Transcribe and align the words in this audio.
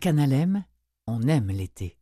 Canalem, 0.00 0.64
on 1.06 1.20
aime 1.28 1.48
l'été. 1.48 1.98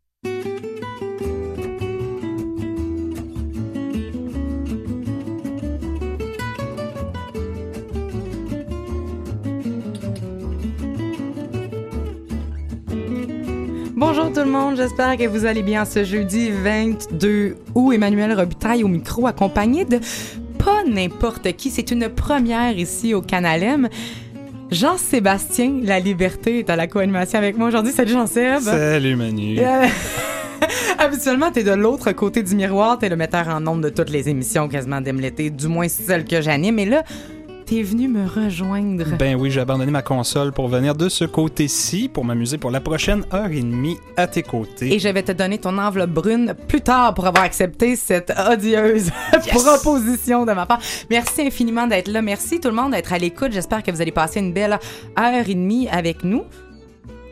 Bonjour 13.97 14.33
tout 14.33 14.39
le 14.39 14.45
monde, 14.45 14.77
j'espère 14.77 15.17
que 15.17 15.27
vous 15.27 15.45
allez 15.45 15.65
bien 15.65 15.85
ce 15.85 16.05
jeudi 16.05 16.51
22 16.51 17.57
août. 17.75 17.93
Emmanuel 17.93 18.33
Robitaille 18.33 18.85
au 18.85 18.89
micro 18.89 19.27
accompagné 19.27 19.85
de 19.85 19.99
pas 20.59 20.85
n'importe 20.85 21.53
qui. 21.57 21.71
C'est 21.71 21.91
une 21.91 22.09
première 22.09 22.79
ici 22.79 23.13
au 23.13 23.23
Canalem. 23.23 23.89
Jean-Sébastien 24.71 25.81
La 25.83 25.99
Liberté 25.99 26.59
est 26.59 26.71
à 26.71 26.77
la 26.77 26.87
co-animation 26.87 27.39
avec 27.39 27.57
moi 27.57 27.69
aujourd'hui. 27.69 27.93
Salut 27.93 28.13
Jean-Seb. 28.13 28.61
Salut 28.61 29.17
Manu. 29.17 29.59
Euh, 29.59 29.87
Habituellement, 30.99 31.51
t'es 31.51 31.65
de 31.65 31.73
l'autre 31.73 32.13
côté 32.13 32.43
du 32.43 32.55
miroir, 32.55 32.99
t'es 32.99 33.09
le 33.09 33.17
metteur 33.17 33.49
en 33.49 33.61
nombre 33.61 33.83
de 33.83 33.89
toutes 33.89 34.11
les 34.11 34.29
émissions 34.29 34.69
quasiment 34.69 35.01
d'Aime 35.01 35.21
l'été, 35.21 35.49
du 35.49 35.69
moins 35.69 35.89
celles 35.89 36.25
que 36.25 36.43
j'anime. 36.43 36.79
Et 36.79 36.85
là, 36.85 37.03
t'es 37.69 37.83
venu 37.83 38.09
me 38.09 38.27
rejoindre. 38.27 39.05
Ben 39.19 39.37
oui, 39.37 39.51
j'ai 39.51 39.61
abandonné 39.61 39.91
ma 39.91 40.01
console 40.01 40.53
pour 40.53 40.69
venir 40.69 40.95
de 40.95 41.09
ce 41.11 41.25
côté-ci 41.25 42.09
pour 42.09 42.25
m'amuser 42.25 42.57
pour 42.57 42.71
la 42.71 42.81
prochaine 42.81 43.25
heure 43.35 43.51
et 43.51 43.61
demie 43.61 43.99
à 44.17 44.27
tes 44.27 44.43
côtés. 44.43 44.95
Et 44.95 44.99
je 44.99 45.09
vais 45.09 45.23
te 45.23 45.33
donner 45.33 45.59
ton 45.59 45.77
enveloppe 45.77 46.11
brune 46.11 46.55
plus 46.67 46.81
tard 46.81 47.13
pour 47.13 47.27
avoir 47.27 47.45
accepté 47.45 47.95
cette 47.97 48.33
odieuse 48.51 49.11
proposition 49.49 50.47
de 50.47 50.53
ma 50.53 50.65
part. 50.65 50.81
Merci 51.11 51.43
infiniment 51.43 51.87
d'être 51.87 52.09
là. 52.09 52.23
Merci 52.23 52.59
tout 52.59 52.69
le 52.69 52.75
monde 52.75 52.93
d'être 52.93 53.13
à 53.13 53.19
l'écoute. 53.19 53.53
J'espère 53.53 53.83
que 53.83 53.91
vous 53.91 54.01
allez 54.01 54.13
passer 54.13 54.41
une 54.41 54.53
belle 54.55 54.79
heure 55.19 55.49
et 55.49 55.55
demie 55.55 55.89
avec 55.89 56.25
nous. 56.25 56.45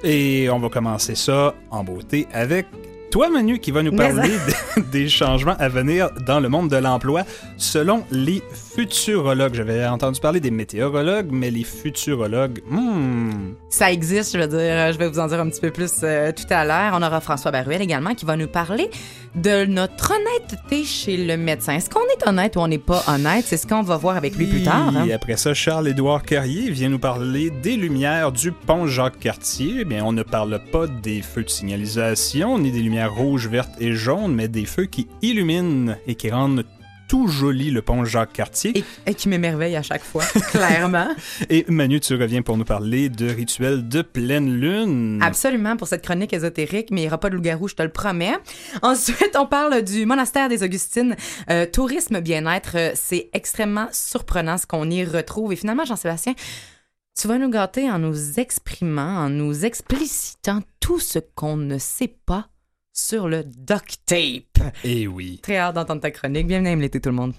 Et 0.04 0.48
on 0.50 0.59
va 0.59 0.68
commencer 0.68 1.14
ça 1.14 1.54
en 1.70 1.82
beauté 1.82 2.26
avec 2.34 2.66
toi, 3.10 3.30
Manu, 3.30 3.59
qui 3.59 3.70
va 3.70 3.82
nous 3.82 3.96
parler 3.96 4.28
de- 4.76 4.82
des 4.92 5.09
changements 5.09 5.57
à 5.59 5.68
venir 5.68 6.10
dans 6.26 6.40
le 6.40 6.51
monde 6.51 6.68
de 6.68 6.76
l'emploi 6.76 7.23
selon 7.57 8.04
les 8.10 8.42
futurologues. 8.77 9.55
J'avais 9.55 9.87
entendu 9.87 10.21
parler 10.21 10.38
des 10.38 10.51
météorologues, 10.51 11.29
mais 11.30 11.51
les 11.51 11.65
futurologues, 11.65 12.60
hmm, 12.69 13.55
Ça 13.71 13.91
existe, 13.91 14.35
je 14.35 14.38
veux 14.38 14.46
dire, 14.49 14.93
je 14.93 14.99
vais 14.99 15.09
vous 15.09 15.19
en 15.19 15.27
dire 15.29 15.41
un 15.41 15.49
petit 15.49 15.63
peu 15.63 15.71
plus 15.71 15.93
euh, 16.02 16.30
tout 16.32 16.45
à 16.51 16.65
l'heure. 16.66 16.93
On 16.95 17.02
aura 17.02 17.21
François 17.23 17.51
Baruel 17.51 17.80
également 17.80 18.15
qui 18.15 18.27
va 18.27 18.37
nous 18.37 18.49
parler 18.49 18.91
de 19.35 19.65
notre 19.65 20.13
honnêteté 20.13 20.85
chez 20.85 21.16
le 21.16 21.37
médecin. 21.38 21.74
Est-ce 21.74 21.88
qu'on 21.88 22.01
est 22.01 22.29
honnête 22.29 22.57
ou 22.57 22.60
on 22.60 22.69
n'est 22.69 22.79
pas 22.79 23.02
honnête? 23.09 23.45
C'est 23.47 23.57
ce 23.57 23.66
qu'on 23.66 23.82
va 23.82 23.97
voir 23.97 24.16
avec 24.16 24.37
lui 24.37 24.47
plus 24.47 24.63
tard. 24.63 24.93
hein. 24.95 25.07
Et 25.07 25.13
après 25.15 25.37
ça, 25.37 25.54
Charles-Édouard 25.54 26.23
Carrier 26.23 26.71
vient 26.71 26.91
nous 26.91 26.99
parler 26.99 27.51
des 27.51 27.77
lumières 27.77 28.30
du 28.32 28.52
pont 28.52 28.87
Jacques-Cartier. 28.87 29.77
Eh 29.80 29.85
bien, 29.85 30.04
on 30.04 30.13
ne 30.13 30.23
parle 30.23 30.60
pas 30.71 30.87
des 30.87 31.23
feux 31.23 31.45
de 31.45 31.51
signalisation, 31.51 32.59
ni 32.59 32.71
des 32.73 32.80
lumières 32.80 33.15
rouges, 33.15 33.49
vertes 33.49 33.74
et 33.80 33.93
jaunes, 33.93 34.35
mais 34.35 34.49
des 34.49 34.66
feux 34.66 34.85
qui 34.87 35.09
illuminent 35.23 35.97
et 36.07 36.15
qui 36.15 36.30
rendent 36.30 36.65
tout 37.09 37.29
joli 37.29 37.71
le 37.71 37.82
pont 37.82 38.04
Jacques-Cartier. 38.04 38.79
Et, 38.79 38.85
et 39.07 39.15
qui 39.15 39.29
m'émerveille 39.29 39.76
à 39.76 39.82
chaque 39.82 40.02
fois, 40.02 40.24
clairement. 40.51 41.09
Et 41.48 41.65
Manu, 41.68 42.01
tu 42.01 42.15
reviens 42.15 42.43
pour 42.43 42.57
nous 42.57 42.65
parler 42.65 43.09
de 43.09 43.29
rituels 43.29 43.88
de 43.88 44.02
pleine 44.02 44.54
lune. 44.54 45.21
Absolument, 45.23 45.76
pour 45.76 45.88
cette 45.88 46.02
chronique 46.02 46.32
ésotérique, 46.32 46.88
mais 46.90 47.02
il 47.02 47.04
n'y 47.04 47.09
aura 47.09 47.18
pas 47.18 47.30
de 47.30 47.37
loup-garou, 47.37 47.68
je 47.68 47.74
te 47.74 47.82
le 47.82 47.90
promets. 47.90 48.37
Ensuite, 48.82 49.37
on 49.38 49.46
parle 49.46 49.82
du 49.82 50.07
monastère 50.07 50.48
des 50.48 50.63
Augustines. 50.63 51.16
Euh, 51.51 51.66
tourisme 51.66 52.21
bien-être, 52.21 52.76
euh, 52.76 52.90
c'est 52.95 53.30
extrêmement 53.32 53.88
surprenant 53.93 54.59
ce 54.59 54.66
qu'on 54.66 54.91
y 54.91 55.04
retrouve. 55.04 55.52
Et 55.52 55.57
finalement, 55.57 55.85
Jean-Sébastien, 55.85 56.35
tu 57.18 57.29
vas 57.29 57.38
nous 57.38 57.51
gâter 57.51 57.91
en 57.91 57.98
nous 57.98 58.38
exprimant, 58.38 59.24
en 59.24 59.30
nous 59.30 59.65
explicitant 59.65 60.60
tout 60.80 60.98
ce 60.98 61.18
qu'on 61.18 61.57
ne 61.57 61.79
sait 61.79 62.15
pas 62.26 62.48
sur 62.96 63.28
le 63.28 63.44
duct 63.44 63.98
tape. 64.06 64.72
Eh 64.82 65.06
oui. 65.06 65.38
Très 65.42 65.58
hâte 65.58 65.75
d'entendre 65.75 66.00
ta 66.00 66.10
chronique. 66.10 66.47
Bienvenue 66.47 66.70
à 66.70 66.76
l'été, 66.76 67.00
tout 67.00 67.10
le 67.10 67.14
monde. 67.14 67.34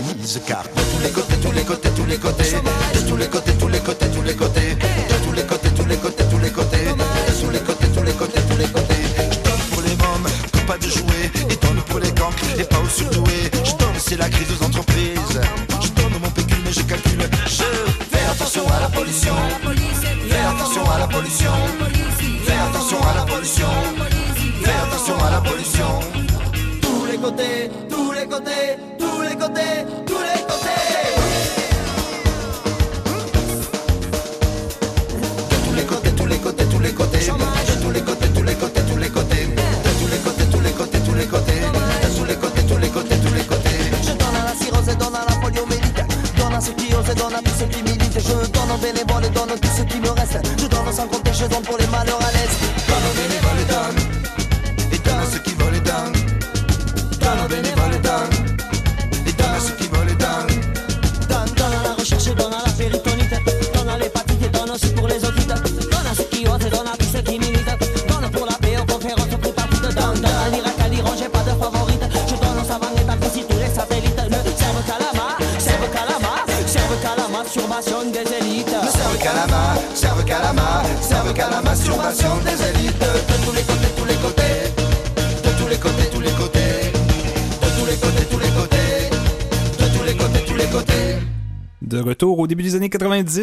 Mise 0.00 0.40
car 0.46 0.64
de 0.64 0.80
tous 0.80 1.02
les 1.02 1.10
côtés, 1.10 1.36
tous 1.42 1.52
les 1.52 1.62
côtés, 1.62 1.88
tous 1.94 2.06
les 2.06 2.16
côtés, 2.16 2.44
de 2.44 2.50
tous 2.50 2.62
les 2.62 2.66
côtés, 2.66 3.04
tous 3.08 3.16
les 3.16 3.28
côtés, 3.28 3.52
tous 3.52 3.63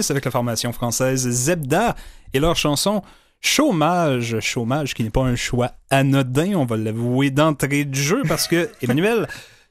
90 0.01 0.12
avec 0.12 0.25
la 0.25 0.31
formation 0.31 0.74
française 0.74 1.30
Zebda 1.30 1.95
et 2.33 2.39
leur 2.39 2.56
chanson 2.56 3.01
Chômage. 3.39 4.39
Chômage 4.39 4.94
qui 4.94 5.03
n'est 5.03 5.09
pas 5.09 5.24
un 5.24 5.36
choix 5.36 5.71
anodin, 5.89 6.53
on 6.56 6.65
va 6.65 6.77
l'avouer 6.77 7.31
d'entrée 7.31 7.86
de 7.86 7.95
jeu 7.95 8.21
parce 8.27 8.48
que, 8.48 8.69
Emmanuel, 8.81 9.27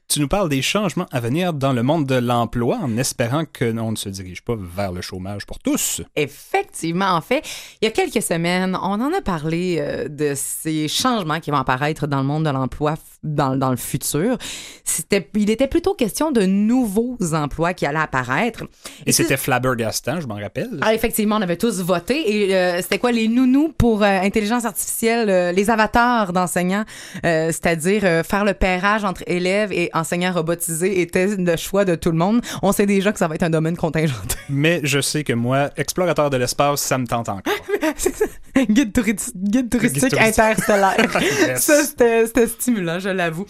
tu 0.07 0.19
nous 0.19 0.27
parles 0.27 0.49
des 0.49 0.61
changements 0.61 1.07
à 1.11 1.21
venir 1.21 1.53
dans 1.53 1.71
le 1.71 1.83
monde 1.83 2.05
de 2.05 2.15
l'emploi 2.15 2.79
en 2.81 2.97
espérant 2.97 3.45
que 3.45 3.63
l'on 3.63 3.91
ne 3.91 3.95
se 3.95 4.09
dirige 4.09 4.41
pas 4.41 4.55
vers 4.57 4.91
le 4.91 5.01
chômage 5.01 5.45
pour 5.45 5.59
tous. 5.59 6.01
Effectivement, 6.17 7.11
en 7.11 7.21
fait, 7.21 7.43
il 7.81 7.85
y 7.85 7.87
a 7.87 7.91
quelques 7.91 8.21
semaines, 8.21 8.77
on 8.81 8.99
en 8.99 9.13
a 9.13 9.21
parlé 9.21 9.77
euh, 9.79 10.09
de 10.09 10.33
ces 10.35 10.89
changements 10.89 11.39
qui 11.39 11.49
vont 11.49 11.57
apparaître 11.57 12.07
dans 12.07 12.17
le 12.17 12.25
monde 12.25 12.43
de 12.43 12.49
l'emploi 12.49 12.95
dans 13.23 13.69
le 13.69 13.77
futur. 13.77 14.37
C'était, 14.83 15.27
il 15.35 15.49
était 15.49 15.67
plutôt 15.67 15.93
question 15.93 16.31
de 16.31 16.41
nouveaux 16.41 17.17
emplois 17.33 17.73
qui 17.73 17.85
allaient 17.85 17.99
apparaître. 17.99 18.63
Et 19.05 19.11
c'était 19.11 19.37
flabbergastant, 19.37 20.19
je 20.21 20.27
m'en 20.27 20.35
rappelle. 20.35 20.79
ah, 20.81 20.93
effectivement, 20.93 21.37
on 21.37 21.41
avait 21.41 21.57
tous 21.57 21.81
voté. 21.81 22.45
Et 22.47 22.55
euh, 22.55 22.81
c'était 22.81 22.97
quoi 22.99 23.11
les 23.11 23.27
nounous 23.27 23.73
pour 23.77 24.03
euh, 24.03 24.05
intelligence 24.21 24.65
artificielle, 24.65 25.29
euh, 25.29 25.51
les 25.51 25.69
avatars 25.69 26.33
d'enseignants, 26.33 26.85
c'est-à-dire 27.23 28.01
faire 28.25 28.43
le 28.45 28.53
pairage 28.53 29.03
entre 29.03 29.23
élèves 29.27 29.71
et 29.71 29.89
enseignants 29.93 30.31
robotisés 30.33 31.01
était 31.01 31.27
le 31.37 31.55
choix 31.57 31.85
de 31.85 31.95
tout 31.95 32.11
le 32.11 32.17
monde. 32.17 32.41
On 32.61 32.71
sait 32.71 32.85
déjà 32.85 33.11
que 33.11 33.19
ça 33.19 33.27
va 33.27 33.35
être 33.35 33.43
un 33.43 33.49
domaine 33.49 33.77
contingenté. 33.77 34.35
Mais 34.49 34.81
je 34.83 34.99
sais 35.01 35.23
que 35.23 35.33
moi, 35.33 35.69
explorateur 35.77 36.29
de 36.29 36.37
l'espace, 36.37 36.81
ça 36.81 36.97
me 36.97 37.05
tente 37.07 37.29
encore. 37.29 37.41
guide, 38.69 38.91
touri- 38.95 39.15
guide 39.35 39.69
touristique 39.69 40.09
touristique. 40.09 40.19
interstellaire. 40.19 40.97
Yes. 41.41 41.63
Ça, 41.63 41.83
c'était 41.83 42.25
c'était 42.25 42.47
stimulant, 42.47 42.99
je 42.99 43.09
l'avoue. 43.09 43.45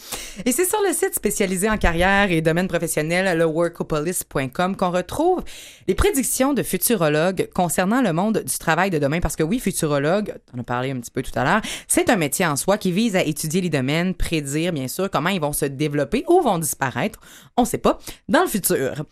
Et 0.45 0.51
c'est 0.51 0.65
sur 0.65 0.79
le 0.87 0.93
site 0.93 1.15
spécialisé 1.31 1.69
en 1.69 1.77
carrière 1.77 2.29
et 2.29 2.41
domaine 2.41 2.67
professionnel, 2.67 3.37
le 3.37 3.45
workopolis.com, 3.45 4.75
qu'on 4.75 4.91
retrouve 4.91 5.41
les 5.87 5.95
prédictions 5.95 6.53
de 6.53 6.61
futurologues 6.61 7.49
concernant 7.55 8.01
le 8.01 8.11
monde 8.11 8.43
du 8.45 8.57
travail 8.57 8.89
de 8.89 8.99
demain. 8.99 9.21
Parce 9.21 9.37
que 9.37 9.43
oui, 9.43 9.59
futurologue, 9.59 10.33
on 10.53 10.59
a 10.59 10.63
parlé 10.63 10.91
un 10.91 10.99
petit 10.99 11.09
peu 11.09 11.21
tout 11.21 11.31
à 11.35 11.45
l'heure, 11.45 11.61
c'est 11.87 12.09
un 12.09 12.17
métier 12.17 12.45
en 12.45 12.57
soi 12.57 12.77
qui 12.77 12.91
vise 12.91 13.15
à 13.15 13.23
étudier 13.23 13.61
les 13.61 13.69
domaines, 13.69 14.13
prédire, 14.13 14.73
bien 14.73 14.89
sûr, 14.89 15.09
comment 15.09 15.29
ils 15.29 15.39
vont 15.39 15.53
se 15.53 15.63
développer 15.63 16.25
ou 16.27 16.41
vont 16.41 16.59
disparaître, 16.59 17.21
on 17.55 17.63
sait 17.63 17.77
pas, 17.77 17.97
dans 18.27 18.41
le 18.41 18.47
futur. 18.47 19.05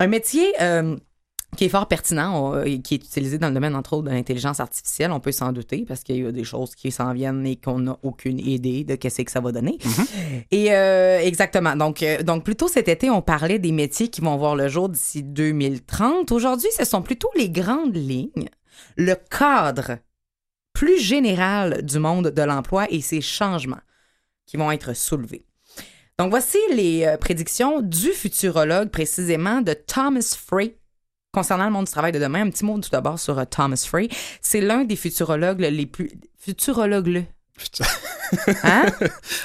Un 0.00 0.06
métier... 0.06 0.54
euh, 0.62 0.96
qui 1.56 1.64
est 1.64 1.68
fort 1.68 1.88
pertinent 1.88 2.52
on- 2.54 2.62
et 2.64 2.80
qui 2.80 2.94
est 2.94 3.04
utilisé 3.04 3.38
dans 3.38 3.48
le 3.48 3.54
domaine, 3.54 3.74
entre 3.74 3.94
autres, 3.94 4.08
de 4.08 4.10
l'intelligence 4.10 4.60
artificielle. 4.60 5.10
On 5.12 5.20
peut 5.20 5.32
s'en 5.32 5.52
douter 5.52 5.84
parce 5.86 6.02
qu'il 6.02 6.16
y 6.16 6.26
a 6.26 6.32
des 6.32 6.44
choses 6.44 6.74
qui 6.74 6.90
s'en 6.90 7.12
viennent 7.14 7.46
et 7.46 7.56
qu'on 7.56 7.78
n'a 7.78 7.98
aucune 8.02 8.38
idée 8.38 8.84
de 8.84 8.94
qu'est-ce 8.96 9.22
que 9.22 9.30
ça 9.30 9.40
va 9.40 9.52
donner. 9.52 9.78
Et 10.50 10.72
euh, 10.72 11.20
exactement. 11.20 11.74
Donc, 11.76 12.02
euh, 12.02 12.22
donc, 12.22 12.44
plutôt 12.44 12.68
cet 12.68 12.88
été, 12.88 13.08
on 13.10 13.22
parlait 13.22 13.58
des 13.58 13.72
métiers 13.72 14.08
qui 14.08 14.20
vont 14.20 14.36
voir 14.36 14.56
le 14.56 14.68
jour 14.68 14.88
d'ici 14.88 15.22
2030. 15.22 16.32
Aujourd'hui, 16.32 16.68
ce 16.76 16.84
sont 16.84 17.02
plutôt 17.02 17.30
les 17.36 17.48
grandes 17.48 17.96
lignes, 17.96 18.48
le 18.96 19.14
cadre 19.14 19.98
plus 20.74 21.00
général 21.00 21.82
du 21.82 21.98
monde 21.98 22.28
de 22.28 22.42
l'emploi 22.42 22.86
et 22.90 23.00
ses 23.00 23.22
changements 23.22 23.80
qui 24.46 24.58
vont 24.58 24.70
être 24.70 24.94
soulevés. 24.94 25.46
Donc, 26.18 26.30
voici 26.30 26.58
les 26.74 27.04
euh, 27.04 27.16
prédictions 27.16 27.80
du 27.80 28.08
futurologue, 28.10 28.90
précisément 28.90 29.60
de 29.62 29.72
Thomas 29.74 30.36
Frey, 30.46 30.76
concernant 31.36 31.66
le 31.66 31.70
monde 31.70 31.84
du 31.84 31.92
travail 31.92 32.12
de 32.12 32.18
demain, 32.18 32.46
un 32.46 32.50
petit 32.50 32.64
mot 32.64 32.78
tout 32.80 32.88
d'abord 32.88 33.18
sur 33.18 33.38
euh, 33.38 33.44
Thomas 33.44 33.84
Frey. 33.86 34.08
C'est 34.40 34.62
l'un 34.62 34.84
des 34.84 34.96
futurologues 34.96 35.60
les 35.60 35.84
plus... 35.84 36.10
Futurologues, 36.38 37.08
le... 37.08 37.24
Hein? 38.64 38.86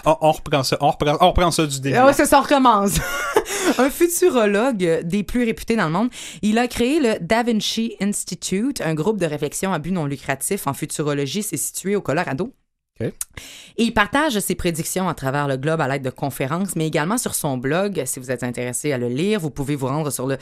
On, 0.06 0.16
on 0.22 0.32
reprend 0.32 0.64
ça, 0.64 0.78
on 0.80 0.90
reprend, 0.90 1.18
on 1.20 1.28
reprend 1.28 1.52
ça 1.52 1.66
du 1.66 1.82
début. 1.82 1.98
Ah 1.98 2.14
ça, 2.14 2.40
recommence. 2.40 2.94
un 3.78 3.90
futurologue 3.90 5.02
des 5.04 5.24
plus 5.24 5.44
réputés 5.44 5.76
dans 5.76 5.88
le 5.88 5.92
monde. 5.92 6.10
Il 6.42 6.58
a 6.60 6.70
créé 6.70 7.02
le 7.02 7.20
Da 7.20 7.44
Vinci 7.44 7.98
Institute, 8.00 8.80
un 8.80 8.94
groupe 8.94 9.20
de 9.20 9.26
réflexion 9.26 9.74
à 9.74 9.80
but 9.80 9.92
non 9.92 10.06
lucratif 10.06 10.68
en 10.68 10.74
futurologie. 10.74 11.44
C'est 11.44 11.58
situé 11.58 11.98
au 11.98 12.02
Colorado. 12.02 12.54
Et 13.02 13.84
il 13.84 13.94
partage 13.94 14.40
ses 14.40 14.56
prédictions 14.56 15.10
à 15.10 15.14
travers 15.16 15.48
le 15.48 15.58
globe 15.58 15.82
à 15.82 15.88
l'aide 15.88 16.04
de 16.04 16.10
conférences, 16.12 16.76
mais 16.76 16.88
également 16.88 17.18
sur 17.18 17.34
son 17.34 17.58
blog. 17.58 18.04
Si 18.06 18.20
vous 18.20 18.30
êtes 18.30 18.44
intéressé 18.44 18.94
à 18.94 18.98
le 18.98 19.08
lire, 19.10 19.40
vous 19.40 19.50
pouvez 19.50 19.76
vous 19.76 19.88
rendre 19.88 20.12
sur 20.12 20.28
le 20.28 20.38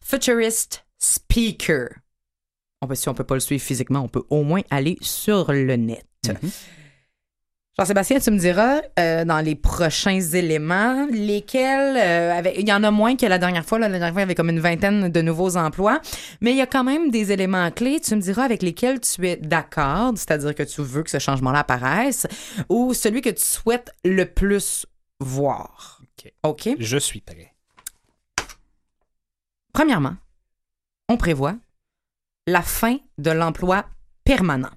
Futurist 0.00 0.87
Speaker. 0.98 1.88
On 2.82 2.86
peut, 2.86 2.94
si 2.94 3.08
on 3.08 3.14
peut 3.14 3.24
pas 3.24 3.34
le 3.34 3.40
suivre 3.40 3.62
physiquement, 3.62 4.00
on 4.00 4.08
peut 4.08 4.24
au 4.30 4.42
moins 4.44 4.62
aller 4.70 4.96
sur 5.00 5.52
le 5.52 5.76
net. 5.76 6.06
Jean-Sébastien, 7.78 8.18
tu 8.18 8.32
me 8.32 8.38
diras 8.38 8.80
euh, 8.98 9.24
dans 9.24 9.38
les 9.38 9.54
prochains 9.54 10.20
éléments 10.20 11.06
lesquels 11.12 11.96
euh, 11.96 12.36
avec- 12.36 12.58
il 12.58 12.68
y 12.68 12.72
en 12.72 12.82
a 12.82 12.90
moins 12.90 13.14
que 13.14 13.24
la 13.26 13.38
dernière 13.38 13.64
fois. 13.64 13.78
là. 13.78 13.88
La 13.88 13.98
dernière 14.00 14.12
fois, 14.12 14.20
il 14.22 14.24
y 14.24 14.26
avait 14.26 14.34
comme 14.34 14.50
une 14.50 14.58
vingtaine 14.58 15.08
de 15.10 15.20
nouveaux 15.22 15.56
emplois, 15.56 16.00
mais 16.40 16.50
il 16.50 16.56
y 16.56 16.60
a 16.60 16.66
quand 16.66 16.82
même 16.82 17.12
des 17.12 17.30
éléments 17.30 17.70
clés. 17.70 18.00
Tu 18.00 18.16
me 18.16 18.20
diras 18.20 18.42
avec 18.42 18.62
lesquels 18.62 18.98
tu 19.00 19.28
es 19.28 19.36
d'accord, 19.36 20.12
c'est-à-dire 20.16 20.56
que 20.56 20.64
tu 20.64 20.82
veux 20.82 21.04
que 21.04 21.10
ce 21.10 21.20
changement-là 21.20 21.60
apparaisse, 21.60 22.26
ou 22.68 22.94
celui 22.94 23.20
que 23.20 23.30
tu 23.30 23.44
souhaites 23.44 23.92
le 24.04 24.24
plus 24.24 24.84
voir. 25.20 26.00
OK. 26.02 26.32
OK? 26.42 26.68
Je 26.80 26.98
suis 26.98 27.20
prêt. 27.20 27.54
Premièrement, 29.72 30.16
on 31.08 31.16
prévoit 31.16 31.54
la 32.46 32.62
fin 32.62 32.96
de 33.18 33.30
l'emploi 33.30 33.84
permanent. 34.24 34.70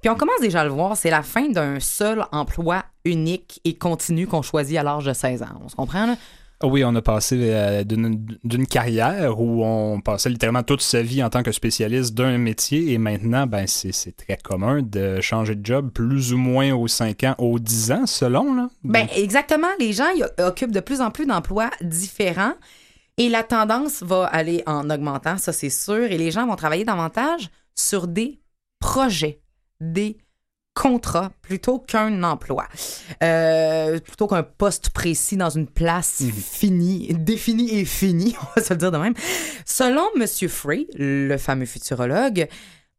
Puis 0.00 0.10
on 0.10 0.16
commence 0.16 0.40
déjà 0.40 0.62
à 0.62 0.64
le 0.64 0.70
voir, 0.70 0.96
c'est 0.96 1.10
la 1.10 1.22
fin 1.22 1.48
d'un 1.48 1.78
seul 1.78 2.24
emploi 2.32 2.84
unique 3.04 3.60
et 3.64 3.74
continu 3.74 4.26
qu'on 4.26 4.42
choisit 4.42 4.76
à 4.76 4.82
l'âge 4.82 5.04
de 5.04 5.12
16 5.12 5.42
ans. 5.42 5.60
On 5.64 5.68
se 5.68 5.76
comprend, 5.76 6.06
là? 6.06 6.16
Oui, 6.64 6.84
on 6.84 6.94
a 6.94 7.02
passé 7.02 7.36
euh, 7.40 7.82
d'une 7.84 8.66
carrière 8.66 9.40
où 9.40 9.64
on 9.64 10.00
passait 10.00 10.28
littéralement 10.28 10.62
toute 10.62 10.80
sa 10.80 11.02
vie 11.02 11.22
en 11.22 11.28
tant 11.28 11.42
que 11.42 11.50
spécialiste 11.50 12.14
d'un 12.14 12.38
métier 12.38 12.92
et 12.92 12.98
maintenant, 12.98 13.46
ben, 13.46 13.66
c'est 13.66 13.92
c'est 13.92 14.16
très 14.16 14.36
commun 14.36 14.80
de 14.82 15.20
changer 15.20 15.56
de 15.56 15.66
job 15.66 15.90
plus 15.90 16.32
ou 16.32 16.38
moins 16.38 16.72
aux 16.72 16.86
5 16.86 17.24
ans, 17.24 17.34
aux 17.38 17.58
10 17.58 17.92
ans, 17.92 18.06
selon. 18.06 18.54
Là. 18.54 18.68
Ben, 18.84 19.08
exactement. 19.16 19.68
Les 19.80 19.92
gens 19.92 20.08
ils 20.14 20.24
occupent 20.42 20.72
de 20.72 20.80
plus 20.80 21.00
en 21.00 21.10
plus 21.10 21.26
d'emplois 21.26 21.70
différents 21.80 22.54
et 23.18 23.28
la 23.28 23.42
tendance 23.42 24.02
va 24.02 24.24
aller 24.26 24.62
en 24.66 24.88
augmentant, 24.90 25.38
ça 25.38 25.52
c'est 25.52 25.70
sûr. 25.70 26.04
Et 26.04 26.18
les 26.18 26.30
gens 26.30 26.46
vont 26.46 26.56
travailler 26.56 26.84
davantage 26.84 27.50
sur 27.74 28.08
des 28.08 28.40
projets, 28.80 29.40
des 29.80 30.18
contrats 30.74 31.30
plutôt 31.42 31.78
qu'un 31.78 32.22
emploi. 32.22 32.66
Euh, 33.22 34.00
plutôt 34.00 34.26
qu'un 34.26 34.42
poste 34.42 34.90
précis 34.90 35.36
dans 35.36 35.50
une 35.50 35.66
place 35.66 36.22
finie, 36.22 37.08
définie 37.14 37.78
et 37.78 37.84
finie, 37.84 38.34
on 38.42 38.46
va 38.56 38.64
se 38.64 38.72
le 38.72 38.78
dire 38.78 38.90
de 38.90 38.98
même. 38.98 39.14
Selon 39.66 40.04
M. 40.16 40.26
Frey, 40.48 40.86
le 40.94 41.36
fameux 41.36 41.66
futurologue, 41.66 42.48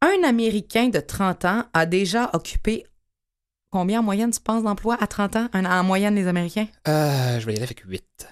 un 0.02 0.28
Américain 0.28 0.90
de 0.90 1.00
30 1.00 1.46
ans 1.46 1.64
a 1.74 1.86
déjà 1.86 2.30
occupé 2.34 2.86
combien 3.72 4.02
en 4.02 4.04
moyenne, 4.04 4.30
tu 4.30 4.40
penses, 4.40 4.64
d'emplois 4.64 4.98
à 5.02 5.08
30 5.08 5.36
ans, 5.36 5.48
en 5.54 5.84
moyenne, 5.84 6.14
les 6.14 6.28
Américains? 6.28 6.68
Euh, 6.88 7.40
je 7.40 7.46
vais 7.46 7.54
y 7.54 7.56
aller 7.56 7.64
avec 7.64 7.80
8. 7.80 8.28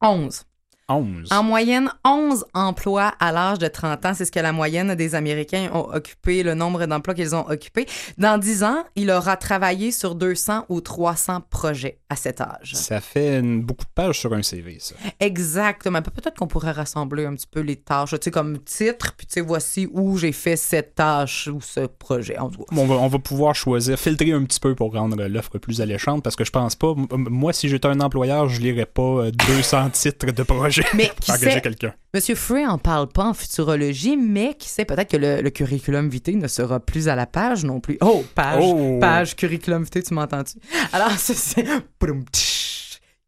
11. 0.00 0.44
11. 0.88 1.28
En 1.32 1.42
moyenne, 1.42 1.90
11 2.04 2.44
emplois 2.54 3.12
à 3.20 3.30
l'âge 3.32 3.58
de 3.58 3.68
30 3.68 4.06
ans. 4.06 4.12
C'est 4.14 4.24
ce 4.24 4.32
que 4.32 4.40
la 4.40 4.52
moyenne 4.52 4.94
des 4.94 5.14
Américains 5.14 5.68
ont 5.74 5.88
occupé, 5.92 6.42
le 6.42 6.54
nombre 6.54 6.86
d'emplois 6.86 7.14
qu'ils 7.14 7.34
ont 7.34 7.46
occupés. 7.48 7.86
Dans 8.16 8.38
10 8.38 8.64
ans, 8.64 8.84
il 8.96 9.10
aura 9.10 9.36
travaillé 9.36 9.90
sur 9.92 10.14
200 10.14 10.64
ou 10.68 10.80
300 10.80 11.42
projets 11.50 11.98
à 12.08 12.16
cet 12.16 12.40
âge. 12.40 12.72
Ça 12.74 13.00
fait 13.00 13.38
une- 13.38 13.62
beaucoup 13.62 13.84
de 13.84 13.90
pages 13.94 14.18
sur 14.18 14.32
un 14.32 14.42
CV, 14.42 14.78
ça. 14.80 14.94
Exactement. 15.20 16.00
Pe- 16.02 16.10
Peut-être 16.10 16.36
qu'on 16.38 16.46
pourrait 16.46 16.72
rassembler 16.72 17.26
un 17.26 17.34
petit 17.34 17.46
peu 17.46 17.60
les 17.60 17.76
tâches, 17.76 18.10
tu 18.10 18.16
sais, 18.22 18.30
comme 18.30 18.58
titre, 18.64 19.14
puis 19.16 19.26
tu 19.26 19.34
sais, 19.34 19.40
voici 19.40 19.88
où 19.92 20.16
j'ai 20.16 20.32
fait 20.32 20.56
cette 20.56 20.94
tâche 20.94 21.48
ou 21.48 21.60
ce 21.60 21.80
projet. 21.86 22.38
En 22.38 22.48
tout 22.50 22.60
cas. 22.64 22.74
On 22.76 22.86
va, 22.86 22.94
on 22.96 23.08
va 23.08 23.18
pouvoir 23.18 23.54
choisir, 23.54 23.98
filtrer 23.98 24.32
un 24.32 24.42
petit 24.44 24.58
peu 24.58 24.74
pour 24.74 24.92
rendre 24.94 25.22
l'offre 25.26 25.58
plus 25.58 25.80
alléchante 25.80 26.24
parce 26.24 26.34
que 26.34 26.44
je 26.44 26.50
pense 26.50 26.74
pas, 26.74 26.94
moi, 27.12 27.52
si 27.52 27.68
j'étais 27.68 27.88
un 27.88 28.00
employeur, 28.00 28.48
je 28.48 28.60
lirais 28.60 28.86
pas 28.86 29.02
euh, 29.02 29.30
200 29.48 29.90
titres 29.90 30.32
de 30.32 30.42
projet 30.42 30.77
Mais 30.94 31.10
qui 31.20 31.30
engager 31.32 31.60
quelqu'un. 31.60 31.94
Monsieur 32.14 32.34
Frey 32.34 32.66
en 32.66 32.78
parle 32.78 33.08
pas 33.08 33.24
en 33.24 33.34
futurologie, 33.34 34.16
mais 34.16 34.54
qui 34.54 34.68
sait 34.68 34.84
peut-être 34.84 35.10
que 35.10 35.16
le, 35.16 35.40
le 35.42 35.50
curriculum 35.50 36.08
vitae 36.08 36.36
ne 36.36 36.48
sera 36.48 36.80
plus 36.80 37.08
à 37.08 37.14
la 37.16 37.26
page 37.26 37.64
non 37.64 37.80
plus. 37.80 37.98
Oh, 38.00 38.24
page, 38.34 38.62
Oh. 38.64 38.98
page, 39.00 39.36
curriculum 39.36 39.84
vitae, 39.84 40.02
tu 40.02 40.14
m'entends-tu? 40.14 40.58
Alors, 40.92 41.10
c'est... 41.18 41.64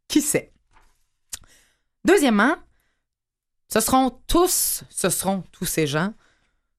Qui 0.08 0.20
sait? 0.22 0.52
Deuxièmement, 2.04 2.54
ce 3.72 3.80
seront 3.80 4.10
tous, 4.26 4.82
ce 4.90 5.10
seront 5.10 5.44
tous 5.52 5.66
ces 5.66 5.86
gens, 5.86 6.12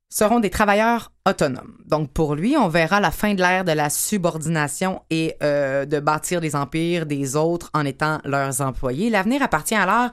seront 0.10 0.40
des 0.42 0.50
travailleurs 0.50 1.12
autonomes. 1.26 1.78
Donc, 1.86 2.12
pour 2.12 2.36
lui, 2.36 2.58
on 2.58 2.68
verra 2.68 3.00
la 3.00 3.12
fin 3.12 3.34
de 3.34 3.40
l'ère 3.42 3.64
de 3.64 3.72
la 3.72 3.90
subordination 3.90 5.02
et 5.10 5.36
euh, 5.42 5.86
de 5.86 6.00
bâtir 6.00 6.42
des 6.42 6.56
empires 6.56 7.06
des 7.06 7.36
autres 7.38 7.70
en 7.74 7.86
étant 7.86 8.20
leurs 8.26 8.60
employés. 8.60 9.10
L'avenir 9.10 9.42
appartient 9.42 9.76
alors 9.76 10.10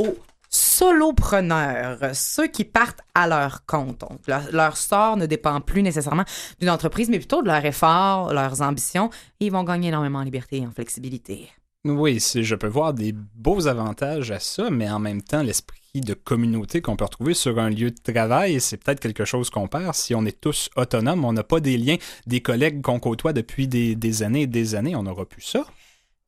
aux 0.00 0.16
solopreneurs, 0.48 1.98
ceux 2.14 2.48
qui 2.48 2.64
partent 2.64 3.02
à 3.14 3.28
leur 3.28 3.64
compte. 3.66 4.00
Donc, 4.00 4.20
leur, 4.26 4.50
leur 4.50 4.76
sort 4.76 5.16
ne 5.16 5.26
dépend 5.26 5.60
plus 5.60 5.82
nécessairement 5.82 6.24
d'une 6.58 6.70
entreprise, 6.70 7.08
mais 7.08 7.18
plutôt 7.18 7.42
de 7.42 7.46
leur 7.46 7.64
effort, 7.64 8.32
leurs 8.32 8.60
ambitions. 8.62 9.10
Et 9.38 9.46
ils 9.46 9.52
vont 9.52 9.62
gagner 9.62 9.88
énormément 9.88 10.18
en 10.18 10.24
liberté 10.24 10.56
et 10.58 10.66
en 10.66 10.72
flexibilité. 10.72 11.48
Oui, 11.84 12.18
je 12.18 12.54
peux 12.54 12.66
voir 12.66 12.92
des 12.92 13.12
beaux 13.12 13.66
avantages 13.66 14.30
à 14.30 14.38
ça, 14.38 14.68
mais 14.70 14.90
en 14.90 14.98
même 14.98 15.22
temps, 15.22 15.42
l'esprit 15.42 15.80
de 15.94 16.14
communauté 16.14 16.82
qu'on 16.82 16.96
peut 16.96 17.04
retrouver 17.04 17.32
sur 17.32 17.58
un 17.58 17.70
lieu 17.70 17.90
de 17.90 18.12
travail, 18.12 18.60
c'est 18.60 18.76
peut-être 18.76 19.00
quelque 19.00 19.24
chose 19.24 19.48
qu'on 19.48 19.66
perd. 19.66 19.94
Si 19.94 20.14
on 20.14 20.26
est 20.26 20.40
tous 20.40 20.68
autonomes, 20.76 21.24
on 21.24 21.32
n'a 21.32 21.42
pas 21.42 21.60
des 21.60 21.78
liens, 21.78 21.96
des 22.26 22.42
collègues 22.42 22.82
qu'on 22.82 23.00
côtoie 23.00 23.32
depuis 23.32 23.66
des, 23.66 23.94
des 23.94 24.22
années 24.22 24.42
et 24.42 24.46
des 24.46 24.74
années, 24.74 24.94
on 24.94 25.04
n'aura 25.04 25.24
plus 25.24 25.42
ça. 25.42 25.64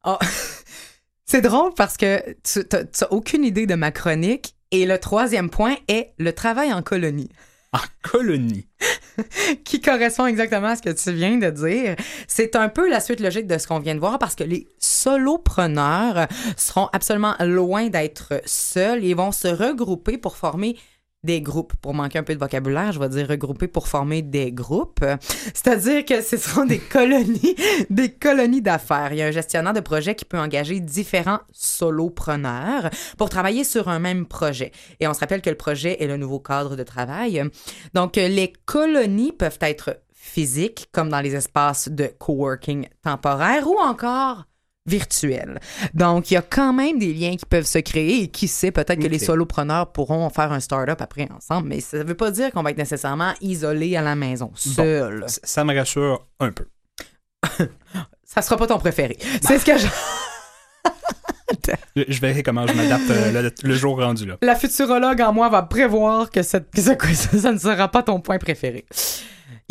Ah, 0.04 0.18
C'est 1.24 1.40
drôle 1.40 1.72
parce 1.74 1.96
que 1.96 2.20
tu 2.42 2.60
n'as 2.72 3.08
aucune 3.10 3.44
idée 3.44 3.66
de 3.66 3.74
ma 3.74 3.90
chronique. 3.90 4.54
Et 4.70 4.86
le 4.86 4.98
troisième 4.98 5.50
point 5.50 5.76
est 5.88 6.14
le 6.18 6.32
travail 6.32 6.72
en 6.72 6.82
colonie. 6.82 7.28
En 7.72 7.80
colonie. 8.02 8.66
qui 9.64 9.80
correspond 9.80 10.26
exactement 10.26 10.68
à 10.68 10.76
ce 10.76 10.82
que 10.82 10.90
tu 10.90 11.12
viens 11.12 11.36
de 11.36 11.50
dire. 11.50 11.96
C'est 12.26 12.56
un 12.56 12.68
peu 12.68 12.88
la 12.88 13.00
suite 13.00 13.20
logique 13.20 13.46
de 13.46 13.58
ce 13.58 13.66
qu'on 13.66 13.78
vient 13.78 13.94
de 13.94 14.00
voir 14.00 14.18
parce 14.18 14.34
que 14.34 14.44
les 14.44 14.68
solopreneurs 14.78 16.26
seront 16.56 16.88
absolument 16.92 17.34
loin 17.40 17.88
d'être 17.88 18.40
seuls. 18.46 19.04
Ils 19.04 19.16
vont 19.16 19.32
se 19.32 19.48
regrouper 19.48 20.18
pour 20.18 20.36
former 20.36 20.76
des 21.24 21.40
groupes. 21.40 21.74
Pour 21.80 21.94
manquer 21.94 22.18
un 22.18 22.22
peu 22.22 22.34
de 22.34 22.40
vocabulaire, 22.40 22.92
je 22.92 22.98
vais 22.98 23.08
dire 23.08 23.28
regrouper 23.28 23.68
pour 23.68 23.88
former 23.88 24.22
des 24.22 24.50
groupes. 24.52 25.04
C'est-à-dire 25.54 26.04
que 26.04 26.20
ce 26.20 26.36
seront 26.36 26.64
des 26.64 26.78
colonies, 26.90 27.54
des 27.90 28.12
colonies 28.12 28.62
d'affaires. 28.62 29.12
Il 29.12 29.18
y 29.18 29.22
a 29.22 29.26
un 29.26 29.32
gestionnaire 29.32 29.72
de 29.72 29.80
projet 29.80 30.14
qui 30.14 30.24
peut 30.24 30.38
engager 30.38 30.80
différents 30.80 31.40
solopreneurs 31.52 32.90
pour 33.18 33.28
travailler 33.28 33.64
sur 33.64 33.88
un 33.88 33.98
même 33.98 34.26
projet. 34.26 34.72
Et 35.00 35.06
on 35.06 35.14
se 35.14 35.20
rappelle 35.20 35.42
que 35.42 35.50
le 35.50 35.56
projet 35.56 36.02
est 36.02 36.08
le 36.08 36.16
nouveau 36.16 36.40
cadre 36.40 36.76
de 36.76 36.82
travail. 36.82 37.42
Donc, 37.94 38.16
les 38.16 38.52
colonies 38.64 39.32
peuvent 39.32 39.58
être 39.60 40.00
physiques, 40.12 40.88
comme 40.92 41.08
dans 41.08 41.20
les 41.20 41.34
espaces 41.34 41.88
de 41.88 42.06
coworking 42.18 42.88
temporaire, 43.02 43.68
ou 43.68 43.76
encore 43.78 44.44
virtuels. 44.86 45.60
Donc, 45.94 46.30
il 46.30 46.34
y 46.34 46.36
a 46.36 46.42
quand 46.42 46.72
même 46.72 46.98
des 46.98 47.12
liens 47.14 47.36
qui 47.36 47.46
peuvent 47.46 47.66
se 47.66 47.78
créer 47.78 48.22
et 48.24 48.28
qui 48.28 48.48
sait, 48.48 48.70
peut-être 48.72 48.98
que 49.00 49.06
les 49.08 49.18
solopreneurs 49.26 49.92
pourront 49.92 50.28
faire 50.30 50.50
un 50.52 50.60
start-up 50.60 51.00
après 51.00 51.28
ensemble, 51.36 51.68
mais 51.68 51.80
ça 51.80 51.98
ne 51.98 52.04
veut 52.04 52.14
pas 52.16 52.30
dire 52.30 52.50
qu'on 52.50 52.62
va 52.62 52.70
être 52.70 52.78
nécessairement 52.78 53.32
isolé 53.40 53.96
à 53.96 54.02
la 54.02 54.14
maison, 54.16 54.50
seul. 54.56 55.24
Ça- 55.28 55.40
Ça 55.44 55.64
me 55.64 55.74
rassure 55.76 56.26
un 56.40 56.50
peu. 56.52 56.66
Ça 58.24 58.40
sera 58.42 58.56
pas 58.56 58.66
ton 58.66 58.78
préféré. 58.78 59.18
C'est 59.42 59.58
ce 59.58 59.64
que 59.64 59.76
je... 59.78 59.86
Je 61.94 62.20
verrai 62.20 62.42
comment 62.42 62.66
je 62.66 62.72
m'adapte 62.72 63.10
euh, 63.10 63.42
le, 63.42 63.52
le 63.62 63.74
jour 63.74 63.96
rendu 64.00 64.24
là. 64.26 64.36
La 64.42 64.56
futurologue 64.56 65.20
en 65.20 65.32
moi 65.34 65.48
va 65.50 65.62
prévoir 65.62 66.30
que, 66.30 66.42
cette, 66.42 66.70
que 66.70 66.80
ça, 66.80 66.96
que 66.96 67.12
ça- 67.14 67.38
ça 67.38 67.52
ne 67.52 67.58
sera 67.58 67.88
pas 67.88 68.02
ton 68.02 68.20
point 68.20 68.38
préféré. 68.38 68.86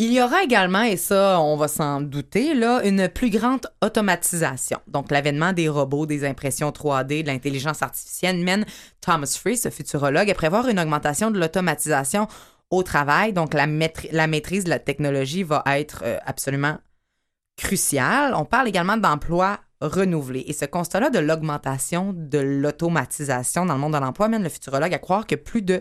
Il 0.04 0.12
y 0.12 0.20
aura 0.20 0.42
également, 0.42 0.82
et 0.82 0.96
ça, 0.96 1.38
on 1.40 1.56
va 1.56 1.68
s'en 1.68 2.00
douter, 2.00 2.54
là, 2.54 2.82
une 2.82 3.08
plus 3.08 3.30
grande 3.30 3.68
automatisation. 3.84 4.80
Donc, 4.88 5.12
l'avènement 5.12 5.52
des 5.52 5.68
robots, 5.68 6.06
des 6.06 6.24
impressions 6.24 6.70
3D, 6.70 7.22
de 7.22 7.28
l'intelligence 7.28 7.82
artificielle 7.82 8.38
mène 8.38 8.66
Thomas 9.00 9.38
Free, 9.40 9.56
ce 9.56 9.70
futurologue, 9.70 10.28
à 10.28 10.34
prévoir 10.34 10.66
une 10.66 10.80
augmentation 10.80 11.30
de 11.30 11.38
l'automatisation 11.38 12.26
au 12.70 12.82
travail. 12.82 13.32
Donc, 13.32 13.54
la, 13.54 13.68
maîtri- 13.68 14.08
la 14.10 14.26
maîtrise 14.26 14.64
de 14.64 14.70
la 14.70 14.80
technologie 14.80 15.44
va 15.44 15.62
être 15.66 16.02
euh, 16.04 16.18
absolument 16.26 16.78
cruciale. 17.56 18.34
On 18.34 18.44
parle 18.44 18.66
également 18.66 18.96
d'emplois 18.96 19.60
renouvelés. 19.80 20.42
Et 20.48 20.52
ce 20.52 20.64
constat-là 20.64 21.10
de 21.10 21.20
l'augmentation 21.20 22.12
de 22.12 22.38
l'automatisation 22.38 23.66
dans 23.66 23.74
le 23.74 23.80
monde 23.80 23.92
de 23.92 23.98
l'emploi 23.98 24.26
mène 24.26 24.42
le 24.42 24.48
futurologue 24.48 24.94
à 24.94 24.98
croire 24.98 25.28
que 25.28 25.36
plus 25.36 25.62
de 25.62 25.80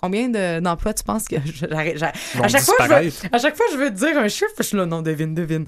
Combien 0.00 0.28
de- 0.28 0.60
d'emplois 0.60 0.94
tu 0.94 1.02
penses 1.04 1.26
que 1.26 1.36
je- 1.44 1.66
à 1.66 2.48
chaque, 2.48 2.62
fois, 2.62 2.76
je 2.80 2.84
veux, 3.08 3.12
à 3.32 3.38
chaque 3.38 3.56
fois, 3.56 3.66
je 3.72 3.76
veux 3.76 3.90
te 3.90 3.96
dire 3.98 4.16
un 4.18 4.28
chiffre, 4.28 4.52
je 4.58 4.62
suis 4.62 4.76
là, 4.76 4.86
non, 4.86 5.02
devine, 5.02 5.34
devine. 5.34 5.66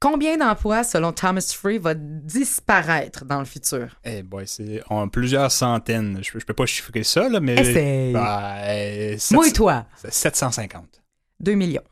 Combien 0.00 0.36
d'emplois, 0.36 0.82
selon 0.82 1.12
Thomas 1.12 1.52
Free, 1.56 1.78
va 1.78 1.94
disparaître 1.94 3.24
dans 3.24 3.38
le 3.38 3.44
futur? 3.44 3.96
Eh 4.04 4.22
boy, 4.24 4.44
c'est 4.48 4.82
en 4.90 5.06
plusieurs 5.08 5.50
centaines. 5.52 6.18
Je, 6.22 6.38
je 6.38 6.44
peux 6.44 6.54
pas 6.54 6.66
chiffrer 6.66 7.04
ça, 7.04 7.28
là, 7.28 7.38
mais. 7.38 7.54
Essaye. 7.54 8.12
Bah, 8.12 8.54
euh, 8.64 9.16
sept- 9.18 9.36
Moi 9.36 9.46
et 9.48 9.52
toi, 9.52 9.86
750. 10.08 11.00
2 11.40 11.54
millions. 11.54 11.82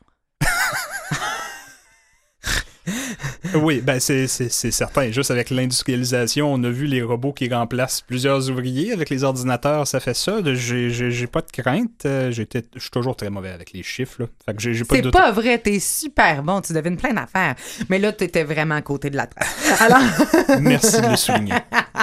Oui, 3.54 3.80
ben 3.82 3.98
c'est 4.00 4.26
certain. 4.26 5.10
Juste 5.10 5.30
avec 5.30 5.50
l'industrialisation, 5.50 6.52
on 6.52 6.62
a 6.64 6.70
vu 6.70 6.86
les 6.86 7.02
robots 7.02 7.32
qui 7.32 7.48
remplacent 7.52 8.00
plusieurs 8.02 8.50
ouvriers. 8.50 8.92
Avec 8.92 9.10
les 9.10 9.24
ordinateurs, 9.24 9.86
ça 9.86 10.00
fait 10.00 10.14
ça. 10.14 10.38
J'ai- 10.54 11.26
pas 11.26 11.42
de 11.42 11.50
crainte. 11.52 12.02
Je 12.04 12.44
suis 12.78 12.90
toujours 12.90 13.16
très 13.16 13.30
mauvais 13.30 13.50
avec 13.50 13.72
les 13.72 13.82
chiffres. 13.82 14.28
C'est 15.04 15.10
pas 15.10 15.30
vrai, 15.32 15.58
t'es 15.58 15.78
super 15.78 16.42
bon, 16.42 16.60
tu 16.60 16.72
devines 16.72 16.96
plein 16.96 17.12
d'affaires. 17.12 17.54
Mais 17.88 17.98
là, 17.98 18.12
t'étais 18.12 18.44
vraiment 18.44 18.74
à 18.76 18.82
côté 18.82 19.10
de 19.10 19.16
la 19.16 19.26
trace. 19.26 19.80
Alors, 19.80 20.00
Merci 20.60 21.00
de 21.00 21.06
le 21.08 21.16
souligner. 21.16 21.54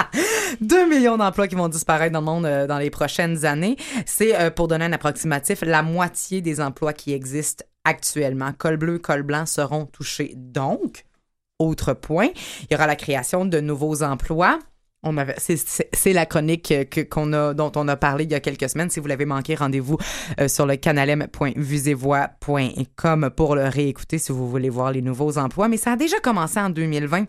2 0.60 0.88
millions 0.88 1.16
d'emplois 1.16 1.46
qui 1.48 1.54
vont 1.54 1.68
disparaître 1.68 2.12
dans 2.12 2.20
le 2.20 2.24
monde 2.26 2.46
euh, 2.46 2.66
dans 2.66 2.78
les 2.78 2.90
prochaines 2.90 3.44
années. 3.44 3.76
C'est, 4.06 4.34
euh, 4.38 4.50
pour 4.50 4.68
donner 4.68 4.86
un 4.86 4.92
approximatif, 4.92 5.58
la 5.62 5.82
moitié 5.82 6.40
des 6.40 6.60
emplois 6.60 6.92
qui 6.92 7.12
existent 7.12 7.64
actuellement. 7.88 8.52
Col 8.52 8.76
bleu, 8.76 8.98
col 8.98 9.22
blanc 9.22 9.46
seront 9.46 9.86
touchés. 9.86 10.34
Donc, 10.36 11.06
autre 11.58 11.94
point, 11.94 12.28
il 12.62 12.66
y 12.70 12.74
aura 12.74 12.86
la 12.86 12.96
création 12.96 13.46
de 13.46 13.60
nouveaux 13.60 14.02
emplois. 14.02 14.58
On 15.04 15.14
c'est, 15.36 16.12
la 16.12 16.26
chronique 16.26 16.72
a, 16.72 16.84
dont 17.54 17.70
on 17.76 17.86
a 17.86 17.96
parlé 17.96 18.24
il 18.24 18.32
y 18.32 18.34
a 18.34 18.40
quelques 18.40 18.68
semaines. 18.68 18.90
Si 18.90 18.98
vous 18.98 19.06
l'avez 19.06 19.26
manqué, 19.26 19.54
rendez-vous 19.54 19.96
euh, 20.40 20.48
sur 20.48 20.66
le 20.66 20.74
canalem.vusevoix.com 20.74 23.30
pour 23.36 23.54
le 23.54 23.68
réécouter 23.68 24.18
si 24.18 24.32
vous 24.32 24.50
voulez 24.50 24.70
voir 24.70 24.90
les 24.90 25.00
nouveaux 25.00 25.38
emplois. 25.38 25.68
Mais 25.68 25.76
ça 25.76 25.92
a 25.92 25.96
déjà 25.96 26.18
commencé 26.18 26.58
en 26.58 26.70
2020. 26.70 27.26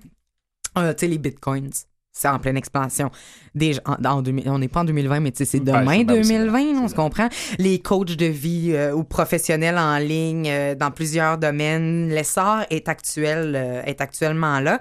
Euh, 0.78 0.94
tu 0.94 1.02
sais, 1.02 1.08
les 1.08 1.18
bitcoins, 1.20 1.70
c'est 2.12 2.28
en 2.28 2.40
pleine 2.40 2.58
expansion. 2.58 3.12
Déjà, 3.56 3.82
en, 3.86 4.04
en 4.04 4.22
2000 4.22 4.50
on 4.50 4.60
n'est 4.60 4.68
pas 4.68 4.82
en 4.82 4.86
2020, 4.86 5.20
mais 5.20 5.32
c'est 5.36 5.60
Ben, 5.60 5.80
demain 5.82 6.04
ben 6.04 6.16
oui, 6.18 6.26
c'est 6.26 6.34
2020, 6.38 6.50
vrai, 6.50 6.64
on 6.84 6.88
se 6.88 6.96
comprend. 6.96 7.30
Les 7.58 7.80
coachs 7.80 8.16
de 8.16 8.26
vie 8.26 8.72
euh, 8.74 8.94
ou 8.94 9.04
professionnels 9.04 9.78
en 9.78 9.98
ligne 9.98 10.50
euh, 10.50 10.76
dans 10.76 10.92
plusieurs 10.92 11.38
domaines, 11.38 12.10
l'essor 12.10 12.60
est 12.70 12.90
actuel, 12.90 13.54
euh, 13.56 13.84
est 13.84 14.02
actuellement 14.02 14.60
là. 14.60 14.80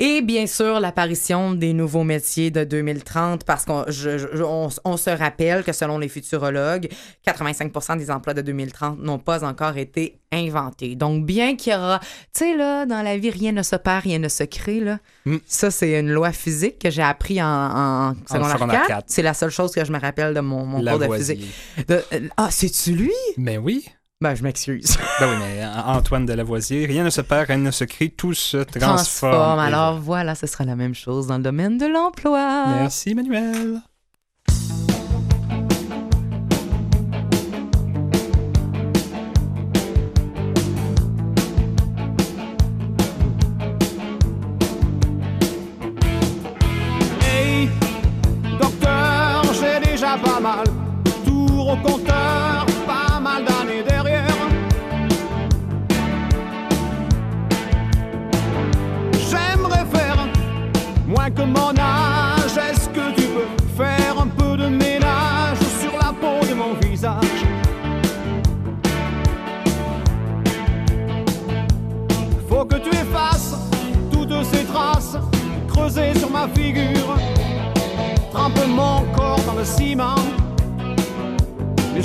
Et 0.00 0.22
bien 0.22 0.46
sûr, 0.46 0.78
l'apparition 0.78 1.54
des 1.54 1.72
nouveaux 1.72 2.04
métiers 2.04 2.52
de 2.52 2.62
2030, 2.62 3.42
parce 3.42 3.64
qu'on 3.64 3.84
on, 4.44 4.68
on 4.84 4.96
se 4.96 5.10
rappelle 5.10 5.64
que 5.64 5.72
selon 5.72 5.98
les 5.98 6.08
futurologues, 6.08 6.88
85% 7.26 7.98
des 7.98 8.08
emplois 8.08 8.32
de 8.32 8.42
2030 8.42 9.00
n'ont 9.00 9.18
pas 9.18 9.44
encore 9.44 9.76
été 9.76 10.20
inventés. 10.30 10.94
Donc, 10.94 11.26
bien 11.26 11.56
qu'il 11.56 11.72
y 11.72 11.76
aura, 11.76 11.98
tu 11.98 12.44
sais, 12.44 12.56
là, 12.56 12.86
dans 12.86 13.02
la 13.02 13.18
vie, 13.18 13.30
rien 13.30 13.50
ne 13.50 13.62
se 13.62 13.74
perd, 13.74 14.04
rien 14.04 14.20
ne 14.20 14.28
se 14.28 14.44
crée, 14.44 14.78
là. 14.78 15.00
Mm. 15.24 15.38
Ça, 15.46 15.72
c'est 15.72 15.98
une 15.98 16.12
loi 16.12 16.30
physique 16.30 16.78
que 16.78 16.90
j'ai 16.90 17.02
appris 17.02 17.42
en, 17.42 17.46
en 17.46 18.14
secondaire 18.30 18.52
secondaire 18.52 18.80
4. 18.82 18.86
quatre. 18.86 19.04
C'est 19.08 19.22
la 19.22 19.34
seule 19.34 19.50
chose 19.50 19.72
que 19.72 19.84
je 19.84 19.90
me 19.90 19.98
rappelle 19.98 20.32
de 20.32 20.40
mon, 20.40 20.64
mon 20.64 20.84
cours 20.84 20.98
de 21.00 21.16
physique. 21.16 21.44
De- 21.88 22.04
euh, 22.12 22.28
ah, 22.36 22.48
c'est-tu 22.52 22.92
lui? 22.92 23.12
Ben 23.36 23.58
oui. 23.58 23.84
Ben, 24.20 24.34
je 24.34 24.42
m'excuse. 24.42 24.96
Ben 25.20 25.30
oui, 25.30 25.36
mais 25.38 25.64
Antoine 25.64 26.26
de 26.26 26.32
Lavoisier, 26.32 26.86
rien 26.86 27.04
ne 27.04 27.10
se 27.10 27.20
perd, 27.20 27.46
rien 27.48 27.58
ne 27.58 27.70
se 27.70 27.84
crée, 27.84 28.08
tout 28.08 28.34
se 28.34 28.56
transforme. 28.56 28.96
Transforme. 28.96 29.58
Alors, 29.60 30.00
voilà, 30.00 30.34
ce 30.34 30.46
sera 30.48 30.64
la 30.64 30.74
même 30.74 30.94
chose 30.94 31.28
dans 31.28 31.36
le 31.36 31.42
domaine 31.42 31.78
de 31.78 31.86
l'emploi. 31.86 32.66
Merci, 32.68 33.14
Manuel. 33.14 33.80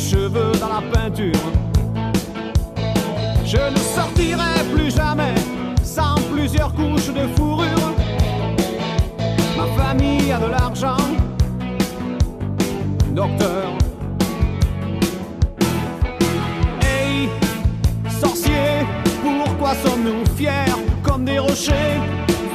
Cheveux 0.03 0.51
dans 0.59 0.67
la 0.67 0.81
peinture. 0.91 1.45
Je 3.45 3.57
ne 3.57 3.77
sortirai 3.77 4.63
plus 4.73 4.91
jamais 4.93 5.35
sans 5.83 6.15
plusieurs 6.33 6.73
couches 6.73 7.13
de 7.13 7.27
fourrure. 7.35 7.93
Ma 9.57 9.83
famille 9.83 10.31
a 10.31 10.39
de 10.39 10.47
l'argent, 10.47 10.97
docteur. 13.11 13.71
Hey, 16.81 17.29
sorcier, 18.19 18.85
pourquoi 19.21 19.73
sommes-nous 19.85 20.25
fiers 20.35 20.73
comme 21.01 21.23
des 21.25 21.39
rochers, 21.39 21.99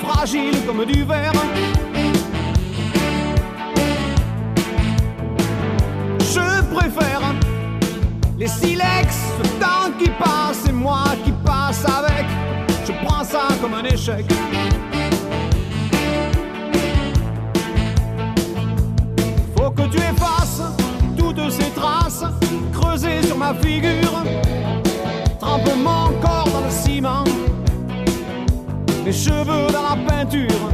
fragiles 0.02 0.60
comme 0.66 0.84
du 0.84 1.04
verre? 1.04 1.32
Je 6.20 6.62
préfère 6.74 7.27
les 8.38 8.47
silex, 8.47 9.16
le 9.42 9.49
temps 9.59 9.90
qui 9.99 10.09
passe 10.11 10.68
et 10.68 10.73
moi 10.73 11.07
qui 11.25 11.33
passe 11.45 11.85
avec, 11.85 12.25
je 12.87 12.92
prends 13.04 13.25
ça 13.25 13.49
comme 13.61 13.75
un 13.75 13.83
échec. 13.83 14.25
Faut 19.57 19.71
que 19.71 19.83
tu 19.90 19.97
effaces 19.97 20.62
toutes 21.16 21.50
ces 21.50 21.71
traces 21.71 22.23
creusées 22.73 23.25
sur 23.25 23.37
ma 23.37 23.52
figure. 23.54 24.23
Trempe 25.40 25.75
mon 25.76 26.12
corps 26.21 26.49
dans 26.52 26.64
le 26.64 26.71
ciment, 26.71 27.25
mes 29.04 29.12
cheveux 29.12 29.66
dans 29.73 29.83
la 29.83 29.97
peinture. 30.07 30.71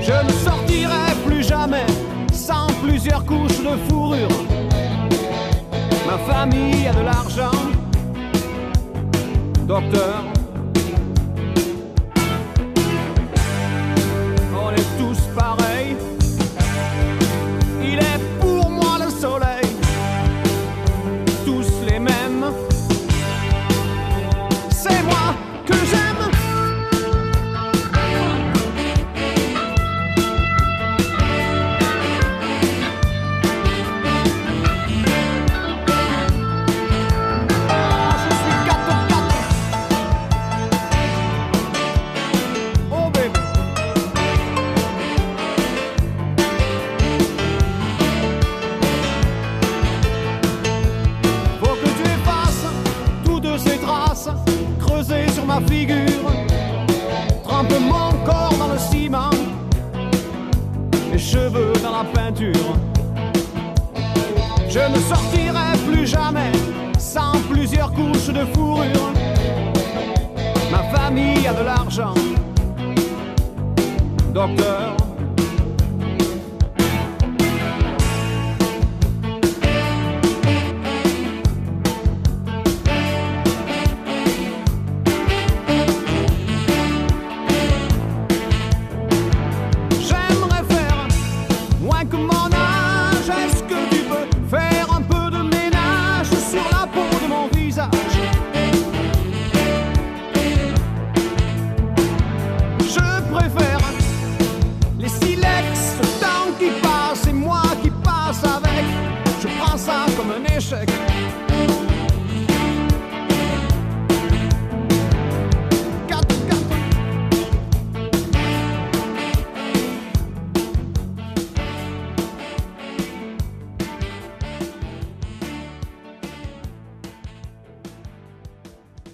Je 0.00 0.24
ne 0.24 0.32
sortirai 0.42 1.14
plus 1.26 1.46
jamais 1.46 1.84
sans 2.32 2.66
plusieurs 2.82 3.26
couches 3.26 3.60
de 3.60 3.76
fourrure. 3.90 4.65
Ma 6.06 6.18
famille 6.18 6.86
a 6.86 6.92
de 6.92 7.00
l'argent, 7.00 7.50
docteur. 9.66 10.22
On 14.54 14.70
est 14.70 14.98
tous 14.98 15.20
pareils. 15.34 15.75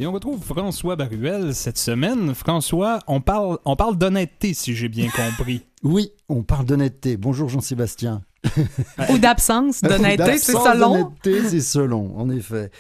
Et 0.03 0.07
on 0.09 0.11
retrouve 0.11 0.43
François 0.43 0.97
Baruel 0.97 1.55
cette 1.55 1.79
semaine. 1.79 2.35
François, 2.35 2.99
on 3.07 3.21
parle, 3.21 3.61
on 3.65 3.77
parle 3.77 3.97
d'honnêteté, 3.97 4.53
si 4.53 4.75
j'ai 4.75 4.89
bien 4.89 5.09
compris. 5.09 5.65
Oui, 5.85 6.11
on 6.29 6.43
parle 6.43 6.65
d'honnêteté. 6.65 7.17
Bonjour 7.17 7.49
Jean-Sébastien. 7.49 8.23
Ou 9.11 9.19
d'absence 9.19 9.81
d'honnêteté, 9.81 10.39
c'est 10.39 10.55
D'absence 10.55 10.73
selon. 10.75 10.91
d'honnêteté, 10.93 11.49
c'est 11.49 11.61
selon, 11.61 12.19
en 12.19 12.31
effet. 12.31 12.73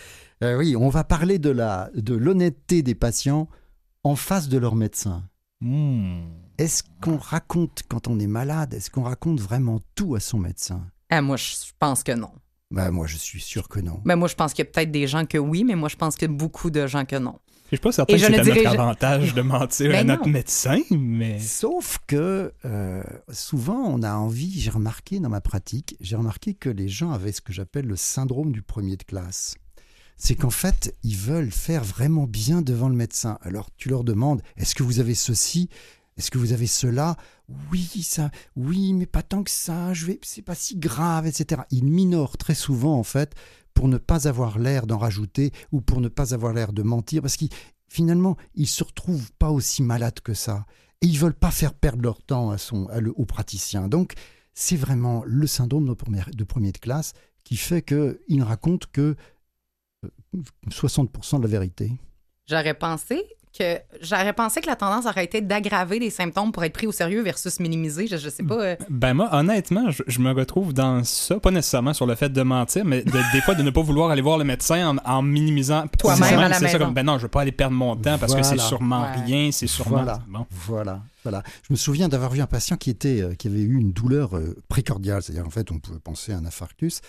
Euh, 0.43 0.59
oui, 0.59 0.75
on 0.75 0.89
va 0.89 1.05
parler 1.05 1.39
de 1.39 1.51
la 1.51 1.91
de 1.95 2.15
l'honnêteté 2.17 2.83
des 2.83 2.97
patients 2.97 3.49
en 4.03 4.17
face 4.17 4.49
de 4.49 4.59
leur 4.59 4.75
médecin. 4.75 5.23
Hmm. 5.61 6.23
Est-ce 6.59 6.83
qu'on 7.01 7.19
raconte 7.19 7.85
quand 7.89 8.09
on 8.09 8.19
est 8.19 8.27
malade 8.27 8.75
Est-ce 8.75 8.91
qu'on 8.91 9.05
raconte 9.05 9.41
vraiment 9.41 9.79
tout 9.95 10.17
à 10.17 10.21
son 10.21 10.39
médecin? 10.39 10.85
Ah, 11.09 11.23
moi, 11.23 11.37
je 11.37 11.55
pense 11.79 12.03
que 12.03 12.13
non. 12.13 12.33
Bah 12.73 12.91
moi, 12.91 13.07
je 13.07 13.17
suis 13.19 13.41
sûr 13.41 13.69
que 13.69 13.81
non. 13.81 14.01
Ben, 14.05 14.17
moi, 14.17 14.29
je 14.29 14.35
pense 14.35 14.55
qu'il 14.55 14.65
y 14.65 14.69
a 14.69 14.71
peut-être 14.71 14.91
des 14.91 15.07
gens 15.07 15.27
que 15.27 15.37
oui, 15.39 15.63
mais 15.63 15.75
moi, 15.75 15.89
je 15.91 15.97
pense 15.97 16.17
qu'il 16.17 16.29
y 16.29 16.33
a 16.33 16.35
beaucoup 16.35 16.71
de 16.71 16.87
gens 16.87 17.05
que 17.05 17.17
non. 17.17 17.39
Je 17.71 17.77
suis 17.77 17.83
pas 17.83 17.93
certain 17.93 18.15
Et 18.15 18.17
que 18.17 18.23
c'est 18.23 18.31
ne 18.31 18.39
à 18.39 18.45
notre 18.45 18.67
avantage 18.69 19.35
de 19.35 19.43
mentir 19.43 19.91
à 19.91 19.93
Ben 19.93 20.07
notre 20.07 20.27
non. 20.27 20.33
médecin, 20.33 20.81
mais... 20.91 21.39
Sauf 21.39 21.99
que 22.07 22.53
euh, 22.65 23.03
souvent, 23.31 23.83
on 23.87 24.03
a 24.03 24.15
envie, 24.15 24.59
j'ai 24.61 24.71
remarqué 24.71 25.21
dans 25.21 25.29
ma 25.29 25.41
pratique, 25.41 25.97
j'ai 26.01 26.17
remarqué 26.17 26.55
que 26.55 26.69
les 26.69 26.89
gens 26.89 27.13
avaient 27.13 27.33
ce 27.33 27.41
que 27.41 27.53
j'appelle 27.53 27.87
le 27.87 27.97
syndrome 27.97 28.53
du 28.53 28.63
premier 28.63 28.97
de 28.97 29.05
classe. 29.05 29.55
C'est 30.17 30.35
qu'en 30.35 30.51
fait, 30.51 30.95
ils 31.03 31.17
veulent 31.17 31.51
faire 31.51 31.83
vraiment 31.83 32.27
bien 32.27 32.63
devant 32.63 32.89
le 32.89 32.95
médecin. 32.95 33.39
Alors 33.43 33.71
tu 33.77 33.89
leur 33.89 34.05
demandes, 34.05 34.43
est-ce 34.57 34.75
que 34.75 34.83
vous 34.83 35.01
avez 35.01 35.15
ceci? 35.15 35.69
Est-ce 36.19 36.31
que 36.31 36.39
vous 36.39 36.53
avez 36.53 36.67
cela? 36.67 37.17
Oui, 37.71 37.87
ça, 38.03 38.31
oui, 38.57 38.93
mais 38.93 39.07
pas 39.07 39.23
tant 39.23 39.43
que 39.43 39.51
ça, 39.51 39.93
je 39.95 40.07
vais, 40.07 40.19
c'est 40.23 40.43
pas 40.43 40.55
si 40.55 40.77
grave, 40.77 41.27
etc. 41.27 41.63
Ils 41.71 41.85
minorent 41.85 42.37
très 42.37 42.55
souvent, 42.55 42.99
en 42.99 43.03
fait, 43.03 43.35
pour 43.75 43.89
ne 43.89 43.99
pas 43.99 44.29
avoir 44.29 44.59
l'air 44.59 44.87
d'en 44.87 44.99
rajouter 44.99 45.53
ou 45.71 45.81
pour 45.81 46.01
ne 46.01 46.09
pas 46.09 46.35
avoir 46.35 46.53
l'air 46.53 46.73
de 46.73 46.83
mentir, 46.83 47.23
parce 47.23 47.37
qu'ils, 47.37 47.51
finalement, 47.89 48.37
ils 48.55 48.67
se 48.69 48.85
retrouvent 48.85 49.33
pas 49.39 49.51
aussi 49.51 49.83
malades 49.83 50.21
que 50.21 50.35
ça 50.35 50.67
et 51.01 51.07
ils 51.07 51.19
veulent 51.19 51.35
pas 51.35 51.51
faire 51.51 51.75
perdre 51.75 52.03
leur 52.03 52.23
temps 52.23 52.51
à 52.51 52.59
son, 52.59 52.87
à 52.89 53.01
le- 53.01 53.13
au 53.17 53.25
praticien. 53.25 53.89
Donc, 53.89 54.15
c'est 54.55 54.77
vraiment 54.77 55.23
le 55.27 55.47
syndrome 55.47 55.87
de 55.89 55.95
premier, 55.95 56.23
de 56.33 56.45
premier 56.45 56.73
de 56.73 56.79
classe 56.79 57.13
qui 57.45 57.57
fait 57.57 57.83
qu'ils 57.83 58.19
ne 58.39 58.45
racontent 58.45 58.87
que 58.93 59.17
euh, 60.05 60.09
60% 60.71 61.39
de 61.39 61.43
la 61.43 61.49
vérité. 61.49 61.93
J'aurais 62.47 62.75
pensé 62.75 63.23
que 63.59 63.79
j'aurais 64.01 64.33
pensé 64.33 64.61
que 64.61 64.67
la 64.67 64.77
tendance 64.77 65.05
aurait 65.07 65.25
été 65.25 65.41
d'aggraver 65.41 65.99
les 65.99 66.11
symptômes 66.11 66.53
pour 66.53 66.65
être 66.65 66.73
pris 66.73 66.87
au 66.87 66.93
sérieux 66.93 67.23
versus 67.23 67.61
minimiser. 67.61 68.07
Je, 68.07 68.17
je 68.17 68.29
sais 68.29 68.43
pas. 68.43 68.55
euh, 68.63 68.77
Ben 68.89 69.13
moi, 69.15 69.29
honnêtement, 69.33 69.91
je, 69.91 70.03
je 70.07 70.21
me 70.21 70.33
retrouve 70.33 70.73
dans 70.73 71.05
ça, 71.05 71.39
pas 71.39 71.51
nécessairement 71.51 71.93
sur 71.93 72.07
le 72.07 72.15
fait 72.15 72.31
de 72.31 72.43
mentir, 72.43 72.85
mais 72.85 73.03
de- 73.03 73.33
des 73.33 73.41
fois 73.43 73.55
de 73.55 73.63
ne 73.63 73.71
pas 73.71 73.83
vouloir 73.83 74.11
aller 74.11 74.23
voir 74.23 74.39
le 74.39 74.45
médecin 74.45 74.97
en, 74.97 74.97
en 75.05 75.23
minimisant 75.23 75.85
Toi-même 75.99 76.39
à 76.39 76.49
la 76.49 76.59
c'est 76.59 76.69
ça, 76.69 76.79
comme, 76.79 76.95
ben 76.95 77.05
non, 77.05 77.19
je 77.19 77.23
veux 77.23 77.29
pas 77.29 77.43
aller 77.43 77.53
perdre 77.53 77.77
mon 77.77 77.95
temps 77.97 78.19
parce 78.19 78.35
que 78.35 78.43
c'est 78.43 78.59
sûrement 78.59 79.03
Ouais. 79.03 79.23
rien, 79.27 79.51
c'est 79.53 79.67
sûrement... 79.67 79.99
Voilà. 79.99 80.21
Bon. 80.29 80.47
Voilà, 80.51 81.03
voilà. 81.23 81.43
Je 81.69 81.73
me 81.73 81.77
souviens 81.77 82.09
d'avoir 82.09 82.31
vu 82.31 82.41
un 82.41 82.47
patient 82.47 82.77
qui 82.77 82.89
était, 82.91 83.21
euh, 83.21 83.35
qui 83.35 83.49
avait 83.49 83.61
eu 83.61 83.77
une 83.79 83.93
douleur 83.93 84.37
euh, 84.37 84.57
précordiale, 84.69 85.23
c'est-à-dire 85.23 85.47
en 85.47 85.51
fait 85.51 85.71
on 85.71 85.79
pouvait 85.79 85.99
penser 85.99 86.33
à 86.33 86.39
un 86.39 86.47
infarctus, 86.47 87.01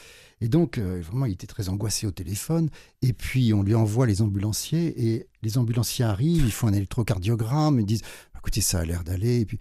et 0.42 0.48
donc 0.50 0.78
euh, 0.78 1.02
vraiment 1.10 1.26
il 1.26 1.34
était 1.34 1.48
très 1.48 1.70
angoissé 1.70 2.06
au 2.08 2.12
téléphone. 2.12 2.70
Et 3.02 3.14
puis 3.14 3.54
on 3.54 3.64
lui 3.64 3.76
envoie 3.76 4.06
les 4.08 4.22
ambulanciers 4.22 4.94
et 4.98 5.28
les 5.44 5.58
ambulanciers 5.58 6.06
arrivent, 6.06 6.46
ils 6.46 6.52
font 6.52 6.68
un 6.68 6.74
électrocardiogramme, 6.74 7.80
ils 7.80 7.86
disent 7.86 8.02
écoutez 8.38 8.62
ça 8.62 8.80
a 8.80 8.86
l'air 8.86 9.04
d'aller. 9.04 9.42
Et 9.42 9.46
puis 9.46 9.58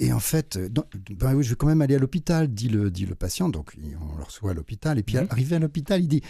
et 0.00 0.12
en 0.12 0.18
fait, 0.18 0.58
ben 1.10 1.34
oui, 1.36 1.44
je 1.44 1.50
vais 1.50 1.54
quand 1.54 1.68
même 1.68 1.80
aller 1.80 1.94
à 1.94 1.98
l'hôpital, 2.00 2.48
dit 2.48 2.68
le, 2.68 2.90
dit 2.90 3.06
le 3.06 3.14
patient. 3.14 3.48
Donc, 3.48 3.76
on 3.78 4.16
le 4.18 4.24
reçoit 4.24 4.50
à 4.50 4.54
l'hôpital. 4.54 4.98
Et 4.98 5.04
puis, 5.04 5.16
Mhm. 5.16 5.28
arrivé 5.30 5.54
à 5.56 5.58
l'hôpital, 5.60 6.00
il 6.02 6.08
dit 6.08 6.22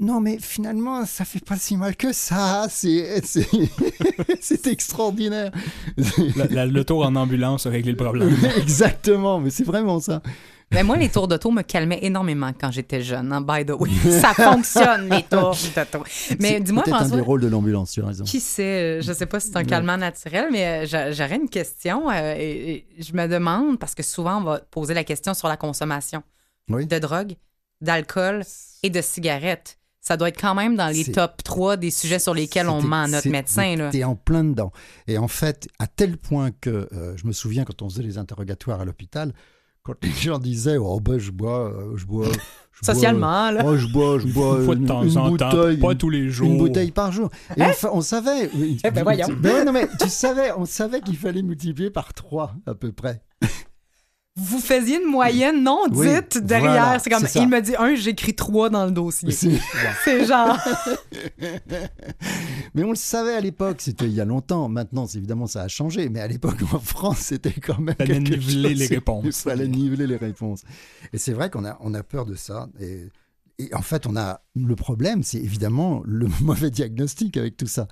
Non, 0.00 0.20
mais 0.22 0.38
finalement, 0.40 1.04
ça 1.04 1.24
fait 1.26 1.44
pas 1.44 1.56
si 1.58 1.76
mal 1.76 1.94
que 1.94 2.12
ça. 2.14 2.66
C'est 2.70 3.20
extraordinaire. 4.66 5.52
La- 6.36 6.46
la- 6.46 6.66
le 6.66 6.84
tour 6.84 7.04
en 7.04 7.14
ambulance 7.16 7.66
a 7.66 7.70
réglé 7.70 7.90
le 7.92 7.96
problème. 7.98 8.34
Exactement, 8.56 9.38
mais 9.40 9.50
c'est 9.50 9.64
vraiment 9.64 10.00
ça. 10.00 10.22
Mais 10.72 10.82
moi, 10.82 10.96
les 10.96 11.10
tours 11.10 11.28
d'auto 11.28 11.50
me 11.50 11.62
calmaient 11.62 11.98
énormément 12.02 12.50
quand 12.58 12.70
j'étais 12.70 13.02
jeune. 13.02 13.30
hein, 13.32 13.40
by 13.42 13.64
the 13.66 13.72
way, 13.78 13.90
ça 14.20 14.32
fonctionne 14.32 15.08
les 15.10 15.22
tours 15.22 15.56
d'auto. 15.76 16.04
Mais 16.40 16.48
C'est 16.48 16.60
dis-moi, 16.60 16.82
peut-être 16.82 16.94
un 16.94 16.98
François, 17.00 17.16
des 17.16 17.22
rôles 17.22 17.40
de 17.42 17.48
l'ambulance, 17.48 17.92
tu 17.92 18.02
as 18.02 18.06
raison. 18.06 18.24
Qui 18.24 18.40
sait, 18.40 19.02
je 19.02 19.12
sais 19.12 19.26
pas 19.26 19.38
si 19.38 19.48
c'est 19.48 19.56
un 19.58 19.64
calmant 19.64 19.98
naturel, 19.98 20.48
mais 20.50 20.66
euh, 20.66 20.86
j'a- 20.86 21.12
j'aurais 21.12 21.36
une 21.36 21.48
question. 21.50 22.10
euh, 22.10 22.34
et, 22.38 22.86
et 22.98 23.02
je 23.02 23.12
me 23.12 23.26
demande, 23.28 23.78
parce 23.78 23.94
que 23.94 24.02
souvent 24.02 24.38
on 24.38 24.44
va 24.44 24.60
poser 24.60 24.94
la 24.94 25.04
question 25.04 25.34
sur 25.34 25.46
la 25.48 25.58
consommation 25.58 26.22
Oui. 26.70 26.86
de 26.86 26.98
drogue, 26.98 27.34
d'alcool 27.82 28.42
et 28.82 28.88
de 28.90 29.00
cigarettes. 29.02 29.78
Ça 30.00 30.16
doit 30.16 30.30
être 30.30 30.40
quand 30.40 30.54
même 30.54 30.74
dans 30.74 30.88
les 30.88 31.04
C'est- 31.04 31.12
top 31.12 31.42
3 31.44 31.76
des 31.76 31.90
sujets 31.90 32.18
sur 32.18 32.34
lesquels 32.34 32.68
on 32.68 32.82
ment 32.82 33.02
à 33.02 33.06
notre 33.08 33.22
c'est- 33.24 33.28
médecin. 33.28 33.88
T'es 33.92 34.02
en 34.04 34.16
plein 34.16 34.42
dedans. 34.42 34.72
Et 35.06 35.16
en 35.18 35.28
fait, 35.28 35.68
à 35.78 35.86
tel 35.86 36.16
point 36.16 36.50
que 36.60 36.88
euh, 36.92 37.16
je 37.16 37.26
me 37.26 37.32
souviens 37.32 37.64
quand 37.64 37.82
on 37.82 37.88
faisait 37.90 38.02
les 38.02 38.18
interrogatoires 38.18 38.80
à 38.80 38.84
l'hôpital, 38.84 39.32
quand 39.84 39.94
les 40.02 40.10
gens 40.10 40.38
disaient 40.38 40.76
oh 40.78 41.00
ben 41.00 41.18
je 41.18 41.30
bois, 41.30 41.72
je 41.96 42.04
bois, 42.04 42.26
je 42.26 42.34
bois, 42.84 42.94
Socialement, 42.94 43.50
là. 43.50 43.62
oh, 43.64 43.76
je 43.76 43.86
bois, 43.92 44.18
je 44.18 44.26
bois 44.26 44.56
Une 44.58 44.64
fois 44.64 44.74
de 44.74 44.80
une, 44.80 44.86
temps 44.86 45.02
une 45.02 45.18
en 45.18 45.36
temps, 45.36 45.50
bouteille, 45.50 45.76
pas 45.76 45.94
tous 45.94 46.10
les 46.10 46.28
jours. 46.30 46.48
une 46.48 46.58
bouteille 46.58 46.90
par 46.90 47.12
jour. 47.12 47.30
Et 47.56 47.62
enfin, 47.62 47.90
on 47.92 48.00
savait. 48.00 48.50
Eh 48.84 48.90
ben, 48.90 49.02
voyons. 49.04 49.28
Ben 49.38 49.54
ouais, 49.54 49.64
non 49.64 49.72
mais 49.72 49.86
tu 50.00 50.08
savais, 50.08 50.50
on 50.56 50.64
savait 50.64 51.00
qu'il 51.00 51.16
fallait 51.16 51.42
multiplier 51.42 51.90
par 51.90 52.12
trois 52.14 52.54
à 52.66 52.74
peu 52.74 52.90
près. 52.92 53.22
Vous 54.36 54.60
faisiez 54.60 54.96
une 55.02 55.10
moyenne 55.10 55.62
non 55.62 55.82
Oui, 55.92 56.06
dite 56.08 56.38
derrière. 56.38 56.70
voilà, 56.72 56.98
c'est 56.98 57.10
comme, 57.10 57.26
il 57.34 57.48
me 57.48 57.60
dit 57.60 57.76
un, 57.76 57.94
j'écris 57.94 58.34
trois 58.34 58.70
dans 58.70 58.86
le 58.86 58.90
dossier. 58.90 59.30
C'est- 59.30 59.60
C'est 60.04 60.24
genre. 60.24 60.58
Mais 62.74 62.82
on 62.84 62.90
le 62.90 62.96
savait 62.96 63.34
à 63.34 63.40
l'époque, 63.40 63.76
c'était 63.80 64.06
il 64.06 64.12
y 64.14 64.20
a 64.20 64.24
longtemps. 64.24 64.68
Maintenant, 64.70 65.06
c'est- 65.06 65.18
évidemment, 65.18 65.46
ça 65.46 65.62
a 65.62 65.68
changé. 65.68 66.08
Mais 66.08 66.20
à 66.20 66.26
l'époque, 66.28 66.58
en 66.72 66.78
France, 66.78 67.18
c'était 67.18 67.52
quand 67.52 67.78
même. 67.78 67.94
Fallait 67.96 68.20
niveler 68.20 68.70
chose. 68.70 68.78
les 68.78 68.86
réponses. 68.86 69.24
Il 69.26 69.32
fallait 69.32 69.68
niveler 69.68 70.06
les 70.06 70.16
réponses. 70.16 70.62
Et 71.12 71.18
c'est 71.18 71.32
vrai 71.32 71.50
qu'on 71.50 71.64
a, 71.66 71.76
on 71.80 71.92
a 71.92 72.02
peur 72.02 72.24
de 72.24 72.34
ça. 72.34 72.68
Et, 72.80 73.08
et 73.70 73.74
en 73.74 73.82
fait, 73.82 74.06
on 74.06 74.16
a 74.16 74.40
le 74.54 74.76
problème, 74.76 75.22
c'est 75.22 75.38
évidemment 75.38 76.02
le 76.04 76.26
mauvais 76.40 76.70
diagnostic 76.70 77.36
avec 77.36 77.56
tout 77.56 77.66
ça. 77.66 77.88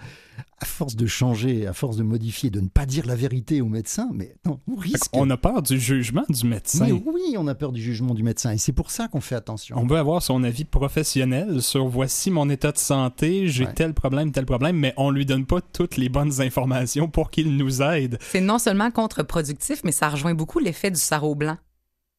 À 0.58 0.64
force 0.66 0.96
de 0.96 1.06
changer, 1.06 1.66
à 1.66 1.72
force 1.72 1.96
de 1.96 2.02
modifier, 2.02 2.50
de 2.50 2.60
ne 2.60 2.68
pas 2.68 2.86
dire 2.86 3.06
la 3.06 3.14
vérité 3.14 3.60
au 3.60 3.66
médecin, 3.66 4.08
mais 4.12 4.34
non, 4.46 4.60
on 4.70 4.74
risque. 4.76 5.10
On 5.14 5.28
a 5.30 5.36
peur 5.36 5.62
du 5.62 5.78
jugement 5.78 6.24
du 6.28 6.46
médecin. 6.46 6.86
Mais 6.86 6.92
oui, 6.92 7.34
on 7.38 7.46
a 7.46 7.54
peur 7.54 7.72
du 7.72 7.80
jugement 7.82 8.14
du 8.14 8.22
médecin. 8.22 8.52
Et 8.52 8.58
c'est 8.58 8.72
pour 8.72 8.90
ça 8.90 9.08
qu'on 9.08 9.20
fait 9.20 9.34
attention. 9.34 9.76
On 9.78 9.86
veut 9.86 9.96
avoir 9.98 10.22
son 10.22 10.42
avis 10.44 10.64
professionnel 10.64 11.62
sur 11.62 11.86
voici 11.88 12.30
mon 12.30 12.48
état 12.50 12.72
de 12.72 12.78
santé, 12.78 13.48
j'ai 13.48 13.64
Ouais. 13.66 13.74
tel 13.74 13.94
problème, 13.94 14.32
tel 14.32 14.46
problème, 14.46 14.76
mais 14.76 14.94
on 14.96 15.10
lui 15.10 15.24
donne 15.26 15.46
pas 15.46 15.60
toutes 15.60 15.96
les 15.96 16.08
bonnes 16.08 16.40
informations 16.40 17.08
pour 17.08 17.30
qu'il 17.30 17.56
nous 17.56 17.82
aide. 17.82 18.18
C'est 18.20 18.40
non 18.40 18.58
seulement 18.58 18.90
contre-productif, 18.90 19.82
mais 19.84 19.92
ça 19.92 20.08
rejoint 20.08 20.34
beaucoup 20.34 20.58
l'effet 20.58 20.90
du 20.90 21.00
sarreau 21.00 21.34
blanc 21.34 21.56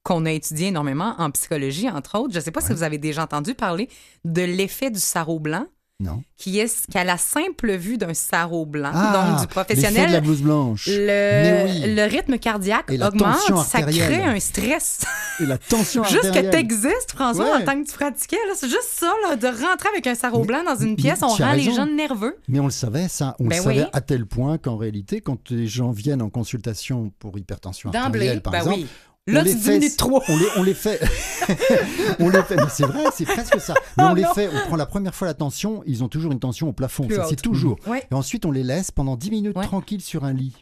qu'on 0.03 0.25
a 0.25 0.31
étudié 0.31 0.67
énormément 0.69 1.15
en 1.19 1.29
psychologie, 1.31 1.89
entre 1.89 2.17
autres. 2.19 2.33
Je 2.33 2.39
ne 2.39 2.43
sais 2.43 2.51
pas 2.51 2.61
si 2.61 2.73
vous 2.73 2.83
avez 2.83 2.97
déjà 2.97 3.23
entendu 3.23 3.53
parler 3.53 3.87
de 4.25 4.41
l'effet 4.41 4.89
du 4.89 4.99
sarreau 4.99 5.39
blanc, 5.39 5.65
Non. 5.99 6.23
qui 6.37 6.57
est 6.59 6.89
qu'à 6.91 7.03
la 7.03 7.19
simple 7.19 7.75
vue 7.75 7.99
d'un 7.99 8.15
sarreau 8.15 8.65
blanc, 8.65 8.89
Ah, 8.95 9.13
donc 9.13 9.25
du 9.25 9.29
l'effet 9.29 9.35
de 9.35 9.41
la 9.41 9.47
professionnel, 9.47 10.21
blouse 10.23 10.41
blanche. 10.41 10.87
le, 10.87 11.05
Mais 11.05 11.65
oui. 11.69 11.93
le 11.95 12.03
rythme 12.09 12.39
cardiaque 12.39 12.85
Et 12.89 12.99
augmente, 13.03 13.37
ça 13.63 13.83
crée 13.83 14.23
un 14.23 14.39
stress. 14.39 15.01
Et 15.39 15.45
la 15.45 15.59
tension 15.59 16.03
Juste 16.03 16.21
que 16.21 16.27
artérielle. 16.29 16.49
t'existes, 16.51 17.11
François, 17.13 17.45
Ouais. 17.45 17.61
en 17.61 17.65
tant 17.65 17.79
que 17.83 17.87
tu 17.87 17.93
pratiquais, 17.95 18.37
c'est 18.55 18.69
juste 18.69 18.89
ça, 18.93 19.13
là, 19.29 19.35
de 19.35 19.45
rentrer 19.47 19.89
avec 19.93 20.07
un 20.07 20.15
sarreau 20.15 20.39
Mais- 20.41 20.47
blanc 20.47 20.63
dans 20.63 20.75
une 20.77 20.95
pièce, 20.95 21.19
on 21.21 21.35
tu 21.35 21.43
rend 21.43 21.51
les 21.53 21.71
gens 21.71 21.85
nerveux. 21.85 22.35
Mais 22.47 22.59
on 22.59 22.65
le 22.65 22.71
savait, 22.71 23.07
ça. 23.07 23.35
On 23.39 23.45
Ben 23.45 23.57
le 23.57 23.63
savait 23.63 23.81
oui. 23.83 23.87
à 23.93 24.01
tel 24.01 24.25
point 24.25 24.57
qu'en 24.57 24.77
réalité, 24.77 25.21
quand 25.21 25.51
les 25.51 25.67
gens 25.67 25.91
viennent 25.91 26.23
en 26.23 26.31
consultation 26.31 27.11
pour 27.19 27.37
hypertension 27.37 27.91
artérielle, 27.93 28.41
par 28.41 28.51
ben 28.53 28.57
exemple, 28.61 28.77
oui. 28.79 28.87
Là, 29.27 29.41
on 29.41 29.43
les 29.43 29.51
fait, 29.55 29.73
diminues 29.77 29.91
de 29.91 29.95
trois. 29.97 30.23
On 30.27 30.37
les, 30.37 30.45
on 30.57 30.63
les 30.63 30.73
fait. 30.73 30.99
on 32.19 32.29
les 32.29 32.41
fait. 32.43 32.55
Mais 32.55 32.69
c'est 32.69 32.85
vrai, 32.85 33.03
c'est 33.13 33.25
presque 33.25 33.59
ça. 33.61 33.75
Mais 33.97 34.03
Oh 34.05 34.07
on 34.11 34.13
les 34.15 34.23
non. 34.23 34.33
fait. 34.33 34.49
On 34.53 34.67
prend 34.67 34.75
la 34.75 34.85
première 34.87 35.13
fois 35.13 35.27
la 35.27 35.33
tension. 35.35 35.83
Ils 35.85 36.03
ont 36.03 36.07
toujours 36.09 36.31
une 36.31 36.39
tension 36.39 36.67
au 36.69 36.73
plafond. 36.73 37.05
Plus 37.05 37.15
Ça, 37.17 37.25
c'est 37.29 37.39
toujours. 37.41 37.77
Ouais. 37.87 38.03
Et 38.11 38.15
ensuite, 38.15 38.45
on 38.45 38.51
les 38.51 38.63
laisse 38.63 38.89
pendant 38.91 39.15
10 39.15 39.29
minutes 39.31 39.55
Ouais. 39.57 39.65
tranquilles 39.65 40.01
sur 40.01 40.23
un 40.25 40.33
lit. 40.33 40.55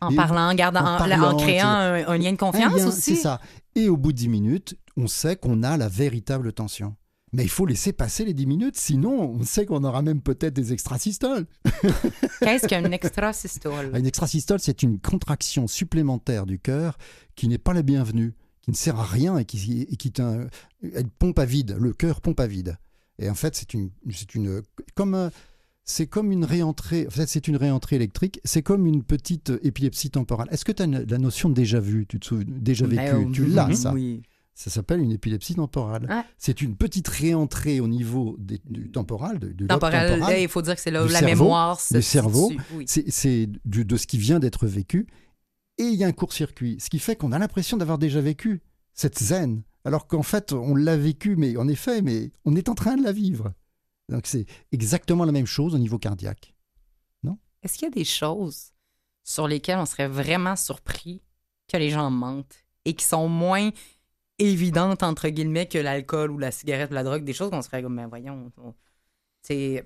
En 0.00 0.10
Et- 0.10 0.16
parlant, 0.16 0.48
en 0.50 0.54
gardant, 0.54 0.80
en 0.80 0.94
en, 0.94 0.98
parlant, 0.98 1.32
en 1.32 1.36
créant 1.36 1.68
un, 1.68 2.06
un 2.06 2.18
lien 2.18 2.32
de 2.32 2.36
confiance 2.36 2.74
lien, 2.76 2.86
aussi. 2.86 3.16
C'est 3.16 3.22
ça. 3.22 3.40
Et 3.74 3.88
au 3.88 3.96
bout 3.96 4.12
de 4.12 4.16
10 4.18 4.28
minutes, 4.28 4.76
on 4.96 5.06
sait 5.08 5.36
qu'on 5.36 5.62
a 5.64 5.76
la 5.76 5.88
véritable 5.88 6.52
tension. 6.52 6.94
Mais 7.34 7.44
il 7.44 7.48
faut 7.48 7.64
laisser 7.64 7.92
passer 7.94 8.24
les 8.26 8.34
10 8.34 8.46
minutes, 8.46 8.76
sinon 8.76 9.36
on 9.40 9.42
sait 9.42 9.64
qu'on 9.64 9.84
aura 9.84 10.02
même 10.02 10.20
peut-être 10.20 10.52
des 10.54 10.72
extrasystoles. 10.74 11.46
Qu'est-ce 12.40 12.66
qu'un 12.66 12.84
extrasystole? 12.92 13.90
Une 13.96 14.06
extrasystole, 14.06 14.60
c'est 14.60 14.82
une 14.82 14.98
contraction 14.98 15.66
supplémentaire 15.66 16.44
du 16.46 16.58
cœur 16.58 16.98
qui 17.34 17.48
n'est 17.48 17.58
pas 17.58 17.72
la 17.72 17.82
bienvenue, 17.82 18.34
qui 18.60 18.70
ne 18.70 18.76
sert 18.76 18.98
à 19.00 19.04
rien 19.04 19.38
et 19.38 19.44
qui, 19.46 19.82
et 19.90 19.96
qui 19.96 20.08
est 20.08 20.20
un- 20.20 20.46
elle 20.94 21.08
pompe 21.08 21.38
à 21.38 21.44
vide. 21.46 21.76
Le 21.80 21.92
cœur 21.92 22.20
pompe 22.20 22.40
à 22.40 22.46
vide. 22.46 22.76
Et 23.18 23.30
en 23.30 23.34
fait, 23.34 23.54
c'est 23.56 23.72
une, 23.72 23.90
c'est 24.10 24.34
une, 24.34 24.62
comme, 24.94 25.30
c'est 25.84 26.06
comme 26.06 26.32
une 26.32 26.44
réentrée. 26.44 27.06
En 27.06 27.10
fait, 27.10 27.26
c'est 27.28 27.48
une 27.48 27.56
réentrée 27.56 27.96
électrique. 27.96 28.40
C'est 28.44 28.62
comme 28.62 28.86
une 28.86 29.02
petite 29.04 29.52
épilepsie 29.62 30.10
temporale. 30.10 30.48
Est-ce 30.50 30.64
que 30.66 30.72
tu 30.72 30.82
as 30.82 30.86
une- 30.86 31.04
la 31.08 31.18
notion 31.18 31.48
de 31.48 31.54
déjà 31.54 31.80
vu? 31.80 32.06
Tu 32.06 32.18
te 32.20 32.26
souviens 32.26 32.44
Déjà 32.48 32.86
vécu? 32.86 32.96
Ben, 33.02 33.32
Tu 33.32 33.46
l'as, 33.46 33.74
ça? 33.74 33.92
Oui. 33.94 34.22
Ça 34.54 34.70
s'appelle 34.70 35.00
une 35.00 35.12
épilepsie 35.12 35.54
temporale. 35.54 36.06
Ouais. 36.08 36.22
C'est 36.36 36.60
une 36.60 36.76
petite 36.76 37.08
réentrée 37.08 37.80
au 37.80 37.88
niveau 37.88 38.36
des- 38.38 38.60
du 38.66 38.90
temporal, 38.90 39.38
de, 39.38 39.48
du 39.48 39.66
temporal. 39.66 40.40
il 40.40 40.48
faut 40.48 40.60
dire 40.62 40.74
que 40.74 40.80
c'est 40.80 40.90
la 40.90 41.08
cerveau, 41.08 41.26
mémoire 41.26 41.80
du 41.90 42.02
cerveau. 42.02 42.52
Oui. 42.74 42.84
C'est 42.86 43.48
de 43.64 43.96
ce 43.96 44.06
qui 44.06 44.18
vient 44.18 44.38
d'être 44.40 44.66
vécu. 44.66 45.06
Et 45.78 45.84
il 45.84 45.94
y 45.94 46.04
a 46.04 46.06
un 46.06 46.12
court-circuit, 46.12 46.76
ce 46.80 46.90
qui 46.90 46.98
fait 46.98 47.16
qu'on 47.16 47.32
a 47.32 47.38
l'impression 47.38 47.78
d'avoir 47.78 47.96
déjà 47.98 48.20
vécu 48.20 48.60
cette 48.92 49.18
zen, 49.18 49.62
alors 49.84 50.06
qu'en 50.06 50.22
fait, 50.22 50.52
on 50.52 50.74
l'a 50.74 50.98
vécu, 50.98 51.34
mais 51.34 51.56
en 51.56 51.66
effet, 51.66 52.02
mais 52.02 52.30
on 52.44 52.54
est 52.54 52.68
en 52.68 52.74
train 52.74 52.96
de 52.96 53.02
la 53.02 53.12
vivre. 53.12 53.52
Donc 54.10 54.26
c'est 54.26 54.44
exactement 54.70 55.24
la 55.24 55.32
même 55.32 55.46
chose 55.46 55.74
au 55.74 55.78
niveau 55.78 55.98
cardiaque. 55.98 56.54
Est-ce 57.64 57.74
qu'il 57.78 57.86
y 57.86 57.92
a 57.92 57.94
des 57.94 58.04
choses 58.04 58.72
sur 59.22 59.46
lesquelles 59.46 59.78
on 59.78 59.86
serait 59.86 60.08
vraiment 60.08 60.56
surpris 60.56 61.22
que 61.68 61.76
les 61.76 61.90
gens 61.90 62.10
mentent 62.10 62.56
et 62.84 62.94
qui 62.94 63.04
sont 63.04 63.28
moins 63.28 63.70
évidentes, 64.50 65.02
entre 65.02 65.28
guillemets, 65.28 65.66
que 65.66 65.78
l'alcool 65.78 66.30
ou 66.30 66.38
la 66.38 66.50
cigarette 66.50 66.90
ou 66.90 66.94
la 66.94 67.04
drogue, 67.04 67.24
des 67.24 67.32
choses 67.32 67.50
qu'on 67.50 67.62
serait 67.62 67.82
comme, 67.82 67.96
ben 67.96 68.06
voyons. 68.08 68.50
on- 68.58 68.74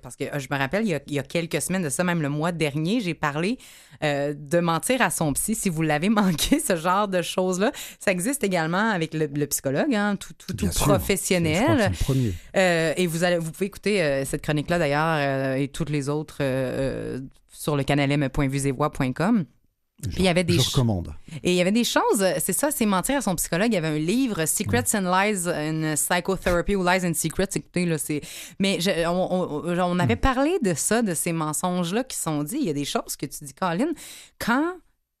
parce 0.03 0.15
que 0.15 0.23
euh, 0.25 0.37
je 0.39 0.47
me 0.51 0.57
rappelle, 0.57 0.83
il 0.85 0.89
y, 0.89 0.93
a, 0.93 0.99
il 1.07 1.13
y 1.13 1.19
a 1.19 1.23
quelques 1.23 1.59
semaines 1.61 1.81
de 1.81 1.89
ça, 1.89 2.03
même 2.03 2.21
le 2.21 2.29
mois 2.29 2.51
dernier, 2.51 3.01
j'ai 3.01 3.15
parlé 3.15 3.57
euh, 4.03 4.35
de 4.37 4.59
mentir 4.59 5.01
à 5.01 5.09
son 5.09 5.33
psy. 5.33 5.55
Si 5.55 5.69
vous 5.69 5.81
l'avez 5.81 6.09
manqué, 6.21 6.59
ce 6.59 6.75
genre 6.75 7.07
de 7.07 7.23
choses-là, 7.23 7.71
ça 7.99 8.11
existe 8.11 8.43
également 8.43 8.91
avec 8.91 9.15
le, 9.15 9.25
le 9.25 9.47
psychologue, 9.47 9.95
hein, 9.95 10.15
tout, 10.15 10.33
tout, 10.33 10.53
tout 10.53 10.65
Bien 10.65 10.71
sûr. 10.71 10.79
Je 10.79 10.83
crois 10.83 10.95
que 10.97 10.99
professionnel. 10.99 11.91
le 11.91 12.03
premier. 12.03 12.33
Euh, 12.55 12.93
et 12.97 13.07
vous, 13.07 13.23
allez, 13.23 13.39
vous 13.39 13.51
pouvez 13.51 13.65
écouter 13.65 14.03
euh, 14.03 14.25
cette 14.25 14.43
chronique-là 14.43 14.77
d'ailleurs 14.77 15.57
et 15.57 15.67
toutes 15.69 15.89
les 15.89 16.07
autres 16.07 16.37
sur 17.49 17.75
le 17.75 17.83
canal 17.83 18.11
il 20.17 20.21
y 20.23 20.27
avait 20.27 20.43
des 20.43 20.59
Je 20.59 20.69
recommande. 20.69 21.13
Et 21.43 21.51
il 21.51 21.55
y 21.55 21.61
avait 21.61 21.71
des 21.71 21.83
choses, 21.83 22.23
c'est 22.39 22.53
ça, 22.53 22.69
c'est 22.71 22.85
mentir 22.85 23.17
à 23.17 23.21
son 23.21 23.35
psychologue. 23.35 23.69
Il 23.71 23.73
y 23.73 23.77
avait 23.77 23.87
un 23.87 23.97
livre, 23.97 24.45
Secrets 24.45 24.83
and 24.95 25.01
Lies 25.11 25.47
in 25.49 25.95
Psychotherapy 25.95 26.75
ou 26.75 26.83
Lies 26.83 27.05
and 27.05 27.13
Secrets. 27.15 27.47
Écoutez, 27.55 27.85
là, 27.85 27.97
c'est. 27.97 28.21
Mais 28.59 28.79
je- 28.79 29.07
on, 29.07 29.63
on- 29.65 29.79
on 29.79 29.99
avait 29.99 30.15
parlé 30.15 30.57
de 30.61 30.73
ça, 30.75 31.01
de 31.01 31.13
ces 31.15 31.31
mensonges-là 31.33 32.03
qui 32.03 32.17
sont 32.17 32.43
dits. 32.43 32.57
Il 32.59 32.67
y 32.67 32.69
a 32.69 32.73
des 32.73 32.85
choses 32.85 33.15
que 33.15 33.25
tu 33.25 33.43
dis, 33.43 33.53
Colin, 33.53 33.87
quand 34.39 34.73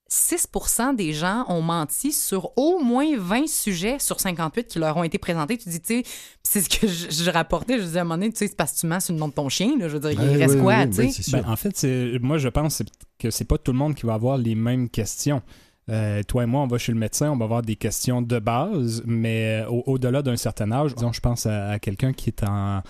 6% 0.09 0.95
des 0.95 1.13
gens 1.13 1.45
ont 1.49 1.61
menti 1.61 2.11
sur 2.13 2.51
au 2.57 2.79
moins 2.79 3.05
20 3.17 3.47
sujets 3.47 3.99
sur 3.99 4.19
58 4.19 4.67
qui 4.67 4.79
leur 4.79 4.95
ont 4.97 5.03
été 5.03 5.17
présentés. 5.17 5.57
Tu 5.57 5.69
dis, 5.69 5.81
tu 5.81 5.95
sais, 5.97 6.03
c'est 6.43 6.61
ce 6.61 6.69
que 6.69 6.87
je, 6.87 7.09
je 7.11 7.29
rapportais. 7.29 7.77
Je 7.77 7.83
disais 7.83 7.99
à 7.99 8.01
un 8.01 8.05
moment 8.05 8.15
donné, 8.15 8.31
tu 8.31 8.37
sais, 8.39 8.47
c'est 8.47 8.55
parce 8.55 8.73
que 8.73 8.79
tu 8.79 8.87
mens 8.87 8.99
sur 8.99 9.13
le 9.13 9.19
nom 9.19 9.27
de 9.27 9.33
ton 9.33 9.49
chien. 9.49 9.77
Là, 9.77 9.89
je 9.89 9.97
veux 9.97 10.09
dire, 10.09 10.11
il 10.21 10.37
reste 10.37 10.59
quoi, 10.59 10.77
ouais, 10.77 10.89
tu 10.89 10.97
ouais, 10.99 11.11
sais? 11.11 11.31
Ben, 11.31 11.43
en 11.47 11.55
fait, 11.55 11.85
moi, 12.21 12.37
je 12.37 12.47
pense 12.49 12.83
que 13.19 13.29
c'est 13.31 13.45
pas 13.45 13.57
tout 13.57 13.71
le 13.71 13.77
monde 13.77 13.95
qui 13.95 14.05
va 14.05 14.13
avoir 14.13 14.37
les 14.37 14.55
mêmes 14.55 14.89
questions. 14.89 15.41
Euh, 15.89 16.21
toi 16.23 16.43
et 16.43 16.45
moi, 16.45 16.61
on 16.61 16.67
va 16.67 16.77
chez 16.77 16.91
le 16.91 16.97
médecin, 16.99 17.31
on 17.31 17.37
va 17.37 17.45
avoir 17.45 17.61
des 17.61 17.77
questions 17.77 18.21
de 18.21 18.39
base, 18.39 19.01
mais 19.05 19.61
euh, 19.63 19.69
au- 19.69 19.83
au-delà 19.93 20.21
d'un 20.21 20.35
certain 20.35 20.69
âge, 20.73 20.93
disons, 20.93 21.13
je 21.13 21.21
pense 21.21 21.45
à, 21.45 21.69
à 21.69 21.79
quelqu'un 21.79 22.11
qui 22.11 22.29
est 22.29 22.43
en 22.43 22.81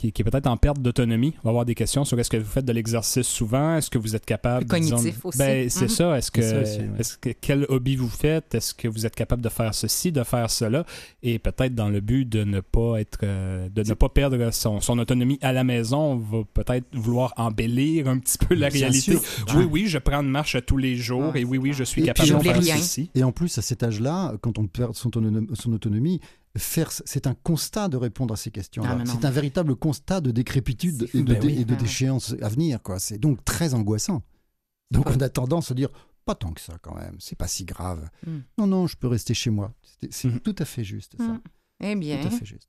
qui, 0.00 0.12
qui 0.12 0.22
est 0.22 0.24
peut-être 0.24 0.46
en 0.46 0.56
perte 0.56 0.80
d'autonomie. 0.80 1.34
On 1.40 1.48
va 1.48 1.50
avoir 1.50 1.64
des 1.66 1.74
questions 1.74 2.04
sur 2.06 2.18
est-ce 2.18 2.30
que 2.30 2.38
vous 2.38 2.48
faites 2.50 2.64
de 2.64 2.72
l'exercice 2.72 3.26
souvent, 3.26 3.76
est-ce 3.76 3.90
que 3.90 3.98
vous 3.98 4.16
êtes 4.16 4.24
capable 4.24 4.62
Le 4.64 4.68
cognitif 4.68 5.14
disons- 5.16 5.28
aussi. 5.28 5.38
Ben, 5.38 5.68
c'est 5.68 5.82
Mhm. 5.82 5.88
ça. 5.90 6.18
Est-ce 6.18 6.30
que, 6.30 6.40
C'est 6.42 6.50
ça 6.54 6.60
aussi, 6.62 6.78
ouais. 6.78 6.88
est-ce 6.98 7.18
que 7.18 7.30
quel 7.38 7.66
hobby 7.68 7.96
vous 7.96 8.08
faites, 8.08 8.54
est-ce 8.54 8.72
que 8.72 8.88
vous 8.88 9.04
êtes 9.04 9.14
capable 9.14 9.42
de 9.42 9.48
faire 9.50 9.74
ceci, 9.74 10.10
de 10.10 10.22
faire 10.24 10.50
cela, 10.50 10.84
et 11.22 11.38
peut-être 11.38 11.74
dans 11.74 11.88
le 11.90 12.00
but 12.00 12.24
de 12.26 12.44
ne 12.44 12.60
pas 12.60 13.00
être, 13.00 13.18
euh, 13.24 13.68
de 13.68 13.82
ne 13.82 13.94
pas 13.94 14.08
perdre 14.08 14.50
son, 14.52 14.80
son 14.80 14.98
autonomie 14.98 15.38
à 15.42 15.52
la 15.52 15.64
maison, 15.64 16.12
on 16.12 16.16
va 16.16 16.38
peut-être 16.54 16.86
vouloir 16.94 17.34
embellir 17.36 18.08
un 18.08 18.18
petit 18.18 18.38
peu 18.38 18.54
la 18.54 18.70
Bien 18.70 18.86
réalité. 18.88 19.12
sûr. 19.18 19.20
Oui, 19.54 19.64
oui, 19.70 19.86
je 19.86 19.98
prends 19.98 20.20
une 20.22 20.30
marche 20.30 20.54
à 20.54 20.62
tous 20.62 20.76
les 20.78 20.96
jours, 20.96 21.36
et 21.36 21.44
oui, 21.44 21.58
oui, 21.58 21.72
je 21.74 21.84
suis 21.84 22.02
Et 22.02 22.06
capable 22.06 22.28
de 22.30 22.38
faire 22.38 22.58
rien. 22.58 22.76
ceci. 22.76 23.10
Et 23.14 23.22
en 23.22 23.32
plus, 23.32 23.58
à 23.58 23.62
cet 23.62 23.82
âge-là, 23.82 24.34
quand 24.40 24.58
on 24.58 24.66
perd 24.66 24.94
son 24.94 25.10
autonomie 25.72 26.20
faire, 26.58 26.90
c'est 26.92 27.26
un 27.26 27.34
constat 27.34 27.88
de 27.88 27.96
répondre 27.96 28.34
à 28.34 28.36
ces 28.36 28.50
questions-là. 28.50 28.98
Ah, 29.00 29.04
c'est 29.06 29.24
un 29.24 29.30
véritable 29.30 29.76
constat 29.76 30.20
de 30.20 30.30
décrépitude 30.30 31.06
C'est 31.10 31.18
et 31.18 31.22
de, 31.22 31.34
dé- 31.34 31.46
oui. 31.46 31.60
et 31.60 31.64
de 31.64 31.74
Ah. 31.74 31.76
déchéance 31.76 32.34
à 32.42 32.48
venir. 32.48 32.82
Quoi. 32.82 32.98
C'est 32.98 33.18
donc 33.18 33.44
très 33.44 33.74
angoissant. 33.74 34.22
Donc 34.90 35.08
on 35.08 35.20
a 35.20 35.28
tendance 35.28 35.70
à 35.70 35.74
dire, 35.74 35.90
pas 36.24 36.34
tant 36.34 36.52
que 36.52 36.60
ça 36.60 36.76
quand 36.82 36.94
même, 36.96 37.16
c'est 37.20 37.36
pas 37.36 37.46
si 37.48 37.64
grave. 37.64 38.08
Hmm. 38.26 38.40
Non, 38.58 38.66
non, 38.66 38.86
je 38.86 38.96
peux 38.96 39.06
rester 39.06 39.34
chez 39.34 39.50
moi. 39.50 39.72
C'est, 40.10 40.28
Mhm. 40.28 40.40
tout 40.40 40.56
à 40.58 40.64
fait 40.64 40.82
juste, 40.84 41.16
ça. 41.16 41.22
Hmm. 41.24 41.40
Eh 41.82 41.94
bien. 41.96 42.20
Tout 42.20 42.26
à 42.28 42.30
fait 42.30 42.44
juste. 42.46 42.68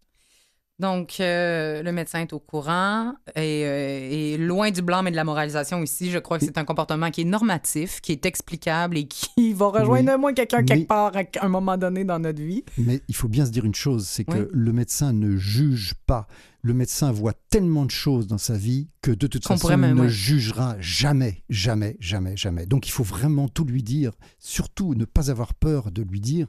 Donc, 0.82 1.20
euh, 1.20 1.84
le 1.84 1.92
médecin 1.92 2.22
est 2.22 2.34
au 2.34 2.40
courant 2.40 3.14
et, 3.36 3.64
euh, 3.66 4.10
et 4.12 4.38
loin 4.38 4.72
du 4.72 4.82
blâme 4.82 5.08
et 5.08 5.12
de 5.12 5.16
la 5.16 5.24
moralisation 5.24 5.82
ici. 5.84 6.10
Je 6.10 6.18
crois 6.18 6.40
que 6.40 6.46
c'est 6.46 6.58
un 6.58 6.66
comportement 6.66 7.12
qui 7.12 7.22
est 7.22 7.26
normatif, 7.26 8.02
qui 8.02 8.12
est 8.12 8.26
explicable 8.26 8.98
et 8.98 9.06
qui 9.08 9.54
va 9.54 9.68
rejoindre 9.68 10.10
Oui. 10.10 10.16
au 10.16 10.18
moins 10.18 10.34
quelqu'un 10.34 10.58
Mais- 10.62 10.66
quelque 10.66 10.88
part 10.88 11.12
à 11.16 11.46
un 11.46 11.50
moment 11.50 11.78
donné 11.78 12.04
dans 12.04 12.18
notre 12.18 12.42
vie. 12.42 12.64
Mais 12.80 13.00
il 13.08 13.16
faut 13.16 13.28
bien 13.28 13.46
se 13.46 13.52
dire 13.52 13.64
une 13.64 13.76
chose, 13.76 14.08
c'est 14.08 14.24
que 14.26 14.32
Oui. 14.40 14.48
le 14.52 14.74
médecin 14.74 15.14
ne 15.14 15.38
juge 15.38 15.94
pas. 16.08 16.26
Le 16.64 16.74
médecin 16.74 17.12
voit 17.12 17.34
tellement 17.52 17.86
de 17.86 17.92
choses 17.92 18.26
dans 18.26 18.38
sa 18.40 18.56
vie 18.56 18.88
que 19.04 19.12
de 19.12 19.28
toute 19.28 19.44
Qu'on 19.46 19.58
façon, 19.58 19.70
il 19.72 19.94
ne 19.96 20.02
ouais. 20.02 20.10
jugera 20.10 20.76
jamais, 20.80 21.44
jamais, 21.50 21.96
jamais, 22.00 22.36
jamais. 22.38 22.66
Donc 22.66 22.88
il 22.88 22.92
faut 22.92 23.04
vraiment 23.04 23.48
tout 23.48 23.66
lui 23.66 23.84
dire, 23.84 24.12
surtout 24.40 24.96
ne 24.96 25.06
pas 25.06 25.30
avoir 25.32 25.54
peur 25.54 25.92
de 25.92 26.02
lui 26.02 26.20
dire 26.22 26.48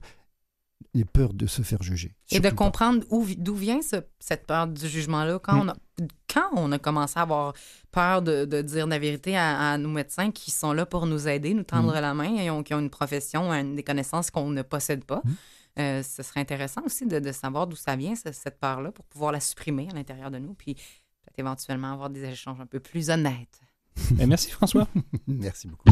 n'aient 0.94 1.04
peur 1.04 1.32
de 1.34 1.46
se 1.46 1.62
faire 1.62 1.82
juger. 1.82 2.14
Et 2.30 2.40
de 2.40 2.48
comprendre 2.50 3.02
d'où 3.38 3.54
vient 3.54 3.82
ce- 3.82 3.96
cette 4.20 4.46
peur 4.46 4.66
du 4.66 4.86
jugement-là? 4.88 5.38
Quand, 5.38 5.56
Mm. 5.56 5.60
on 5.60 5.68
a, 5.68 5.74
quand 6.32 6.48
on 6.54 6.72
a 6.72 6.78
commencé 6.78 7.18
à 7.18 7.22
avoir 7.22 7.52
peur 7.90 8.22
de, 8.22 8.44
de 8.44 8.62
dire 8.62 8.86
la 8.86 8.98
vérité 8.98 9.36
à, 9.36 9.72
à 9.72 9.78
nos 9.78 9.88
médecins 9.90 10.30
qui 10.30 10.50
sont 10.50 10.72
là 10.72 10.86
pour 10.86 11.06
nous 11.06 11.28
aider, 11.28 11.54
nous 11.54 11.62
tendre 11.64 11.92
la 11.92 12.14
main, 12.14 12.36
et 12.36 12.50
ont- 12.50 12.62
qui 12.62 12.74
ont 12.74 12.80
une 12.80 12.90
profession, 12.90 13.50
un- 13.52 13.64
des 13.74 13.82
connaissances 13.82 14.30
qu'on 14.30 14.50
ne 14.50 14.62
possède 14.62 15.04
pas, 15.04 15.22
euh, 15.78 16.02
ce 16.02 16.22
serait 16.22 16.40
intéressant 16.40 16.82
aussi 16.84 17.06
de, 17.06 17.18
de 17.18 17.32
savoir 17.32 17.66
d'où 17.66 17.76
ça 17.76 17.96
vient, 17.96 18.14
ce- 18.14 18.32
cette 18.32 18.58
peur-là, 18.60 18.92
pour 18.92 19.04
pouvoir 19.06 19.32
la 19.32 19.40
supprimer 19.40 19.88
à 19.90 19.94
l'intérieur 19.94 20.30
de 20.30 20.38
nous, 20.38 20.54
puis 20.54 20.74
peut-être 20.74 21.38
éventuellement 21.38 21.92
avoir 21.92 22.10
des 22.10 22.24
échanges 22.24 22.60
un 22.60 22.66
peu 22.66 22.80
plus 22.80 23.10
honnêtes. 23.10 23.60
Merci 24.26 24.50
François. 24.50 24.88
Merci 25.26 25.68
beaucoup. 25.68 25.90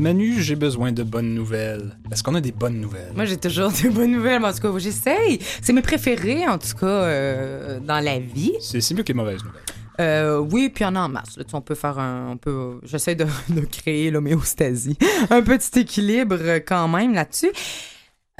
Manu, 0.00 0.40
j'ai 0.40 0.56
besoin 0.56 0.92
de 0.92 1.02
bonnes 1.02 1.34
nouvelles. 1.34 1.94
Est-ce 2.10 2.22
qu'on 2.22 2.34
a 2.34 2.40
des 2.40 2.52
bonnes 2.52 2.80
nouvelles? 2.80 3.12
Moi, 3.14 3.26
j'ai 3.26 3.36
toujours 3.36 3.70
de 3.70 3.90
bonnes 3.90 4.12
nouvelles, 4.12 4.40
mais 4.40 4.48
en 4.48 4.52
tout 4.52 4.60
cas, 4.60 4.78
j'essaye. 4.78 5.38
C'est 5.60 5.74
mes 5.74 5.82
préférés, 5.82 6.48
en 6.48 6.56
tout 6.56 6.74
cas, 6.74 6.86
euh, 6.86 7.80
dans 7.80 8.02
la 8.02 8.18
vie. 8.18 8.54
C'est 8.60 8.80
c'est 8.80 8.94
mieux 8.94 9.02
que 9.02 9.08
les 9.08 9.14
mauvaises 9.14 9.44
nouvelles. 9.44 9.60
Euh, 10.00 10.38
oui, 10.38 10.70
puis 10.70 10.84
il 10.84 10.86
y 10.86 10.90
en 10.90 10.96
a 10.96 11.00
en 11.00 11.10
masse. 11.10 11.36
Là, 11.36 11.44
on 11.52 11.60
peut 11.60 11.74
faire 11.74 11.98
un. 11.98 12.30
On 12.30 12.36
peut, 12.38 12.80
j'essaie 12.82 13.14
de, 13.14 13.26
de 13.50 13.60
créer 13.60 14.10
l'homéostasie. 14.10 14.96
Un 15.30 15.42
petit 15.42 15.80
équilibre 15.80 16.38
euh, 16.40 16.60
quand 16.66 16.88
même 16.88 17.12
là-dessus. 17.12 17.52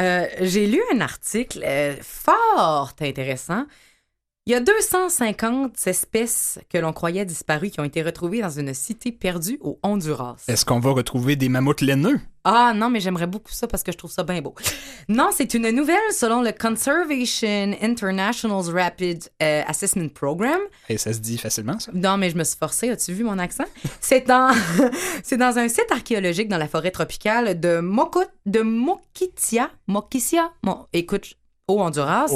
Euh, 0.00 0.26
j'ai 0.40 0.66
lu 0.66 0.80
un 0.94 1.02
article 1.02 1.62
fort 2.00 2.94
intéressant. 3.02 3.66
Il 4.46 4.53
y 4.53 4.57
a 4.57 4.61
250 4.61 5.87
espèces 5.87 6.59
que 6.70 6.79
l'on 6.79 6.94
croyait 6.94 7.26
disparues 7.26 7.68
qui 7.68 7.79
ont 7.79 7.85
été 7.85 8.03
retrouvées 8.03 8.40
dans 8.40 8.48
une 8.48 8.72
cité 8.72 9.12
perdue 9.12 9.59
au 9.61 9.79
Honduras. 9.83 10.37
Est-ce 10.48 10.64
qu'on 10.64 10.81
va 10.81 10.92
retrouver 10.92 11.37
des 11.37 11.50
mammouths 11.50 11.83
laineux? 11.83 12.18
Ah 12.44 12.72
non, 12.74 12.88
mais 12.88 13.00
j'aimerais 13.00 13.26
beaucoup 13.26 13.53
ça 13.53 13.66
parce 13.66 13.83
que 13.83 13.92
je 13.92 13.98
trouve 13.98 14.11
ça 14.11 14.24
bien 14.24 14.40
beau. 14.40 14.55
Non, 15.11 15.29
c'est 15.31 15.53
une 15.53 15.68
nouvelle 15.70 15.98
selon 16.11 16.40
le 16.40 16.53
Conservation 16.53 17.76
International's 17.83 18.70
Rapid 18.70 19.24
euh, 19.42 19.62
Assessment 19.66 20.09
Program. 20.09 20.59
Et 20.88 20.96
ça 20.96 21.12
se 21.12 21.18
dit 21.18 21.37
facilement, 21.37 21.79
ça? 21.79 21.92
Non, 21.92 22.16
mais 22.16 22.31
je 22.31 22.38
me 22.38 22.44
suis 22.44 22.57
forcée. 22.57 22.88
As-tu 22.88 23.12
vu 23.12 23.24
mon 23.24 23.38
accent? 23.38 23.66
C'est 24.00 24.26
dans, 24.26 24.55
dans 25.33 25.59
un 25.59 25.68
site 25.68 25.92
archéologique 25.92 26.48
dans 26.48 26.57
la 26.57 26.66
forêt 26.66 26.90
tropicale 26.90 27.61
de, 27.61 27.81
Moko, 27.81 28.22
de 28.46 28.62
Moquitia. 28.62 29.70
Moquitia? 29.87 30.50
Mon, 30.62 30.87
écoute, 30.94 31.35
au 31.70 31.80
Honduras. 31.80 32.26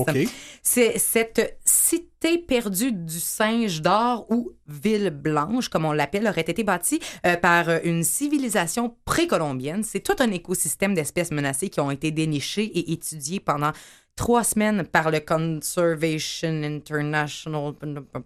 C'est 0.63 0.99
cette 0.99 1.59
cité 1.65 2.39
perdue 2.39 2.93
du 2.93 3.21
singe 3.21 3.83
d'or 3.83 4.27
ou 4.31 4.53
ville 4.67 5.11
blanche, 5.11 5.69
comme 5.69 5.85
on 5.85 5.93
l'appelle, 5.93 6.27
aurait 6.27 6.41
été 6.41 6.65
bâtie 6.65 7.01
euh, 7.27 7.37
par 7.37 7.69
une 7.85 8.03
civilisation 8.03 8.97
précolombienne. 9.05 9.83
C'est 9.83 10.01
tout 10.01 10.17
un 10.21 10.31
écosystème 10.31 10.95
d'espèces 10.95 11.31
menacées 11.31 11.69
qui 11.69 11.81
ont 11.81 11.91
été 11.91 12.11
dénichées 12.11 12.65
et 12.65 12.93
étudiées 12.93 13.41
pendant 13.41 13.73
trois 14.17 14.45
semaines 14.45 14.85
par 14.85 15.11
le 15.11 15.21
Conservation 15.21 16.63
International 16.63 17.73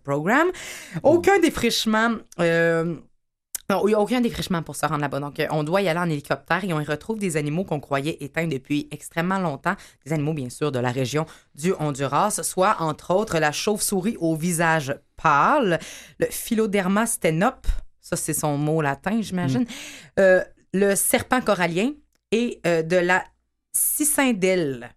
Program. 0.05 0.47
Aucun 1.03 1.39
défrichement. 1.41 2.11
euh, 2.41 2.97
non, 3.71 3.87
il 3.87 3.89
n'y 3.89 3.95
a 3.95 4.01
aucun 4.01 4.23
défrichement 4.23 4.63
pour 4.63 4.77
se 4.77 4.87
rendre 4.87 5.03
là-bas. 5.03 5.21
Donc, 5.21 5.41
euh, 5.41 5.47
on 5.51 5.63
doit 5.63 5.83
y 5.83 5.89
aller 5.89 6.01
en 6.01 6.09
hélicoptère 6.09 6.65
et 6.65 6.73
on 6.73 6.81
y 6.81 6.85
retrouve 6.85 7.19
des 7.19 7.37
animaux 7.37 7.65
qu'on 7.65 7.81
croyait 7.81 8.17
éteints 8.21 8.47
depuis 8.47 8.89
extrêmement 8.91 9.39
longtemps. 9.39 9.75
Des 10.07 10.15
animaux, 10.15 10.33
bien 10.33 10.49
sûr, 10.49 10.73
de 10.73 10.79
la 10.79 10.91
région 10.91 11.27
du 11.55 11.75
Honduras, 11.79 12.43
soit, 12.43 12.77
entre 12.81 13.15
autres, 13.15 13.39
la 13.39 13.53
chauve-souris 13.53 14.17
au 14.21 14.37
visage 14.37 14.99
pâle, 15.17 15.79
le 16.19 16.27
Philoderma 16.31 17.05
stenop, 17.07 17.67
ça, 18.01 18.17
c'est 18.17 18.33
son 18.33 18.57
mot 18.57 18.81
latin, 18.81 19.21
j'imagine, 19.21 19.67
euh, 20.19 20.43
le 20.73 20.95
serpent 20.95 21.43
corallien 21.43 21.93
et 22.33 22.61
euh, 22.67 22.83
de 22.83 22.97
la 22.97 23.23
cicindelle, 23.73 24.95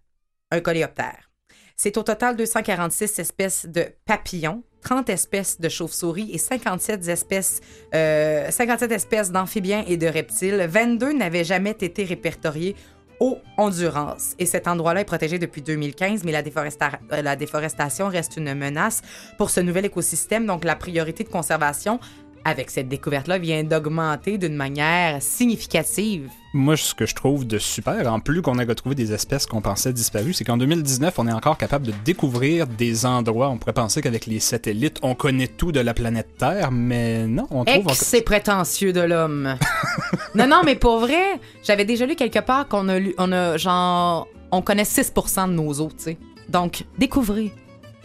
un 0.50 0.60
coléoptère. 0.60 1.31
C'est 1.76 1.96
au 1.96 2.02
total 2.02 2.36
246 2.36 3.18
espèces 3.18 3.66
de 3.66 3.86
papillons, 4.06 4.62
30 4.82 5.08
espèces 5.10 5.60
de 5.60 5.68
chauves-souris 5.68 6.30
et 6.32 6.38
57 6.38 7.08
espèces, 7.08 7.60
euh, 7.94 8.50
57 8.50 8.90
espèces 8.92 9.30
d'amphibiens 9.30 9.84
et 9.86 9.96
de 9.96 10.06
reptiles. 10.06 10.66
22 10.68 11.12
n'avaient 11.12 11.44
jamais 11.44 11.70
été 11.70 12.04
répertoriés 12.04 12.76
au 13.22 13.38
Honduras. 13.56 14.34
Et 14.40 14.46
cet 14.46 14.66
endroit-là 14.66 15.02
est 15.02 15.04
protégé 15.04 15.38
depuis 15.38 15.62
2015, 15.62 16.24
mais 16.24 16.32
la, 16.32 16.40
euh, 16.40 17.22
la 17.22 17.36
déforestation 17.36 18.08
reste 18.08 18.36
une 18.36 18.52
menace 18.52 19.00
pour 19.38 19.50
ce 19.50 19.60
nouvel 19.60 19.84
écosystème. 19.84 20.44
Donc, 20.44 20.64
la 20.64 20.74
priorité 20.74 21.22
de 21.22 21.28
conservation 21.28 22.00
avec 22.44 22.70
cette 22.70 22.88
découverte-là 22.88 23.38
vient 23.38 23.64
d'augmenter 23.64 24.38
d'une 24.38 24.54
manière 24.54 25.22
significative. 25.22 26.28
Moi, 26.54 26.76
ce 26.76 26.94
que 26.94 27.06
je 27.06 27.14
trouve 27.14 27.46
de 27.46 27.58
super, 27.58 28.12
en 28.12 28.20
plus 28.20 28.42
qu'on 28.42 28.58
a 28.58 28.64
retrouvé 28.64 28.94
des 28.94 29.12
espèces 29.12 29.46
qu'on 29.46 29.62
pensait 29.62 29.92
disparues, 29.92 30.34
c'est 30.34 30.44
qu'en 30.44 30.58
2019, 30.58 31.14
on 31.18 31.26
est 31.26 31.32
encore 31.32 31.56
capable 31.56 31.86
de 31.86 31.92
découvrir 32.04 32.66
des 32.66 33.06
endroits. 33.06 33.48
On 33.48 33.56
pourrait 33.56 33.72
penser 33.72 34.02
qu'avec 34.02 34.26
les 34.26 34.40
satellites, 34.40 34.98
on 35.02 35.14
connaît 35.14 35.48
tout 35.48 35.72
de 35.72 35.80
la 35.80 35.94
planète 35.94 36.36
Terre, 36.36 36.70
mais 36.70 37.26
non, 37.26 37.46
on 37.50 37.64
trouve 37.64 37.78
encore... 37.78 37.96
C'est 37.96 38.20
prétentieux 38.20 38.92
de 38.92 39.00
l'homme. 39.00 39.56
non, 40.34 40.46
non, 40.46 40.62
mais 40.64 40.76
pour 40.76 40.98
vrai, 40.98 41.40
j'avais 41.62 41.84
déjà 41.84 42.04
lu 42.04 42.16
quelque 42.16 42.40
part 42.40 42.68
qu'on 42.68 42.88
a 42.88 42.98
lu, 42.98 43.14
on 43.16 43.32
a 43.32 43.56
genre, 43.56 44.28
on 44.50 44.60
connaît 44.60 44.82
6% 44.82 45.48
de 45.48 45.52
nos 45.54 45.72
eaux, 45.80 45.90
tu 45.96 46.04
sais. 46.04 46.18
Donc, 46.48 46.84
découvrez. 46.98 47.52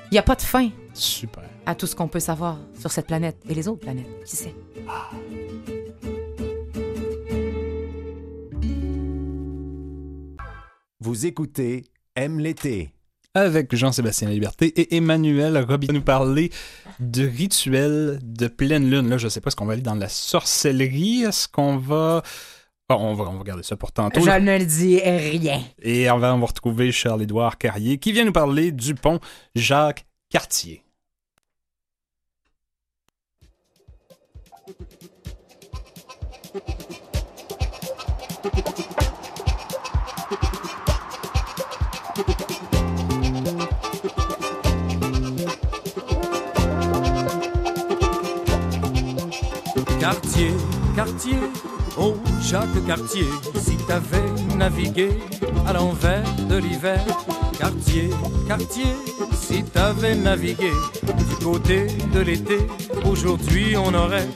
Il 0.10 0.14
n'y 0.14 0.20
a 0.20 0.24
pas 0.24 0.36
de 0.36 0.42
fin 0.42 0.70
Super. 0.94 1.44
À 1.68 1.76
tout 1.76 1.86
ce 1.86 1.96
qu'on 1.96 2.08
peut 2.08 2.22
savoir 2.22 2.58
sur 2.80 2.92
cette 2.92 3.08
planète 3.08 3.38
et 3.48 3.54
les 3.54 3.68
autres 3.68 3.82
planètes. 3.82 4.08
Qui 4.26 4.36
sait? 4.38 4.56
Vous 11.02 11.26
écoutez 11.26 11.84
Aime 12.16 12.40
l'été. 12.40 12.94
Avec 13.34 13.76
Jean-Sébastien 13.76 14.30
Liberté 14.30 14.68
et 14.80 14.96
Emmanuel 14.96 15.58
Roby 15.58 15.90
nous 15.90 16.02
parler 16.02 16.52
de 17.00 17.28
rituels 17.28 18.18
de 18.24 18.48
pleine 18.48 18.90
lune. 18.90 19.10
Là, 19.10 19.18
je 19.18 19.28
sais 19.28 19.42
pas, 19.42 19.50
est-ce 19.50 19.56
qu'on 19.56 19.66
va 19.66 19.74
aller 19.74 19.84
dans 19.84 19.94
la 19.94 20.10
sorcellerie? 20.10 21.24
Est-ce 21.24 21.48
qu'on 21.48 21.78
va... 21.78 22.24
Ah, 22.90 22.96
on 22.98 23.14
va... 23.14 23.26
On 23.26 23.38
va 23.38 23.44
garder 23.44 23.62
ça 23.62 23.76
pour 23.76 23.92
tantôt. 23.92 24.22
Je 24.22 24.32
ne 24.32 24.64
dis 24.64 25.00
rien. 25.00 25.62
Et 25.82 26.10
on 26.10 26.18
va, 26.18 26.34
on 26.34 26.40
va 26.40 26.46
retrouver 26.48 26.92
Charles-Édouard 26.92 27.58
Carrier 27.58 27.98
qui 28.00 28.14
vient 28.14 28.26
nous 28.26 28.32
parler 28.32 28.72
du 28.72 28.96
pont 28.96 29.20
Jacques-Cartier. 29.54 30.08
Cartier, 30.30 30.84
Cartier, 50.96 51.38
oh 51.98 52.16
Jacques 52.42 52.86
Cartier, 52.86 53.28
si 53.56 53.78
t'avais 53.88 54.24
navigué 54.56 55.10
à 55.68 55.74
l'envers 55.74 56.24
de 56.50 56.58
l'hiver. 56.58 57.00
Cartier, 57.60 58.10
Cartier, 58.48 58.94
si 59.34 59.64
t'avais 59.64 60.16
navigué 60.16 60.72
du 61.04 61.36
côté 61.44 61.88
de 62.14 62.20
l'été, 62.20 62.58
aujourd'hui 63.06 63.76
on 63.78 63.94
aurait 63.94 64.28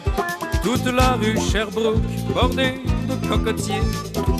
toute 0.63 0.85
la 0.85 1.13
rue 1.13 1.37
Sherbrooke 1.39 1.97
bordée 2.33 2.81
cocotiers, 3.27 3.81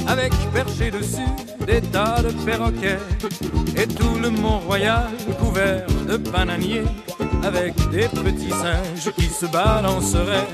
avec 0.08 0.34
perchés 0.54 0.92
dessus 0.92 1.30
des 1.66 1.82
tas 1.82 2.22
de 2.22 2.32
perroquets, 2.46 3.00
et 3.76 3.88
tout 3.88 4.16
le 4.22 4.30
Mont-Royal 4.30 5.10
couvert 5.40 5.86
de 6.08 6.18
bananiers, 6.18 6.86
avec 7.44 7.74
des 7.90 8.08
petits 8.08 8.50
singes 8.50 9.12
qui 9.16 9.26
se 9.26 9.46
balanceraient 9.46 10.48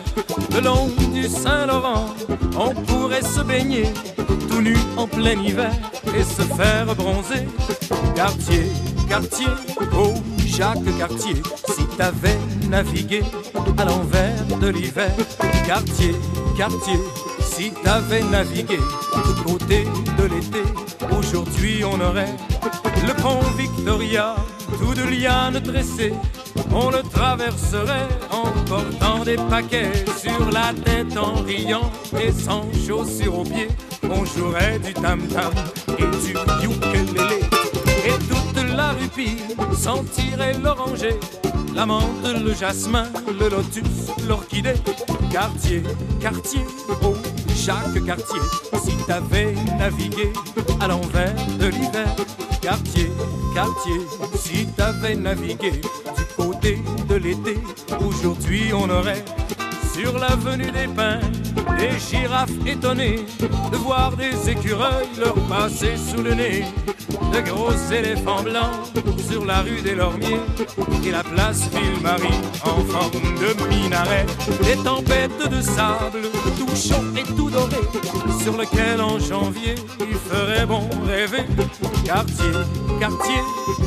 le 0.53 0.61
long 0.61 0.89
du 1.13 1.27
Saint-Laurent. 1.27 2.07
On 2.57 2.73
pourrait 2.73 3.21
se 3.21 3.41
baigner 3.41 3.91
tout 4.49 4.61
nu 4.61 4.75
en 4.95 5.07
plein 5.07 5.39
hiver 5.39 5.73
et 6.17 6.23
se 6.23 6.41
faire 6.41 6.85
bronzer. 6.95 7.47
Cartier, 8.15 8.71
Cartier, 9.09 9.47
oh 9.95 10.13
Jacques 10.45 10.97
Cartier, 10.97 11.35
si 11.67 11.85
t'avais 11.97 12.37
navigué 12.69 13.21
à 13.77 13.85
l'envers 13.85 14.45
de 14.61 14.69
l'hiver. 14.69 15.11
Cartier, 15.67 16.15
Cartier, 16.57 16.99
si 17.49 17.71
t'avais 17.83 18.21
navigué 18.23 18.77
du 18.77 19.43
côté 19.43 19.85
de 20.17 20.23
l'été, 20.23 20.63
aujourd'hui 21.17 21.83
on 21.83 21.99
aurait 21.99 22.35
le 23.05 23.13
pont 23.21 23.39
Victoria, 23.57 24.35
tout 24.79 24.93
de 24.93 25.03
lianes 25.03 25.61
tressées. 25.61 26.13
On 26.73 26.89
le 26.89 27.01
traverserait 27.03 28.07
en 28.31 28.49
portant 28.65 29.23
des 29.23 29.37
paquets 29.49 29.91
sur 30.17 30.51
la 30.51 30.73
tête 30.73 31.17
en 31.17 31.41
riant 31.43 31.89
et 32.19 32.31
sans 32.31 32.63
chaussures 32.85 33.39
aux 33.39 33.43
pieds. 33.43 33.69
On 34.03 34.25
jouerait 34.25 34.79
du 34.79 34.93
tam-tam 34.93 35.51
et 35.97 36.07
du 36.23 36.31
ukulélé. 36.65 37.39
Et 38.05 38.17
toute 38.29 38.75
la 38.75 38.93
sentirait 39.75 40.53
l'oranger, 40.63 41.19
la 41.77 41.85
menthe, 41.85 42.25
le 42.43 42.53
jasmin, 42.55 43.05
le 43.39 43.49
lotus, 43.49 44.09
l'orchidée. 44.27 44.73
Quartier, 45.31 45.83
quartier, 46.19 46.61
oh, 47.03 47.13
chaque 47.55 48.03
quartier. 48.03 48.41
Si 48.83 48.95
t'avais 49.05 49.53
navigué 49.77 50.33
à 50.79 50.87
l'envers 50.87 51.35
de 51.59 51.67
l'hiver, 51.67 52.07
quartier, 52.61 53.11
quartier, 53.53 53.99
si 54.35 54.65
t'avais 54.75 55.15
navigué 55.15 55.71
du 55.71 56.25
côté 56.35 56.79
de 57.07 57.15
l'été, 57.15 57.59
aujourd'hui 58.03 58.71
on 58.73 58.89
aurait 58.89 59.23
sur 59.97 60.17
l'avenue 60.19 60.71
des 60.71 60.87
pins 60.87 61.19
des 61.79 61.97
girafes 61.99 62.51
étonnées 62.65 63.25
de 63.71 63.77
voir 63.77 64.15
des 64.15 64.49
écureuils 64.49 65.07
leur 65.19 65.33
passer 65.47 65.95
sous 65.97 66.21
le 66.21 66.33
nez, 66.33 66.65
de 67.33 67.41
gros 67.49 67.71
éléphants 67.91 68.43
blancs 68.43 68.93
sur 69.27 69.43
la 69.45 69.61
rue 69.61 69.81
des 69.81 69.95
Lormiers 69.95 70.41
et 71.05 71.11
la 71.11 71.23
place 71.23 71.69
Ville-Marie 71.69 72.39
en 72.63 72.81
forme 72.85 73.21
de 73.41 73.67
minaret, 73.69 74.25
des 74.63 74.77
tempêtes 74.83 75.49
de 75.49 75.61
sable 75.61 76.21
tout 76.57 76.75
chaud 76.75 77.03
et 77.15 77.23
tout 77.35 77.49
doré 77.49 77.81
sur 78.41 78.55
lequel 78.57 79.01
en 79.01 79.19
janvier 79.19 79.75
il 79.99 80.15
ferait 80.15 80.65
bon 80.65 80.87
rêver. 81.05 81.45
Quartier, 82.05 82.51
quartier, 82.99 83.41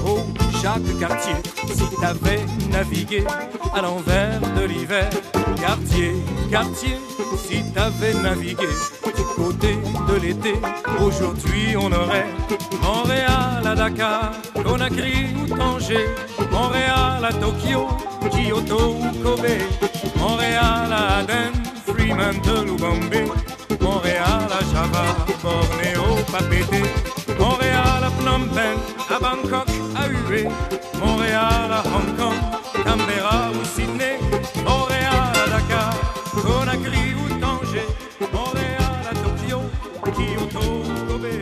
oh 0.07 0.25
chaque 0.61 0.99
quartier, 0.99 1.35
si 1.73 1.85
t'avais 2.01 2.41
navigué 2.71 3.25
à 3.75 3.81
l'envers 3.83 4.41
de 4.57 4.65
l'hiver. 4.67 5.09
Quartier, 5.57 6.13
quartier, 6.51 6.97
si 7.43 7.63
t'avais 7.73 8.15
navigué 8.15 8.69
du 9.17 9.23
côté 9.37 9.79
de 10.09 10.21
l'été, 10.21 10.55
aujourd'hui 11.01 11.77
on 11.77 11.91
aurait 11.93 12.27
Montréal 12.83 13.63
à 13.65 13.75
Dakar, 13.75 14.33
Conakry 14.63 15.29
ou 15.41 15.57
Tanger, 15.57 16.07
Montréal 16.51 17.25
à 17.25 17.33
Tokyo, 17.33 17.89
Kyoto 18.31 18.97
ou 19.01 19.23
Kobe, 19.23 19.57
Montréal 20.17 20.93
à 20.93 21.19
Aden, 21.19 21.53
Fremantle 21.87 22.71
ou 22.71 22.77
Bombay, 22.77 23.27
Montréal 23.81 24.49
à 24.51 24.75
Java, 24.75 25.05
Bornéo, 25.43 26.23
Papété, 26.31 26.83
Montréal 27.41 28.05
à 28.05 28.11
Phnom 28.11 28.45
Penh, 28.55 28.79
à 29.09 29.19
Bangkok, 29.19 29.69
à 29.97 30.07
Hue, 30.09 30.47
Montréal 31.03 31.71
à 31.73 31.83
Hong 31.89 32.15
Kong, 32.19 32.39
Canberra 32.85 33.51
ou 33.51 33.65
Sydney, 33.65 34.19
Montréal 34.65 35.33
à 35.43 35.49
Dakar, 35.49 35.95
Conakry 36.45 37.15
ou 37.15 37.29
Tanger, 37.41 37.87
Montréal 38.33 39.03
à 39.11 39.15
Tokyo, 39.15 39.61
Kyoto 40.17 40.67
ou 40.85 41.07
Kobe, 41.09 41.33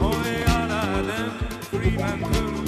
Montréal 0.00 0.68
à 0.70 0.98
Aden, 0.98 2.59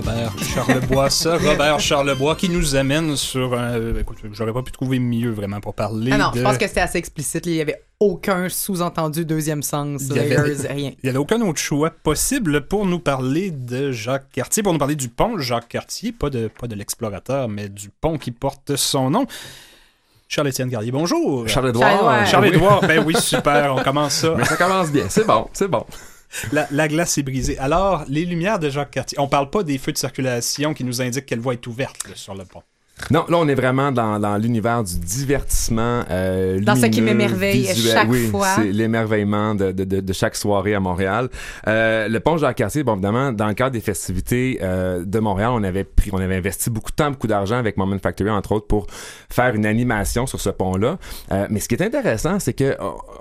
Robert 0.00 0.32
Charlebois, 0.42 1.10
ça, 1.10 1.36
Robert 1.44 1.78
Charlebois, 1.78 2.34
qui 2.34 2.48
nous 2.48 2.74
amène 2.74 3.16
sur 3.16 3.52
un. 3.54 3.72
euh, 3.78 4.00
Écoute, 4.00 4.16
j'aurais 4.32 4.52
pas 4.52 4.62
pu 4.62 4.72
trouver 4.72 4.98
mieux 4.98 5.30
vraiment 5.30 5.60
pour 5.60 5.74
parler 5.74 6.10
Ah 6.14 6.16
non, 6.18 6.30
de. 6.30 6.38
je 6.38 6.42
pense 6.42 6.56
que 6.56 6.66
c'était 6.66 6.80
assez 6.80 6.96
explicite. 6.98 7.44
Il 7.46 7.52
y 7.54 7.60
avait 7.60 7.82
aucun 7.98 8.48
sous-entendu 8.48 9.26
deuxième 9.26 9.62
sens, 9.62 10.02
Il 10.08 10.16
y 10.16 10.18
avait- 10.20 10.28
layers, 10.42 10.66
rien. 10.68 10.90
Il 10.92 11.04
n'y 11.04 11.10
avait 11.10 11.18
aucun 11.18 11.40
autre 11.42 11.58
choix 11.60 11.90
possible 11.90 12.62
pour 12.66 12.86
nous 12.86 12.98
parler 12.98 13.50
de 13.50 13.92
Jacques 13.92 14.30
Cartier, 14.32 14.62
pour 14.62 14.72
nous 14.72 14.78
parler 14.78 14.96
du 14.96 15.08
pont 15.10 15.38
Jacques 15.38 15.68
Cartier, 15.68 16.12
pas 16.12 16.30
de, 16.30 16.48
pas 16.48 16.66
de 16.66 16.74
l'explorateur, 16.74 17.48
mais 17.48 17.68
du 17.68 17.90
pont 17.90 18.16
qui 18.16 18.30
porte 18.30 18.76
son 18.76 19.10
nom. 19.10 19.26
Charles-Étienne 20.28 20.68
Garnier, 20.70 20.92
bonjour. 20.92 21.46
Charles-Édouard. 21.48 22.24
Charles-Édouard, 22.26 22.80
ben 22.82 23.02
oui, 23.04 23.16
super, 23.20 23.74
on 23.76 23.82
commence 23.82 24.12
ça. 24.14 24.34
Mais 24.38 24.44
ça 24.44 24.56
commence 24.56 24.90
bien, 24.90 25.06
c'est 25.08 25.26
bon, 25.26 25.48
c'est 25.52 25.68
bon. 25.68 25.84
La, 26.52 26.66
la 26.70 26.88
glace 26.88 27.18
est 27.18 27.22
brisée. 27.22 27.58
Alors, 27.58 28.04
les 28.08 28.24
lumières 28.24 28.58
de 28.58 28.70
Jacques 28.70 28.92
Cartier, 28.92 29.18
on 29.18 29.28
parle 29.28 29.50
pas 29.50 29.62
des 29.62 29.78
feux 29.78 29.92
de 29.92 29.98
circulation 29.98 30.74
qui 30.74 30.84
nous 30.84 31.02
indiquent 31.02 31.26
quelle 31.26 31.40
voie 31.40 31.54
est 31.54 31.66
ouverte 31.66 31.96
sur 32.14 32.34
le 32.34 32.44
pont. 32.44 32.62
Non, 33.10 33.24
là, 33.28 33.38
on 33.38 33.48
est 33.48 33.54
vraiment 33.54 33.90
dans, 33.92 34.18
dans 34.20 34.36
l'univers 34.36 34.84
du 34.84 34.98
divertissement. 34.98 36.02
Euh, 36.10 36.60
Dans 36.60 36.76
ce 36.76 36.86
qui 36.86 37.00
lumineux, 37.00 37.16
m'émerveille 37.18 37.66
chaque 37.74 38.08
oui, 38.08 38.26
fois. 38.28 38.48
C'est 38.56 38.70
l'émerveillement 38.72 39.54
de, 39.54 39.72
de, 39.72 39.84
de, 39.84 40.00
de 40.00 40.12
chaque 40.12 40.36
soirée 40.36 40.74
à 40.74 40.80
Montréal. 40.80 41.28
Euh, 41.66 42.08
le 42.08 42.20
pont 42.20 42.36
Jacques-Cartier, 42.36 42.82
bon, 42.84 42.92
évidemment, 42.94 43.32
dans 43.32 43.48
le 43.48 43.54
cadre 43.54 43.72
des 43.72 43.80
festivités 43.80 44.58
euh, 44.62 45.04
de 45.04 45.18
Montréal, 45.18 45.50
on 45.52 45.62
avait 45.64 45.84
pris, 45.84 46.10
on 46.12 46.18
avait 46.18 46.36
investi 46.36 46.70
beaucoup 46.70 46.90
de 46.90 46.96
temps, 46.96 47.10
beaucoup 47.10 47.26
d'argent 47.26 47.56
avec 47.56 47.76
Moment 47.76 47.98
Factory, 47.98 48.30
entre 48.30 48.52
autres, 48.52 48.66
pour 48.66 48.86
faire 49.30 49.54
une 49.54 49.66
animation 49.66 50.26
sur 50.26 50.40
ce 50.40 50.50
pont-là. 50.50 50.98
Euh, 51.32 51.46
mais 51.50 51.60
ce 51.60 51.68
qui 51.68 51.74
est 51.74 51.82
intéressant, 51.82 52.38
c'est 52.38 52.52
que 52.52 52.64
euh, 52.64 52.76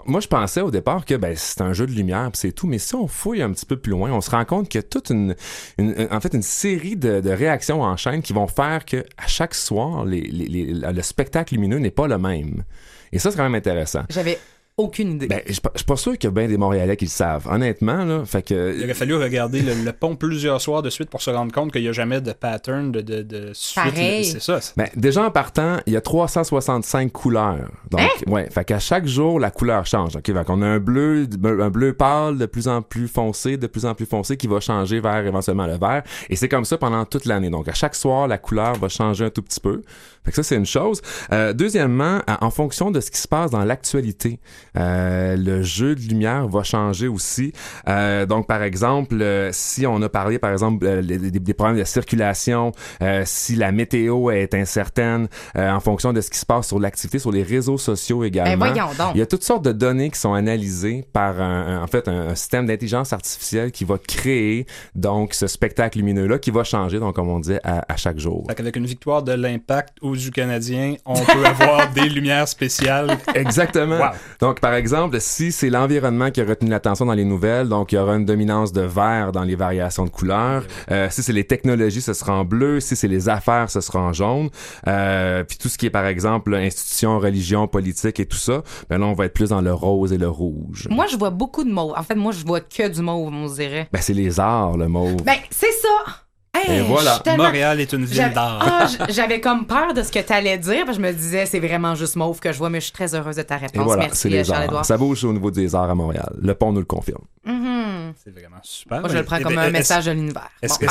moi, 0.06 0.20
je 0.20 0.28
pensais 0.28 0.62
au 0.62 0.72
départ 0.72 1.06
que 1.06 1.16
ben, 1.16 1.34
c'est 1.36 1.62
un 1.62 1.74
jeu 1.74 1.88
de 1.88 1.92
lumière, 1.94 2.30
c'est 2.34 2.52
tout. 2.52 2.68
Mais 2.68 2.78
si 2.80 2.96
on 2.96 3.08
fouille 3.08 3.42
un 3.42 3.52
petit 3.52 3.66
peu 3.66 3.78
plus 3.78 3.92
loin, 3.92 4.12
on 4.12 4.22
se 4.22 4.30
rend 4.30 4.46
compte 4.46 4.70
qu'il 4.70 4.80
y 4.80 4.84
a 4.84 4.88
toute 4.88 5.10
une, 5.10 5.36
une- 5.78 6.08
en 6.12 6.20
fait, 6.20 6.34
une 6.34 6.42
série 6.44 6.96
de, 6.96 7.22
de 7.22 7.30
réactions 7.32 7.82
en 7.82 7.98
chaîne 7.98 8.22
qui 8.22 8.34
vont 8.34 8.48
faire 8.48 8.86
que 8.86 8.98
à 9.18 9.28
chaque 9.28 9.56
le 9.72 11.02
spectacle 11.02 11.54
lumineux 11.54 11.80
n'est 11.80 11.92
pas 11.92 12.08
le 12.08 12.18
même. 12.18 12.64
Et 13.12 13.20
ça, 13.20 13.32
c'est 13.32 13.38
quand 13.38 13.44
même 13.44 13.56
intéressant. 13.56 14.04
J'avais 14.10 14.38
aucune 14.80 15.14
idée. 15.14 15.28
Ben, 15.28 15.42
je 15.46 15.52
suis 15.54 15.62
pas- 15.62 15.72
je 15.74 15.80
suis 15.80 15.86
pas 15.86 15.96
sûr 15.96 16.14
qu'il 16.18 16.28
y 16.30 16.32
a 16.32 16.32
bien 16.32 16.48
des 16.48 16.58
Montréalais 16.58 16.98
qui 16.98 17.06
le 17.06 17.10
savent. 17.10 17.48
Honnêtement, 17.50 18.06
là, 18.06 18.24
fait 18.26 18.42
que... 18.42 18.76
Il 18.78 18.84
aurait 18.86 18.94
fallu 18.94 19.16
regarder 19.16 19.62
le, 19.62 19.74
le 19.74 19.92
pont 19.94 20.16
plusieurs 20.16 20.62
soirs 20.62 20.82
de 20.82 20.90
suite 20.90 21.10
pour 21.10 21.22
se 21.22 21.30
rendre 21.30 21.52
compte 21.52 21.72
qu'il 21.72 21.82
n'y 21.82 21.88
a 21.88 21.92
jamais 21.92 22.22
de 22.22 22.32
pattern 22.32 22.92
de, 22.92 23.02
de, 23.02 23.22
de 23.22 23.52
suite. 23.54 23.94
C'est 24.24 24.42
ça. 24.42 24.60
Ben, 24.78 24.88
déjà 24.96 25.24
en 25.26 25.32
partant, 25.32 25.78
il 25.86 25.94
y 25.94 25.98
a 25.98 26.02
365 26.02 27.12
couleurs. 27.12 27.70
Donc, 27.92 28.02
ouais, 28.28 28.50
fait 28.50 28.64
qu'à 28.66 28.80
chaque 28.80 29.06
jour, 29.06 29.40
la 29.40 29.52
couleur 29.52 29.86
change. 29.86 30.16
OK, 30.16 30.26
fait 30.26 30.46
qu'on 30.46 30.62
a 30.62 30.68
un 30.68 30.80
bleu, 30.80 31.28
un 31.44 31.70
bleu 31.70 31.94
pâle 31.94 32.38
de 32.38 32.46
plus 32.46 32.68
en 32.68 32.82
plus 32.82 33.08
foncé, 33.08 33.58
de 33.58 33.68
plus 33.68 33.86
en 33.86 33.94
plus 33.96 34.06
foncé 34.06 34.38
qui 34.38 34.48
va 34.48 34.60
changer 34.60 35.00
vers 35.00 35.26
éventuellement 35.26 35.68
le 35.68 35.78
vert. 35.78 36.04
Et 36.30 36.36
c'est 36.36 36.50
comme 36.50 36.66
ça 36.66 36.78
pendant 36.78 37.06
toute 37.06 37.26
l'année. 37.26 37.50
Donc, 37.50 37.68
à 37.68 37.74
chaque 37.74 37.96
soir, 37.96 38.28
la 38.28 38.38
couleur 38.38 38.76
va 38.76 38.88
changer 38.90 39.26
un 39.26 39.30
tout 39.30 39.42
petit 39.42 39.60
peu. 39.60 39.82
Fait 40.24 40.32
que 40.32 40.36
ça, 40.36 40.44
c'est 40.44 40.56
une 40.56 40.66
chose. 40.66 41.02
Euh, 41.32 41.54
deuxièmement, 41.54 42.20
en 42.42 42.50
fonction 42.52 42.92
de 42.92 43.00
ce 43.00 43.10
qui 43.12 43.20
se 43.20 43.28
passe 43.28 43.52
dans 43.52 43.64
l'actualité, 43.66 44.40
euh, 44.80 45.36
le 45.36 45.62
jeu 45.62 45.96
de 45.96 46.02
lumière 46.02 46.48
va 46.48 46.64
changer 46.64 47.08
aussi. 47.08 47.54
Euh, 47.88 48.26
donc, 48.26 48.48
par 48.48 48.64
exemple, 48.64 49.22
euh, 49.22 49.50
si 49.52 49.86
on 49.86 50.02
a 50.02 50.10
parlé, 50.10 50.40
par 50.40 50.52
exemple, 50.52 50.86
euh, 50.86 51.02
les- 51.02 51.18
des, 51.18 51.32
des 51.40 51.54
problèmes 51.54 51.78
de 51.78 51.84
circulation, 51.84 52.72
euh, 53.02 53.24
si 53.26 53.56
la 53.56 53.72
météo 53.72 54.32
est 54.32 54.54
incertaine, 54.54 55.28
euh, 55.58 55.72
en 55.72 55.80
fonction 55.80 56.14
de 56.14 56.22
ce 56.22 56.30
qui 56.30 56.38
se 56.38 56.46
passe 56.46 56.68
sur 56.68 56.80
l'activité, 56.80 57.20
sur 57.20 57.32
les 57.32 57.44
réseaux 57.44 57.78
sociaux 57.78 58.24
également. 58.24 58.66
Ben 58.66 58.74
voyons 58.74 58.90
donc. 58.98 59.12
Il 59.16 59.20
y 59.20 59.22
a 59.22 59.26
toutes 59.26 59.44
sortes 59.44 59.64
de 59.66 59.72
données 59.72 60.10
qui 60.10 60.20
sont 60.20 60.34
analysées 60.34 61.06
par 61.14 61.40
un, 61.42 61.78
un- 61.80 61.84
en 61.84 61.88
fait 61.88 62.08
un, 62.08 62.30
un 62.30 62.36
système 62.36 62.66
d'intelligence 62.66 63.14
artificielle 63.14 63.72
qui 63.72 63.84
va 63.86 63.98
créer 63.98 64.66
donc 64.96 65.34
ce 65.34 65.48
spectacle 65.48 65.98
lumineux-là 65.98 66.40
qui 66.40 66.52
va 66.52 66.64
changer, 66.64 67.00
donc 67.00 67.16
comme 67.16 67.30
on 67.30 67.40
disait, 67.40 67.60
à, 67.64 67.84
à 67.92 67.96
chaque 67.98 68.20
jour. 68.20 68.46
Fait 68.48 68.56
qu'avec 68.56 68.76
une 68.76 68.86
victoire 68.86 69.24
de 69.24 69.32
l'impact 69.34 69.98
ou 70.02 70.16
du 70.16 70.32
Canadien, 70.32 70.96
on 71.06 71.14
peut 71.20 71.46
avoir 71.46 71.92
des 71.94 72.08
lumières 72.10 72.48
spéciales. 72.48 73.18
Exactement. 73.36 73.98
Wow. 73.98 74.10
Donc, 74.40 74.60
par 74.60 74.69
exemple, 74.74 75.20
si 75.20 75.52
c'est 75.52 75.70
l'environnement 75.70 76.32
qui 76.32 76.42
a 76.42 76.46
retenu 76.46 76.70
l'attention 76.70 77.06
dans 77.06 77.14
les 77.14 77.26
nouvelles, 77.26 77.70
donc 77.70 77.92
il 77.92 77.96
y 77.96 77.98
aura 77.98 78.16
une 78.16 78.26
dominance 78.26 78.72
de 78.72 78.82
vert 78.82 79.32
dans 79.32 79.44
les 79.44 79.56
variations 79.56 80.06
de 80.06 80.10
couleurs. 80.10 80.64
Euh, 80.92 81.08
si 81.10 81.24
c'est 81.24 81.34
les 81.34 81.46
technologies, 81.46 82.02
ce 82.02 82.14
sera 82.14 82.34
en 82.34 82.46
bleu. 82.46 82.80
Si 82.80 82.96
c'est 82.96 83.08
les 83.08 83.30
affaires, 83.30 83.70
ce 83.70 83.82
sera 83.82 84.00
en 84.00 84.14
jaune. 84.14 84.50
Euh, 84.88 85.44
puis 85.44 85.58
tout 85.58 85.70
ce 85.70 85.78
qui 85.78 85.86
est, 85.86 85.92
par 85.92 86.06
exemple, 86.06 86.54
institutions, 86.56 87.20
religion, 87.20 87.68
politique 87.68 88.20
et 88.20 88.26
tout 88.26 88.38
ça, 88.38 88.64
ben 88.90 89.00
là, 89.00 89.06
on 89.06 89.14
va 89.14 89.26
être 89.26 89.34
plus 89.34 89.50
dans 89.50 89.62
le 89.62 89.74
rose 89.74 90.14
et 90.14 90.18
le 90.18 90.30
rouge. 90.30 90.88
Moi, 90.90 91.08
je 91.08 91.18
vois 91.18 91.30
beaucoup 91.30 91.64
de 91.64 91.72
mauve. 91.72 91.94
En 91.96 92.04
fait, 92.04 92.16
moi, 92.16 92.32
je 92.32 92.46
vois 92.46 92.62
que 92.62 92.88
du 92.88 93.02
mauve, 93.02 93.34
on 93.34 93.48
dirait. 93.48 93.88
Ben, 93.92 94.02
c'est 94.02 94.14
les 94.14 94.40
arts, 94.40 94.78
le 94.78 94.88
mauve. 94.88 95.24
Ben, 95.24 95.38
c'est 95.52 95.72
ça! 95.72 96.29
Et 96.70 96.82
voilà. 96.82 97.20
tellement- 97.24 97.44
Montréal 97.46 97.80
est 97.80 97.92
une 97.94 98.06
ville 98.06 98.32
d'art. 98.34 98.60
Ah, 98.62 98.88
j'avais 99.10 99.40
comme 99.42 99.66
peur 99.66 99.94
de 99.94 100.04
ce 100.04 100.12
que 100.12 100.20
tu 100.20 100.34
allais 100.34 100.58
dire. 100.58 100.86
parce 100.86 100.98
que 100.98 101.04
Je 101.04 101.08
me 101.08 101.14
disais, 101.14 101.46
c'est 101.46 101.60
vraiment 101.60 101.96
juste 101.96 102.16
mauve 102.16 102.40
que 102.40 102.52
je 102.52 102.58
vois, 102.58 102.70
mais 102.70 102.80
je 102.80 102.86
suis 102.86 102.94
très 102.94 103.14
heureuse 103.16 103.36
de 103.38 103.42
ta 103.44 103.56
et 103.56 103.60
réponse. 103.60 103.84
voilà, 103.84 104.04
Merci, 104.04 104.22
c'est 104.22 104.30
les 104.30 104.40
arts. 104.40 104.46
Charles-Édouard. 104.58 104.86
Ça 104.86 104.98
bouge 104.98 105.24
au 105.24 105.34
niveau 105.34 105.52
des 105.52 105.74
arts 105.76 105.90
à 105.90 105.96
Montréal. 105.96 106.32
Le 106.42 106.54
pont 106.54 106.72
nous 106.72 106.80
le 106.80 106.86
confirme. 106.86 107.24
Mhm. 107.46 108.14
C'est 108.24 108.32
vraiment 108.34 108.58
super. 108.62 109.00
Moi, 109.00 109.10
je 109.10 109.18
le 109.18 109.24
prends 109.24 109.38
Et- 109.38 109.44
comme 109.44 109.54
et- 109.54 109.58
un 109.58 109.70
message 109.72 110.06
de 110.06 110.12
l'univers. 110.12 110.50
Est-ce 110.62 110.80
Bon. 110.80 110.88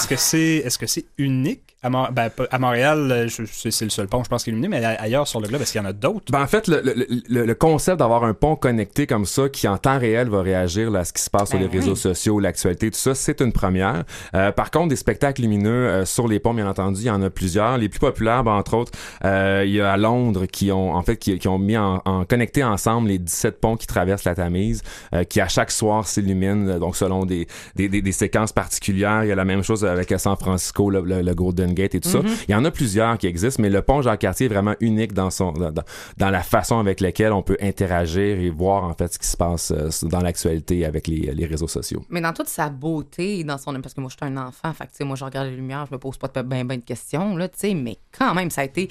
que 0.78 0.86
c'est 0.86 1.04
unique? 1.18 1.62
À, 1.80 1.90
ben, 1.90 2.28
à 2.50 2.58
Montréal 2.58 3.08
euh, 3.12 3.28
c'est 3.54 3.84
le 3.84 3.90
seul 3.90 4.08
pont 4.08 4.24
je 4.24 4.28
pense 4.28 4.42
qui 4.42 4.50
est 4.50 4.52
illuminé 4.52 4.80
mais 4.80 4.84
ailleurs 4.84 5.28
sur 5.28 5.40
le 5.40 5.46
globe 5.46 5.62
est-ce 5.62 5.70
qu'il 5.70 5.80
y 5.80 5.84
en 5.84 5.86
a 5.86 5.92
d'autres? 5.92 6.32
Ben, 6.32 6.42
en 6.42 6.46
fait, 6.48 6.66
le, 6.66 6.80
le- 6.82 7.06
le- 7.28 7.46
le 7.46 7.54
concept 7.54 7.98
d'avoir 8.00 8.24
un 8.24 8.34
pont 8.34 8.56
connecté 8.56 9.06
comme 9.06 9.24
ça, 9.26 9.48
qui 9.48 9.68
en 9.68 9.78
temps 9.78 9.96
réel 9.96 10.28
va 10.28 10.42
réagir 10.42 10.90
là, 10.90 11.00
à 11.00 11.04
ce 11.04 11.12
qui 11.12 11.22
se 11.22 11.30
passe 11.30 11.50
sur 11.50 11.58
Ben 11.58 11.68
les 11.70 11.78
réseaux 11.78 11.94
sociaux, 11.94 12.40
l'actualité, 12.40 12.90
tout 12.90 12.98
ça, 12.98 13.14
c'est 13.14 13.40
une 13.40 13.52
première. 13.52 14.02
Euh, 14.34 14.50
par 14.50 14.72
contre, 14.72 14.88
des 14.88 14.96
spectacles 14.96 15.40
lumineux 15.42 15.67
euh, 15.70 16.04
sur 16.04 16.28
les 16.28 16.38
ponts, 16.40 16.54
bien 16.54 16.68
entendu, 16.68 17.00
il 17.02 17.06
y 17.06 17.10
en 17.10 17.22
a 17.22 17.30
plusieurs. 17.30 17.78
Les 17.78 17.88
plus 17.88 17.98
populaires, 18.00 18.44
ben, 18.44 18.52
entre 18.52 18.74
autres, 18.74 18.92
euh, 19.24 19.62
il 19.66 19.72
y 19.74 19.80
a 19.80 19.92
à 19.92 19.96
Londres 19.96 20.46
qui 20.46 20.70
ont 20.72 20.94
en 20.94 21.02
fait 21.02 21.16
qui, 21.16 21.38
qui 21.38 21.48
ont 21.48 21.58
mis 21.58 21.76
en, 21.76 22.00
en 22.04 22.24
connecté 22.24 22.62
ensemble 22.64 23.08
les 23.08 23.18
17 23.18 23.60
ponts 23.60 23.76
qui 23.76 23.86
traversent 23.86 24.24
la 24.24 24.34
Tamise, 24.34 24.82
euh, 25.14 25.24
qui 25.24 25.40
à 25.40 25.48
chaque 25.48 25.70
soir 25.70 26.06
s'illuminent, 26.06 26.78
donc 26.78 26.96
selon 26.96 27.24
des, 27.26 27.46
des, 27.76 27.88
des, 27.88 28.02
des 28.02 28.12
séquences 28.12 28.52
particulières. 28.52 29.24
Il 29.24 29.28
y 29.28 29.32
a 29.32 29.36
la 29.36 29.44
même 29.44 29.62
chose 29.62 29.84
avec 29.84 30.12
San 30.18 30.36
Francisco, 30.36 30.90
le, 30.90 31.00
le- 31.02 31.22
le 31.22 31.34
Golden 31.34 31.72
Gate 31.74 31.94
et 31.94 32.00
tout 32.00 32.08
ça. 32.08 32.20
Il 32.48 32.52
y 32.52 32.54
en 32.54 32.64
a 32.64 32.70
plusieurs 32.70 33.18
qui 33.18 33.26
existent, 33.26 33.62
mais 33.62 33.70
le 33.70 33.82
pont 33.82 34.02
Jacques-Cartier 34.02 34.46
est 34.46 34.48
vraiment 34.48 34.74
unique 34.80 35.12
dans 35.12 35.30
son 35.30 35.52
dans, 35.52 36.30
la 36.30 36.42
façon 36.42 36.78
avec 36.78 37.00
laquelle 37.00 37.32
on 37.32 37.42
peut 37.42 37.56
interagir 37.60 38.38
et 38.38 38.50
voir 38.50 38.84
en 38.84 38.94
fait 38.94 39.12
ce 39.12 39.18
qui 39.18 39.26
se 39.26 39.36
passe 39.36 39.72
dans 40.02 40.20
l'actualité 40.20 40.84
avec 40.84 41.06
les, 41.06 41.32
les 41.34 41.46
réseaux 41.46 41.68
sociaux. 41.68 42.04
Mais 42.10 42.20
dans 42.20 42.32
toute 42.32 42.48
sa 42.48 42.68
beauté, 42.70 43.44
dans 43.44 43.58
son 43.58 43.78
parce 43.80 43.94
que 43.94 44.00
moi 44.00 44.10
je 44.10 44.16
suis 44.24 44.32
un 44.32 44.36
enfant, 44.38 44.72
fait 44.72 44.88
que 44.98 45.04
moi 45.04 45.16
je 45.16 45.24
regarde 45.24 45.47
les 45.48 45.56
lumières, 45.56 45.86
je 45.86 45.94
me 45.94 45.98
pose 45.98 46.16
pas 46.18 46.28
de 46.28 46.42
ben 46.42 46.64
ben 46.66 46.78
de 46.78 46.84
questions 46.84 47.36
là, 47.36 47.48
tu 47.48 47.58
sais, 47.58 47.74
mais 47.74 47.96
quand 48.16 48.34
même 48.34 48.50
ça 48.50 48.60
a 48.62 48.64
été 48.64 48.88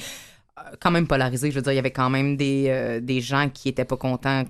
euh, 0.60 0.62
quand 0.80 0.92
même 0.92 1.08
polarisé. 1.08 1.52
Je 1.52 1.56
veux 1.56 1.62
dire, 1.62 1.74
il 1.74 1.76
y 1.78 1.80
avait 1.80 1.92
quand 1.92 2.10
même 2.10 2.36
des, 2.38 2.66
euh, 2.70 3.00
des 3.00 3.22
gens 3.22 3.50
qui 3.54 3.70
étaient 3.70 3.86
pas 3.86 3.98
contents 3.98 4.44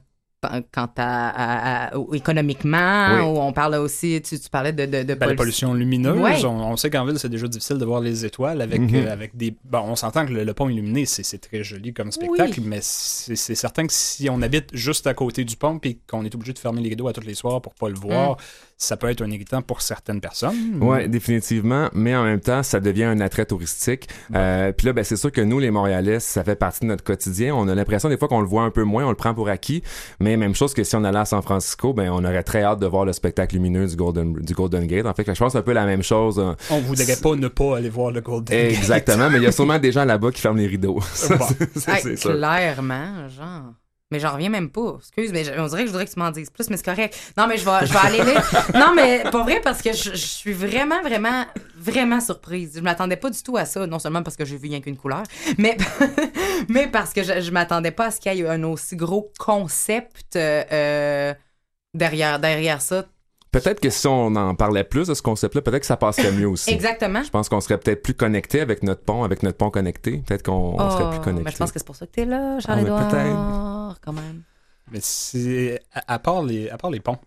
quant 0.71 0.87
à, 0.97 1.29
à- 1.29 1.87
à- 1.87 1.97
au- 1.97 2.13
économiquement, 2.13 3.07
Oui. 3.15 3.21
on 3.21 3.51
parle 3.53 3.73
aussi, 3.75 4.21
tu, 4.21 4.39
tu 4.39 4.49
parlais 4.49 4.71
de, 4.71 4.85
de, 4.85 5.01
de 5.03 5.13
Ben, 5.15 5.25
la 5.25 5.33
pollu- 5.33 5.35
pollution 5.35 5.73
lumineuse 5.73 6.15
Ouais. 6.21 6.45
on, 6.45 6.71
on 6.73 6.77
sait 6.77 6.91
qu'en 6.91 7.05
ville 7.05 7.17
c'est 7.17 7.27
déjà 7.27 7.47
difficile 7.47 7.79
de 7.79 7.85
voir 7.85 8.01
les 8.01 8.23
étoiles 8.23 8.61
avec 8.61 8.79
Mhm. 8.79 8.95
euh, 8.95 9.11
avec 9.11 9.35
des 9.35 9.55
bon 9.65 9.79
on 9.79 9.95
s'entend 9.95 10.27
que 10.27 10.31
le, 10.33 10.43
le 10.43 10.53
pont 10.53 10.69
illuminé 10.69 11.05
c'est 11.07 11.23
c'est 11.23 11.39
très 11.39 11.63
joli 11.63 11.91
comme 11.91 12.11
spectacle 12.11 12.59
Oui. 12.59 12.65
mais 12.67 12.79
c'est 12.81 13.35
certain 13.55 13.87
que 13.87 13.93
si 13.93 14.29
on 14.29 14.41
habite 14.43 14.69
juste 14.73 15.07
à 15.07 15.15
côté 15.15 15.43
du 15.43 15.55
pont 15.57 15.79
puis 15.79 15.99
qu'on 16.07 16.23
est 16.23 16.33
obligé 16.35 16.53
de 16.53 16.59
fermer 16.59 16.81
les 16.81 16.89
rideaux 16.89 17.07
à 17.07 17.13
tous 17.13 17.21
les 17.25 17.33
soirs 17.33 17.59
pour 17.59 17.73
pas 17.73 17.89
le 17.89 17.95
voir 17.95 18.33
Mm. 18.33 18.37
Ça 18.77 18.95
peut 18.95 19.09
être 19.09 19.21
un 19.23 19.31
irritant 19.31 19.61
pour 19.61 19.81
certaines 19.81 20.21
personnes 20.21 20.81
Ouais, 20.81 21.07
définitivement, 21.07 21.89
mais 21.93 22.15
en 22.15 22.23
même 22.23 22.39
temps, 22.39 22.61
ça 22.63 22.79
devient 22.79 23.05
un 23.05 23.19
attrait 23.19 23.45
touristique. 23.45 24.07
Euh, 24.35 24.71
Puis 24.71 24.85
là, 24.87 24.93
ben, 24.93 25.03
c'est 25.03 25.15
sûr 25.15 25.31
que 25.31 25.41
nous, 25.41 25.59
les 25.59 25.71
Montréalais, 25.71 26.19
ça 26.19 26.43
fait 26.43 26.55
partie 26.55 26.81
de 26.81 26.85
notre 26.85 27.03
quotidien. 27.03 27.55
On 27.55 27.67
a 27.67 27.75
l'impression 27.75 28.07
des 28.09 28.17
fois 28.17 28.27
qu'on 28.27 28.39
le 28.41 28.47
voit 28.47 28.61
un 28.63 28.69
peu 28.69 28.83
moins, 28.83 29.05
on 29.05 29.09
le 29.09 29.15
prend 29.15 29.33
pour 29.33 29.49
acquis. 29.49 29.81
Mais 30.19 30.37
même 30.37 30.53
chose 30.55 30.73
que 30.73 30.83
si 30.83 30.95
on 30.95 31.03
allait 31.03 31.17
à 31.19 31.25
San 31.25 31.41
Francisco, 31.41 31.93
ben, 31.93 32.09
on 32.11 32.23
aurait 32.23 32.43
très 32.43 32.63
hâte 32.63 32.79
de 32.79 32.85
voir 32.87 33.03
le 33.05 33.13
spectacle 33.13 33.55
lumineux 33.55 33.87
du 33.87 33.95
Golden, 33.95 34.33
du 34.33 34.53
Golden 34.53 34.85
Gate. 34.85 35.05
En 35.07 35.13
fait, 35.13 35.23
je 35.25 35.31
pense 35.31 35.37
que 35.39 35.51
c'est 35.53 35.57
un 35.57 35.61
peu 35.63 35.73
la 35.73 35.85
même 35.85 36.03
chose. 36.03 36.39
hein. 36.39 36.55
on 36.69 36.79
voudrait 36.79 37.15
pas 37.21 37.35
ne 37.35 37.47
pas 37.47 37.77
aller 37.77 37.89
voir 37.89 38.11
le 38.11 38.21
Golden 38.21 38.55
Gate. 38.55 38.77
Exactement, 38.77 39.29
mais 39.29 39.37
il 39.37 39.43
y 39.43 39.47
a 39.47 39.51
sûrement 39.51 39.79
des 39.79 39.91
gens 39.91 40.05
là-bas 40.05 40.31
qui 40.31 40.41
ferment 40.41 40.59
les 40.59 40.67
rideaux. 40.67 40.99
Bon. 41.29 41.45
c'est- 41.75 42.07
Hey, 42.07 42.15
clairement, 42.15 43.27
genre. 43.29 43.73
Mais 44.09 44.19
j'en 44.19 44.31
reviens 44.31 44.49
même 44.49 44.69
pas. 44.69 44.95
Excuse, 44.99 45.31
mais 45.33 45.43
on 45.59 45.67
dirait 45.67 45.81
que 45.81 45.87
je 45.87 45.91
voudrais 45.91 46.05
que 46.05 46.13
tu 46.13 46.19
m'en 46.19 46.31
dises 46.31 46.49
plus, 46.49 46.69
mais 46.69 46.77
c'est 46.77 46.85
correct. 46.85 47.33
Non, 47.37 47.45
mais 47.45 47.57
je 47.57 47.65
vais, 47.65 47.85
je 47.85 47.91
vais 47.91 47.99
aller 47.99 48.23
lire. 48.23 48.43
Non, 48.73 48.93
mais 48.95 49.23
pas 49.23 49.43
vrai, 49.43 49.59
parce 49.61 49.81
que 49.81 49.91
je, 49.91 50.11
je 50.11 50.15
suis 50.15 50.53
vraiment, 50.53 51.01
vraiment, 51.01 51.45
vraiment 51.75 52.21
surprise. 52.21 52.73
Je 52.75 52.81
m'attendais 52.81 53.17
pas 53.17 53.29
du 53.29 53.41
tout 53.43 53.57
à 53.57 53.65
ça. 53.65 53.85
Non 53.85 53.99
seulement 53.99 54.23
parce 54.23 54.37
que 54.37 54.45
j'ai 54.45 54.55
vu 54.55 54.69
rien 54.69 54.79
qu'une 54.79 54.95
couleur, 54.97 55.23
mais, 55.57 55.75
mais 56.69 56.87
parce 56.87 57.13
que 57.13 57.21
je, 57.23 57.41
je 57.41 57.51
m'attendais 57.51 57.91
pas 57.91 58.05
à 58.05 58.11
ce 58.11 58.21
qu'il 58.21 58.33
y 58.33 58.41
ait 58.41 58.47
un 58.47 58.63
aussi 58.63 58.95
gros 58.95 59.31
concept 59.39 60.37
euh, 60.37 60.63
euh, 60.71 61.33
derrière, 61.93 62.39
derrière 62.39 62.81
ça. 62.81 63.05
Peut-être 63.61 63.79
que 63.79 63.89
si 63.89 64.07
on 64.07 64.35
en 64.35 64.55
parlait 64.55 64.83
plus 64.83 65.07
de 65.07 65.13
ce 65.13 65.21
concept-là, 65.21 65.61
peut-être 65.61 65.81
que 65.81 65.85
ça 65.87 65.97
passerait 65.97 66.31
mieux 66.31 66.47
aussi. 66.47 66.69
Exactement. 66.71 67.23
Je 67.23 67.29
pense 67.29 67.49
qu'on 67.49 67.59
serait 67.61 67.77
peut-être 67.77 68.03
plus 68.03 68.13
connecté 68.13 68.61
avec 68.61 68.83
notre 68.83 69.01
pont, 69.03 69.23
avec 69.23 69.43
notre 69.43 69.57
pont 69.57 69.69
connecté. 69.69 70.23
Peut-être 70.25 70.43
qu'on 70.43 70.75
on 70.79 70.91
serait 70.91 71.09
plus 71.09 71.19
Oh, 71.19 71.23
connecté. 71.23 71.43
mais 71.45 71.51
je 71.51 71.57
pense 71.57 71.71
que 71.71 71.79
c'est 71.79 71.85
pour 71.85 71.95
ça 71.95 72.05
que 72.05 72.11
t'es 72.11 72.25
là, 72.25 72.37
Ah, 72.37 72.55
mais 72.55 72.61
Charles-Édouard. 72.61 73.95
quand 74.03 74.13
même. 74.13 74.43
mais 74.91 74.99
c'est 75.01 75.79
à, 75.93 76.13
à 76.15 76.19
part 76.19 76.43
les 76.43 76.69
à 76.69 76.77
part 76.77 76.91
les 76.91 76.99
ponts 76.99 77.17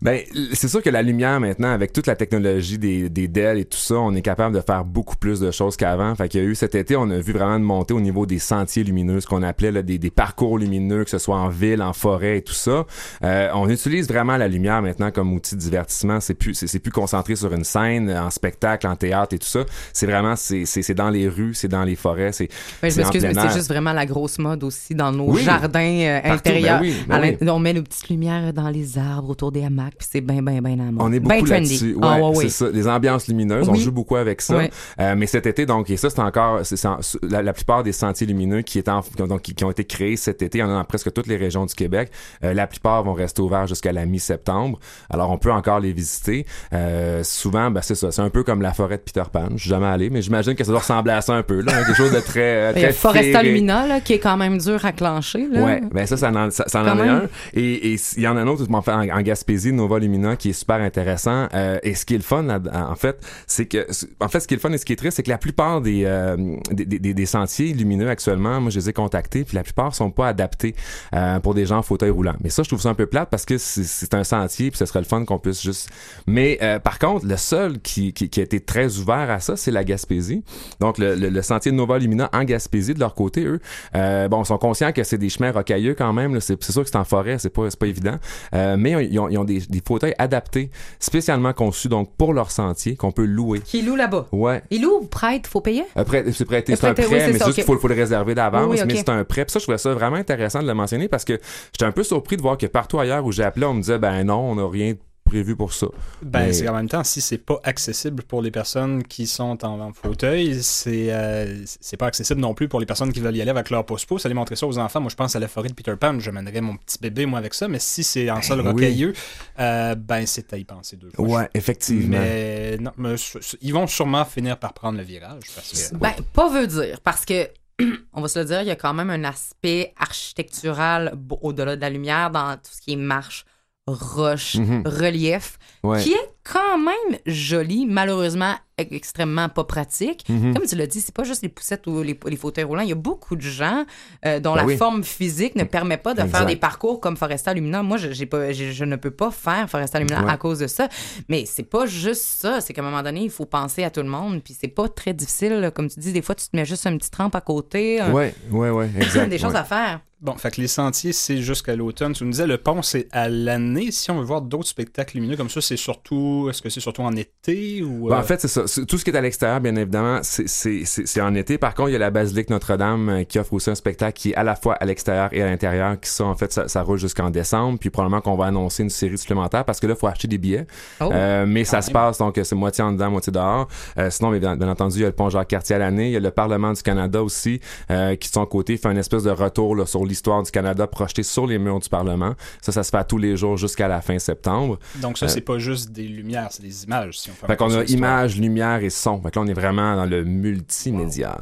Ben, 0.00 0.20
c'est 0.52 0.68
sûr 0.68 0.82
que 0.82 0.90
la 0.90 1.02
lumière 1.02 1.40
maintenant, 1.40 1.70
avec 1.72 1.92
toute 1.92 2.06
la 2.06 2.16
technologie 2.16 2.78
des, 2.78 3.08
des 3.08 3.28
DEL 3.28 3.58
et 3.58 3.64
tout 3.64 3.78
ça, 3.78 3.94
on 3.96 4.14
est 4.14 4.22
capable 4.22 4.54
de 4.54 4.60
faire 4.60 4.84
beaucoup 4.84 5.16
plus 5.16 5.40
de 5.40 5.50
choses 5.50 5.76
qu'avant. 5.76 6.14
Fait 6.14 6.28
qu'il 6.28 6.40
y 6.40 6.44
a 6.44 6.46
eu 6.46 6.54
cet 6.54 6.74
été, 6.74 6.96
on 6.96 7.08
a 7.10 7.18
vu 7.18 7.32
vraiment 7.32 7.56
une 7.56 7.62
montée 7.62 7.94
au 7.94 8.00
niveau 8.00 8.26
des 8.26 8.38
sentiers 8.38 8.84
lumineux, 8.84 9.20
ce 9.20 9.26
qu'on 9.26 9.42
appelait 9.42 9.70
là, 9.72 9.82
des, 9.82 9.98
des 9.98 10.10
parcours 10.10 10.58
lumineux, 10.58 11.04
que 11.04 11.10
ce 11.10 11.18
soit 11.18 11.36
en 11.36 11.48
ville, 11.48 11.82
en 11.82 11.92
forêt 11.92 12.38
et 12.38 12.42
tout 12.42 12.52
ça. 12.52 12.84
Euh, 13.24 13.48
on 13.54 13.68
utilise 13.68 14.08
vraiment 14.08 14.36
la 14.36 14.48
lumière 14.48 14.82
maintenant 14.82 15.10
comme 15.10 15.32
outil 15.32 15.54
de 15.54 15.60
divertissement. 15.60 16.20
C'est 16.20 16.34
plus, 16.34 16.54
c'est, 16.54 16.78
plus 16.78 16.92
concentré 16.92 17.36
sur 17.36 17.52
une 17.52 17.64
scène, 17.64 18.10
en 18.10 18.30
spectacle, 18.30 18.86
en 18.86 18.96
théâtre 18.96 19.34
et 19.34 19.38
tout 19.38 19.46
ça. 19.46 19.64
C'est 19.92 20.06
vraiment, 20.06 20.36
c'est, 20.36 20.64
c'est, 20.64 20.82
c'est 20.82 20.94
dans 20.94 21.10
les 21.10 21.28
rues, 21.28 21.54
c'est 21.54 21.68
dans 21.68 21.84
les 21.84 21.96
forêts, 21.96 22.32
c'est. 22.32 22.48
Ben, 22.82 22.90
je 22.90 22.96
m'excuse, 22.96 23.22
mais 23.22 23.34
c'est 23.34 23.52
juste 23.54 23.68
vraiment 23.68 23.92
la 23.92 24.06
grosse 24.06 24.38
mode 24.38 24.64
aussi 24.64 24.94
dans 24.94 25.12
nos 25.12 25.32
Oui. 25.32 25.42
jardins 25.42 25.80
euh, 25.80 26.20
Partout, 26.20 26.34
intérieurs. 26.34 26.80
ben 26.80 26.86
oui, 27.22 27.36
ben. 27.40 27.48
On 27.52 27.58
met 27.58 27.72
nos 27.74 27.82
petites 27.82 28.08
lumières 28.08 28.52
dans 28.52 28.68
les 28.70 28.98
arbres 28.98 29.30
autour 29.30 29.52
des 29.52 29.62
hamacs, 29.72 29.94
puis 29.98 30.08
c'est 30.10 30.20
bien, 30.20 30.42
bien, 30.42 30.60
bien 30.60 30.74
à 30.74 30.84
la 30.86 30.92
mode. 30.92 30.96
On 31.00 31.12
est 31.12 31.20
Ben 31.20 31.36
beaucoup 31.38 31.48
trendy. 31.50 31.68
là-dessus. 31.70 31.94
Ouais, 31.94 32.00
Ah, 32.02 32.20
ouais, 32.20 32.34
c'est 32.34 32.44
oui. 32.44 32.50
ça. 32.50 32.68
Les 32.72 32.88
ambiances 32.88 33.28
lumineuses, 33.28 33.68
on 33.68 33.74
joue 33.74 33.92
beaucoup 33.92 34.16
avec 34.16 34.40
ça. 34.40 34.60
Euh, 35.00 35.14
mais 35.16 35.26
cet 35.26 35.46
été, 35.46 35.66
donc, 35.66 35.90
et 35.90 35.96
ça, 35.96 36.10
c'est 36.10 36.20
encore, 36.20 36.60
c'est, 36.64 36.76
la, 37.22 37.42
la 37.42 37.52
plupart 37.52 37.82
des 37.82 37.92
sentiers 37.92 38.26
lumineux 38.26 38.62
qui, 38.62 38.78
étaient 38.78 38.90
en- 38.90 39.02
qui, 39.02 39.20
ont, 39.22 39.26
donc, 39.26 39.42
qui, 39.42 39.54
qui 39.54 39.64
ont 39.64 39.70
été 39.70 39.84
créés 39.84 40.16
cet 40.16 40.42
été, 40.42 40.58
il 40.58 40.60
y 40.60 40.64
en 40.64 40.70
a 40.70 40.74
dans 40.74 40.84
presque 40.84 41.12
toutes 41.12 41.26
les 41.26 41.36
régions 41.36 41.66
du 41.66 41.74
Québec. 41.74 42.10
Euh, 42.44 42.54
la 42.54 42.66
plupart 42.66 43.02
vont 43.02 43.12
rester 43.14 43.42
ouverts 43.42 43.66
jusqu'à 43.66 43.92
la 43.92 44.06
mi-septembre. 44.06 44.78
Alors, 45.10 45.30
on 45.30 45.38
peut 45.38 45.52
encore 45.52 45.80
les 45.80 45.92
visiter. 45.92 46.46
Euh, 46.72 47.22
souvent, 47.24 47.70
ben, 47.70 47.80
c'est 47.82 47.94
ça. 47.94 48.10
C'est 48.12 48.22
un 48.22 48.30
peu 48.30 48.42
comme 48.42 48.62
la 48.62 48.72
forêt 48.72 48.96
de 48.96 49.02
Peter 49.02 49.22
Pan. 49.32 49.48
Je 49.54 49.60
suis 49.62 49.70
jamais 49.70 49.86
allé, 49.86 50.10
mais 50.10 50.22
j'imagine 50.22 50.54
que 50.54 50.64
ça 50.64 50.70
doit 50.70 50.80
ressembler 50.80 51.12
à 51.12 51.20
ça 51.20 51.34
un 51.34 51.42
peu, 51.42 51.60
là. 51.60 51.72
hein, 51.74 51.84
quelque 51.84 51.96
chose 51.96 52.12
de 52.12 52.20
très, 52.20 52.72
très 52.72 52.92
Foresta. 52.92 53.42
Lumina, 53.42 53.86
là, 53.86 54.00
qui 54.00 54.14
est 54.14 54.18
quand 54.18 54.36
même 54.36 54.58
dur 54.58 54.84
à 54.84 54.92
clencher. 54.92 55.46
Là. 55.50 55.62
Ouais, 55.62 55.80
ben 55.92 56.06
ça, 56.06 56.16
ça 56.16 56.30
en, 56.30 56.50
ça, 56.50 56.64
ça 56.66 56.82
en 56.82 56.84
Quand 56.84 57.04
est 57.04 57.08
un. 57.08 57.22
Et 57.54 57.96
il 58.16 58.22
y 58.22 58.26
en 58.28 58.36
a 58.36 58.40
un 58.40 58.46
autre, 58.46 58.64
en, 58.70 58.74
en, 58.78 59.08
en 59.18 59.22
Nova 59.70 59.98
Lumina, 60.00 60.36
qui 60.36 60.50
est 60.50 60.52
super 60.54 60.80
intéressant. 60.80 61.46
Euh, 61.54 61.78
et 61.82 61.94
ce 61.94 62.04
qui 62.04 62.14
est 62.14 62.18
le 62.18 62.22
fun, 62.24 62.46
en 62.48 62.94
fait, 62.96 63.20
c'est 63.46 63.66
que, 63.66 63.86
en 64.20 64.28
fait, 64.28 64.40
ce 64.40 64.48
qui 64.48 64.54
est 64.54 64.56
le 64.56 64.60
fun 64.60 64.72
et 64.72 64.78
ce 64.78 64.84
qui 64.84 64.92
est 64.92 64.96
triste, 64.96 65.16
c'est 65.16 65.22
que 65.22 65.30
la 65.30 65.38
plupart 65.38 65.80
des, 65.80 66.02
euh, 66.04 66.56
des, 66.70 66.84
des, 66.86 67.14
des 67.14 67.26
sentiers 67.26 67.72
lumineux 67.74 68.08
actuellement, 68.08 68.60
moi, 68.60 68.70
je 68.70 68.78
les 68.78 68.88
ai 68.88 68.92
contactés, 68.92 69.44
puis 69.44 69.54
la 69.56 69.62
plupart 69.62 69.94
sont 69.94 70.10
pas 70.10 70.28
adaptés 70.28 70.74
euh, 71.14 71.38
pour 71.40 71.54
des 71.54 71.66
gens 71.66 71.78
en 71.78 71.82
fauteuil 71.82 72.10
roulant. 72.10 72.34
Mais 72.42 72.50
ça, 72.50 72.62
je 72.62 72.68
trouve 72.68 72.80
ça 72.80 72.88
un 72.88 72.94
peu 72.94 73.06
plate 73.06 73.28
parce 73.30 73.44
que 73.44 73.58
c'est- 73.58 74.12
un 74.14 74.24
sentier, 74.24 74.70
puis 74.70 74.78
ce 74.78 74.84
serait 74.86 74.98
le 75.00 75.04
fun 75.06 75.24
qu'on 75.24 75.38
puisse 75.38 75.62
juste. 75.62 75.88
Mais 76.26 76.58
euh, 76.62 76.78
par 76.78 76.98
contre, 76.98 77.26
le 77.26 77.36
seul 77.36 77.78
qui, 77.80 78.12
qui, 78.12 78.28
qui 78.28 78.40
a 78.40 78.42
été 78.42 78.60
très 78.60 78.98
ouvert 78.98 79.30
à 79.30 79.40
ça, 79.40 79.56
c'est 79.56 79.70
la 79.70 79.84
Gaspésie. 79.84 80.42
Donc, 80.80 80.98
le, 80.98 81.14
le, 81.14 81.42
sentier 81.42 81.70
de 81.70 81.76
Nova 81.76 81.98
Lumina 81.98 82.28
en 82.32 82.44
Gaspésie, 82.44 82.94
de 82.94 83.00
leur 83.00 83.14
côté, 83.14 83.44
eux, 83.44 83.60
euh, 83.94 84.28
bon, 84.28 84.44
sont 84.44 84.58
conscients 84.58 84.92
que 84.92 85.02
c'est 85.04 85.18
des 85.18 85.28
chemins 85.28 85.50
rocailleux 85.52 85.94
quand 85.94 86.12
même. 86.12 86.40
C'est 86.40 86.62
sûr 86.62 86.82
que 86.82 86.88
c'est 86.90 86.96
en 86.96 87.04
forêt, 87.04 87.38
c'est 87.38 87.50
pas, 87.50 87.68
pas 87.78 87.86
évident. 87.86 88.16
Mais 88.52 89.06
ils 89.06 89.18
ont, 89.18 89.28
ils 89.28 89.38
ont 89.38 89.41
des, 89.44 89.60
des 89.60 89.82
fauteuils 89.86 90.14
adaptés, 90.18 90.70
spécialement 91.00 91.52
conçus 91.52 91.88
donc 91.88 92.10
pour 92.16 92.34
leur 92.34 92.50
sentier, 92.50 92.96
qu'on 92.96 93.12
peut 93.12 93.24
louer. 93.24 93.60
Qui 93.60 93.82
loue 93.82 93.96
là-bas? 93.96 94.26
Ouais. 94.32 94.62
Il 94.70 94.82
loue 94.82 95.00
ou 95.02 95.06
prête, 95.06 95.46
faut 95.46 95.60
payer? 95.60 95.84
Après, 95.94 96.24
c'est 96.32 96.44
prêté, 96.44 96.72
Euh, 96.72 96.76
c'est 96.78 96.86
un 96.86 96.94
prêt, 96.94 97.04
oui, 97.06 97.16
c'est 97.18 97.32
mais 97.32 97.38
c'est 97.38 97.44
juste 97.46 97.54
qu'il 97.56 97.64
faut, 97.64 97.78
faut 97.78 97.88
le 97.88 97.94
réserver 97.94 98.34
d'avance, 98.34 98.66
Oui, 98.68 98.78
oui, 98.80 98.84
mais 98.86 98.96
c'est 98.96 99.08
un 99.08 99.24
prêt. 99.24 99.44
Puis 99.44 99.52
ça, 99.52 99.58
je 99.58 99.64
trouvais 99.64 99.78
ça 99.78 99.92
vraiment 99.94 100.16
intéressant 100.16 100.62
de 100.62 100.66
le 100.66 100.74
mentionner 100.74 101.08
parce 101.08 101.24
que 101.24 101.38
j'étais 101.72 101.84
un 101.84 101.92
peu 101.92 102.02
surpris 102.02 102.36
de 102.36 102.42
voir 102.42 102.56
que 102.58 102.66
partout 102.66 102.98
ailleurs 102.98 103.24
où 103.24 103.32
j'ai 103.32 103.44
appelé, 103.44 103.66
on 103.66 103.74
me 103.74 103.80
disait, 103.80 103.98
ben 103.98 104.24
non, 104.24 104.38
on 104.50 104.54
n'a 104.56 104.68
rien 104.68 104.94
prévu 105.32 105.56
pour 105.56 105.72
ça. 105.72 105.86
Ben, 106.22 106.46
Mais- 106.46 106.52
c'est 106.52 106.68
en 106.68 106.74
même 106.74 106.88
temps, 106.88 107.02
si 107.04 107.22
c'est 107.22 107.38
pas 107.38 107.58
accessible 107.64 108.22
pour 108.22 108.42
les 108.42 108.50
personnes 108.50 109.02
qui 109.02 109.26
sont 109.26 109.64
en, 109.64 109.80
en 109.80 109.92
fauteuil, 109.94 110.62
c'est 110.62 111.10
euh, 111.10 111.62
c'est 111.80 111.96
pas 111.96 112.06
accessible 112.06 112.40
non 112.40 112.52
plus 112.52 112.68
pour 112.68 112.80
les 112.80 112.86
personnes 112.86 113.12
qui 113.12 113.20
veulent 113.20 113.36
y 113.36 113.40
aller 113.40 113.50
avec 113.50 113.70
leur 113.70 113.86
pouce-pouce, 113.86 114.26
aller 114.26 114.34
montrer 114.34 114.56
ça 114.56 114.66
aux 114.66 114.76
enfants. 114.78 115.00
Moi, 115.00 115.10
je 115.10 115.16
pense 115.16 115.34
à 115.34 115.40
la 115.40 115.48
forêt 115.48 115.70
de 115.70 115.74
Peter 115.74 115.94
Pan, 115.98 116.18
je 116.20 116.30
mènerais 116.30 116.60
mon 116.60 116.76
petit 116.76 116.98
bébé, 117.00 117.24
moi, 117.24 117.38
avec 117.38 117.54
ça, 117.54 117.66
mais 117.66 117.78
si 117.78 118.04
c'est 118.04 118.30
en 118.30 118.42
sol 118.42 118.60
oui. 118.60 118.66
rocailleux, 118.68 119.14
euh, 119.58 119.94
ben, 119.94 120.26
c'est 120.26 120.52
à 120.52 120.58
y 120.58 120.64
penser 120.64 120.96
deux 120.96 121.10
fois. 121.10 121.26
Ouais, 121.26 121.50
effectivement. 121.54 122.18
Mais 122.18 122.76
non, 122.78 122.92
mais 122.98 123.14
ils 123.62 123.72
vont 123.72 123.86
sûrement 123.86 124.26
finir 124.26 124.58
par 124.58 124.74
prendre 124.74 124.98
le 124.98 125.04
virage 125.04 125.44
parce 125.54 125.90
que. 125.90 125.96
Ben, 125.96 126.12
pas 126.34 126.50
veut 126.50 126.66
dire, 126.66 127.00
parce 127.00 127.24
que, 127.24 127.48
on 128.12 128.20
va 128.20 128.28
se 128.28 128.38
le 128.38 128.44
dire, 128.44 128.60
il 128.60 128.68
y 128.68 128.70
a 128.70 128.76
quand 128.76 128.92
même 128.92 129.08
un 129.08 129.24
aspect 129.24 129.94
architectural 129.98 131.16
au-delà 131.40 131.76
de 131.76 131.80
la 131.80 131.88
lumière 131.88 132.30
dans 132.30 132.54
tout 132.56 132.72
ce 132.72 132.82
qui 132.82 132.92
est 132.92 132.96
marche, 132.96 133.46
roche, 133.88 134.54
Mhm. 134.56 134.82
relief, 134.86 135.58
Ouais. 135.82 136.00
qui 136.00 136.12
est 136.12 136.30
quand 136.44 136.78
même 136.78 137.18
joli, 137.26 137.84
malheureusement 137.86 138.54
e- 138.80 138.84
extrêmement 138.92 139.48
pas 139.48 139.64
pratique. 139.64 140.24
Mhm. 140.28 140.54
Comme 140.54 140.66
tu 140.66 140.76
l'as 140.76 140.86
dit, 140.86 141.00
c'est 141.00 141.14
pas 141.14 141.24
juste 141.24 141.42
les 141.42 141.48
poussettes 141.48 141.86
ou 141.88 142.00
les, 142.02 142.18
les 142.26 142.36
fauteuils 142.36 142.62
roulants. 142.64 142.82
Il 142.82 142.88
y 142.88 142.92
a 142.92 142.96
beaucoup 142.96 143.34
de 143.34 143.40
gens 143.42 143.84
euh, 144.24 144.38
dont 144.38 144.52
Ben 144.54 144.60
la 144.60 144.64
oui. 144.66 144.76
forme 144.76 145.02
physique 145.02 145.56
ne 145.56 145.64
permet 145.64 145.96
pas 145.96 146.14
de 146.14 146.20
Exact. 146.20 146.36
faire 146.38 146.46
des 146.46 146.54
parcours 146.56 147.00
comme 147.00 147.16
Foresta 147.16 147.52
Lumina. 147.54 147.82
Moi, 147.82 147.96
je, 147.96 148.12
j'ai 148.12 148.26
pas, 148.26 148.52
je 148.52 148.84
ne 148.84 148.94
peux 148.96 149.10
pas 149.10 149.30
faire 149.32 149.68
Foresta 149.68 149.98
Lumina 149.98 150.24
Ouais. 150.24 150.30
à 150.30 150.36
cause 150.36 150.60
de 150.60 150.68
ça. 150.68 150.88
Mais 151.28 151.44
c'est 151.46 151.62
pas 151.64 151.86
juste 151.86 152.22
ça. 152.22 152.60
C'est 152.60 152.72
qu'à 152.72 152.82
un 152.82 152.84
moment 152.84 153.02
donné, 153.02 153.22
il 153.24 153.30
faut 153.30 153.46
penser 153.46 153.82
à 153.82 153.90
tout 153.90 154.02
le 154.02 154.08
monde. 154.08 154.42
Puis 154.44 154.56
c'est 154.58 154.68
pas 154.68 154.88
très 154.88 155.12
difficile. 155.12 155.54
là. 155.54 155.70
Comme 155.72 155.88
tu 155.88 155.98
dis, 155.98 156.12
des 156.12 156.22
fois, 156.22 156.34
tu 156.36 156.46
te 156.48 156.56
mets 156.56 156.64
juste 156.64 156.86
une 156.86 156.98
petite 156.98 157.14
rampe 157.16 157.34
à 157.34 157.40
côté. 157.40 158.00
un- 158.00 158.12
Ouais, 158.12 158.32
ouais, 158.50 158.70
ouais, 158.70 158.90
exact. 158.96 159.28
des 159.28 159.38
choses 159.38 159.52
ouais. 159.54 159.58
à 159.58 159.64
faire. 159.64 160.00
Bon, 160.22 160.36
fait 160.36 160.52
que 160.52 160.60
les 160.60 160.68
sentiers, 160.68 161.12
c'est 161.12 161.38
jusqu'à 161.38 161.74
l'automne. 161.74 162.12
Tu 162.12 162.22
nous 162.22 162.30
disais, 162.30 162.46
le 162.46 162.56
pont, 162.56 162.80
c'est 162.80 163.08
à 163.10 163.28
l'année. 163.28 163.90
Si 163.90 164.08
on 164.12 164.18
veut 164.20 164.24
voir 164.24 164.40
d'autres 164.40 164.68
spectacles 164.68 165.16
lumineux 165.16 165.36
comme 165.36 165.50
ça, 165.50 165.60
c'est 165.60 165.76
surtout. 165.76 166.46
Est-ce 166.48 166.62
que 166.62 166.70
c'est 166.70 166.78
surtout 166.78 167.02
en 167.02 167.16
été 167.16 167.82
ou. 167.82 168.08
Ben, 168.08 168.14
euh, 168.16 168.20
en 168.20 168.22
fait, 168.22 168.40
c'est 168.40 168.46
ça. 168.46 168.68
C'est- 168.68 168.86
Tout 168.86 168.98
ce 168.98 169.04
qui 169.04 169.10
est 169.10 169.16
à 169.16 169.20
l'extérieur, 169.20 169.60
bien 169.60 169.74
évidemment, 169.74 170.20
c'est- 170.22 170.46
c'est 170.46 170.84
c'est- 170.84 171.06
c'est 171.06 171.20
en 171.20 171.34
été. 171.34 171.58
Par 171.58 171.74
contre, 171.74 171.88
il 171.88 171.94
y 171.94 171.96
a 171.96 171.98
la 171.98 172.10
basilique 172.12 172.50
Notre-Dame 172.50 173.08
euh, 173.08 173.24
qui 173.24 173.40
offre 173.40 173.52
aussi 173.54 173.70
un 173.70 173.74
spectacle 173.74 174.12
qui 174.16 174.30
est 174.30 174.34
à 174.36 174.44
la 174.44 174.54
fois 174.54 174.74
à 174.74 174.84
l'extérieur 174.84 175.28
et 175.32 175.42
à 175.42 175.46
l'intérieur. 175.46 175.98
Qui 175.98 176.08
ça, 176.08 176.24
en 176.24 176.36
fait, 176.36 176.52
ça, 176.52 176.68
ça 176.68 176.82
roule 176.82 176.98
jusqu'en 176.98 177.28
décembre. 177.30 177.80
Puis 177.80 177.90
probablement 177.90 178.20
qu'on 178.20 178.36
va 178.36 178.46
annoncer 178.46 178.84
une 178.84 178.90
série 178.90 179.18
supplémentaire 179.18 179.64
parce 179.64 179.80
que 179.80 179.88
là, 179.88 179.94
il 179.96 179.98
faut 179.98 180.06
acheter 180.06 180.28
des 180.28 180.38
billets. 180.38 180.68
Oh. 181.00 181.10
Euh, 181.12 181.46
mais 181.48 181.64
ça 181.64 181.78
même. 181.78 181.82
se 181.82 181.90
passe, 181.90 182.18
donc 182.18 182.38
c'est 182.42 182.54
moitié 182.54 182.84
en 182.84 182.92
dedans, 182.92 183.10
moitié 183.10 183.32
dehors. 183.32 183.66
Euh, 183.98 184.08
sinon, 184.08 184.30
mais 184.30 184.38
bien, 184.38 184.56
bien 184.56 184.68
entendu, 184.68 184.98
il 184.98 185.00
y 185.00 185.04
a 185.04 185.08
le 185.08 185.14
pont 185.14 185.28
Jacques-Cartier 185.30 185.74
à 185.74 185.78
l'année. 185.80 186.06
Il 186.06 186.12
y 186.12 186.16
a 186.16 186.20
le 186.20 186.30
Parlement 186.30 186.72
du 186.72 186.82
Canada 186.82 187.20
aussi, 187.24 187.58
euh, 187.90 188.14
qui 188.14 188.28
de 188.28 188.34
son 188.34 188.46
côté 188.46 188.76
fait 188.76 188.88
une 188.88 188.98
espèce 188.98 189.24
de 189.24 189.30
retour 189.30 189.74
là, 189.74 189.84
sur 189.84 190.04
l'histoire 190.12 190.42
du 190.42 190.50
Canada 190.50 190.86
projeté 190.86 191.22
sur 191.22 191.46
les 191.46 191.58
murs 191.58 191.80
du 191.80 191.88
Parlement. 191.88 192.34
Ça, 192.60 192.70
ça 192.72 192.82
se 192.82 192.90
fait 192.90 192.96
à 192.98 193.04
tous 193.04 193.18
les 193.18 193.36
jours 193.36 193.56
jusqu'à 193.56 193.88
la 193.88 194.00
fin 194.00 194.18
septembre. 194.18 194.78
Donc, 194.96 195.18
ça, 195.18 195.26
euh, 195.26 195.28
c'est 195.28 195.40
pas 195.40 195.58
juste 195.58 195.90
des 195.90 196.02
lumières, 196.06 196.48
c'est 196.50 196.62
des 196.62 196.84
images, 196.84 197.18
si 197.18 197.30
on 197.30 197.46
fait 197.46 197.56
qu'on 197.56 197.74
a 197.74 197.84
images, 197.84 198.36
lumière 198.38 198.82
et 198.82 198.90
son. 198.90 199.20
Fait 199.22 199.30
que 199.30 199.38
là, 199.38 199.44
on 199.44 199.48
est 199.48 199.52
vraiment 199.54 199.96
dans 199.96 200.04
le 200.06 200.24
multimédia. 200.24 201.38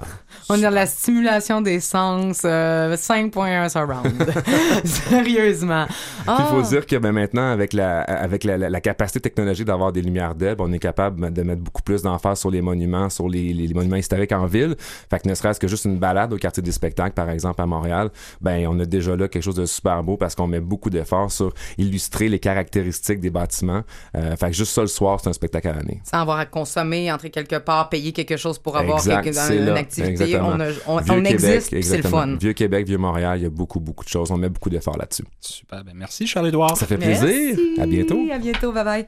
On 0.48 0.54
est 0.54 0.62
dans 0.62 0.70
la 0.70 0.86
stimulation 0.86 1.60
des 1.60 1.80
sens 1.80 2.42
euh, 2.44 2.96
5.1 2.96 3.68
surround. 3.68 4.12
Sérieusement. 4.84 5.86
Puis 5.86 5.96
il 6.38 6.44
faut 6.46 6.60
Ah. 6.64 6.68
dire 6.68 6.86
que 6.86 6.96
ben, 6.96 7.12
maintenant, 7.12 7.50
avec 7.50 7.72
la, 7.72 8.00
avec 8.02 8.44
la, 8.44 8.56
la- 8.56 8.70
la 8.70 8.80
capacité 8.80 9.20
technologique 9.20 9.66
d'avoir 9.66 9.92
des 9.92 10.02
lumières 10.02 10.34
LED, 10.38 10.60
on 10.60 10.72
est 10.72 10.78
capable 10.78 11.32
de 11.32 11.42
mettre 11.42 11.60
beaucoup 11.62 11.82
plus 11.82 12.02
d'emphase 12.02 12.40
sur 12.40 12.50
les 12.50 12.62
monuments, 12.62 13.08
sur 13.10 13.28
les, 13.28 13.52
les- 13.52 13.66
les 13.66 13.74
monuments 13.74 13.96
historiques 13.96 14.32
en 14.32 14.46
ville. 14.46 14.76
Fait 15.10 15.18
que 15.20 15.28
ne 15.28 15.34
serait-ce 15.34 15.58
que 15.60 15.68
juste 15.68 15.84
une 15.84 15.98
balade 15.98 16.32
au 16.32 16.36
quartier 16.36 16.62
des 16.62 16.72
spectacles, 16.72 17.14
par 17.14 17.30
exemple, 17.30 17.60
à 17.60 17.66
Montréal, 17.66 18.10
ben 18.40 18.59
on 18.66 18.78
a 18.80 18.84
déjà 18.84 19.16
là 19.16 19.28
quelque 19.28 19.42
chose 19.42 19.54
de 19.54 19.66
super 19.66 20.02
beau 20.02 20.16
parce 20.16 20.34
qu'on 20.34 20.46
met 20.46 20.60
beaucoup 20.60 20.90
d'efforts 20.90 21.30
sur 21.32 21.52
illustrer 21.78 22.28
les 22.28 22.38
caractéristiques 22.38 23.20
des 23.20 23.30
bâtiments. 23.30 23.82
Euh, 24.16 24.36
fait 24.36 24.46
que 24.48 24.52
juste 24.56 24.72
ça 24.72 24.80
le 24.82 24.86
soir, 24.86 25.20
c'est 25.22 25.28
un 25.28 25.32
spectacle 25.32 25.68
à 25.68 25.72
l'année. 25.74 26.00
Sans 26.04 26.18
avoir 26.20 26.38
à 26.38 26.46
consommer, 26.46 27.10
entrer 27.12 27.30
quelque 27.30 27.56
part, 27.56 27.88
payer 27.88 28.12
quelque 28.12 28.36
chose 28.36 28.58
pour 28.58 28.76
avoir 28.76 28.98
Exact, 28.98 29.24
quelque- 29.24 29.52
une 29.52 29.64
là, 29.66 29.74
activité. 29.74 30.10
exactement. 30.10 30.48
On, 30.54 30.60
a- 30.60 30.64
on- 30.86 30.96
Vieux 31.00 31.12
on 31.14 31.22
Québec, 31.22 31.32
existe, 31.32 31.82
c'est 31.82 31.96
le 31.98 32.02
fun. 32.08 32.36
Vieux 32.40 32.52
Québec, 32.52 32.86
Vieux 32.86 32.98
Montréal, 32.98 33.38
il 33.38 33.42
y 33.42 33.46
a 33.46 33.50
beaucoup, 33.50 33.80
beaucoup 33.80 34.04
de 34.04 34.10
choses. 34.10 34.30
On 34.30 34.36
met 34.36 34.48
beaucoup 34.48 34.70
d'efforts 34.70 34.96
là-dessus. 34.98 35.24
Super, 35.40 35.84
ben 35.84 35.92
merci 35.94 36.26
Charles-Édouard. 36.26 36.76
Ça 36.76 36.86
fait 36.86 36.96
plaisir. 36.98 37.56
Merci. 37.56 37.80
À 37.80 37.86
bientôt. 37.86 38.18
À 38.32 38.38
bientôt. 38.38 38.72
Bye 38.72 38.84
bye. 38.84 39.06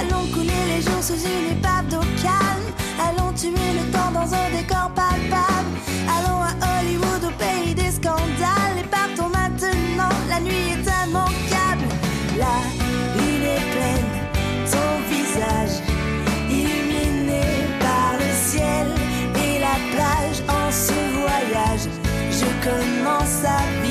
Allons 0.00 0.26
couler 0.32 0.64
les 0.76 0.82
jours 0.82 1.02
sous 1.02 1.14
une 1.14 1.56
épave 1.56 1.86
d'eau 1.88 2.04
calme. 2.22 2.68
Allons 3.00 3.32
tuer 3.32 3.72
le 3.78 3.90
temps 3.90 4.10
dans 4.12 4.32
un 4.34 4.50
décor 4.50 4.90
palpable. 4.94 5.72
Allons 6.16 6.42
à 6.42 6.80
Hollywood 6.80 7.24
au 7.24 7.32
pays 7.42 7.74
des 7.74 7.90
scandales. 7.90 8.76
Et 8.80 8.86
partons 8.88 9.28
maintenant, 9.28 10.14
la 10.28 10.40
nuit 10.40 10.72
est 10.74 10.86
immanquable. 11.06 11.86
La 12.38 12.56
lune 13.16 13.46
est 13.56 13.66
pleine, 13.74 14.10
ton 14.70 14.90
visage 15.10 15.76
illuminé 16.50 17.42
par 17.80 18.14
le 18.18 18.30
ciel 18.50 18.86
et 19.36 19.60
la 19.60 19.76
plage 19.94 20.42
en 20.48 20.70
ce 20.72 20.98
voyage. 21.20 21.86
Je 22.30 22.48
commence 22.66 23.44
à 23.44 23.83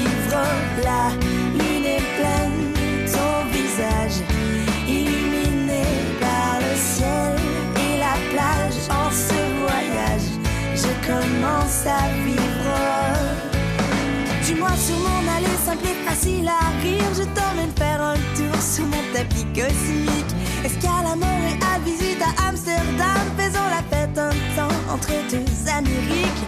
commence 11.84 11.88
à 11.88 12.10
vivre. 12.26 12.74
Dis-moi 14.44 14.70
sur 14.78 14.98
mon 14.98 15.32
allée 15.36 15.58
simple 15.66 15.86
et 15.86 16.10
facile 16.10 16.48
à 16.48 16.70
rire, 16.82 17.10
je 17.16 17.24
t'emmène 17.24 17.72
faire 17.78 18.02
un 18.02 18.16
tour 18.36 18.62
sous 18.62 18.86
mon 18.86 19.04
tapis 19.14 19.46
cosmique. 19.54 20.34
Escalamore 20.64 21.44
et 21.50 21.60
à 21.64 21.80
visite 21.80 22.22
à 22.22 22.50
Amsterdam, 22.50 23.24
faisons 23.38 23.68
la 23.70 23.84
fête 23.90 24.18
un 24.18 24.32
temps 24.56 24.94
entre 24.94 25.12
deux 25.30 25.70
Amériques. 25.70 26.44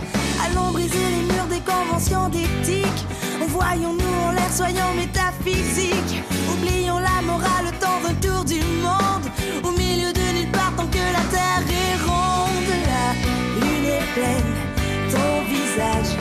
Allons 0.46 0.72
briser 0.72 1.06
les 1.16 1.34
murs 1.34 1.48
des 1.50 1.62
conventions 1.62 2.30
d'éthique. 2.30 3.06
Voyons-nous 3.48 4.28
en 4.28 4.32
l'air, 4.32 4.52
soyons 4.52 4.94
métaphysiques. 4.96 6.24
Oublions 6.54 7.00
la 7.00 7.22
morale, 7.22 7.66
le 7.66 7.72
temps 7.80 8.00
d'un 8.04 8.16
tour 8.16 8.44
du 8.46 8.60
monde. 8.84 9.28
Au 9.64 9.72
milieu 9.72 10.12
de 10.14 10.38
nulle 10.38 10.52
part, 10.52 10.74
tant 10.78 10.88
que 10.88 10.98
la 10.98 11.24
terre 11.32 11.64
est 11.70 11.98
ronde. 12.06 12.72
La 12.92 13.14
lune 13.60 13.86
est 13.86 14.14
pleine, 14.14 14.54
ton 15.12 15.44
visage 15.54 16.12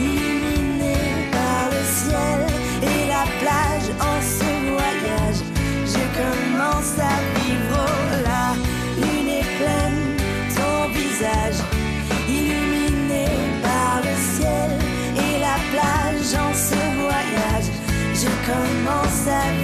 illuminé 0.00 0.96
par 1.32 1.70
le 1.74 1.82
ciel 1.98 2.38
et 2.82 3.08
la 3.08 3.24
plage 3.40 3.88
en 4.00 4.18
ce 4.36 4.50
voyage. 4.72 5.40
Je 5.86 6.02
commence 6.20 6.94
à 6.98 7.16
vivre 7.38 7.86
la 8.28 8.54
lune 9.00 9.30
est 9.40 9.50
pleine, 9.60 10.02
ton 10.56 10.88
visage 10.98 11.58
illuminé 12.28 13.26
par 13.62 14.00
le 14.02 14.14
ciel 14.36 14.70
et 15.16 15.40
la 15.40 15.56
plage 15.72 16.30
en 16.46 16.52
ce 16.54 16.80
voyage. 17.02 17.68
Je 18.14 18.28
commence 18.50 19.26
à 19.26 19.50
vivre. 19.52 19.63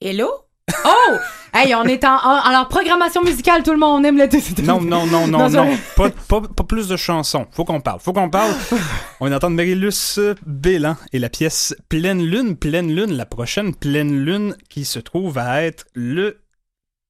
Hello? 0.00 0.28
Oh! 0.84 1.16
hey, 1.54 1.74
on 1.74 1.84
est 1.84 2.02
en, 2.04 2.14
en- 2.16 2.40
alors, 2.42 2.68
programmation 2.68 3.22
musicale, 3.22 3.62
tout 3.62 3.70
le 3.72 3.78
monde, 3.78 4.00
on 4.00 4.04
aime 4.04 4.18
le... 4.18 4.62
Non, 4.64 4.80
non, 4.80 5.06
non, 5.06 5.26
non, 5.28 5.48
Non, 5.48 5.64
non. 5.64 5.76
Pas, 5.96 6.10
pas, 6.10 6.40
pas 6.40 6.64
plus 6.64 6.88
de 6.88 6.96
chansons. 6.96 7.46
Faut 7.52 7.64
qu'on 7.64 7.80
parle. 7.80 8.00
Faut 8.00 8.12
qu'on 8.12 8.30
parle. 8.30 8.52
On 9.20 9.26
vient 9.26 9.34
d'entendre 9.34 9.56
Marilus 9.56 10.18
Bélan 10.46 10.96
et 11.12 11.18
la 11.18 11.28
pièce 11.28 11.76
Pleine 11.88 12.24
Lune. 12.24 12.56
Pleine 12.56 12.92
Lune, 12.92 13.12
la 13.12 13.26
prochaine 13.26 13.74
Pleine 13.74 14.24
Lune 14.24 14.56
qui 14.68 14.84
se 14.84 14.98
trouve 14.98 15.38
à 15.38 15.62
être 15.62 15.84
le 15.94 16.40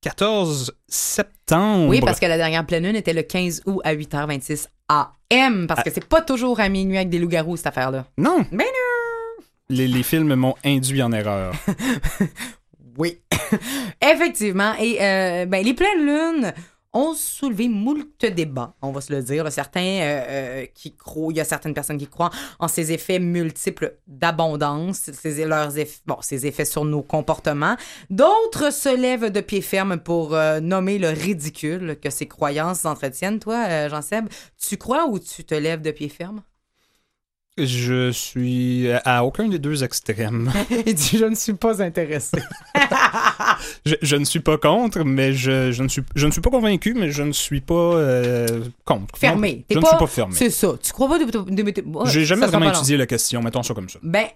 14 0.02 0.72
septembre. 0.88 1.30
septembre. 1.46 1.88
Oui, 1.88 2.00
parce 2.00 2.18
que 2.20 2.26
la 2.26 2.36
dernière 2.36 2.66
pleine 2.66 2.84
lune 2.84 2.96
était 2.96 3.12
le 3.12 3.22
15 3.22 3.62
août 3.66 3.80
à 3.84 3.94
8h26 3.94 4.66
AM, 4.88 5.66
parce 5.66 5.82
que 5.82 5.90
c'est 5.90 6.04
pas 6.04 6.20
toujours 6.20 6.58
à 6.60 6.68
minuit 6.68 6.96
avec 6.96 7.10
des 7.10 7.18
loups-garous, 7.18 7.56
cette 7.58 7.68
affaire-là. 7.68 8.06
Non, 8.18 8.44
Mais 8.50 8.64
non! 8.64 8.89
Les, 9.70 10.02
films 10.02 10.34
m'ont 10.34 10.54
induit 10.64 11.02
en 11.02 11.12
erreur. 11.12 11.54
Oui. 12.98 13.18
Effectivement. 14.02 14.74
Et 14.78 14.98
euh, 15.00 15.46
ben, 15.46 15.64
les 15.64 15.72
pleines 15.72 16.04
lunes 16.04 16.52
ont 16.92 17.14
soulevé 17.14 17.68
moult 17.68 18.26
débats, 18.26 18.74
on 18.82 18.90
va 18.90 19.00
se 19.00 19.12
le 19.12 19.22
dire. 19.22 19.50
Certains 19.50 19.80
euh, 19.80 20.24
euh, 20.28 20.66
qui 20.74 20.96
croient, 20.96 21.32
il 21.32 21.36
y 21.36 21.40
a 21.40 21.44
certaines 21.44 21.72
personnes 21.72 21.98
qui 21.98 22.08
croient 22.08 22.30
en 22.58 22.66
ces 22.68 22.92
effets 22.92 23.20
multiples 23.20 23.96
d'abondance, 24.08 25.10
ces, 25.12 25.44
leurs 25.46 25.78
effets, 25.78 26.00
bon, 26.04 26.16
ces 26.20 26.46
effets 26.46 26.64
sur 26.64 26.84
nos 26.84 27.02
comportements. 27.02 27.76
D'autres 28.10 28.72
se 28.72 28.94
lèvent 28.94 29.30
de 29.30 29.40
pied 29.40 29.62
ferme 29.62 29.98
pour 29.98 30.36
nommer 30.60 30.98
le 30.98 31.10
ridicule 31.10 31.96
que 32.02 32.10
ces 32.10 32.26
croyances 32.26 32.84
entretiennent. 32.84 33.38
Toi, 33.38 33.88
Jean-Seb, 33.88 34.28
tu 34.58 34.76
crois 34.76 35.06
ou 35.06 35.20
tu 35.20 35.44
te 35.44 35.54
lèves 35.54 35.82
de 35.82 35.92
pied 35.92 36.08
ferme? 36.08 36.42
Je 37.58 38.10
suis 38.12 38.88
à 39.04 39.24
aucun 39.24 39.48
des 39.48 39.58
deux 39.58 39.84
extrêmes. 39.84 40.50
Il 40.86 40.94
dit, 40.94 41.18
je 41.18 41.24
ne 41.26 41.34
suis 41.34 41.52
pas 41.54 41.82
intéressé. 41.82 42.38
Je, 43.84 43.94
je 44.00 44.16
ne 44.16 44.24
suis 44.24 44.40
pas 44.40 44.56
contre, 44.56 45.04
mais 45.04 45.32
je, 45.34 45.70
je 45.72 45.82
ne, 45.82 45.88
suis, 45.88 46.02
je 46.14 46.26
ne 46.26 46.30
suis 46.30 46.40
pas 46.40 46.48
convaincu, 46.50 46.94
mais 46.94 47.10
je 47.10 47.22
ne 47.22 47.32
suis 47.32 47.60
pas 47.60 47.74
euh, 47.74 48.64
contre. 48.84 49.16
Fermé. 49.18 49.64
Non, 49.70 49.76
je 49.76 49.78
ne 49.80 49.84
suis 49.86 49.96
pas 49.98 50.06
fermé. 50.06 50.34
C'est 50.34 50.50
ça. 50.50 50.72
Tu 50.82 50.92
crois 50.92 51.08
pas 51.08 51.18
de... 51.18 51.24
de- 51.24 51.62
de- 51.62 51.70
de- 51.70 52.06
J'ai 52.06 52.24
jamais 52.24 52.46
vraiment 52.46 52.70
étudié 52.70 52.96
la 52.96 53.06
question, 53.06 53.42
mettons 53.42 53.62
ça 53.62 53.74
comme 53.74 53.88
ça. 53.88 53.98
Ben, 54.02 54.26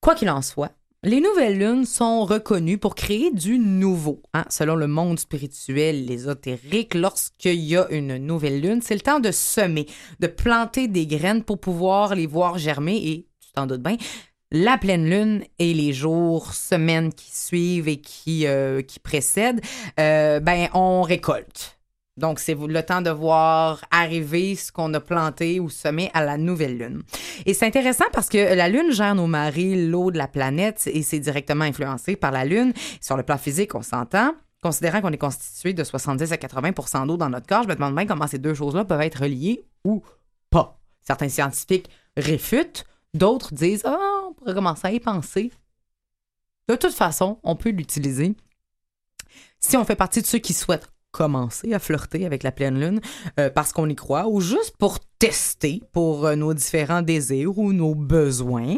quoi 0.00 0.14
qu'il 0.14 0.28
en 0.30 0.42
soit, 0.42 0.72
les 1.04 1.20
nouvelles 1.20 1.58
lunes 1.58 1.84
sont 1.84 2.24
reconnues 2.24 2.78
pour 2.78 2.94
créer 2.94 3.30
du 3.30 3.58
nouveau. 3.58 4.22
hein. 4.32 4.46
Selon 4.48 4.74
le 4.74 4.86
monde 4.86 5.18
spirituel, 5.18 6.06
l'ésotérique, 6.06 6.94
lorsqu'il 6.94 7.60
y 7.60 7.76
a 7.76 7.86
une 7.90 8.16
nouvelle 8.16 8.60
lune, 8.60 8.80
c'est 8.82 8.94
le 8.94 9.00
temps 9.00 9.20
de 9.20 9.30
semer, 9.30 9.86
de 10.20 10.26
planter 10.26 10.88
des 10.88 11.06
graines 11.06 11.44
pour 11.44 11.60
pouvoir 11.60 12.14
les 12.14 12.26
voir 12.26 12.56
germer 12.56 12.96
et, 12.96 13.26
tu 13.38 13.52
t'en 13.52 13.66
doutes 13.66 13.82
bien, 13.82 13.98
la 14.50 14.78
pleine 14.78 15.08
lune 15.08 15.44
et 15.58 15.74
les 15.74 15.92
jours, 15.92 16.54
semaines 16.54 17.12
qui 17.12 17.30
suivent 17.36 17.88
et 17.88 18.00
qui, 18.00 18.46
euh, 18.46 18.80
qui 18.80 18.98
précèdent, 18.98 19.60
euh, 20.00 20.40
ben, 20.40 20.68
on 20.72 21.02
récolte. 21.02 21.78
Donc, 22.16 22.38
c'est 22.38 22.54
le 22.54 22.82
temps 22.82 23.02
de 23.02 23.10
voir 23.10 23.84
arriver 23.90 24.54
ce 24.54 24.70
qu'on 24.70 24.94
a 24.94 25.00
planté 25.00 25.58
ou 25.58 25.68
semé 25.68 26.10
à 26.14 26.24
la 26.24 26.36
nouvelle 26.36 26.78
lune. 26.78 27.02
Et 27.44 27.54
c'est 27.54 27.66
intéressant 27.66 28.04
parce 28.12 28.28
que 28.28 28.54
la 28.54 28.68
lune 28.68 28.92
gère 28.92 29.16
nos 29.16 29.26
marées, 29.26 29.74
l'eau 29.86 30.12
de 30.12 30.18
la 30.18 30.28
planète, 30.28 30.86
et 30.86 31.02
c'est 31.02 31.18
directement 31.18 31.64
influencé 31.64 32.14
par 32.14 32.30
la 32.30 32.44
lune. 32.44 32.72
Sur 33.00 33.16
le 33.16 33.24
plan 33.24 33.36
physique, 33.36 33.74
on 33.74 33.82
s'entend. 33.82 34.34
Considérant 34.62 35.00
qu'on 35.00 35.12
est 35.12 35.18
constitué 35.18 35.74
de 35.74 35.82
70 35.82 36.32
à 36.32 36.36
80% 36.36 37.06
d'eau 37.06 37.16
dans 37.16 37.28
notre 37.28 37.46
corps, 37.46 37.64
je 37.64 37.68
me 37.68 37.74
demande 37.74 37.96
bien 37.96 38.06
comment 38.06 38.28
ces 38.28 38.38
deux 38.38 38.54
choses-là 38.54 38.84
peuvent 38.84 39.00
être 39.00 39.22
reliées 39.22 39.66
ou 39.84 40.02
pas. 40.50 40.78
Certains 41.02 41.28
scientifiques 41.28 41.90
réfutent, 42.16 42.86
d'autres 43.12 43.52
disent 43.52 43.82
Ah, 43.84 44.28
on 44.28 44.34
pourrait 44.34 44.54
commencer 44.54 44.86
à 44.86 44.92
y 44.92 45.00
penser. 45.00 45.50
De 46.68 46.76
toute 46.76 46.94
façon, 46.94 47.40
on 47.42 47.56
peut 47.56 47.70
l'utiliser 47.70 48.34
si 49.58 49.76
on 49.76 49.84
fait 49.84 49.96
partie 49.96 50.22
de 50.22 50.26
ceux 50.26 50.38
qui 50.38 50.52
souhaitent 50.52 50.88
commencer 51.14 51.72
à 51.72 51.78
flirter 51.78 52.26
avec 52.26 52.42
la 52.42 52.50
pleine 52.52 52.78
lune 52.80 53.00
euh, 53.38 53.48
parce 53.48 53.72
qu'on 53.72 53.88
y 53.88 53.94
croit 53.94 54.26
ou 54.26 54.40
juste 54.40 54.76
pour 54.78 54.98
tester 55.20 55.80
pour 55.92 56.26
euh, 56.26 56.34
nos 56.34 56.52
différents 56.54 57.02
désirs 57.02 57.56
ou 57.56 57.72
nos 57.72 57.94
besoins. 57.94 58.76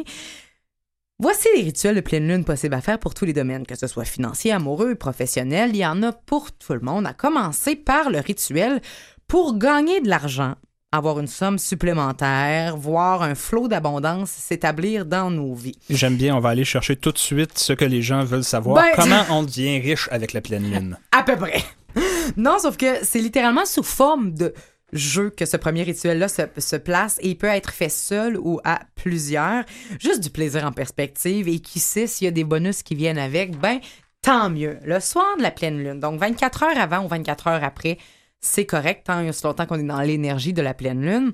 Voici 1.18 1.48
les 1.56 1.62
rituels 1.62 1.94
de 1.96 2.02
pleine 2.02 2.28
lune 2.28 2.44
possibles 2.44 2.74
à 2.74 2.82
faire 2.82 2.98
pour 2.98 3.14
tous 3.14 3.24
les 3.24 3.32
domaines, 3.32 3.66
que 3.66 3.74
ce 3.74 3.86
soit 3.86 4.04
financier, 4.04 4.52
amoureux, 4.52 4.94
professionnel, 4.96 5.70
il 5.72 5.78
y 5.78 5.86
en 5.86 6.02
a 6.02 6.12
pour 6.12 6.52
tout 6.52 6.74
le 6.74 6.80
monde, 6.80 7.06
à 7.06 7.14
commencer 7.14 7.74
par 7.74 8.10
le 8.10 8.18
rituel 8.20 8.82
pour 9.26 9.56
gagner 9.56 10.02
de 10.02 10.08
l'argent, 10.10 10.56
avoir 10.92 11.18
une 11.18 11.26
somme 11.26 11.58
supplémentaire, 11.58 12.76
voir 12.76 13.22
un 13.22 13.34
flot 13.34 13.66
d'abondance 13.66 14.30
s'établir 14.30 15.06
dans 15.06 15.30
nos 15.30 15.54
vies. 15.54 15.78
J'aime 15.88 16.16
bien, 16.16 16.36
on 16.36 16.40
va 16.40 16.50
aller 16.50 16.66
chercher 16.66 16.96
tout 16.96 17.12
de 17.12 17.18
suite 17.18 17.58
ce 17.58 17.72
que 17.72 17.86
les 17.86 18.02
gens 18.02 18.22
veulent 18.22 18.44
savoir. 18.44 18.84
Ben- 18.84 18.92
Comment 18.94 19.24
on 19.30 19.42
devient 19.42 19.78
riche 19.80 20.08
avec 20.12 20.34
la 20.34 20.42
pleine 20.42 20.70
lune? 20.70 20.98
À 21.12 21.22
peu 21.22 21.36
près. 21.36 21.62
Non, 22.36 22.58
sauf 22.58 22.76
que 22.76 23.04
c'est 23.04 23.20
littéralement 23.20 23.64
sous 23.64 23.82
forme 23.82 24.32
de 24.32 24.52
jeu 24.92 25.30
que 25.30 25.46
ce 25.46 25.56
premier 25.56 25.82
rituel-là 25.82 26.28
se, 26.28 26.76
place 26.76 27.18
et 27.20 27.30
il 27.30 27.38
peut 27.38 27.46
être 27.46 27.70
fait 27.70 27.88
seul 27.88 28.36
ou 28.36 28.60
à 28.64 28.80
plusieurs. 28.94 29.64
Juste 30.00 30.22
du 30.22 30.30
plaisir 30.30 30.64
en 30.64 30.72
perspective 30.72 31.48
et 31.48 31.58
qui 31.58 31.80
sait 31.80 32.06
s'il 32.06 32.26
y 32.26 32.28
a 32.28 32.32
des 32.32 32.44
bonus 32.44 32.82
qui 32.82 32.94
viennent 32.94 33.18
avec, 33.18 33.58
ben 33.58 33.80
tant 34.22 34.50
mieux. 34.50 34.78
Le 34.84 35.00
soir 35.00 35.36
de 35.38 35.42
la 35.42 35.50
pleine 35.50 35.78
lune, 35.82 36.00
donc 36.00 36.20
24 36.20 36.62
heures 36.64 36.78
avant 36.78 37.04
ou 37.04 37.08
24 37.08 37.48
heures 37.48 37.64
après, 37.64 37.98
c'est 38.40 38.66
correct, 38.66 39.06
tant 39.06 39.20
il 39.20 39.26
y 39.26 39.28
a 39.28 39.32
si 39.32 39.44
longtemps 39.44 39.66
qu'on 39.66 39.78
est 39.78 39.84
dans 39.84 40.00
l'énergie 40.00 40.52
de 40.52 40.62
la 40.62 40.74
pleine 40.74 41.02
lune. 41.02 41.32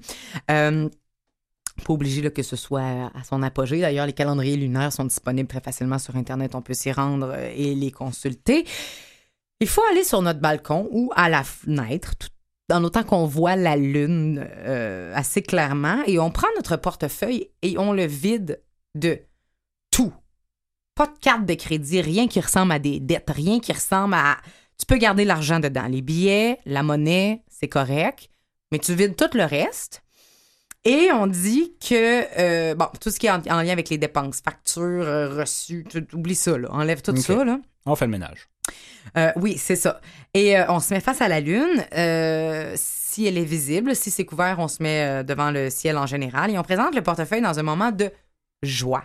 Euh, 0.50 0.88
pas 1.84 1.92
obligé 1.92 2.30
que 2.30 2.42
ce 2.42 2.56
soit 2.56 3.10
à 3.14 3.24
son 3.24 3.42
apogée. 3.42 3.80
D'ailleurs, 3.80 4.06
les 4.06 4.12
calendriers 4.12 4.56
lunaires 4.56 4.92
sont 4.92 5.04
disponibles 5.04 5.48
très 5.48 5.60
facilement 5.60 5.98
sur 5.98 6.16
Internet. 6.16 6.54
On 6.54 6.62
peut 6.62 6.74
s'y 6.74 6.92
rendre 6.92 7.32
euh, 7.34 7.52
et 7.54 7.74
les 7.74 7.90
consulter. 7.90 8.64
Il 9.62 9.68
faut 9.68 9.84
aller 9.92 10.02
sur 10.02 10.22
notre 10.22 10.40
balcon 10.40 10.88
ou 10.90 11.12
à 11.14 11.28
la 11.28 11.44
fenêtre, 11.44 12.16
tout 12.16 12.28
en 12.72 12.82
autant 12.82 13.04
qu'on 13.04 13.26
voit 13.26 13.54
la 13.54 13.76
lune 13.76 14.44
euh, 14.50 15.12
assez 15.14 15.40
clairement, 15.40 16.02
et 16.06 16.18
on 16.18 16.32
prend 16.32 16.48
notre 16.56 16.76
portefeuille 16.76 17.48
et 17.62 17.78
on 17.78 17.92
le 17.92 18.04
vide 18.04 18.60
de 18.96 19.20
tout. 19.92 20.12
Pas 20.96 21.06
de 21.06 21.16
carte 21.20 21.46
de 21.46 21.54
crédit, 21.54 22.00
rien 22.00 22.26
qui 22.26 22.40
ressemble 22.40 22.72
à 22.72 22.80
des 22.80 22.98
dettes, 22.98 23.30
rien 23.30 23.60
qui 23.60 23.72
ressemble 23.72 24.14
à... 24.14 24.36
Tu 24.78 24.84
peux 24.84 24.96
garder 24.96 25.24
l'argent 25.24 25.60
dedans. 25.60 25.86
Les 25.86 26.02
billets, 26.02 26.58
la 26.66 26.82
monnaie, 26.82 27.44
c'est 27.48 27.68
correct, 27.68 28.30
mais 28.72 28.80
tu 28.80 28.94
vides 28.96 29.14
tout 29.14 29.30
le 29.36 29.44
reste. 29.44 30.02
Et 30.84 31.10
on 31.12 31.28
dit 31.28 31.76
que, 31.80 32.24
euh, 32.40 32.74
bon, 32.74 32.86
tout 33.00 33.10
ce 33.10 33.20
qui 33.20 33.28
est 33.28 33.30
en, 33.30 33.40
en 33.48 33.62
lien 33.62 33.70
avec 33.70 33.90
les 33.90 33.98
dépenses, 33.98 34.40
factures, 34.40 34.82
euh, 35.06 35.38
reçus, 35.38 35.84
tu- 35.88 36.04
oublie 36.14 36.34
ça, 36.34 36.58
là. 36.58 36.68
Enlève 36.72 37.00
tout 37.00 37.12
ça, 37.16 37.44
là. 37.44 37.60
On 37.86 37.94
fait 37.94 38.06
le 38.06 38.10
ménage. 38.10 38.48
Euh, 39.16 39.32
oui, 39.36 39.58
c'est 39.58 39.76
ça. 39.76 40.00
Et 40.34 40.58
euh, 40.58 40.64
on 40.68 40.80
se 40.80 40.94
met 40.94 41.00
face 41.00 41.20
à 41.20 41.28
la 41.28 41.40
Lune. 41.40 41.84
euh, 41.96 42.72
si 42.76 43.26
elle 43.26 43.36
est 43.36 43.44
visible, 43.44 43.94
si 43.94 44.10
c'est 44.10 44.24
couvert, 44.24 44.58
on 44.58 44.68
se 44.68 44.82
met 44.82 45.22
devant 45.22 45.50
le 45.50 45.68
ciel 45.68 45.98
en 45.98 46.06
général 46.06 46.50
et 46.50 46.58
on 46.58 46.62
présente 46.62 46.94
le 46.94 47.02
portefeuille 47.02 47.42
dans 47.42 47.58
un 47.58 47.62
moment 47.62 47.92
de 47.92 48.10
joie. 48.62 49.04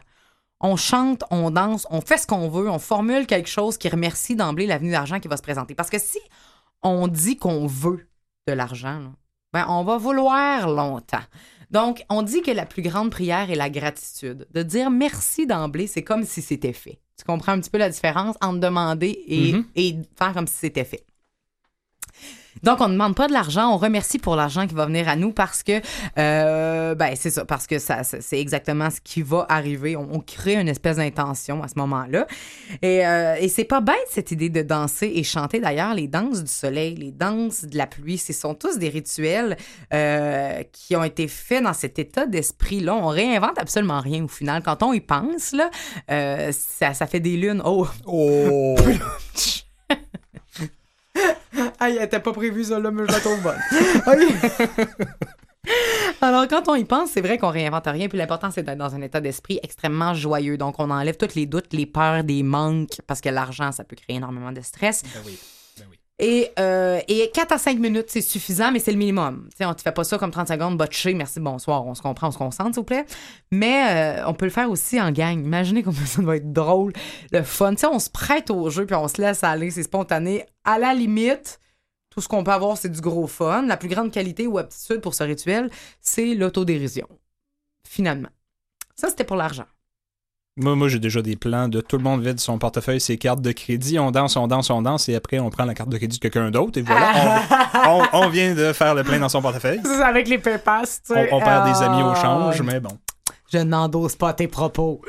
On 0.61 0.78
chante, 0.78 1.26
on 1.30 1.51
danse, 1.51 1.86
on 1.89 1.99
fait 1.99 2.18
ce 2.18 2.26
qu'on 2.26 2.47
veut, 2.47 2.70
on 2.70 2.80
formule 2.80 3.28
quelque 3.28 3.49
chose 3.49 3.78
qui 3.78 3.89
remercie 3.89 4.38
d'emblée 4.38 4.65
l'avenue 4.65 4.91
d'argent 4.91 5.20
qui 5.20 5.28
va 5.28 5.36
se 5.36 5.41
présenter. 5.41 5.76
Parce 5.76 5.89
que 5.89 5.99
si 5.99 6.20
on 6.84 7.09
dit 7.09 7.36
qu'on 7.36 7.68
veut 7.68 8.07
de 8.47 8.53
l'argent, 8.53 9.13
ben 9.51 9.65
on 9.68 9.84
va 9.84 9.97
vouloir 9.97 10.70
longtemps. 10.70 11.24
Donc, 11.70 12.05
on 12.09 12.22
dit 12.22 12.41
que 12.41 12.51
la 12.51 12.65
plus 12.65 12.82
grande 12.82 13.11
prière 13.11 13.51
est 13.51 13.55
la 13.55 13.70
gratitude. 13.70 14.47
De 14.53 14.63
dire 14.63 14.89
merci 14.89 15.45
d'emblée, 15.45 15.88
c'est 15.88 16.03
comme 16.03 16.24
si 16.24 16.41
c'était 16.41 16.74
fait. 16.74 16.99
Tu 17.18 17.26
comprends 17.26 17.53
un 17.53 17.59
petit 17.59 17.70
peu 17.72 17.80
la 17.80 17.89
différence 17.89 18.36
entre 18.41 18.59
demander 18.59 19.24
et, 19.28 19.53
Mhm. 19.53 19.65
et 19.76 19.95
faire 20.15 20.34
comme 20.34 20.45
si 20.47 20.53
c'était 20.55 20.86
fait. 20.86 21.03
Donc, 22.64 22.82
on 22.82 22.88
ne 22.88 22.93
demande 22.93 23.16
pas 23.16 23.28
de 23.28 23.34
l'argent, 23.34 23.72
on 23.74 23.78
remercie 23.78 24.20
pour 24.20 24.36
l'argent 24.36 24.68
qui 24.68 24.76
va 24.76 24.86
venir 24.86 25.08
à 25.08 25.16
nous 25.16 25.32
parce 25.32 25.64
que, 25.64 25.82
euh, 26.18 26.95
ben, 26.95 27.14
c'est 27.16 27.30
ça, 27.30 27.45
parce 27.45 27.68
que 27.68 27.80
ça, 27.80 28.03
c'est 28.03 28.39
exactement 28.39 28.89
ce 28.89 28.99
qui 29.01 29.22
va 29.22 29.45
arriver. 29.49 29.95
On, 29.95 30.08
on 30.12 30.20
crée 30.20 30.55
une 30.55 30.68
espèce 30.68 30.97
d'intention 30.97 31.64
à 31.64 31.68
ce 31.68 31.74
moment-là. 31.78 32.28
Et, 32.82 33.05
euh, 33.05 33.36
et 33.39 33.47
c'est 33.47 33.66
pas 33.66 33.82
bête, 33.82 33.95
cette 34.10 34.32
idée 34.32 34.49
de 34.49 34.62
danser 34.62 35.12
et 35.16 35.24
chanter. 35.24 35.60
D'ailleurs, 35.60 35.93
les 35.93 36.08
danses 36.08 36.43
du 36.43 36.51
soleil, 36.51 36.95
les 36.95 37.12
danses 37.12 37.66
de 37.66 37.78
la 37.78 37.88
pluie, 37.88 38.18
ce 38.18 38.34
sont 38.34 38.53
tous 38.53 38.78
des 38.78 38.89
rituels 38.89 39.58
euh, 39.93 40.64
qui 40.72 40.95
ont 40.95 41.03
été 41.03 41.28
faits 41.28 41.64
dans 41.64 41.74
cet 41.74 41.99
état 41.99 42.26
d'esprit-là. 42.26 42.95
On 42.95 43.08
réinvente 43.08 43.58
absolument 43.58 43.99
rien 43.99 44.24
au 44.24 44.28
final. 44.28 44.64
Quand 44.64 44.84
on 44.84 44.93
y 44.93 45.01
pense, 45.01 45.51
là, 45.51 45.70
euh, 46.12 46.51
ça, 46.51 46.93
ça 46.93 47.08
fait 47.08 47.20
des 47.20 47.38
lunes. 47.38 47.62
Oh! 47.64 47.88
Oh! 48.05 48.76
Aïe, 51.80 51.97
elle 51.99 52.22
pas 52.22 52.34
prévue, 52.34 52.63
ça, 52.63 52.80
là, 52.80 52.91
mais 52.91 53.03
je 53.07 53.11
la 53.11 53.20
trouve 53.20 53.41
bonne. 53.41 53.59
OK. 54.07 54.88
Alors, 56.22 56.47
quand 56.47 56.68
on 56.70 56.76
y 56.76 56.86
pense, 56.86 57.11
c'est 57.11 57.22
vrai 57.22 57.38
qu'on 57.38 57.49
réinvente 57.49 57.86
rien. 57.86 58.07
Puis 58.07 58.18
l'important, 58.18 58.49
c'est 58.51 58.63
d'être 58.63 58.78
dans 58.78 58.95
un 58.95 59.01
état 59.01 59.22
d'esprit 59.22 59.59
extrêmement 59.63 60.13
joyeux. 60.13 60.57
Donc, 60.57 60.76
on 60.80 60.89
enlève 60.89 61.18
tous 61.18 61.36
les 61.36 61.45
doutes, 61.45 61.74
les 61.74 61.86
peurs, 61.86 62.24
des 62.24 62.43
manques, 62.43 63.01
parce 63.05 63.22
que 63.22 63.30
l'argent, 63.30 63.72
ça 63.72 63.84
peut 63.84 63.95
créer 63.95 64.18
énormément 64.18 64.51
de 64.51 64.61
stress. 64.61 65.03
Ben 65.03 65.22
oui. 65.26 65.38
Et, 66.20 66.51
euh, 66.57 66.99
et 67.07 67.30
4 67.32 67.51
à 67.51 67.57
5 67.59 67.78
minutes, 67.78 68.05
c'est 68.07 68.22
suffisant, 68.22 68.72
mais 68.72 68.80
c'est 68.80 68.91
le 68.91 68.97
minimum. 68.97 69.47
On 69.59 69.70
ne 69.70 69.74
fait 69.76 69.91
pas 69.91 70.03
ça 70.03 70.18
comme 70.18 70.32
30 70.32 70.47
secondes, 70.47 70.76
botché, 70.76 71.13
merci, 71.13 71.39
bonsoir, 71.39 71.86
on 71.86 71.93
se 71.93 72.01
comprend, 72.01 72.30
on 72.30 72.32
se 72.32 72.39
concentre, 72.39 72.70
s'il 72.70 72.80
vous 72.80 72.86
plaît. 72.86 73.05
Mais 73.51 74.18
euh, 74.20 74.28
on 74.28 74.34
peut 74.34 74.45
le 74.45 74.51
faire 74.51 74.72
aussi 74.72 74.99
en 74.99 75.11
gang. 75.11 75.39
Imaginez 75.39 75.84
combien 75.84 76.05
ça 76.05 76.22
doit 76.22 76.38
être 76.38 76.51
drôle, 76.51 76.93
le 77.32 77.43
fun. 77.43 77.76
On 77.91 77.99
se 77.99 78.09
prête 78.09 78.49
au 78.49 78.70
jeu, 78.72 78.88
puis 78.88 78.95
on 78.95 79.07
se 79.07 79.22
laisse 79.22 79.43
aller, 79.43 79.70
c'est 79.70 79.84
spontané. 79.84 80.45
À 80.63 80.80
la 80.80 80.95
limite, 80.95 81.59
tout 82.09 82.20
ce 82.20 82.28
qu'on 82.28 82.43
peut 82.43 82.51
avoir, 82.51 82.78
c'est 82.78 82.89
du 82.89 82.99
gros 83.01 83.28
fun. 83.28 83.68
La 83.68 83.78
plus 83.78 83.89
grande 83.89 84.11
qualité 84.11 84.47
ou 84.47 84.57
aptitude 84.57 85.01
pour 85.01 85.13
ce 85.13 85.24
rituel, 85.24 85.70
c'est 86.01 86.34
l'autodérision. 86.34 87.07
Finalement. 87.88 88.30
Ça, 88.95 89.09
c'était 89.09 89.24
pour 89.24 89.36
l'argent. 89.36 89.65
Moi, 90.60 90.76
moi 90.76 90.88
j'ai 90.88 90.97
déjà 90.99 91.22
des 91.22 91.36
plans 91.36 91.68
de 91.68 91.82
tout 91.82 91.97
le 91.97 92.03
monde 92.03 92.24
vide 92.24 92.39
son 92.39 92.58
portefeuille, 92.58 92.99
ses 92.99 93.18
cartes 93.18 93.41
de 93.41 93.51
crédit, 93.51 93.99
on 93.99 94.10
danse, 94.12 94.36
on 94.38 94.47
danse, 94.47 94.70
on 94.72 94.82
danse, 94.82 95.08
et 95.08 95.16
après 95.16 95.38
on 95.39 95.49
prend 95.51 95.66
la 95.66 95.76
carte 95.76 95.89
de 95.89 95.97
crédit 95.97 96.18
de 96.18 96.22
quelqu'un 96.22 96.49
d'autre, 96.49 96.80
et 96.80 96.82
voilà, 96.82 97.41
on, 97.86 98.01
on- 98.01 98.26
on 98.26 98.30
vient 98.30 98.55
de 98.55 98.74
faire 98.74 98.95
le 98.95 99.03
plein 99.03 99.20
dans 99.20 99.30
son 99.30 99.41
portefeuille. 99.41 99.80
C'est 99.84 100.01
avec 100.01 100.28
les 100.28 100.39
PayPass, 100.39 101.01
tu 101.05 101.14
sais. 101.14 101.30
on 101.32 101.39
perd 101.39 101.66
des 101.72 101.82
amis 101.84 102.01
au 102.01 102.10
Ah. 102.10 102.16
change, 102.22 102.62
mais 102.64 102.80
bon. 102.80 102.97
Je 103.53 103.60
n'endosse 103.60 104.16
pas 104.16 104.34
tes 104.34 104.47
propos. 104.47 104.99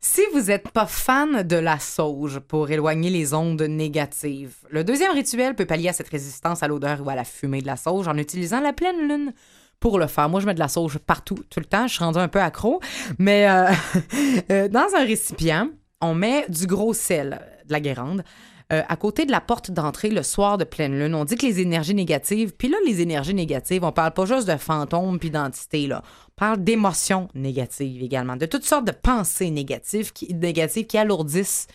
Si 0.00 0.22
vous 0.32 0.42
n'êtes 0.42 0.68
pas 0.70 0.86
fan 0.86 1.42
de 1.42 1.56
la 1.56 1.78
sauge 1.80 2.38
pour 2.38 2.70
éloigner 2.70 3.10
les 3.10 3.34
ondes 3.34 3.60
négatives, 3.62 4.54
le 4.70 4.84
deuxième 4.84 5.10
rituel 5.12 5.54
peut 5.56 5.66
pallier 5.66 5.88
à 5.88 5.92
cette 5.92 6.08
résistance 6.08 6.62
à 6.62 6.68
l'odeur 6.68 7.00
ou 7.04 7.10
à 7.10 7.16
la 7.16 7.24
fumée 7.24 7.60
de 7.60 7.66
la 7.66 7.76
sauge 7.76 8.06
en 8.06 8.16
utilisant 8.16 8.60
la 8.60 8.72
pleine 8.72 9.08
lune 9.08 9.32
pour 9.80 9.98
le 9.98 10.06
faire. 10.06 10.28
Moi, 10.28 10.40
je 10.40 10.46
mets 10.46 10.54
de 10.54 10.58
la 10.58 10.68
sauge 10.68 10.98
partout, 10.98 11.38
tout 11.50 11.60
le 11.60 11.66
temps. 11.66 11.86
Je 11.86 11.94
suis 11.94 12.04
rendue 12.04 12.18
un 12.18 12.28
peu 12.28 12.40
accro. 12.40 12.80
Mais 13.18 13.48
euh, 13.48 13.70
euh, 14.50 14.68
dans 14.68 14.94
un 14.96 15.04
récipient, 15.04 15.68
on 16.00 16.14
met 16.14 16.46
du 16.48 16.66
gros 16.66 16.94
sel, 16.94 17.40
de 17.66 17.72
la 17.72 17.80
guérande, 17.80 18.22
euh, 18.72 18.82
à 18.88 18.96
côté 18.96 19.26
de 19.26 19.30
la 19.30 19.40
porte 19.40 19.70
d'entrée 19.70 20.10
le 20.10 20.24
soir 20.24 20.58
de 20.58 20.64
pleine 20.64 20.98
lune. 20.98 21.14
On 21.14 21.24
dit 21.24 21.36
que 21.36 21.46
les 21.46 21.60
énergies 21.60 21.94
négatives, 21.94 22.52
puis 22.56 22.68
là, 22.68 22.76
les 22.84 23.00
énergies 23.00 23.34
négatives, 23.34 23.84
on 23.84 23.92
parle 23.92 24.12
pas 24.12 24.26
juste 24.26 24.48
de 24.48 24.56
fantômes 24.56 25.20
puis 25.20 25.30
d'entités, 25.30 25.86
là. 25.86 26.02
On 26.30 26.34
parle 26.34 26.64
d'émotions 26.64 27.28
négatives 27.34 28.02
également, 28.02 28.36
de 28.36 28.46
toutes 28.46 28.64
sortes 28.64 28.86
de 28.86 28.92
pensées 28.92 29.50
négatives 29.50 30.12
qui, 30.12 30.34
négatives 30.34 30.86
qui 30.86 30.98
alourdissent 30.98 31.68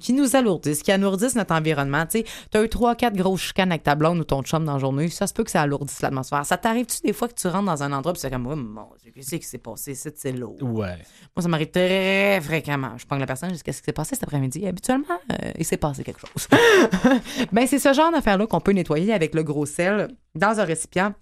qui 0.00 0.12
nous 0.12 0.36
alourdissent, 0.36 0.82
qui 0.82 0.92
alourdissent 0.92 1.34
notre 1.34 1.54
environnement. 1.54 2.04
Tu 2.06 2.20
sais, 2.20 2.24
t'as 2.50 2.62
eu 2.62 2.68
trois, 2.68 2.94
quatre 2.94 3.16
grosses 3.16 3.40
chicanes 3.40 3.70
avec 3.70 3.82
ta 3.82 3.94
blonde 3.94 4.20
ou 4.20 4.24
ton 4.24 4.42
chum 4.42 4.64
dans 4.64 4.74
la 4.74 4.78
journée, 4.78 5.08
ça 5.08 5.26
se 5.26 5.34
peut 5.34 5.44
que 5.44 5.50
ça 5.50 5.62
alourdisse 5.62 6.00
l'atmosphère. 6.02 6.44
Ça 6.46 6.56
t'arrive-tu 6.56 7.00
des 7.02 7.12
fois 7.12 7.28
que 7.28 7.34
tu 7.34 7.46
rentres 7.48 7.66
dans 7.66 7.82
un 7.82 7.92
endroit 7.92 8.12
puis 8.12 8.20
c'est 8.20 8.30
comme, 8.30 8.46
oh 8.46 8.56
mon 8.56 8.88
Dieu, 9.02 9.12
qu'est-ce 9.14 9.36
qui 9.36 9.42
s'est 9.42 9.58
passé? 9.58 9.94
C'est 9.94 10.32
lourd. 10.32 10.56
Ouais. 10.62 10.98
Moi, 11.36 11.42
ça 11.42 11.48
m'arrive 11.48 11.70
très 11.70 12.40
fréquemment. 12.40 12.96
Je 12.96 13.06
prends 13.06 13.16
la 13.16 13.26
personne, 13.26 13.50
je 13.50 13.56
dis 13.56 13.62
qu'est-ce 13.62 13.80
qui 13.80 13.86
s'est 13.86 13.92
passé 13.92 14.14
cet 14.14 14.24
après-midi. 14.24 14.66
Habituellement, 14.66 15.18
euh, 15.32 15.52
il 15.58 15.64
s'est 15.64 15.76
passé 15.76 16.04
quelque 16.04 16.20
chose. 16.20 16.48
ben, 17.52 17.66
c'est 17.66 17.78
ce 17.78 17.92
genre 17.92 18.12
d'affaire-là 18.12 18.46
qu'on 18.46 18.60
peut 18.60 18.72
nettoyer 18.72 19.12
avec 19.12 19.34
le 19.34 19.42
gros 19.42 19.66
sel 19.66 20.08
dans 20.34 20.60
un 20.60 20.64
récipient 20.64 21.14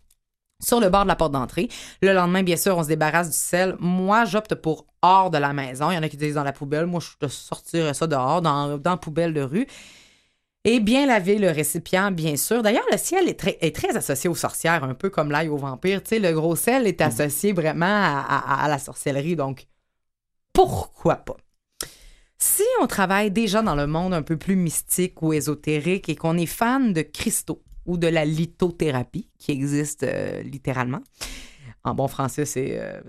sur 0.61 0.81
le 0.81 0.89
bord 0.91 1.03
de 1.05 1.09
la 1.09 1.17
porte 1.17 1.33
d'entrée. 1.33 1.69
Le 2.03 2.13
lendemain, 2.13 2.43
bien 2.43 2.57
sûr, 2.57 2.77
on 2.77 2.83
se 2.83 2.89
débarrasse 2.89 3.31
du 3.31 3.37
sel. 3.37 3.77
Moi, 3.81 4.25
j'opte 4.25 4.55
pour 4.55 4.87
hors 5.03 5.31
de 5.31 5.39
la 5.39 5.53
maison. 5.53 5.91
Il 5.91 5.95
y 5.95 5.99
en 5.99 6.03
a 6.03 6.09
qui 6.09 6.17
disent 6.17 6.35
dans 6.35 6.45
la 6.45 6.53
poubelle. 6.53 6.87
Moi, 6.87 7.01
je 7.01 7.29
sortirais 7.29 7.95
ça 7.95 8.07
dehors, 8.07 8.43
dans, 8.43 8.79
dans 8.79 8.91
la 8.91 8.97
poubelle 8.97 9.35
de 9.35 9.43
rue. 9.43 9.67
Et 10.65 10.79
bien 10.79 11.07
laver 11.07 11.39
le 11.39 11.51
récipient, 11.51 12.11
bien 12.11 12.37
sûr. 12.37 12.63
D'ailleurs, 12.63 12.85
le 12.93 12.99
ciel 12.99 13.29
est 13.29 13.39
très, 13.39 13.57
est 13.63 13.75
très 13.75 13.97
associé 13.97 14.29
aux 14.29 14.35
sorcières, 14.35 14.85
un 14.85 14.93
peu 14.93 15.09
comme 15.09 15.31
l'ail 15.31 15.49
aux 15.49 15.57
vampires. 15.57 16.03
Tu 16.03 16.11
sais, 16.11 16.19
le 16.19 16.33
gros 16.33 16.55
sel 16.55 16.87
est 16.87 17.01
associé 17.01 17.55
vraiment 17.55 17.87
à, 17.87 18.21
à- 18.29 18.65
à 18.65 18.69
la 18.69 18.79
sorcellerie. 18.79 19.37
Donc, 19.37 19.67
pourquoi 20.53 21.17
pas? 21.17 21.37
Si 22.37 22.65
on 22.83 22.87
travaille 22.87 23.31
déjà 23.31 23.63
dans 23.63 23.75
le 23.75 23.87
monde 23.87 24.13
un 24.13 24.23
peu 24.23 24.37
plus 24.37 24.57
mystique 24.57 25.23
ou 25.23 25.33
ésotérique 25.33 26.11
et 26.11 26.17
qu'on 26.17 26.37
est 26.37 26.47
fan 26.47 26.93
de 26.93 27.03
cristaux 27.03 27.63
ou 27.91 27.97
de 27.97 28.07
la 28.07 28.25
lithothérapie, 28.25 29.29
qui 29.39 29.51
existe 29.51 30.05
euh, 30.05 30.43
littéralement, 30.43 31.01
en 31.83 31.95
bon 31.95 32.07
français, 32.07 32.45
c'est 32.45 32.79
euh, 32.79 33.01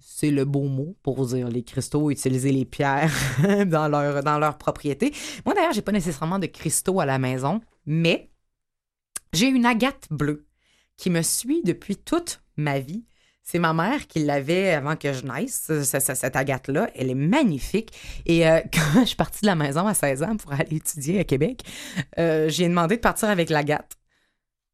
c'est 0.00 0.30
le 0.30 0.44
beau 0.44 0.64
mot 0.64 0.94
pour 1.02 1.24
dire 1.26 1.48
les 1.48 1.62
cristaux, 1.64 2.10
utiliser 2.10 2.52
les 2.52 2.64
pierres 2.66 3.12
dans 3.66 3.88
leur, 3.88 4.22
dans 4.22 4.38
leur 4.38 4.58
propriété. 4.58 5.12
Moi, 5.46 5.54
d'ailleurs, 5.54 5.72
j'ai 5.72 5.82
pas 5.82 5.92
nécessairement 5.92 6.38
de 6.38 6.46
cristaux 6.46 7.00
à 7.00 7.06
la 7.06 7.18
maison, 7.18 7.60
mais 7.86 8.30
j'ai 9.32 9.48
une 9.48 9.64
agate 9.64 10.06
bleue 10.10 10.46
qui 10.96 11.08
me 11.08 11.22
suit 11.22 11.62
depuis 11.64 11.96
toute 11.96 12.42
ma 12.56 12.78
vie. 12.78 13.04
C'est 13.50 13.58
ma 13.58 13.72
mère 13.72 14.06
qui 14.08 14.18
l'avait 14.18 14.74
avant 14.74 14.94
que 14.94 15.10
je 15.14 15.24
naisse, 15.24 15.64
ce- 15.68 15.82
ce- 15.82 16.14
cette 16.14 16.36
agate-là. 16.36 16.90
Elle 16.94 17.08
est 17.08 17.14
magnifique. 17.14 17.92
Et 18.26 18.46
euh, 18.46 18.60
quand 18.72 19.00
je 19.00 19.06
suis 19.06 19.16
partie 19.16 19.40
de 19.40 19.46
la 19.46 19.54
maison 19.54 19.86
à 19.86 19.94
16 19.94 20.22
ans 20.22 20.36
pour 20.36 20.52
aller 20.52 20.76
étudier 20.76 21.20
à 21.20 21.24
Québec, 21.24 21.62
euh, 22.18 22.50
j'ai 22.50 22.68
demandé 22.68 22.96
de 22.96 23.00
partir 23.00 23.30
avec 23.30 23.48
l'agate. 23.48 23.92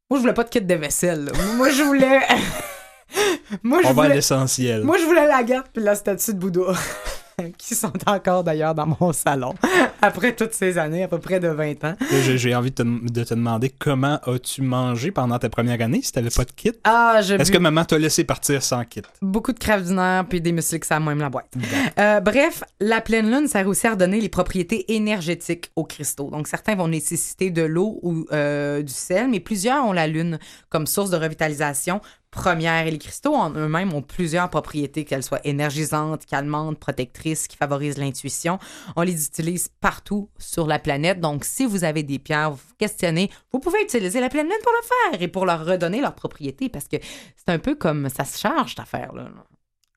Moi, 0.09 0.17
je 0.19 0.21
voulais 0.23 0.33
pas 0.33 0.43
de 0.43 0.49
kit 0.49 0.61
de 0.61 0.75
vaisselle. 0.75 1.23
là. 1.23 1.31
Moi, 1.55 1.69
je 1.69 1.83
voulais... 1.83 2.19
Moi, 3.63 3.79
je 3.81 3.87
On 3.87 3.93
va 3.93 4.01
à 4.01 4.05
voulais... 4.07 4.15
l'essentiel. 4.15 4.83
Moi, 4.83 4.97
je 4.97 5.05
voulais 5.05 5.25
l'agate 5.25 5.67
puis 5.73 5.81
la 5.81 5.95
statue 5.95 6.33
de 6.33 6.39
Bouddha. 6.39 6.73
qui 7.57 7.75
sont 7.75 7.93
encore 8.07 8.43
d'ailleurs 8.43 8.75
dans 8.75 8.87
mon 8.99 9.13
salon 9.13 9.53
après 10.01 10.35
toutes 10.35 10.53
ces 10.53 10.77
années, 10.77 11.03
à 11.03 11.07
peu 11.07 11.19
près 11.19 11.39
de 11.39 11.47
20 11.47 11.83
ans. 11.83 11.95
J'ai 12.21 12.55
envie 12.55 12.71
de 12.71 12.75
te, 12.75 12.83
de 12.83 13.23
te 13.23 13.33
demander 13.33 13.69
comment 13.69 14.19
as-tu 14.25 14.61
mangé 14.61 15.11
pendant 15.11 15.39
ta 15.39 15.49
première 15.49 15.81
année 15.81 16.01
si 16.01 16.11
t'avais 16.11 16.29
pas 16.29 16.45
de 16.45 16.51
kit? 16.51 16.73
Ah, 16.83 17.21
je 17.21 17.35
Est-ce 17.35 17.51
bu 17.51 17.57
que 17.57 17.61
maman 17.61 17.85
t'a 17.85 17.97
laissé 17.97 18.23
partir 18.23 18.63
sans 18.63 18.83
kit? 18.85 19.01
beaucoup 19.21 19.51
de 19.51 19.93
nerf 19.93 20.25
puis 20.27 20.41
des 20.41 20.51
muesli 20.51 20.79
à 20.89 20.99
même 20.99 21.19
la 21.19 21.29
boîte. 21.29 21.51
Euh, 21.99 22.19
bref, 22.19 22.63
la 22.79 23.01
pleine 23.01 23.29
lune 23.29 23.47
sert 23.47 23.67
aussi 23.67 23.87
à 23.87 23.91
redonner 23.91 24.19
les 24.19 24.29
propriétés 24.29 24.93
énergétiques 24.95 25.71
aux 25.75 25.83
cristaux. 25.83 26.29
Donc, 26.29 26.47
certains 26.47 26.75
vont 26.75 26.87
nécessiter 26.87 27.49
de 27.49 27.63
l'eau 27.63 27.99
ou 28.01 28.25
euh, 28.31 28.81
du 28.81 28.93
sel, 28.93 29.29
mais 29.29 29.39
plusieurs 29.39 29.85
ont 29.85 29.93
la 29.93 30.07
lune 30.07 30.39
comme 30.69 30.87
source 30.87 31.09
de 31.09 31.17
revitalisation 31.17 32.01
première. 32.35 32.85
Et 32.85 32.91
les 32.91 32.99
cristaux 32.99 33.33
en 33.33 33.49
eux-mêmes 33.55 33.93
ont 33.93 34.03
plusieurs 34.03 34.49
propriétés, 34.49 35.05
qu'elles 35.05 35.23
soient 35.23 35.41
énergisantes, 35.43 36.25
calmantes, 36.27 36.77
protectrices, 36.79 37.47
qui 37.47 37.57
favorisent 37.57 37.97
l'intuition. 37.97 38.59
On 38.95 39.01
les 39.01 39.25
utilise 39.25 39.69
partout 39.81 40.29
sur 40.37 40.67
la 40.67 40.77
planète. 40.77 41.19
Donc, 41.19 41.43
si 41.45 41.65
vous 41.65 41.83
avez 41.83 42.03
des 42.03 42.19
pierres, 42.19 42.51
vous 42.51 42.57
vous 42.57 42.75
questionnez, 42.77 43.31
vous 43.51 43.59
pouvez 43.59 43.81
utiliser 43.81 44.19
la 44.19 44.29
pleine 44.29 44.45
lune 44.47 44.55
pour 44.61 44.71
le 44.71 44.85
faire 45.11 45.21
et 45.23 45.27
pour 45.27 45.45
leur 45.47 45.65
redonner 45.65 46.01
leurs 46.01 46.15
propriétés 46.15 46.69
parce 46.69 46.87
que 46.87 46.97
c'est 47.01 47.49
un 47.51 47.59
peu 47.59 47.73
comme 47.75 48.09
ça 48.09 48.25
se 48.25 48.37
charge, 48.37 48.71
cette 48.71 48.79
affaire-là. 48.81 49.29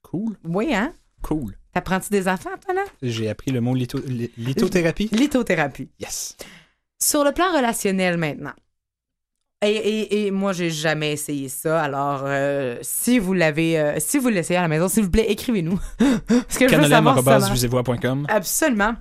Cool. 0.03 0.39
Oui, 0.45 0.75
hein? 0.75 0.95
Cool. 1.23 1.57
T'apprends-tu 1.75 2.09
des 2.11 2.29
enfants, 2.29 2.51
toi, 2.65 2.75
là? 2.75 2.85
J'ai 3.03 3.29
appris 3.29 3.51
le 3.51 3.61
mot 3.61 3.75
litho- 3.75 4.03
li- 4.07 4.31
lithothérapie. 4.39 5.09
Lithothérapie. 5.13 5.91
Yes. 6.01 6.37
Sur 7.01 7.25
le 7.25 7.33
plan 7.33 7.53
relationnel 7.55 8.17
maintenant. 8.17 8.55
Et, 9.63 9.71
et- 9.71 10.27
et 10.27 10.31
moi, 10.31 10.53
j'ai 10.53 10.71
jamais 10.71 11.13
essayé 11.13 11.49
ça. 11.49 11.83
Alors, 11.83 12.23
euh, 12.25 12.79
si 12.83 13.19
vous 13.19 13.33
l'avez, 13.35 13.79
euh, 13.79 13.97
si 13.99 14.19
vous 14.19 14.29
l'essayez 14.29 14.59
à 14.59 14.63
la 14.63 14.69
maison, 14.69 14.89
s'il 14.89 15.03
vous 15.05 15.11
plaît, 15.11 15.27
écrivez-nous. 15.31 15.79
Parce 16.29 16.59
que 16.59 16.67
je 16.69 16.75
veux 16.77 16.83
savoir 16.97 17.15
si 17.19 17.25
ça. 17.41 17.53
Absolument. 18.29 18.95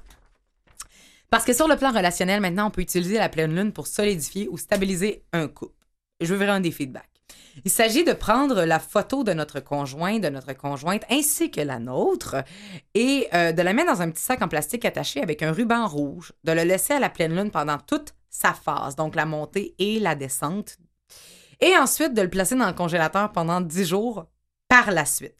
Parce 1.29 1.43
que 1.45 1.53
sur 1.53 1.67
le 1.67 1.75
plan 1.75 1.91
relationnel, 1.91 2.41
maintenant, 2.41 2.67
on 2.67 2.71
peut 2.71 2.81
utiliser 2.81 3.17
la 3.17 3.29
pleine 3.29 3.53
lune 3.55 3.71
pour 3.71 3.85
solidifier 3.85 4.47
ou 4.49 4.57
stabiliser 4.57 5.23
un 5.33 5.47
couple. 5.47 5.73
Je 6.21 6.33
veux 6.33 6.37
vraiment 6.43 6.59
des 6.59 6.71
feedbacks. 6.71 7.03
Il 7.65 7.71
s'agit 7.71 8.03
de 8.03 8.13
prendre 8.13 8.63
la 8.65 8.79
photo 8.79 9.23
de 9.23 9.33
notre 9.33 9.59
conjoint, 9.59 10.19
de 10.19 10.29
notre 10.29 10.53
conjointe, 10.53 11.03
ainsi 11.11 11.51
que 11.51 11.59
la 11.61 11.79
nôtre, 11.79 12.35
et 12.95 13.27
euh, 13.33 13.51
de 13.51 13.61
la 13.61 13.73
mettre 13.73 13.93
dans 13.93 14.01
un 14.01 14.09
petit 14.09 14.23
sac 14.23 14.41
en 14.41 14.47
plastique 14.47 14.85
attaché 14.85 15.21
avec 15.21 15.43
un 15.43 15.51
ruban 15.51 15.87
rouge, 15.87 16.33
de 16.43 16.51
le 16.51 16.63
laisser 16.63 16.93
à 16.93 16.99
la 16.99 17.09
pleine 17.09 17.35
lune 17.35 17.51
pendant 17.51 17.77
toute 17.79 18.13
sa 18.37 18.53
phase, 18.53 18.95
donc 18.95 19.15
la 19.15 19.25
montée 19.25 19.73
et 19.79 19.99
la 19.99 20.13
descente, 20.13 20.77
et 21.59 21.75
ensuite 21.77 22.13
de 22.13 22.21
le 22.21 22.29
placer 22.29 22.55
dans 22.55 22.67
le 22.67 22.73
congélateur 22.73 23.31
pendant 23.31 23.61
10 23.61 23.85
jours 23.85 24.27
par 24.67 24.91
la 24.91 25.05
suite. 25.05 25.35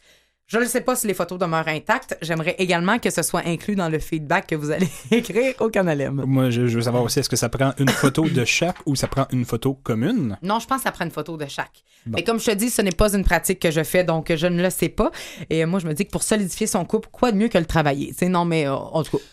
Je 0.48 0.58
ne 0.58 0.66
sais 0.66 0.80
pas 0.80 0.96
si 0.96 1.06
les 1.08 1.14
photos 1.14 1.38
demeurent 1.38 1.68
intactes. 1.68 2.18
J'aimerais 2.22 2.56
également 2.58 3.00
que 3.00 3.10
ce 3.10 3.22
soit 3.22 3.46
inclus 3.46 3.76
dans 3.76 3.90
le 3.90 4.00
feedback 4.00 4.48
que 4.48 4.56
vous 4.56 4.72
allez 4.72 4.88
écrire 5.12 5.54
au 5.60 5.70
Canalem. 5.70 6.24
Moi, 6.26 6.50
je, 6.50 6.62
veux 6.62 6.82
savoir 6.82 7.04
aussi, 7.04 7.20
est-ce 7.20 7.28
que 7.28 7.36
ça 7.36 7.50
prend 7.50 7.74
une 7.78 7.90
photo 7.90 8.24
de 8.28 8.46
chaque 8.46 8.78
ou 8.86 8.96
ça 8.96 9.10
prend 9.10 9.28
une 9.32 9.44
photo 9.44 9.74
commune? 9.74 10.38
Non, 10.42 10.60
je 10.60 10.66
pense 10.66 10.78
que 10.78 10.84
ça 10.84 10.94
prend 10.94 11.04
une 11.04 11.12
photo 11.12 11.36
de 11.36 11.46
chaque. 11.48 11.84
Bon. 12.06 12.16
Mais 12.16 12.24
comme 12.24 12.40
je 12.40 12.46
te 12.46 12.52
dis, 12.52 12.70
ce 12.70 12.82
n'est 12.82 12.94
pas 12.94 13.14
une 13.14 13.26
pratique 13.26 13.60
que 13.60 13.72
je 13.72 13.84
fais, 13.84 14.06
donc 14.06 14.34
je 14.34 14.48
ne 14.48 14.64
le 14.64 14.70
sais 14.70 14.88
pas. 14.88 15.12
Et 15.50 15.66
moi, 15.66 15.80
je 15.80 15.86
me 15.86 15.94
dis 15.94 16.06
que 16.06 16.12
pour 16.12 16.24
solidifier 16.24 16.66
son 16.66 16.86
couple, 16.86 17.10
quoi 17.12 17.34
de 17.34 17.38
mieux 17.38 17.50
que 17.50 17.58
le 17.58 17.66
travailler? 17.66 18.08
Tu 18.08 18.20
sais, 18.20 18.30
non, 18.30 18.46
mais 18.46 18.68
euh, 18.68 18.74
en 18.74 19.04
tout 19.04 19.18
cas, 19.18 19.24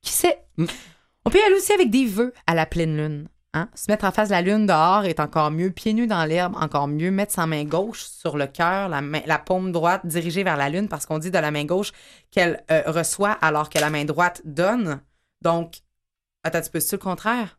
qui 0.00 0.12
sait? 0.12 0.38
Mm. 0.56 0.66
On 1.28 1.30
peut 1.30 1.40
y 1.40 1.42
aller 1.42 1.56
aussi 1.56 1.74
avec 1.74 1.90
des 1.90 2.06
vœux 2.06 2.32
à 2.46 2.54
la 2.54 2.64
pleine 2.64 2.96
lune. 2.96 3.28
Hein? 3.52 3.68
Se 3.74 3.90
mettre 3.90 4.06
en 4.06 4.12
face 4.12 4.28
de 4.28 4.32
la 4.32 4.40
lune 4.40 4.64
dehors 4.64 5.04
est 5.04 5.20
encore 5.20 5.50
mieux. 5.50 5.70
Pieds 5.70 5.92
nus 5.92 6.06
dans 6.06 6.24
l'herbe, 6.24 6.56
encore 6.58 6.88
mieux. 6.88 7.10
Mettre 7.10 7.34
sa 7.34 7.44
main 7.46 7.64
gauche 7.64 8.02
sur 8.04 8.38
le 8.38 8.46
cœur, 8.46 8.88
la, 8.88 9.02
la 9.02 9.38
paume 9.38 9.70
droite 9.70 10.06
dirigée 10.06 10.42
vers 10.42 10.56
la 10.56 10.70
lune, 10.70 10.88
parce 10.88 11.04
qu'on 11.04 11.18
dit 11.18 11.30
de 11.30 11.36
la 11.36 11.50
main 11.50 11.66
gauche 11.66 11.92
qu'elle 12.30 12.64
euh, 12.70 12.80
reçoit 12.86 13.32
alors 13.32 13.68
que 13.68 13.78
la 13.78 13.90
main 13.90 14.06
droite 14.06 14.40
donne. 14.46 15.02
Donc, 15.42 15.80
attends, 16.44 16.62
tu 16.62 16.70
peux 16.70 16.78
le 16.90 16.96
contraire? 16.96 17.58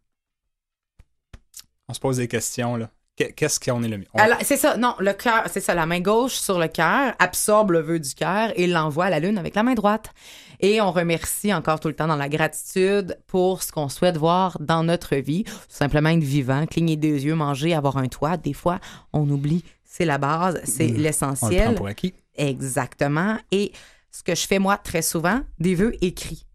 On 1.88 1.94
se 1.94 2.00
pose 2.00 2.18
des 2.18 2.28
questions, 2.28 2.76
là. 2.76 2.90
Qu'est- 3.16 3.34
Qu'est-ce 3.34 3.60
qu'on 3.60 3.84
est 3.84 3.88
le 3.88 4.00
mieux? 4.00 4.08
On- 4.16 4.20
C'est 4.42 4.58
ça, 4.58 4.78
non, 4.78 4.96
le 4.98 5.14
cœur, 5.14 5.44
c'est 5.52 5.60
ça, 5.60 5.76
la 5.76 5.86
main 5.86 6.00
gauche 6.00 6.34
sur 6.34 6.58
le 6.58 6.70
cœur 6.70 7.14
absorbe 7.20 7.70
le 7.72 7.82
vœu 7.82 8.00
du 8.00 8.16
cœur 8.16 8.52
et 8.56 8.66
l'envoie 8.66 9.06
à 9.06 9.10
la 9.12 9.20
lune 9.20 9.38
avec 9.38 9.54
la 9.54 9.62
main 9.62 9.76
droite. 9.76 10.12
Et 10.60 10.82
on 10.82 10.92
remercie 10.92 11.54
encore 11.54 11.80
tout 11.80 11.88
le 11.88 11.96
temps 11.96 12.08
dans 12.08 12.16
la 12.16 12.30
gratitude 12.30 13.18
pour 13.28 13.64
ce 13.64 13.72
qu'on 13.72 13.90
souhaite 13.90 14.18
voir 14.18 14.58
dans 14.60 14.84
notre 14.84 15.16
vie. 15.16 15.44
Tout 15.46 15.52
simplement 15.70 16.10
être 16.10 16.20
vivant, 16.24 16.66
cligner 16.66 16.98
des 16.98 17.26
yeux, 17.26 17.36
manger, 17.36 17.74
avoir 17.74 17.98
un 17.98 18.08
toit. 18.08 18.38
Des 18.38 18.54
fois, 18.54 18.80
on 19.14 19.30
oublie, 19.30 19.64
c'est 19.86 20.06
la 20.06 20.18
base, 20.18 20.60
c'est 20.66 20.88
Mm. 20.88 20.92
On 20.92 20.98
le 20.98 21.04
l'essentiel. 21.04 21.64
prend 21.66 21.74
pour 21.76 21.88
acquis. 21.88 22.14
Exactement. 22.36 23.38
Et 23.52 23.72
ce 24.12 24.24
que 24.24 24.36
je 24.36 24.48
fais 24.48 24.60
moi 24.60 24.78
très 24.78 25.02
souvent, 25.02 25.42
des 25.60 25.76
vœux 25.76 25.94
écrits. 26.02 26.46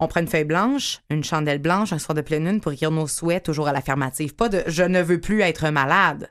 On 0.00 0.08
prend 0.08 0.20
une 0.20 0.28
feuille 0.28 0.44
blanche, 0.44 1.00
une 1.08 1.24
chandelle 1.24 1.60
blanche, 1.60 1.92
un 1.92 1.98
soir 1.98 2.14
de 2.14 2.20
pleine 2.20 2.44
lune 2.44 2.60
pour 2.60 2.72
écrire 2.72 2.90
nos 2.90 3.06
souhaits 3.06 3.44
toujours 3.44 3.68
à 3.68 3.72
l'affirmative. 3.72 4.34
Pas 4.34 4.48
de 4.48 4.62
je 4.66 4.82
ne 4.82 5.00
veux 5.00 5.20
plus 5.20 5.40
être 5.40 5.68
malade. 5.70 6.30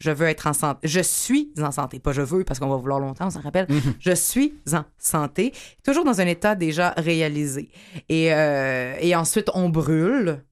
Je 0.00 0.10
veux 0.10 0.26
être 0.26 0.46
en 0.46 0.52
santé. 0.54 0.88
Je 0.88 1.00
suis 1.00 1.52
en 1.58 1.70
santé. 1.70 1.98
Pas 2.00 2.12
je 2.12 2.22
veux, 2.22 2.42
parce 2.44 2.58
qu'on 2.58 2.68
va 2.68 2.76
vouloir 2.76 3.00
longtemps, 3.00 3.26
on 3.26 3.30
s'en 3.30 3.40
rappelle. 3.42 3.66
Je 4.00 4.12
suis 4.14 4.54
en 4.72 4.84
santé. 4.98 5.52
Toujours 5.84 6.04
dans 6.04 6.20
un 6.20 6.26
état 6.26 6.54
déjà 6.54 6.90
réalisé. 6.96 7.70
Et, 8.08 8.32
euh, 8.32 8.96
et 9.00 9.14
ensuite, 9.14 9.50
on 9.54 9.68
brûle. 9.68 10.42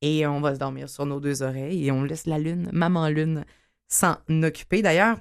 Et 0.00 0.24
on 0.28 0.40
va 0.40 0.54
se 0.54 0.60
dormir 0.60 0.88
sur 0.88 1.06
nos 1.06 1.18
deux 1.18 1.42
oreilles. 1.42 1.86
Et 1.86 1.90
on 1.90 2.04
laisse 2.04 2.26
la 2.26 2.38
lune, 2.38 2.68
maman 2.72 3.08
lune, 3.08 3.44
s'en 3.88 4.16
occuper. 4.44 4.80
D'ailleurs, 4.80 5.16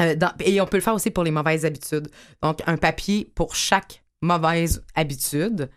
euh, 0.00 0.14
et 0.44 0.60
on 0.60 0.66
peut 0.66 0.76
le 0.76 0.82
faire 0.82 0.94
aussi 0.94 1.10
pour 1.10 1.24
les 1.24 1.30
mauvaises 1.32 1.64
habitudes. 1.64 2.08
Donc, 2.42 2.60
un 2.66 2.76
papier 2.76 3.30
pour 3.34 3.54
chaque 3.56 4.04
mauvaise 4.22 4.84
habitude. 4.94 5.68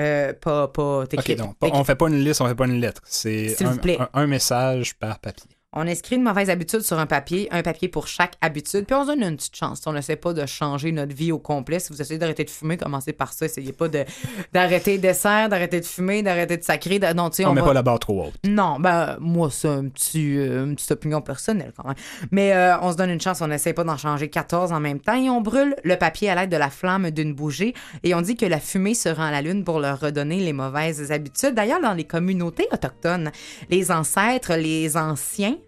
Euh, 0.00 0.32
pas, 0.34 0.68
pas 0.68 1.00
Ok, 1.02 1.08
t'écris- 1.08 1.36
donc, 1.36 1.56
pas- 1.58 1.68
on 1.72 1.84
fait 1.84 1.94
pas 1.96 2.08
une 2.08 2.22
liste, 2.22 2.40
on 2.42 2.46
fait 2.48 2.54
pas 2.54 2.66
une 2.66 2.80
lettre. 2.80 3.00
C'est 3.06 3.48
S'il 3.50 3.66
un, 3.66 3.72
vous 3.72 3.78
plaît. 3.78 3.98
un- 3.98 4.08
un 4.12 4.26
message 4.26 4.94
par 4.98 5.18
papier. 5.20 5.50
On 5.72 5.86
inscrit 5.86 6.16
une 6.16 6.22
mauvaise 6.22 6.48
habitude 6.48 6.80
sur 6.80 6.98
un 6.98 7.04
papier, 7.04 7.48
un 7.50 7.60
papier 7.62 7.88
pour 7.88 8.06
chaque 8.06 8.34
habitude, 8.40 8.86
puis 8.86 8.94
on 8.94 9.02
se 9.02 9.08
donne 9.08 9.22
une 9.22 9.36
petite 9.36 9.56
chance. 9.56 9.82
On 9.84 9.92
n'essaie 9.92 10.16
pas 10.16 10.32
de 10.32 10.46
changer 10.46 10.90
notre 10.90 11.14
vie 11.14 11.32
au 11.32 11.38
complet. 11.38 11.80
Si 11.80 11.92
vous 11.92 12.00
essayez 12.00 12.18
d'arrêter 12.18 12.44
de 12.44 12.50
fumer, 12.50 12.78
commencez 12.78 13.12
par 13.12 13.32
ça. 13.34 13.44
Essayez 13.44 13.72
pas 13.72 13.88
de- 13.88 14.04
d'arrêter 14.54 14.94
le 14.94 15.00
dessert, 15.00 15.50
d'arrêter 15.50 15.80
de 15.80 15.84
fumer, 15.84 16.22
d'arrêter 16.22 16.56
de 16.56 16.62
sacrer. 16.62 16.98
de- 16.98 17.12
Non, 17.12 17.28
tu 17.28 17.36
sais, 17.36 17.44
On, 17.44 17.50
on 17.50 17.52
met 17.52 17.60
va- 17.60 17.66
pas 17.66 17.72
la 17.74 17.82
barre 17.82 17.98
trop 17.98 18.24
haute. 18.26 18.34
Non, 18.46 18.78
ben, 18.80 19.18
moi, 19.20 19.50
c'est 19.50 19.68
un 19.68 19.88
petit, 19.88 20.38
euh, 20.38 20.64
une 20.64 20.76
petite 20.76 20.92
opinion 20.92 21.20
personnelle 21.20 21.72
quand 21.76 21.84
même. 21.86 21.96
Mais 22.30 22.54
euh, 22.54 22.78
on 22.80 22.92
se 22.92 22.96
donne 22.96 23.10
une 23.10 23.20
chance, 23.20 23.42
on 23.42 23.48
n'essaie 23.48 23.74
pas 23.74 23.84
d'en 23.84 23.98
changer 23.98 24.30
14 24.30 24.72
en 24.72 24.80
même 24.80 25.00
temps 25.00 25.20
et 25.22 25.28
on 25.28 25.42
brûle 25.42 25.76
le 25.84 25.96
papier 25.96 26.30
à 26.30 26.36
l'aide 26.36 26.48
de 26.50 26.56
la 26.56 26.70
flamme 26.70 27.10
d'une 27.10 27.34
bougie 27.34 27.74
et 28.02 28.14
on 28.14 28.22
dit 28.22 28.36
que 28.36 28.46
la 28.46 28.60
fumée 28.60 28.94
se 28.94 29.10
rend 29.10 29.24
à 29.24 29.30
la 29.30 29.42
lune 29.42 29.62
pour 29.62 29.80
leur 29.80 30.00
redonner 30.00 30.38
les 30.40 30.54
mauvaises 30.54 31.12
habitudes. 31.12 31.54
D'ailleurs, 31.54 31.80
dans 31.82 31.92
les 31.92 32.04
communautés 32.04 32.66
autochtones, 32.72 33.30
les 33.68 33.90
ancêtres, 33.90 34.54
les 34.54 34.96
anciens, 34.96 35.58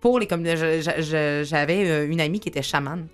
pour 0.00 0.18
les 0.18 0.26
communautés, 0.26 0.80
j'avais 0.82 1.88
euh, 1.88 2.08
une 2.08 2.20
amie 2.20 2.40
qui 2.40 2.48
était 2.48 2.62
chamane 2.62 3.06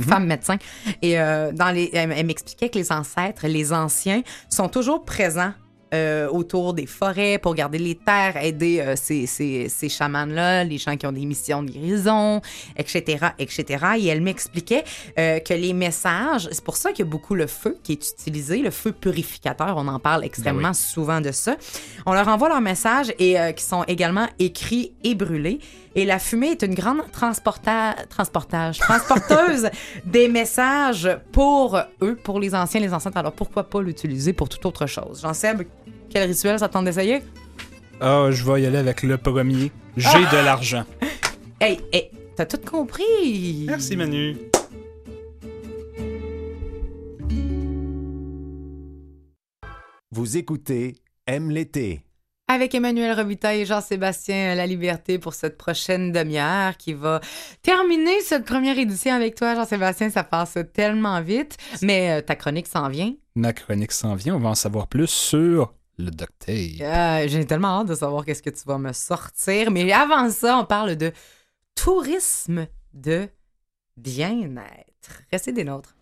femme 0.00 0.26
médecin. 0.26 0.56
Et 1.02 1.18
euh, 1.18 1.52
dans 1.52 1.70
les, 1.70 1.90
elle, 1.92 2.12
elle 2.12 2.26
m'expliquait 2.26 2.68
que 2.68 2.78
les 2.78 2.92
ancêtres, 2.92 3.46
les 3.46 3.72
anciens, 3.72 4.22
sont 4.48 4.68
toujours 4.68 5.04
présents 5.04 5.52
euh, 5.92 6.28
autour 6.28 6.72
des 6.72 6.86
forêts 6.86 7.38
pour 7.38 7.52
garder 7.56 7.78
les 7.78 7.96
terres, 7.96 8.36
aider 8.36 8.78
euh, 8.78 8.94
ces, 8.94 9.26
ces, 9.26 9.68
ces 9.68 9.88
chamans-là, 9.88 10.62
les 10.62 10.78
gens 10.78 10.96
qui 10.96 11.04
ont 11.04 11.12
des 11.12 11.26
missions 11.26 11.64
de 11.64 11.70
guérison, 11.72 12.40
etc., 12.76 13.26
etc. 13.40 13.84
Et 13.98 14.06
elle 14.06 14.20
m'expliquait 14.20 14.84
que 15.16 15.54
les 15.54 15.72
messages, 15.72 16.48
c'est 16.52 16.62
pour 16.62 16.76
ça 16.76 16.92
qu'il 16.92 17.04
y 17.04 17.08
a 17.08 17.10
beaucoup 17.10 17.34
le 17.34 17.48
feu 17.48 17.76
qui 17.82 17.92
est 17.92 18.08
utilisé, 18.08 18.58
le 18.58 18.70
feu 18.70 18.92
purificateur, 18.92 19.74
on 19.76 19.88
en 19.88 19.98
parle 19.98 20.24
extrêmement 20.24 20.74
souvent 20.74 21.20
de 21.20 21.32
ça. 21.32 21.56
On 22.06 22.12
leur 22.12 22.28
envoie 22.28 22.48
leurs 22.48 22.60
messages 22.60 23.12
et 23.18 23.36
qui 23.56 23.64
sont 23.64 23.82
également 23.84 24.28
écrits 24.38 24.92
et 25.02 25.16
brûlés. 25.16 25.58
Et 25.96 26.04
la 26.04 26.18
fumée 26.20 26.48
est 26.52 26.62
une 26.62 26.74
grande 26.74 27.02
transporta 27.10 27.96
transportage, 28.08 28.78
transporteuse 28.78 29.68
des 30.04 30.28
messages 30.28 31.08
pour 31.32 31.78
eux, 32.00 32.14
pour 32.14 32.38
les 32.38 32.54
anciens, 32.54 32.80
les 32.80 32.94
ancêtres. 32.94 33.16
Alors 33.16 33.32
pourquoi 33.32 33.64
pas 33.64 33.82
l'utiliser 33.82 34.32
pour 34.32 34.48
toute 34.48 34.64
autre 34.66 34.86
chose? 34.86 35.20
Jean 35.22 35.34
Seb, 35.34 35.62
quel 36.08 36.28
rituel 36.28 36.58
ça 36.60 36.68
te 36.68 36.74
tente 36.74 36.84
d'essayer? 36.84 37.22
Ah, 38.00 38.28
je 38.30 38.44
vais 38.44 38.62
y 38.62 38.66
aller 38.66 38.78
avec 38.78 39.02
le 39.02 39.18
premier. 39.18 39.72
J'ai 39.96 40.08
Ah! 40.26 40.30
de 40.36 40.44
l'argent. 40.44 40.84
Hey, 41.62 41.78
hey, 41.92 42.08
t'as 42.36 42.46
tout 42.46 42.56
compris! 42.56 43.66
Merci, 43.66 43.94
Manu. 43.94 44.34
Vous 50.10 50.36
écoutez 50.36 50.96
Aime 51.26 51.50
l'été. 51.50 52.02
Avec 52.52 52.74
Emmanuel 52.74 53.12
Robitaille 53.12 53.60
et 53.60 53.64
Jean-Sébastien 53.64 54.56
La 54.56 54.66
Liberté 54.66 55.20
pour 55.20 55.34
cette 55.34 55.56
prochaine 55.56 56.10
demi-heure 56.10 56.76
qui 56.76 56.94
va 56.94 57.20
terminer 57.62 58.20
cette 58.22 58.44
première 58.44 58.76
édition 58.76 59.14
avec 59.14 59.36
toi, 59.36 59.54
Jean-Sébastien. 59.54 60.10
Ça 60.10 60.24
passe 60.24 60.58
tellement 60.74 61.20
vite, 61.20 61.56
mais 61.80 62.10
euh, 62.10 62.22
ta 62.22 62.34
chronique 62.34 62.66
s'en 62.66 62.88
vient. 62.88 63.14
Ma 63.36 63.52
chronique 63.52 63.92
s'en 63.92 64.16
vient. 64.16 64.34
On 64.34 64.40
va 64.40 64.48
en 64.48 64.56
savoir 64.56 64.88
plus 64.88 65.06
sur 65.06 65.72
le 65.96 66.10
docteur. 66.10 66.56
Euh, 66.80 67.28
J'ai 67.28 67.46
tellement 67.46 67.82
hâte 67.82 67.86
de 67.86 67.94
savoir 67.94 68.24
qu'est-ce 68.24 68.42
que 68.42 68.50
tu 68.50 68.64
vas 68.66 68.78
me 68.78 68.92
sortir. 68.92 69.70
Mais 69.70 69.92
avant 69.92 70.28
ça, 70.28 70.58
on 70.58 70.64
parle 70.64 70.96
de 70.96 71.12
tourisme 71.76 72.66
de 72.92 73.28
bien-être. 73.96 75.22
Restez 75.30 75.52
des 75.52 75.62
nôtres. 75.62 75.94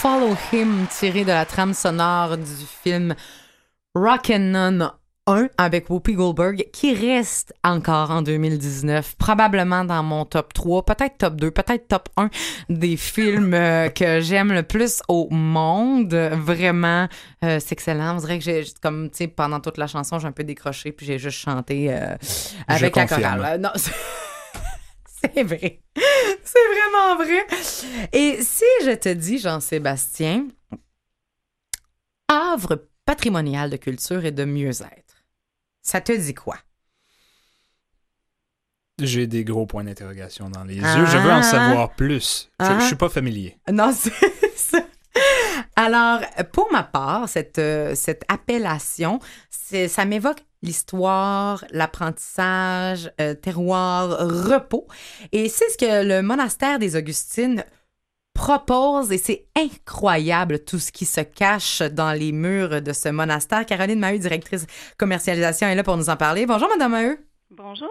Follow 0.00 0.34
Him, 0.50 0.86
tiré 0.88 1.24
de 1.24 1.28
la 1.28 1.44
trame 1.44 1.74
sonore 1.74 2.38
du 2.38 2.64
film 2.82 3.14
Rockin' 3.94 4.56
1 4.56 4.94
avec 5.58 5.90
Whoopi 5.90 6.14
Goldberg, 6.14 6.64
qui 6.72 6.94
reste 6.94 7.52
encore 7.62 8.10
en 8.10 8.22
2019, 8.22 9.16
probablement 9.16 9.84
dans 9.84 10.02
mon 10.02 10.24
top 10.24 10.54
3, 10.54 10.86
peut-être 10.86 11.18
top 11.18 11.36
2, 11.36 11.50
peut-être 11.50 11.86
top 11.86 12.08
1 12.16 12.30
des 12.70 12.96
films 12.96 13.52
euh, 13.52 13.90
que 13.90 14.20
j'aime 14.22 14.54
le 14.54 14.62
plus 14.62 15.02
au 15.08 15.28
monde. 15.30 16.14
Vraiment, 16.14 17.06
euh, 17.44 17.58
c'est 17.60 17.72
excellent. 17.72 18.14
On 18.16 18.20
dirait 18.20 18.38
que 18.38 18.44
j'ai, 18.44 18.64
comme, 18.82 19.10
tu 19.10 19.18
sais, 19.18 19.28
pendant 19.28 19.60
toute 19.60 19.76
la 19.76 19.86
chanson, 19.86 20.18
j'ai 20.18 20.28
un 20.28 20.32
peu 20.32 20.44
décroché, 20.44 20.92
puis 20.92 21.04
j'ai 21.04 21.18
juste 21.18 21.38
chanté 21.38 21.92
euh, 21.92 22.16
avec 22.68 22.96
la 22.96 23.06
confirme. 23.06 23.36
chorale. 23.36 23.60
Non, 23.60 23.70
c'est- 25.34 25.42
vrai. 25.42 25.80
C'est 26.44 26.66
vraiment 26.74 27.16
vrai. 27.16 27.46
Et 28.12 28.42
si 28.42 28.64
je 28.84 28.94
te 28.94 29.08
dis, 29.08 29.38
Jean-Sébastien, 29.38 30.48
havre 32.28 32.86
patrimonial 33.04 33.70
de 33.70 33.76
culture 33.76 34.24
et 34.24 34.30
de 34.32 34.44
mieux-être, 34.44 35.24
ça 35.82 36.00
te 36.00 36.12
dit 36.12 36.34
quoi? 36.34 36.56
J'ai 38.98 39.26
des 39.26 39.44
gros 39.44 39.64
points 39.66 39.84
d'interrogation 39.84 40.50
dans 40.50 40.64
les 40.64 40.80
Ah. 40.84 40.98
yeux. 40.98 41.06
Je 41.06 41.16
veux 41.16 41.30
en 41.32 41.42
savoir 41.42 41.94
plus. 41.94 42.50
Je, 42.60 42.66
Ah. 42.66 42.78
je 42.80 42.86
suis 42.86 42.96
pas 42.96 43.08
familier. 43.08 43.56
Non, 43.72 43.92
c'est 43.96 44.12
ça. 44.56 44.78
Alors, 45.76 46.20
pour 46.52 46.70
ma 46.70 46.82
part, 46.82 47.28
cette, 47.28 47.58
euh, 47.58 47.94
cette 47.94 48.24
appellation, 48.28 49.18
ça 49.50 50.04
m'évoque 50.04 50.42
l'histoire, 50.62 51.64
l'apprentissage, 51.70 53.10
euh, 53.20 53.34
terroir, 53.34 54.08
repos. 54.18 54.86
Et 55.32 55.48
c'est 55.48 55.68
ce 55.70 55.78
que 55.78 56.06
le 56.06 56.22
monastère 56.22 56.78
des 56.78 56.96
Augustines 56.96 57.64
propose 58.34 59.12
et 59.12 59.18
c'est 59.18 59.46
incroyable 59.56 60.64
tout 60.64 60.78
ce 60.78 60.92
qui 60.92 61.04
se 61.04 61.20
cache 61.20 61.82
dans 61.82 62.12
les 62.12 62.32
murs 62.32 62.80
de 62.80 62.92
ce 62.92 63.08
monastère. 63.08 63.66
Caroline 63.66 63.98
Maheu, 63.98 64.18
directrice 64.18 64.66
commercialisation, 64.98 65.66
est 65.66 65.74
là 65.74 65.82
pour 65.82 65.96
nous 65.96 66.10
en 66.10 66.16
parler. 66.16 66.46
Bonjour, 66.46 66.68
Madame 66.68 66.92
Maheu. 66.92 67.18
Bonjour. 67.50 67.88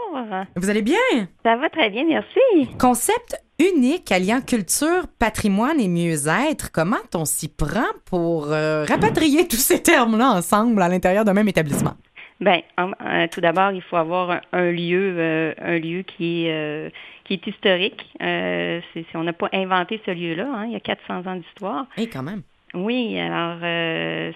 Vous 0.55 0.69
allez 0.69 0.81
bien? 0.81 0.97
Ça 1.43 1.57
va 1.57 1.69
très 1.69 1.89
bien, 1.89 2.05
merci. 2.07 2.75
Concept 2.79 3.35
unique 3.59 4.09
alliant 4.09 4.39
culture, 4.39 5.07
patrimoine 5.19 5.81
et 5.81 5.89
mieux-être. 5.89 6.71
Comment 6.71 6.95
on 7.13 7.25
s'y 7.25 7.49
prend 7.49 7.85
pour 8.05 8.53
euh, 8.53 8.85
rapatrier 8.85 9.47
tous 9.49 9.57
ces 9.57 9.83
termes-là 9.83 10.31
ensemble 10.31 10.81
à 10.81 10.87
l'intérieur 10.87 11.25
d'un 11.25 11.33
même 11.33 11.49
établissement? 11.49 11.95
Ben, 12.41 12.61
en- 12.77 12.91
euh, 13.05 13.27
tout 13.31 13.41
d'abord, 13.41 13.71
il 13.71 13.81
faut 13.81 13.97
avoir 13.97 14.31
un, 14.31 14.41
un 14.53 14.71
lieu, 14.71 15.15
euh, 15.17 15.53
un 15.61 15.77
lieu 15.77 16.03
qui 16.03 16.45
est 16.45 16.51
euh, 16.53 16.89
qui 17.25 17.33
est 17.33 17.45
historique. 17.47 18.05
Euh, 18.21 18.79
on 19.13 19.23
n'a 19.23 19.33
pas 19.33 19.49
inventé 19.51 20.01
ce 20.05 20.11
lieu-là. 20.11 20.47
hein, 20.49 20.65
il 20.67 20.71
y 20.71 20.75
a 20.75 20.79
400 20.79 21.25
ans 21.27 21.35
d'histoire. 21.35 21.85
Et 21.97 22.07
quand 22.07 22.23
même. 22.23 22.41
Oui, 22.73 23.19
alors 23.19 23.57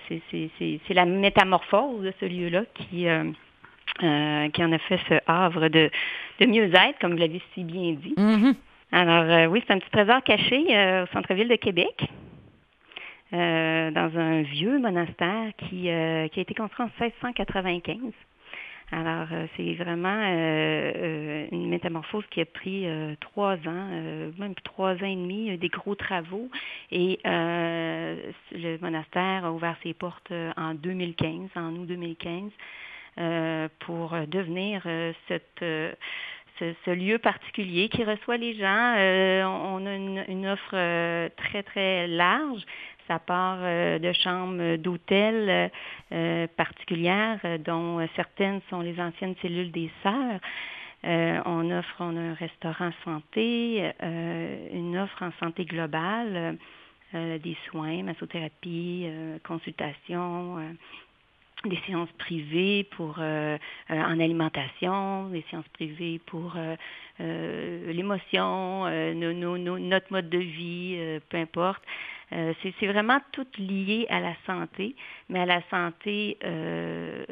c'est- 0.09 0.93
la 0.93 1.05
métamorphose 1.05 2.03
de 2.03 2.13
ce 2.19 2.25
lieu-là 2.25 2.63
qui 2.73 3.05
qui 3.99 4.63
en 4.63 4.71
a 4.71 4.77
fait 4.79 4.99
ce 5.07 5.13
havre 5.27 5.67
de, 5.69 5.89
de 6.39 6.45
mieux-être, 6.45 6.99
comme 6.99 7.11
vous 7.11 7.17
l'avez 7.19 7.41
si 7.53 7.63
bien 7.63 7.93
dit. 7.93 8.15
Mm-hmm. 8.17 8.55
Alors 8.91 9.51
oui, 9.51 9.63
c'est 9.65 9.73
un 9.73 9.79
petit 9.79 9.89
trésor 9.91 10.21
caché 10.23 10.57
au 11.03 11.05
centre-ville 11.13 11.47
de 11.47 11.55
Québec, 11.55 12.03
euh, 13.34 13.91
dans 13.91 14.17
un 14.17 14.41
vieux 14.43 14.79
monastère 14.79 15.51
qui, 15.57 15.89
euh, 15.89 16.27
qui 16.27 16.39
a 16.39 16.43
été 16.43 16.53
construit 16.53 16.86
en 16.86 17.03
1695. 17.03 18.13
Alors 18.91 19.27
euh, 19.31 19.47
c'est 19.57 19.73
vraiment 19.73 20.21
euh, 20.21 20.91
euh, 20.95 21.47
une 21.51 21.67
métamorphose 21.67 22.25
qui 22.29 22.41
a 22.41 22.45
pris 22.45 22.86
trois 23.21 23.55
ans, 23.55 23.89
euh, 23.91 24.31
même 24.38 24.53
trois 24.63 24.91
ans 24.91 25.05
et 25.05 25.15
demi, 25.15 25.57
des 25.57 25.69
gros 25.69 25.95
travaux. 25.95 26.49
Et 26.91 27.19
le 27.25 28.77
monastère 28.81 29.45
a 29.45 29.51
ouvert 29.51 29.75
ses 29.81 29.93
portes 29.93 30.31
en 30.55 30.75
2015, 30.75 31.49
en 31.55 31.73
août 31.75 31.88
2015, 31.88 32.51
euh, 33.17 33.67
pour 33.79 34.15
devenir 34.27 34.84
cette 35.27 35.63
ce, 36.59 36.73
ce 36.86 36.91
lieu 36.91 37.17
particulier 37.17 37.89
qui 37.89 38.03
reçoit 38.03 38.38
les 38.38 38.55
gens. 38.55 38.95
Euh, 38.97 39.43
on 39.43 39.86
a 39.86 39.95
une, 39.95 40.23
une 40.27 40.47
offre 40.47 40.73
euh, 40.73 41.29
très, 41.38 41.63
très 41.63 42.07
large. 42.07 42.61
Ça 43.07 43.19
part 43.19 43.57
euh, 43.61 43.99
de 43.99 44.13
chambres 44.13 44.77
d'hôtel 44.77 45.71
euh, 46.11 46.47
particulières, 46.55 47.39
euh, 47.43 47.57
dont 47.57 48.07
certaines 48.15 48.61
sont 48.69 48.81
les 48.81 48.99
anciennes 48.99 49.35
cellules 49.41 49.71
des 49.71 49.91
sœurs. 50.01 50.39
Euh, 51.05 51.41
on 51.45 51.69
offre 51.71 51.95
on 51.99 52.15
a 52.15 52.19
un 52.19 52.33
restaurant 52.33 52.91
santé, 53.03 53.91
euh, 54.01 54.67
une 54.71 54.97
offre 54.97 55.21
en 55.21 55.31
santé 55.39 55.65
globale, 55.65 56.57
euh, 57.13 57.37
des 57.39 57.57
soins, 57.69 58.03
massothérapie, 58.03 59.07
consultation, 59.43 60.59
des 61.66 61.80
séances 61.88 62.11
privées 62.18 62.84
pour 62.95 63.16
euh, 63.20 63.57
euh, 63.89 63.93
en 63.93 64.20
alimentation, 64.20 65.30
des 65.30 65.45
séances 65.49 65.68
privées 65.74 66.20
pour 66.26 66.53
euh, 66.57 66.76
euh, 67.22 67.93
l'émotion, 67.93 68.86
euh, 68.86 69.14
nos- 69.14 69.34
nos- 69.34 69.57
nos- 69.57 69.80
notre 69.80 70.11
mode 70.11 70.30
de 70.30 70.39
vie, 70.39 70.95
euh, 70.97 71.20
peu 71.30 71.38
importe. 71.38 71.82
Euh, 72.34 72.53
c'est 72.80 72.88
vraiment 72.88 73.20
tout 73.32 73.45
lié 73.57 74.05
à 74.09 74.20
la 74.20 74.34
santé, 74.45 74.95
mais 75.30 75.39
à 75.41 75.45
la 75.45 75.61
santé 75.70 76.38
euh, 76.43 77.24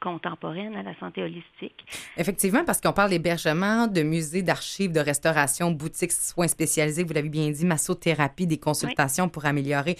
contemporaine, 0.00 0.76
à 0.76 0.82
la 0.82 0.94
santé 0.98 1.22
holistique. 1.22 1.84
Effectivement, 2.16 2.64
parce 2.64 2.80
qu'on 2.80 2.92
parle 2.92 3.10
d'hébergement, 3.10 3.88
de 3.88 4.02
musées, 4.02 4.42
d'archives, 4.42 4.92
de 4.92 5.00
restauration, 5.00 5.70
boutiques, 5.70 6.12
soins 6.12 6.48
spécialisés, 6.48 7.02
vous 7.02 7.12
l'avez 7.12 7.28
bien 7.28 7.50
dit, 7.50 7.66
massothérapie, 7.66 8.46
des 8.46 8.58
consultations 8.58 9.28
pour 9.28 9.44
améliorer 9.46 9.96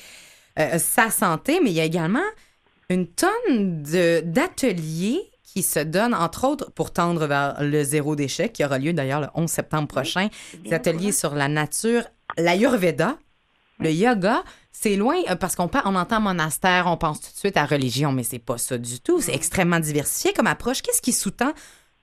euh, 0.59 0.79
sa 0.79 1.11
santé, 1.11 1.59
mais 1.63 1.71
il 1.71 1.77
y 1.77 1.81
a 1.81 1.85
également 1.85 2.21
une 2.89 3.07
tonne 3.07 3.83
d'ateliers 3.83 5.31
qui 5.43 5.63
se 5.63 5.81
donnent, 5.81 6.15
entre 6.15 6.45
autres, 6.47 6.71
pour 6.73 6.93
tendre 6.93 7.27
vers 7.27 7.63
le 7.63 7.83
zéro 7.83 8.15
déchet, 8.15 8.51
qui 8.51 8.65
aura 8.65 8.79
lieu 8.79 8.93
d'ailleurs 8.93 9.21
le 9.21 9.29
11 9.35 9.51
septembre 9.51 9.89
prochain. 9.89 10.29
Des 10.65 10.73
ateliers 10.75 11.13
sur 11.13 11.35
la 11.35 11.49
nature, 11.49 12.05
l'ayurveda, 12.37 13.17
le 13.81 13.91
yoga. 13.91 14.45
C'est 14.73 14.97
loin 14.97 15.17
euh, 15.31 15.37
parce 15.37 15.57
qu'on 15.57 15.71
on 15.85 15.95
entend 15.95 16.21
monastère, 16.21 16.87
on 16.87 16.99
pense 16.99 17.21
tout 17.21 17.33
de 17.33 17.39
suite 17.39 17.57
à 17.57 17.65
religion, 17.65 18.13
mais 18.13 18.23
c'est 18.23 18.39
pas 18.39 18.59
ça 18.59 18.77
du 18.77 19.01
tout. 19.01 19.21
C'est 19.21 19.35
extrêmement 19.35 19.81
diversifié 19.81 20.35
comme 20.35 20.47
approche. 20.47 20.83
Qu'est-ce 20.83 21.01
qui 21.01 21.13
sous-tend 21.13 21.55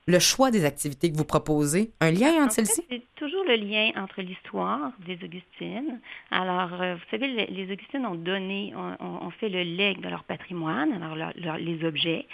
le 0.06 0.18
choix 0.18 0.50
des 0.50 0.64
activités 0.64 1.10
que 1.10 1.16
vous 1.16 1.24
proposez? 1.24 1.90
Un 2.00 2.10
lien 2.10 2.44
entre 2.44 2.52
celles-ci? 2.52 2.82
c'est 2.90 3.02
toujours 3.16 3.44
le 3.48 3.54
lien 3.56 3.90
entre 3.96 4.20
l'histoire 4.20 4.90
des 5.06 5.18
Augustines. 5.24 5.98
Alors, 6.30 6.80
euh, 6.80 6.94
vous 6.94 7.00
savez, 7.10 7.46
les, 7.48 7.72
Augustines 7.72 8.04
ont 8.04 8.14
donné, 8.14 8.74
ont, 8.76 9.30
fait 9.40 9.48
le 9.48 9.62
legs 9.62 10.00
de 10.00 10.08
leur 10.08 10.24
patrimoine, 10.24 10.92
alors 10.92 11.16
leur- 11.16 11.32
leur- 11.36 11.56
les 11.56 11.82
objets, 11.86 12.26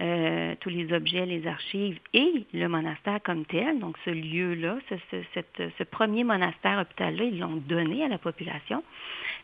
euh, 0.00 0.54
tous 0.60 0.70
les 0.70 0.92
objets, 0.92 1.24
les 1.26 1.46
archives 1.46 1.98
et 2.12 2.44
le 2.52 2.66
monastère 2.66 3.20
comme 3.22 3.44
tel. 3.44 3.78
Donc, 3.78 3.96
ce 4.04 4.10
lieu-là, 4.10 4.78
ce, 4.88 4.96
ce- 5.12 5.22
cette- 5.34 5.62
ce 5.78 5.84
premier 5.84 6.24
monastère 6.24 6.80
hôpital-là, 6.80 7.22
ils 7.24 7.38
l'ont 7.38 7.62
donné 7.68 8.04
à 8.04 8.08
la 8.08 8.18
population. 8.18 8.82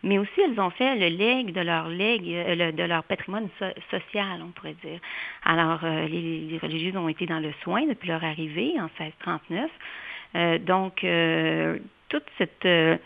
Mais 0.03 0.19
aussi, 0.19 0.41
elles 0.41 0.59
ont 0.61 0.71
fait 0.71 0.97
le 0.97 1.09
legs 1.17 1.53
de 1.53 1.61
leur 1.61 1.89
legs, 1.89 2.29
euh, 2.29 2.73
de 2.73 2.83
leur 2.83 3.05
patrimoine 3.05 3.49
so- 3.59 3.67
social, 3.91 4.41
on 4.43 4.49
pourrait 4.51 4.77
dire. 4.85 5.01
Alors, 5.45 5.81
euh, 5.85 6.07
les, 6.09 6.41
les 6.41 6.59
religieuses 6.59 6.97
ont 6.97 7.09
été 7.09 7.27
dans 7.27 7.41
le 7.41 7.53
soin 7.63 7.68
depuis 7.77 8.09
leur 8.09 8.25
arrivée 8.25 8.75
en 8.79 8.89
1639. 9.01 9.71
Euh, 10.35 10.59
donc, 10.59 11.05
euh, 11.05 11.79
toute 12.09 12.25
cette, 12.39 12.65
euh, 12.65 12.97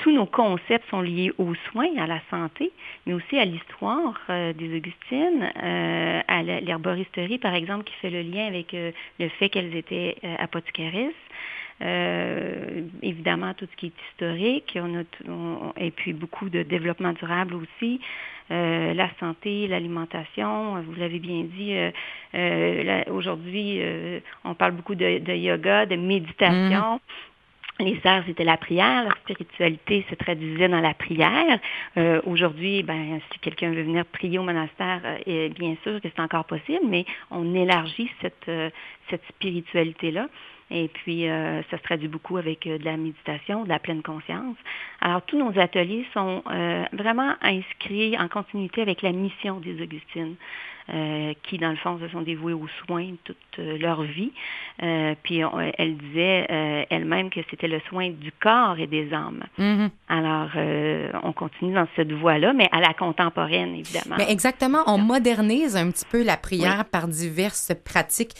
tous 0.00 0.12
nos 0.12 0.26
concepts 0.26 0.88
sont 0.90 1.02
liés 1.02 1.30
aux 1.38 1.54
soins, 1.70 1.94
à 1.98 2.06
la 2.06 2.20
santé, 2.30 2.70
mais 3.06 3.12
aussi 3.12 3.38
à 3.38 3.44
l'histoire 3.44 4.18
euh, 4.30 4.52
des 4.54 4.74
Augustines, 4.76 5.50
euh, 5.62 6.20
à 6.26 6.42
l'herboristerie, 6.42 7.38
par 7.38 7.54
exemple, 7.54 7.84
qui 7.84 7.94
fait 7.96 8.08
le 8.10 8.22
lien 8.22 8.46
avec 8.46 8.72
euh, 8.72 8.92
le 9.18 9.28
fait 9.28 9.50
qu'elles 9.50 9.76
étaient 9.76 10.16
euh, 10.24 10.34
apothicaristes. 10.38 11.14
Évidemment, 13.02 13.54
tout 13.54 13.66
ce 13.70 13.76
qui 13.76 13.86
est 13.86 13.92
historique, 14.12 14.76
on 14.78 15.00
a 15.00 15.02
on- 15.28 15.72
et 15.78 15.90
puis 15.90 16.12
beaucoup 16.12 16.50
de 16.50 16.62
développement 16.62 17.12
durable 17.14 17.54
aussi. 17.54 18.00
La 18.50 19.08
santé, 19.20 19.66
l'alimentation, 19.68 20.82
vous 20.82 20.94
l'avez 20.98 21.20
bien 21.20 21.44
dit, 21.44 21.72
aujourd'hui, 23.10 23.80
on 24.44 24.54
parle 24.54 24.72
beaucoup 24.72 24.94
de, 24.96 25.20
de 25.20 25.32
yoga, 25.32 25.86
de 25.86 25.94
méditation. 25.96 27.00
Les 27.80 27.98
sœurs, 28.00 28.22
c'était 28.26 28.44
la 28.44 28.58
prière. 28.58 29.04
La 29.04 29.14
spiritualité 29.22 30.04
se 30.10 30.14
traduisait 30.14 30.68
dans 30.68 30.80
la 30.80 30.92
prière. 30.92 31.58
Euh, 31.96 32.20
Aujourd'hui, 32.26 32.82
ben, 32.82 33.20
si 33.32 33.38
quelqu'un 33.38 33.70
veut 33.70 33.82
venir 33.82 34.04
prier 34.04 34.38
au 34.38 34.42
monastère, 34.42 35.00
euh, 35.04 35.16
et 35.26 35.48
bien 35.48 35.76
sûr 35.82 36.00
que 36.00 36.08
c'est 36.14 36.20
encore 36.20 36.44
possible, 36.44 36.84
mais 36.86 37.06
on 37.30 37.54
élargit 37.54 38.10
cette, 38.20 38.48
euh, 38.48 38.68
cette 39.08 39.22
spiritualité-là. 39.28 40.28
Et 40.70 40.88
puis, 40.88 41.28
euh, 41.28 41.62
ça 41.64 41.78
se 41.78 41.82
traduit 41.82 42.08
beaucoup 42.08 42.36
avec 42.36 42.66
euh, 42.66 42.78
de 42.78 42.84
la 42.84 42.96
méditation, 42.96 43.64
de 43.64 43.68
la 43.68 43.80
pleine 43.80 44.02
conscience. 44.02 44.56
Alors, 45.00 45.22
tous 45.22 45.36
nos 45.36 45.58
ateliers 45.58 46.06
sont 46.14 46.44
euh, 46.48 46.84
vraiment 46.92 47.34
inscrits 47.42 48.16
en 48.16 48.28
continuité 48.28 48.80
avec 48.80 49.02
la 49.02 49.10
mission 49.10 49.58
des 49.58 49.82
Augustines. 49.82 50.36
Euh, 50.92 51.32
qui, 51.44 51.58
dans 51.58 51.70
le 51.70 51.76
fond, 51.76 51.98
se 52.00 52.08
sont 52.08 52.22
dévouées 52.22 52.52
aux 52.52 52.66
soins 52.86 53.12
toute 53.24 53.36
euh, 53.58 53.78
leur 53.78 54.02
vie. 54.02 54.32
Euh, 54.82 55.14
puis, 55.22 55.44
on- 55.44 55.58
elle 55.78 55.96
disait 55.96 56.46
euh, 56.50 56.84
elle-même 56.90 57.30
que 57.30 57.40
c'était 57.50 57.68
le 57.68 57.80
soin 57.88 58.10
du 58.10 58.32
corps 58.32 58.78
et 58.78 58.86
des 58.86 59.12
âmes. 59.12 59.44
Mhm. 59.58 59.90
Alors, 60.08 60.50
on 61.22 61.32
continue 61.32 61.74
dans 61.74 61.86
cette 61.96 62.12
voie-là, 62.12 62.52
mais 62.52 62.68
à 62.72 62.80
la 62.80 62.94
contemporaine, 62.94 63.74
évidemment. 63.74 64.16
Mais 64.18 64.30
exactement, 64.30 64.80
on 64.86 64.98
modernise 64.98 65.76
un 65.76 65.90
petit 65.90 66.04
peu 66.10 66.22
la 66.22 66.36
prière 66.36 66.84
par 66.84 67.06
diverses 67.08 67.72
pratiques 67.84 68.32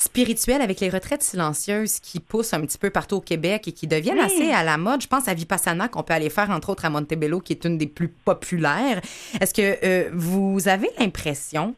spirituelles 0.00 0.62
avec 0.62 0.78
les 0.78 0.90
retraites 0.90 1.22
silencieuses 1.24 1.98
qui 1.98 2.20
poussent 2.20 2.54
un 2.54 2.60
petit 2.60 2.78
peu 2.78 2.88
partout 2.90 3.16
au 3.16 3.20
Québec 3.20 3.66
et 3.66 3.72
qui 3.72 3.88
deviennent 3.88 4.18
Oui. 4.18 4.24
assez 4.24 4.52
à 4.52 4.62
la 4.62 4.78
mode. 4.78 5.02
Je 5.02 5.08
pense 5.08 5.26
à 5.26 5.34
Vipassana 5.34 5.88
qu'on 5.88 6.04
peut 6.04 6.14
aller 6.14 6.30
faire 6.30 6.50
entre 6.50 6.70
autres 6.70 6.84
à 6.84 6.90
Montebello 6.90 7.40
qui 7.40 7.52
est 7.52 7.64
une 7.64 7.78
des 7.78 7.88
plus 7.88 8.06
populaires. 8.08 9.00
Est-ce 9.40 9.52
que 9.52 9.76
euh, 9.84 10.10
vous 10.14 10.68
avez 10.68 10.88
l'impression 11.00 11.74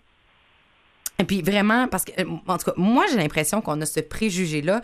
et 1.21 1.25
puis 1.25 1.43
vraiment, 1.43 1.87
parce 1.87 2.05
que, 2.05 2.13
euh, 2.21 2.25
en 2.47 2.57
tout 2.57 2.65
cas, 2.65 2.73
moi, 2.77 3.05
j'ai 3.11 3.17
l'impression 3.17 3.61
qu'on 3.61 3.81
a 3.83 3.87
ce 3.87 4.01
préjugé-là 4.01 4.81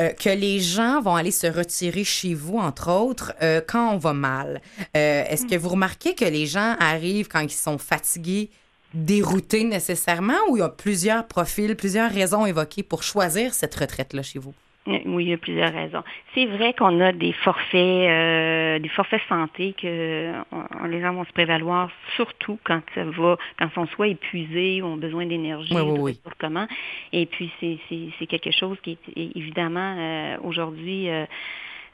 euh, 0.00 0.10
que 0.10 0.30
les 0.30 0.58
gens 0.58 1.00
vont 1.00 1.14
aller 1.14 1.30
se 1.30 1.46
retirer 1.46 2.02
chez 2.02 2.34
vous, 2.34 2.58
entre 2.58 2.90
autres, 2.90 3.32
euh, 3.40 3.60
quand 3.66 3.94
on 3.94 3.98
va 3.98 4.12
mal. 4.12 4.60
Est-ce 4.94 5.46
que 5.46 5.54
vous 5.54 5.68
remarquez 5.68 6.14
que 6.14 6.24
les 6.24 6.46
gens 6.46 6.76
arrivent 6.80 7.28
quand 7.28 7.40
ils 7.40 7.50
sont 7.50 7.78
fatigués, 7.78 8.50
déroutés 8.94 9.62
nécessairement, 9.62 10.38
ou 10.48 10.56
il 10.56 10.60
y 10.60 10.62
a 10.62 10.68
plusieurs 10.68 11.26
profils, 11.28 11.76
plusieurs 11.76 12.10
raisons 12.10 12.46
évoquées 12.46 12.82
pour 12.82 13.04
choisir 13.04 13.54
cette 13.54 13.74
retraite-là 13.74 14.22
chez 14.22 14.40
vous? 14.40 14.54
Oui, 14.86 15.24
il 15.24 15.28
y 15.28 15.32
a 15.34 15.36
plusieurs 15.36 15.72
raisons. 15.72 16.02
C'est 16.34 16.46
vrai 16.46 16.72
qu'on 16.72 17.00
a 17.00 17.12
des 17.12 17.32
forfaits, 17.32 17.74
euh, 17.74 18.78
des 18.78 18.88
forfaits 18.88 19.20
santé 19.28 19.74
que 19.80 20.32
on- 20.50 20.86
les 20.86 21.00
gens 21.02 21.12
vont 21.12 21.24
se 21.24 21.32
prévaloir, 21.32 21.90
surtout 22.16 22.58
quand 22.64 22.80
ça 22.94 23.04
va, 23.04 23.36
quand 23.58 23.70
sont 23.74 23.86
soit 23.88 24.08
épuisés 24.08 24.80
ou 24.80 24.86
ont 24.86 24.96
besoin 24.96 25.26
d'énergie, 25.26 25.74
Oui, 25.74 25.82
oui, 25.82 25.98
oui. 26.00 26.18
comment. 26.38 26.66
Et 27.12 27.26
puis 27.26 27.52
c'est 27.60 27.78
c'est 27.88 28.08
c'est 28.18 28.26
quelque 28.26 28.50
chose 28.50 28.78
qui 28.82 28.92
est 29.16 29.36
évidemment 29.36 29.96
euh, 29.98 30.36
aujourd'hui. 30.44 31.10
euh, 31.10 31.26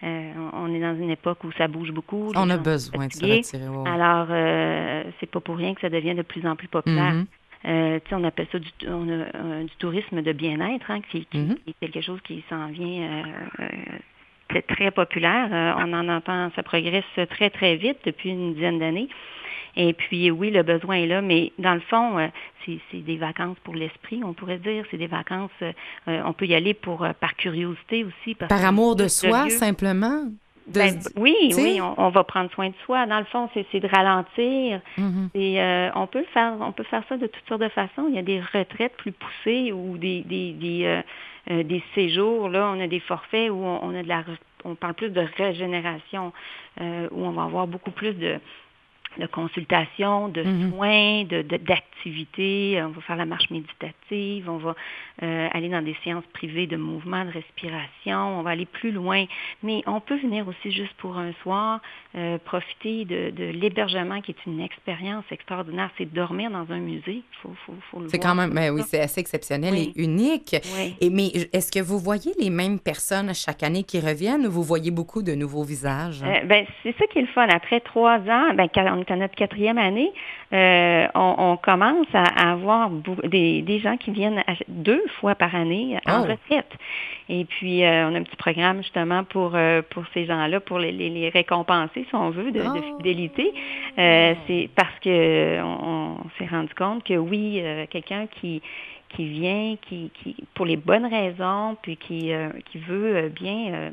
euh, 0.04 0.32
on 0.52 0.72
est 0.74 0.80
dans 0.80 0.94
une 0.96 1.10
époque 1.10 1.42
où 1.44 1.50
ça 1.52 1.68
bouge 1.68 1.90
beaucoup. 1.90 2.30
On 2.36 2.50
a 2.50 2.56
besoin 2.58 3.06
de 3.08 3.12
se 3.12 3.18
retirer. 3.18 3.68
ouais. 3.68 3.88
Alors, 3.90 4.26
euh, 4.30 5.02
c'est 5.18 5.28
pas 5.30 5.40
pour 5.40 5.56
rien 5.56 5.74
que 5.74 5.80
ça 5.80 5.88
devient 5.88 6.14
de 6.14 6.22
plus 6.22 6.46
en 6.46 6.54
plus 6.54 6.68
populaire. 6.68 7.14
Mhm. 7.14 7.26
Euh, 7.64 7.98
on 8.12 8.24
appelle 8.24 8.46
ça 8.52 8.58
du, 8.58 8.68
on 8.86 9.08
a, 9.08 9.12
euh, 9.12 9.64
du 9.64 9.74
tourisme 9.78 10.22
de 10.22 10.32
bien-être, 10.32 10.90
hein, 10.90 11.00
qui, 11.10 11.24
qui- 11.26 11.38
Mhm. 11.38 11.56
qui 11.64 11.70
est 11.70 11.86
quelque 11.90 12.04
chose 12.04 12.20
qui 12.22 12.44
s'en 12.48 12.68
vient 12.68 13.02
euh, 13.02 13.22
euh, 13.60 14.60
très, 14.68 14.90
populaire. 14.90 15.48
Euh, 15.52 15.72
on 15.84 15.92
en 15.92 16.08
entend, 16.08 16.50
ça 16.54 16.62
progresse 16.62 17.04
très, 17.30 17.50
très 17.50 17.76
vite 17.76 17.98
depuis 18.04 18.30
une 18.30 18.54
dizaine 18.54 18.78
d'années. 18.78 19.08
Et 19.78 19.92
puis, 19.92 20.30
oui, 20.30 20.50
le 20.50 20.62
besoin 20.62 20.96
est 20.96 21.06
là, 21.06 21.20
mais 21.20 21.52
dans 21.58 21.74
le 21.74 21.80
fond, 21.80 22.18
euh, 22.18 22.28
c'est 22.64 22.78
c'est 22.90 23.04
des 23.04 23.16
vacances 23.18 23.58
pour 23.64 23.74
l'esprit, 23.74 24.22
on 24.24 24.32
pourrait 24.32 24.58
dire. 24.58 24.84
C'est 24.90 24.96
des 24.96 25.06
vacances, 25.06 25.50
euh, 25.62 25.72
on 26.24 26.32
peut 26.32 26.46
y 26.46 26.54
aller 26.54 26.72
pour 26.72 27.04
euh, 27.04 27.12
par 27.18 27.36
curiosité 27.36 28.04
aussi. 28.04 28.34
parce 28.34 28.48
Par 28.48 28.64
amour 28.64 28.96
de 28.96 29.06
soi, 29.08 29.48
simplement? 29.50 30.30
De 30.66 30.80
ben, 30.80 30.98
oui, 31.16 31.36
oui, 31.56 31.80
on, 31.80 31.94
on 31.96 32.08
va 32.08 32.24
prendre 32.24 32.50
soin 32.50 32.68
de 32.68 32.74
soi. 32.84 33.06
Dans 33.06 33.18
le 33.18 33.24
fond, 33.26 33.48
c'est 33.54 33.80
de 33.80 33.86
ralentir. 33.86 34.80
Mhm. 34.98 35.30
Et 35.34 35.60
euh, 35.60 35.90
on 35.94 36.06
peut 36.06 36.20
le 36.20 36.26
faire, 36.26 36.54
on 36.60 36.72
peut 36.72 36.82
faire 36.84 37.04
ça 37.08 37.16
de 37.16 37.26
toutes 37.26 37.46
sortes 37.48 37.62
de 37.62 37.68
façons. 37.68 38.06
Il 38.08 38.16
y 38.16 38.18
a 38.18 38.22
des 38.22 38.40
retraites 38.40 38.96
plus 38.96 39.12
poussées 39.12 39.72
ou 39.72 39.96
des 39.96 40.22
des 40.22 40.52
des, 40.52 40.84
euh, 40.84 41.02
euh, 41.50 41.62
des 41.62 41.82
séjours. 41.94 42.48
Là, 42.48 42.72
on 42.74 42.80
a 42.80 42.88
des 42.88 43.00
forfaits 43.00 43.50
où 43.50 43.54
on, 43.54 43.78
on 43.82 43.94
a 43.94 44.02
de 44.02 44.08
la, 44.08 44.24
on 44.64 44.74
parle 44.74 44.94
plus 44.94 45.10
de 45.10 45.24
régénération, 45.36 46.32
euh, 46.80 47.08
où 47.12 47.24
on 47.24 47.30
va 47.30 47.44
avoir 47.44 47.66
beaucoup 47.66 47.92
plus 47.92 48.14
de 48.14 48.38
de 49.18 49.26
consultations, 49.26 50.28
de 50.28 50.42
Mhm. 50.42 50.70
soins, 50.72 51.24
de 51.24 51.42
d'activités. 51.42 52.80
on 52.82 52.88
va 52.90 53.00
faire 53.02 53.16
la 53.16 53.24
marche 53.26 53.50
méditative, 53.50 54.48
on 54.48 54.58
va 54.58 54.74
euh, 55.22 55.48
aller 55.52 55.68
dans 55.68 55.82
des 55.82 55.96
séances 56.04 56.24
privées 56.34 56.66
de 56.66 56.76
mouvement, 56.76 57.24
de 57.24 57.30
respiration. 57.30 58.38
On 58.38 58.42
va 58.42 58.50
aller 58.50 58.66
plus 58.66 58.90
loin. 58.92 59.24
Mais 59.62 59.82
on 59.86 60.00
peut 60.00 60.18
venir 60.18 60.46
aussi 60.46 60.70
juste 60.72 60.92
pour 60.98 61.16
un 61.16 61.32
soir, 61.42 61.80
euh, 62.16 62.38
profiter 62.44 63.04
de, 63.06 63.30
de 63.30 63.44
l'hébergement 63.44 64.20
qui 64.20 64.32
est 64.32 64.46
une 64.46 64.60
expérience 64.60 65.24
extraordinaire. 65.30 65.90
C'est 65.98 66.12
dormir 66.12 66.50
dans 66.50 66.70
un 66.70 66.78
musée. 66.78 67.22
Faut, 67.42 67.52
faut, 67.64 67.74
faut 67.90 68.00
le 68.00 68.08
C'est 68.08 68.18
quand 68.18 68.34
même, 68.34 68.50
comme 68.50 68.56
ben 68.56 68.70
oui, 68.74 68.82
c'est 68.86 69.00
assez 69.00 69.20
exceptionnel 69.20 69.72
Oui. 69.72 69.92
et 69.96 70.02
unique. 70.02 70.54
Oui. 70.76 70.94
Et 71.00 71.10
mais 71.10 71.28
est-ce 71.52 71.72
que 71.72 71.80
vous 71.80 71.98
voyez 71.98 72.32
les 72.38 72.50
mêmes 72.50 72.78
personnes 72.78 73.34
chaque 73.34 73.62
année 73.62 73.84
qui 73.84 73.98
reviennent 74.00 74.46
ou 74.46 74.50
vous 74.50 74.62
voyez 74.62 74.90
beaucoup 74.90 75.22
de 75.22 75.32
nouveaux 75.34 75.64
visages? 75.64 76.22
Euh, 76.22 76.44
ben, 76.44 76.66
c'est 76.82 76.94
ça 76.98 77.06
qui 77.06 77.18
est 77.18 77.22
le 77.22 77.28
fun. 77.28 77.46
Après 77.48 77.80
trois 77.80 78.18
ans, 78.18 78.52
ben, 78.54 78.68
on 78.76 79.02
est 79.06 79.12
à 79.12 79.16
notre 79.16 79.34
quatrième 79.34 79.78
année, 79.78 80.10
euh, 80.52 81.06
on, 81.14 81.34
on 81.38 81.56
commence 81.56 82.06
à, 82.14 82.50
avoir 82.52 82.90
des, 83.24 83.62
des 83.62 83.78
gens 83.78 83.96
qui 83.96 84.10
viennent 84.10 84.42
deux 84.68 85.02
fois 85.20 85.34
par 85.34 85.54
année 85.54 85.96
en 86.06 86.20
Oh. 86.22 86.22
retraite. 86.22 86.72
Et 87.28 87.44
puis, 87.44 87.84
euh, 87.84 88.08
on 88.08 88.14
a 88.14 88.18
un 88.18 88.22
petit 88.22 88.36
programme 88.36 88.78
justement 88.82 89.24
pour 89.24 89.52
euh, 89.54 89.82
pour 89.90 90.04
ces 90.14 90.24
gens-là, 90.26 90.60
pour 90.60 90.78
les, 90.78 90.92
les, 90.92 91.10
les 91.10 91.28
récompenser, 91.28 92.04
si 92.08 92.14
on 92.14 92.30
veut, 92.30 92.50
de, 92.52 92.60
de 92.60 92.66
Oh. 92.68 92.96
fidélité. 92.98 93.52
Euh, 93.98 94.34
c'est 94.46 94.68
parce 94.74 94.98
que 95.00 95.60
on, 95.62 96.16
on 96.24 96.28
s'est 96.38 96.46
rendu 96.46 96.72
compte 96.74 97.02
que 97.04 97.14
oui, 97.14 97.60
euh, 97.62 97.86
quelqu'un 97.90 98.26
qui 98.40 98.62
qui 99.10 99.28
vient, 99.28 99.76
qui, 99.88 100.10
qui 100.22 100.36
pour 100.54 100.66
les 100.66 100.76
bonnes 100.76 101.06
raisons, 101.06 101.76
puis 101.82 101.96
qui 101.96 102.32
euh, 102.32 102.48
qui 102.70 102.78
veut 102.78 103.16
euh, 103.16 103.28
bien 103.28 103.90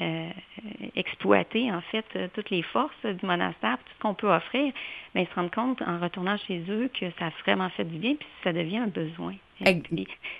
euh, 0.00 0.28
exploiter 0.96 1.70
en 1.72 1.80
fait 1.80 2.04
euh, 2.16 2.28
toutes 2.34 2.50
les 2.50 2.62
forces 2.62 3.04
du 3.04 3.24
monastère, 3.26 3.78
tout 3.78 3.92
ce 3.96 4.02
qu'on 4.02 4.14
peut 4.14 4.32
offrir, 4.32 4.72
mais 5.14 5.22
ils 5.22 5.28
se 5.28 5.34
rendent 5.34 5.50
compte 5.54 5.82
en 5.82 5.98
retournant 5.98 6.36
chez 6.46 6.62
eux 6.68 6.90
que 6.98 7.06
ça 7.18 7.26
a 7.26 7.30
vraiment 7.44 7.68
fait 7.70 7.84
du 7.84 7.98
bien, 7.98 8.14
puis 8.14 8.28
ça 8.44 8.52
devient 8.52 8.78
un 8.78 8.86
besoin. 8.88 9.34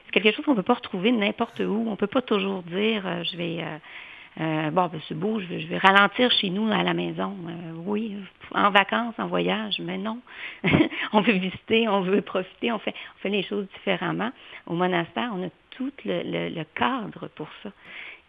C'est 0.07 0.13
quelque 0.13 0.33
chose 0.35 0.45
qu'on 0.45 0.53
ne 0.53 0.57
peut 0.57 0.63
pas 0.63 0.75
retrouver 0.75 1.13
n'importe 1.13 1.61
où. 1.61 1.85
On 1.87 1.91
ne 1.93 1.97
peut 1.97 2.07
pas 2.07 2.23
toujours 2.23 2.63
dire 2.63 3.07
euh, 3.07 3.23
je 3.25 3.37
vais 3.37 3.59
euh, 3.61 3.79
euh, 4.41 4.71
bon 4.71 4.87
ben 4.87 5.01
c'est 5.09 5.15
beau, 5.19 5.41
je 5.41 5.47
vais, 5.47 5.61
je 5.61 5.67
vais 5.67 5.77
ralentir 5.79 6.31
chez 6.33 6.49
nous 6.51 6.71
à 6.73 6.83
la 6.83 6.95
maison. 6.95 7.37
Euh, 7.49 7.73
oui, 7.85 8.17
en 8.55 8.71
vacances, 8.71 9.15
en 9.19 9.27
voyage, 9.27 9.77
mais 9.81 9.99
non. 9.99 10.21
on 11.13 11.21
veut 11.21 11.33
visiter, 11.35 11.87
on 11.89 12.01
veut 12.01 12.23
profiter, 12.23 12.73
on 12.73 12.79
fait 12.79 12.95
on 13.17 13.19
fait 13.21 13.29
les 13.31 13.43
choses 13.43 13.67
différemment. 13.75 14.31
Au 14.67 14.75
monastère, 14.75 15.31
on 15.35 15.45
a 15.47 15.51
tout 15.73 15.93
le, 16.05 16.23
le- 16.23 16.55
le 16.55 16.65
cadre 16.75 17.29
pour 17.35 17.49
ça. 17.63 17.71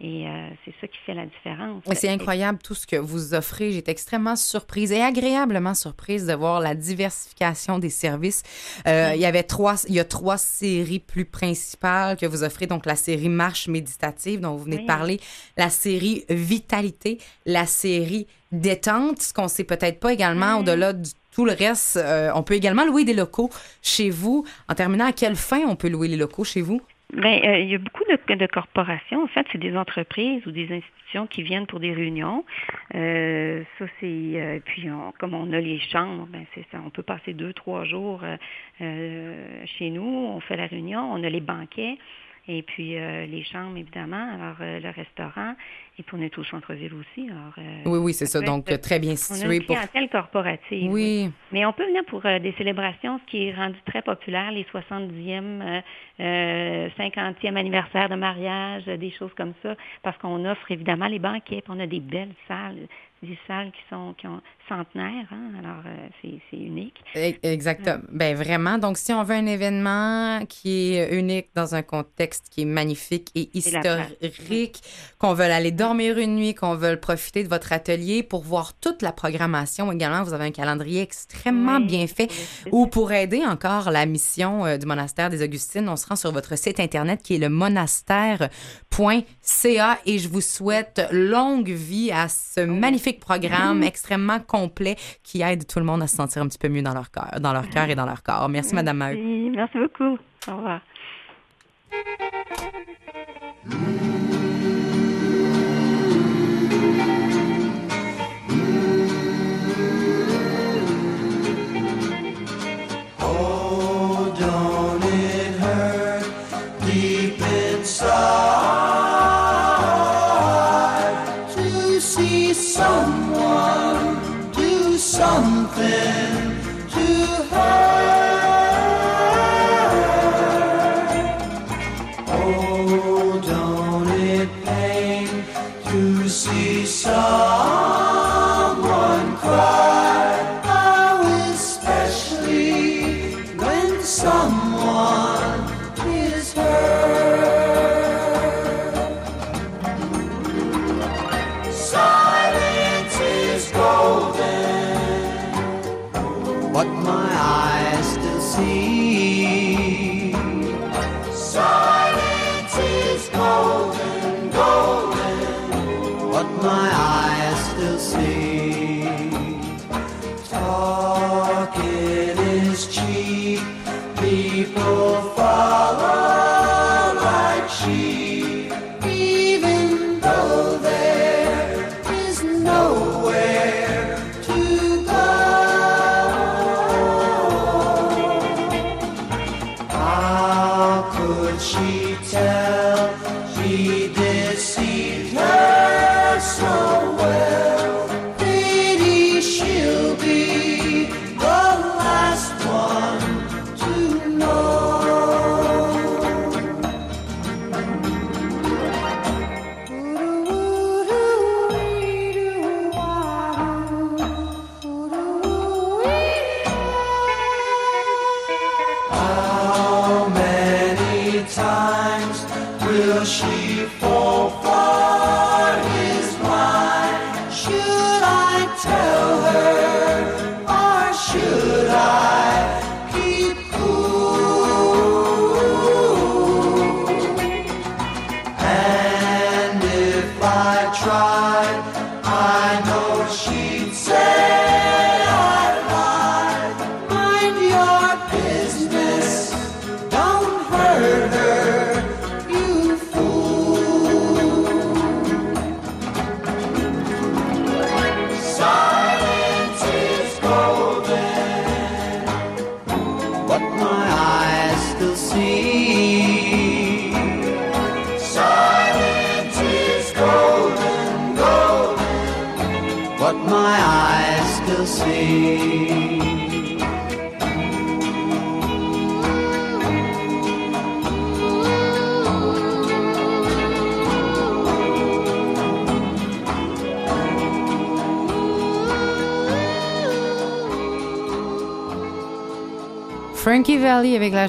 Et 0.04 0.28
euh, 0.28 0.50
c'est 0.66 0.74
ça 0.82 0.88
qui 0.88 0.98
fait 1.06 1.14
la 1.14 1.28
différence. 1.28 1.84
C'est 1.94 2.10
incroyable 2.10 2.58
tout 2.64 2.74
ce 2.74 2.88
que 2.88 2.96
vous 2.96 3.36
offrez. 3.36 3.72
J'étais 3.72 3.92
extrêmement 3.92 4.36
surprise 4.36 4.92
et 4.92 5.00
agréablement 5.00 5.76
surprise 5.76 6.26
de 6.26 6.34
voir 6.34 6.60
la 6.60 6.74
diversification 6.74 7.78
des 7.78 7.92
services. 7.92 8.42
Euh, 8.88 9.12
Il 9.14 9.22
y 9.22 9.26
avait 9.26 9.44
trois, 9.44 9.76
il 9.88 9.94
y 9.94 10.00
a 10.00 10.04
trois 10.04 10.40
séries 10.40 11.00
plus 11.00 11.26
principales 11.26 12.18
que 12.18 12.26
vous 12.26 12.44
offrez. 12.44 12.66
Donc 12.66 12.88
la 12.88 12.96
série 12.96 13.30
Marche 13.30 13.68
méditative 13.68 14.40
dont 14.40 14.56
vous 14.56 14.64
venez 14.64 14.80
de 14.80 14.88
parler, 14.88 15.20
la 15.56 15.70
série 15.70 16.26
Vitalité, 16.30 17.20
la 17.46 17.68
série 17.68 18.26
Détente, 18.52 19.22
ce 19.22 19.34
qu'on 19.34 19.48
sait 19.48 19.64
peut-être 19.64 20.00
pas 20.00 20.12
également 20.14 20.58
au-delà 20.58 20.94
de 20.94 21.08
tout 21.32 21.46
le 21.46 21.54
reste. 21.54 21.98
euh, 21.98 22.32
on 22.36 22.44
peut 22.44 22.56
également 22.56 22.86
louer 22.86 23.06
des 23.06 23.14
locaux 23.14 23.50
chez 23.82 24.10
vous. 24.10 24.46
En 24.68 24.74
terminant, 24.74 25.06
à 25.06 25.14
quelle 25.14 25.36
fin 25.36 25.62
on 25.68 25.76
peut 25.76 25.88
louer 25.90 26.08
les 26.08 26.18
locaux 26.18 26.44
chez 26.44 26.62
vous? 26.62 26.82
Ben, 27.14 27.42
euh, 27.44 27.60
il 27.60 27.70
y 27.70 27.76
a 27.76 27.78
beaucoup 27.78 28.06
de, 28.06 28.36
de 28.36 28.48
corporations. 28.48 29.24
En 29.24 29.28
fait, 29.28 29.46
c'est 29.52 29.58
des 29.58 29.76
entreprises 29.76 30.46
ou 30.48 30.52
des 30.52 30.72
institutions 30.72 31.28
qui 31.28 31.44
viennent 31.44 31.68
pour 31.68 31.82
des 31.82 31.94
réunions. 31.94 32.46
Euh, 32.96 33.64
ça, 33.78 33.86
c'est 34.00 34.08
euh, 34.08 34.60
puis 34.64 34.88
comme 35.20 35.34
on 35.34 35.52
a 35.52 35.60
les 35.60 35.80
chambres, 35.80 36.28
ben 36.28 36.46
c'est 36.56 36.66
ça. 36.72 36.78
On 36.86 36.90
peut 36.90 37.04
passer 37.04 37.34
deux, 37.34 37.52
trois 37.52 37.84
jours 37.84 38.22
euh, 38.24 38.38
euh, 38.82 39.66
chez 39.78 39.90
nous. 39.90 40.04
On 40.04 40.40
fait 40.40 40.56
la 40.56 40.68
réunion. 40.68 41.02
On 41.12 41.22
a 41.24 41.30
les 41.30 41.42
banquets. 41.42 41.98
Et 42.48 42.64
puis 42.64 42.98
euh, 42.98 43.28
les 43.28 43.44
chambres, 43.44 43.78
évidemment, 43.78 44.28
alors 44.34 44.56
euh, 44.62 44.80
le 44.80 44.90
restaurant, 44.90 45.54
et 46.00 46.04
puis 46.04 46.16
on 46.18 46.22
est 46.24 46.36
au 46.40 46.44
centre-ville 46.44 46.92
aussi. 46.96 47.30
Alors, 47.30 47.54
euh, 47.60 47.82
Oui, 47.86 48.00
oui, 48.00 48.14
c'est 48.14 48.26
ça. 48.26 48.42
Donc 48.42 48.70
être- 48.70 48.82
très 48.82 49.00
bien 49.00 49.12
on 49.12 49.14
a 49.14 49.16
situé 49.18 49.58
une 49.58 49.64
pour. 49.66 49.76
clientèle 49.76 50.10
corporative. 50.10 50.92
Oui. 50.92 51.30
Mais 51.52 51.66
on 51.66 51.74
peut 51.74 51.86
venir 51.86 52.04
pour 52.06 52.22
des 52.22 52.54
célébrations, 52.58 53.20
ce 53.26 53.30
qui 53.30 53.48
est 53.48 53.54
rendu 53.54 53.78
très 53.86 54.02
populaire, 54.02 54.52
les 54.52 54.64
70e, 54.72 55.62
euh, 55.62 55.82
euh, 56.20 56.90
50e 56.98 57.56
anniversaire 57.58 58.10
de 58.10 58.16
mariage, 58.16 58.86
des 58.86 59.12
choses 59.12 59.34
comme 59.38 59.54
ça, 59.62 59.76
parce 60.02 60.18
qu'on 60.18 60.44
offre 60.46 60.72
évidemment 60.72 61.08
les 61.08 61.20
banquets, 61.20 61.62
puis 61.62 61.70
on 61.76 61.80
a 61.80 61.88
des 61.88 62.00
belles 62.00 62.34
salles. 62.48 62.88
Des 63.24 63.38
salles 63.48 63.72
qui 63.72 63.82
sont 63.90 64.16
qui 64.18 64.28
ont 64.28 64.42
centenaires, 64.68 65.28
hein, 65.32 65.52
alors 65.60 65.84
euh, 65.86 66.08
c'est 66.22 66.40
c'est 66.50 66.58
unique. 66.58 66.96
E- 67.16 67.34
Exactement. 67.44 68.00
Ben 68.12 68.36
vraiment. 68.36 68.78
Donc, 68.78 68.98
si 68.98 69.12
on 69.14 69.24
veut 69.24 69.36
un 69.36 69.46
événement 69.46 70.46
qui 70.48 70.96
est 70.96 71.14
unique 71.18 71.50
dans 71.54 71.76
un 71.76 71.82
contexte 71.82 72.46
qui 72.50 72.62
est 72.62 72.66
magnifique 72.66 73.30
et 73.36 73.50
historique, 73.54 74.82
qu'on 75.20 75.34
veut 75.34 75.44
aller 75.46 75.72
dormir 75.72 76.18
une 76.18 76.36
nuit, 76.36 76.56
qu'on 76.56 76.76
veut 76.76 76.98
profiter 76.98 77.44
de 77.44 77.50
votre 77.50 77.74
atelier 77.74 78.24
pour 78.24 78.44
voir 78.44 78.74
toute 78.74 79.02
la 79.02 79.12
programmation 79.12 79.92
également, 79.92 80.24
vous 80.24 80.34
avez 80.34 80.46
un 80.46 80.52
calendrier 80.52 81.02
extrêmement 81.02 81.78
Oui, 81.78 81.86
bien 81.86 82.08
fait. 82.08 82.32
Ou 82.72 82.88
pour 82.88 83.12
aider 83.12 83.44
encore 83.46 83.92
la 83.92 84.06
mission 84.06 84.66
euh, 84.66 84.78
du 84.78 84.86
monastère 84.86 85.30
des 85.30 85.44
Augustines, 85.44 85.90
on 85.90 85.96
se 85.98 86.08
rend 86.08 86.16
sur 86.16 86.32
votre 86.32 86.58
site 86.58 86.80
internet 86.80 87.22
qui 87.22 87.36
est 87.36 87.40
le 87.40 87.50
monastère.ca 87.50 88.50
et 90.06 90.18
je 90.20 90.30
vous 90.30 90.42
souhaite 90.42 91.08
longue 91.12 91.70
vie 91.70 92.12
à 92.12 92.28
ce 92.30 92.62
magnifique 92.62 93.11
programme 93.20 93.84
extrêmement 93.84 94.40
complet 94.40 94.96
qui 95.24 95.42
aide 95.42 95.68
tout 95.68 95.80
le 95.80 95.86
monde 95.86 96.02
à 96.02 96.08
se 96.08 96.16
sentir 96.16 96.42
un 96.42 96.48
petit 96.48 96.58
peu 96.58 96.70
mieux 96.70 96.82
dans 96.82 96.94
leur 96.94 97.12
cœur, 97.12 97.40
dans 97.40 97.54
leur 97.54 97.70
cœur 97.70 97.90
et 97.90 97.96
dans 97.96 98.06
leur 98.06 98.24
corps. 98.24 98.50
Merci, 98.50 98.76
Madame 98.76 98.98
Maheu. 98.98 99.16
Merci, 99.16 99.50
merci 99.56 99.78
beaucoup. 99.78 100.18
Au 100.48 100.58
revoir. 100.58 100.82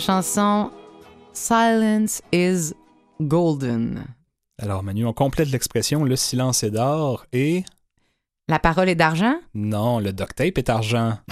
Chanson 0.03 0.71
Silence 1.33 2.21
is 2.33 2.75
Golden. 3.21 4.05
Alors, 4.61 4.83
Manu, 4.83 5.07
on 5.07 5.13
complète 5.13 5.51
l'expression 5.51 6.05
le 6.05 6.17
silence 6.17 6.63
est 6.65 6.71
d'or 6.71 7.25
et. 7.33 7.65
La 8.49 8.59
parole 8.59 8.89
est 8.89 8.97
d'argent? 8.97 9.37
Non, 9.55 10.01
le 10.01 10.13
duct 10.13 10.35
tape 10.37 10.59
est 10.59 10.69
argent. 10.69 11.19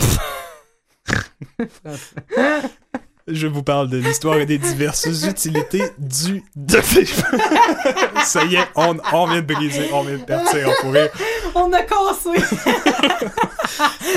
Je 3.27 3.47
vous 3.47 3.63
parle 3.63 3.91
de 3.91 3.99
l'histoire 3.99 4.39
et 4.39 4.47
des 4.47 4.59
diverses 4.59 5.07
utilités 5.25 5.83
du 5.99 6.43
duct 6.57 6.85
tape. 6.95 8.25
Ça 8.25 8.45
y 8.45 8.55
est, 8.57 8.67
on, 8.77 8.97
on 9.13 9.27
vient 9.27 9.43
de 9.43 9.53
briser, 9.53 9.91
on 9.93 10.03
vient 10.03 10.17
de 10.19 10.25
partir 10.25 10.69
en 10.69 10.73
pourrir. 10.81 11.09
On 11.55 11.73
a 11.73 11.83
cassé! 11.83 12.31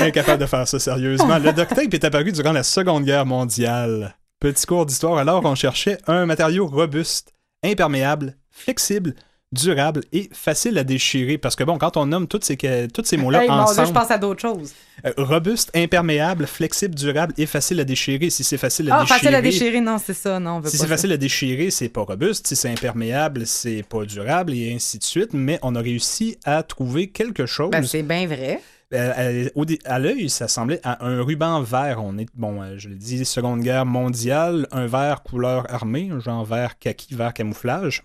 Incapable 0.00 0.40
de 0.40 0.46
faire 0.46 0.66
ça 0.66 0.78
sérieusement. 0.78 1.38
Le 1.38 1.52
duct 1.52 1.74
tape 1.74 1.92
est 1.92 2.04
apparu 2.04 2.30
durant 2.32 2.52
la 2.52 2.62
Seconde 2.62 3.04
Guerre 3.04 3.26
mondiale. 3.26 4.16
Petit 4.44 4.66
cours 4.66 4.84
d'histoire, 4.84 5.16
alors 5.16 5.42
on 5.46 5.54
cherchait 5.54 5.96
un 6.06 6.26
matériau 6.26 6.66
robuste, 6.66 7.32
imperméable, 7.62 8.36
flexible, 8.50 9.14
durable 9.52 10.02
et 10.12 10.28
facile 10.34 10.76
à 10.76 10.84
déchirer. 10.84 11.38
Parce 11.38 11.56
que 11.56 11.64
bon, 11.64 11.78
quand 11.78 11.96
on 11.96 12.04
nomme 12.04 12.28
toutes 12.28 12.44
ces, 12.44 12.58
tous 12.92 13.04
ces 13.06 13.16
mots-là 13.16 13.42
Hey, 13.44 13.48
mon 13.48 13.54
Dieu, 13.54 13.62
ensemble... 13.62 13.88
je 13.88 13.92
pense 13.94 14.10
à 14.10 14.18
d'autres 14.18 14.42
choses. 14.42 14.74
Euh, 15.06 15.14
robuste, 15.16 15.70
imperméable, 15.74 16.46
flexible, 16.46 16.94
durable 16.94 17.32
et 17.38 17.46
facile 17.46 17.80
à 17.80 17.84
déchirer. 17.84 18.28
Si 18.28 18.44
c'est 18.44 18.58
facile 18.58 18.90
à 18.90 18.96
Ah, 18.96 19.00
déchirer. 19.00 19.18
facile 19.18 19.34
à 19.34 19.40
déchirer, 19.40 19.80
non, 19.80 19.96
c'est 19.96 20.12
ça, 20.12 20.38
non, 20.38 20.56
on 20.56 20.60
veut 20.60 20.68
Si 20.68 20.76
pas 20.76 20.82
c'est 20.82 20.90
facile 20.90 21.12
à 21.12 21.16
déchirer, 21.16 21.70
c'est 21.70 21.88
pas 21.88 22.02
robuste. 22.02 22.46
Si 22.46 22.54
c'est 22.54 22.68
imperméable, 22.68 23.46
c'est 23.46 23.82
pas 23.82 24.04
durable 24.04 24.52
et 24.52 24.74
ainsi 24.74 24.98
de 24.98 25.04
suite. 25.04 25.30
Mais 25.32 25.58
on 25.62 25.74
a 25.74 25.80
réussi 25.80 26.36
à 26.44 26.62
trouver 26.62 27.06
quelque 27.06 27.46
chose. 27.46 27.70
Ben, 27.70 27.82
c'est 27.82 28.02
bien 28.02 28.26
vrai. 28.26 28.60
Euh, 28.94 29.48
dé- 29.64 29.78
à 29.84 29.98
l'œil, 29.98 30.30
ça 30.30 30.46
semblait 30.46 30.80
à 30.84 31.04
un 31.04 31.22
ruban 31.22 31.60
vert. 31.62 32.02
On 32.02 32.16
est, 32.16 32.28
bon, 32.34 32.62
euh, 32.62 32.78
je 32.78 32.88
le 32.88 32.94
dis, 32.96 33.24
Seconde 33.24 33.60
Guerre 33.60 33.86
mondiale, 33.86 34.68
un 34.70 34.86
vert 34.86 35.22
couleur 35.22 35.72
armée, 35.72 36.10
un 36.10 36.20
genre 36.20 36.44
vert 36.44 36.78
kaki, 36.78 37.14
vert 37.14 37.34
camouflage. 37.34 38.02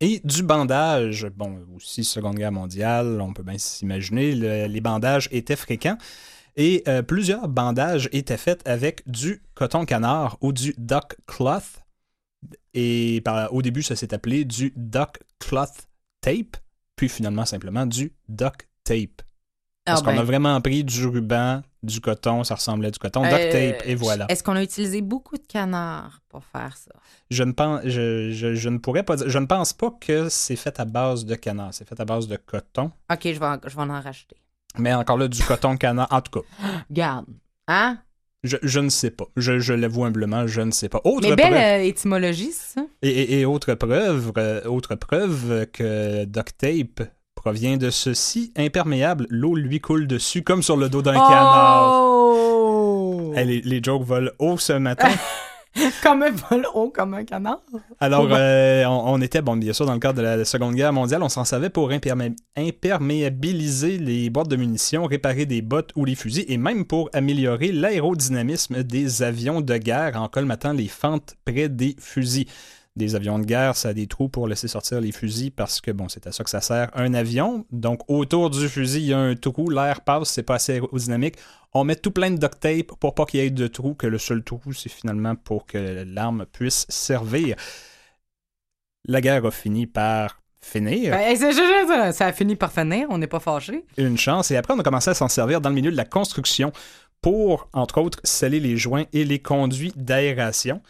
Et 0.00 0.20
du 0.24 0.42
bandage, 0.42 1.26
bon, 1.36 1.60
aussi 1.76 2.02
Seconde 2.02 2.34
Guerre 2.36 2.50
mondiale, 2.52 3.20
on 3.20 3.32
peut 3.32 3.44
bien 3.44 3.58
s'imaginer, 3.58 4.34
le- 4.34 4.66
les 4.66 4.80
bandages 4.80 5.28
étaient 5.30 5.56
fréquents. 5.56 5.98
Et 6.56 6.82
euh, 6.88 7.02
plusieurs 7.02 7.48
bandages 7.48 8.08
étaient 8.12 8.36
faits 8.36 8.66
avec 8.68 9.08
du 9.08 9.40
coton 9.54 9.84
canard 9.86 10.36
ou 10.40 10.52
du 10.52 10.74
duck 10.76 11.16
cloth. 11.26 11.80
Et 12.74 13.22
au 13.52 13.62
début, 13.62 13.82
ça 13.82 13.94
s'est 13.94 14.12
appelé 14.12 14.44
du 14.44 14.72
duck 14.76 15.20
cloth 15.38 15.86
tape, 16.20 16.56
puis 16.96 17.08
finalement 17.08 17.46
simplement 17.46 17.86
du 17.86 18.12
duct 18.28 18.68
tape. 18.84 19.22
Parce 19.84 20.00
Ah 20.00 20.04
qu'on 20.04 20.12
ben. 20.14 20.20
a 20.20 20.24
vraiment 20.24 20.60
pris 20.60 20.84
du 20.84 21.06
ruban, 21.06 21.62
du 21.82 22.00
coton, 22.00 22.44
ça 22.44 22.54
ressemblait 22.54 22.88
à 22.88 22.90
du 22.92 22.98
coton, 23.00 23.22
duct 23.22 23.34
Euh, 23.34 23.72
tape, 23.72 23.82
et 23.86 23.94
voilà. 23.96 24.26
Est-ce 24.28 24.42
qu'on 24.44 24.54
a 24.54 24.62
utilisé 24.62 25.00
beaucoup 25.02 25.36
de 25.36 25.46
canards 25.46 26.20
pour 26.28 26.44
faire 26.44 26.76
ça? 26.76 26.92
Je 27.30 27.42
ne 27.42 27.50
pense, 27.52 27.80
je, 27.84 28.30
je- 28.30 28.54
je 28.54 28.68
ne 28.68 28.78
pourrais 28.78 29.02
pas 29.02 29.16
dire, 29.16 29.28
je 29.28 29.38
ne 29.38 29.46
pense 29.46 29.72
pas 29.72 29.90
que 30.00 30.28
c'est 30.28 30.54
fait 30.56 30.78
à 30.78 30.84
base 30.84 31.24
de 31.24 31.34
canard, 31.34 31.74
c'est 31.74 31.88
fait 31.88 31.98
à 32.00 32.04
base 32.04 32.28
de 32.28 32.36
coton. 32.36 32.92
OK, 33.12 33.20
je 33.24 33.30
vais, 33.40 33.46
en- 33.46 33.58
je 33.66 33.74
vais 33.74 33.82
en 33.82 34.00
racheter. 34.00 34.36
Mais 34.78 34.94
encore 34.94 35.18
là, 35.18 35.26
du 35.28 35.42
coton 35.42 35.76
canard, 35.76 36.06
en 36.12 36.20
tout 36.20 36.40
cas, 36.40 36.46
Garde. 36.90 37.26
Hein? 37.66 37.98
je, 38.44 38.56
je 38.62 38.78
ne 38.80 38.88
sais 38.88 39.10
pas. 39.10 39.24
Je, 39.36 39.58
je 39.58 39.72
l'avoue 39.72 40.04
humblement, 40.04 40.46
je 40.46 40.60
ne 40.62 40.70
sais 40.70 40.88
pas. 40.88 41.00
Autre 41.04 41.28
Mais 41.28 41.36
belle 41.36 41.50
preuve- 41.52 41.80
euh, 41.80 41.82
étymologie, 41.84 42.52
ça? 42.52 42.82
Et, 43.02 43.08
et- 43.10 43.40
et 43.40 43.44
autre 43.46 43.74
preuve, 43.74 44.32
euh, 44.36 44.62
autre 44.64 44.94
preuve 44.94 45.66
que 45.72 46.24
duct 46.24 46.56
tape 46.58 47.08
provient 47.42 47.76
de 47.76 47.90
ceci, 47.90 48.52
imperméable, 48.56 49.26
l'eau 49.28 49.56
lui 49.56 49.80
coule 49.80 50.06
dessus 50.06 50.42
comme 50.42 50.62
sur 50.62 50.76
le 50.76 50.88
dos 50.88 51.02
d'un 51.02 51.14
canard. 51.14 52.00
Oh! 52.00 53.34
Eh, 53.36 53.44
les, 53.44 53.60
les 53.62 53.82
jokes 53.82 54.04
volent 54.04 54.30
haut 54.38 54.58
ce 54.58 54.74
matin. 54.74 55.08
comme 56.04 56.22
un 56.22 56.30
vol 56.30 56.64
haut, 56.72 56.90
comme 56.90 57.14
un 57.14 57.24
canard. 57.24 57.60
Alors, 57.98 58.28
euh, 58.30 58.84
on, 58.84 59.14
on 59.14 59.20
était, 59.20 59.42
bon, 59.42 59.56
bien 59.56 59.72
sûr, 59.72 59.86
dans 59.86 59.94
le 59.94 59.98
cadre 59.98 60.18
de 60.18 60.22
la 60.22 60.44
Seconde 60.44 60.76
Guerre 60.76 60.92
mondiale, 60.92 61.20
on 61.24 61.28
s'en 61.28 61.44
savait 61.44 61.68
pour 61.68 61.90
impermé- 61.90 62.36
imperméabiliser 62.56 63.98
les 63.98 64.30
boîtes 64.30 64.48
de 64.48 64.56
munitions, 64.56 65.06
réparer 65.06 65.44
des 65.44 65.62
bottes 65.62 65.90
ou 65.96 66.04
les 66.04 66.14
fusils, 66.14 66.44
et 66.46 66.58
même 66.58 66.84
pour 66.84 67.10
améliorer 67.12 67.72
l'aérodynamisme 67.72 68.84
des 68.84 69.24
avions 69.24 69.60
de 69.60 69.76
guerre 69.78 70.16
en 70.16 70.28
colmatant 70.28 70.74
les 70.74 70.86
fentes 70.86 71.34
près 71.44 71.68
des 71.68 71.96
fusils. 71.98 72.46
Des 72.94 73.14
avions 73.14 73.38
de 73.38 73.46
guerre, 73.46 73.74
ça 73.74 73.88
a 73.88 73.92
des 73.94 74.06
trous 74.06 74.28
pour 74.28 74.46
laisser 74.46 74.68
sortir 74.68 75.00
les 75.00 75.12
fusils 75.12 75.50
parce 75.50 75.80
que, 75.80 75.90
bon, 75.90 76.08
c'est 76.10 76.26
à 76.26 76.32
ça 76.32 76.44
que 76.44 76.50
ça 76.50 76.60
sert 76.60 76.90
un 76.94 77.14
avion. 77.14 77.64
Donc, 77.70 78.00
autour 78.08 78.50
du 78.50 78.68
fusil, 78.68 79.00
il 79.00 79.06
y 79.06 79.12
a 79.14 79.18
un 79.18 79.34
trou, 79.34 79.70
l'air 79.70 80.02
passe, 80.02 80.28
c'est 80.28 80.42
pas 80.42 80.56
assez 80.56 80.72
aérodynamique. 80.72 81.36
On 81.72 81.84
met 81.84 81.96
tout 81.96 82.10
plein 82.10 82.30
de 82.30 82.36
duct 82.36 82.60
tape 82.60 82.92
pour 83.00 83.14
pas 83.14 83.24
qu'il 83.24 83.40
y 83.40 83.44
ait 83.44 83.50
de 83.50 83.66
trou, 83.66 83.94
que 83.94 84.06
le 84.06 84.18
seul 84.18 84.44
trou, 84.44 84.60
c'est 84.74 84.90
finalement 84.90 85.34
pour 85.36 85.64
que 85.64 86.04
l'arme 86.06 86.44
puisse 86.52 86.84
servir. 86.90 87.56
La 89.06 89.22
guerre 89.22 89.46
a 89.46 89.50
fini 89.50 89.86
par 89.86 90.42
finir. 90.60 91.12
Ben, 91.12 92.12
ça 92.12 92.26
a 92.26 92.32
fini 92.32 92.56
par 92.56 92.72
finir, 92.72 93.06
on 93.08 93.16
n'est 93.16 93.26
pas 93.26 93.40
fâchés. 93.40 93.84
Une 93.96 94.18
chance. 94.18 94.50
Et 94.50 94.56
après, 94.56 94.74
on 94.74 94.78
a 94.78 94.82
commencé 94.82 95.10
à 95.10 95.14
s'en 95.14 95.28
servir 95.28 95.62
dans 95.62 95.70
le 95.70 95.74
milieu 95.74 95.90
de 95.90 95.96
la 95.96 96.04
construction 96.04 96.72
pour, 97.22 97.68
entre 97.72 98.00
autres, 98.00 98.20
sceller 98.24 98.60
les 98.60 98.76
joints 98.76 99.04
et 99.12 99.24
les 99.24 99.38
conduits 99.38 99.92
d'aération. 99.96 100.82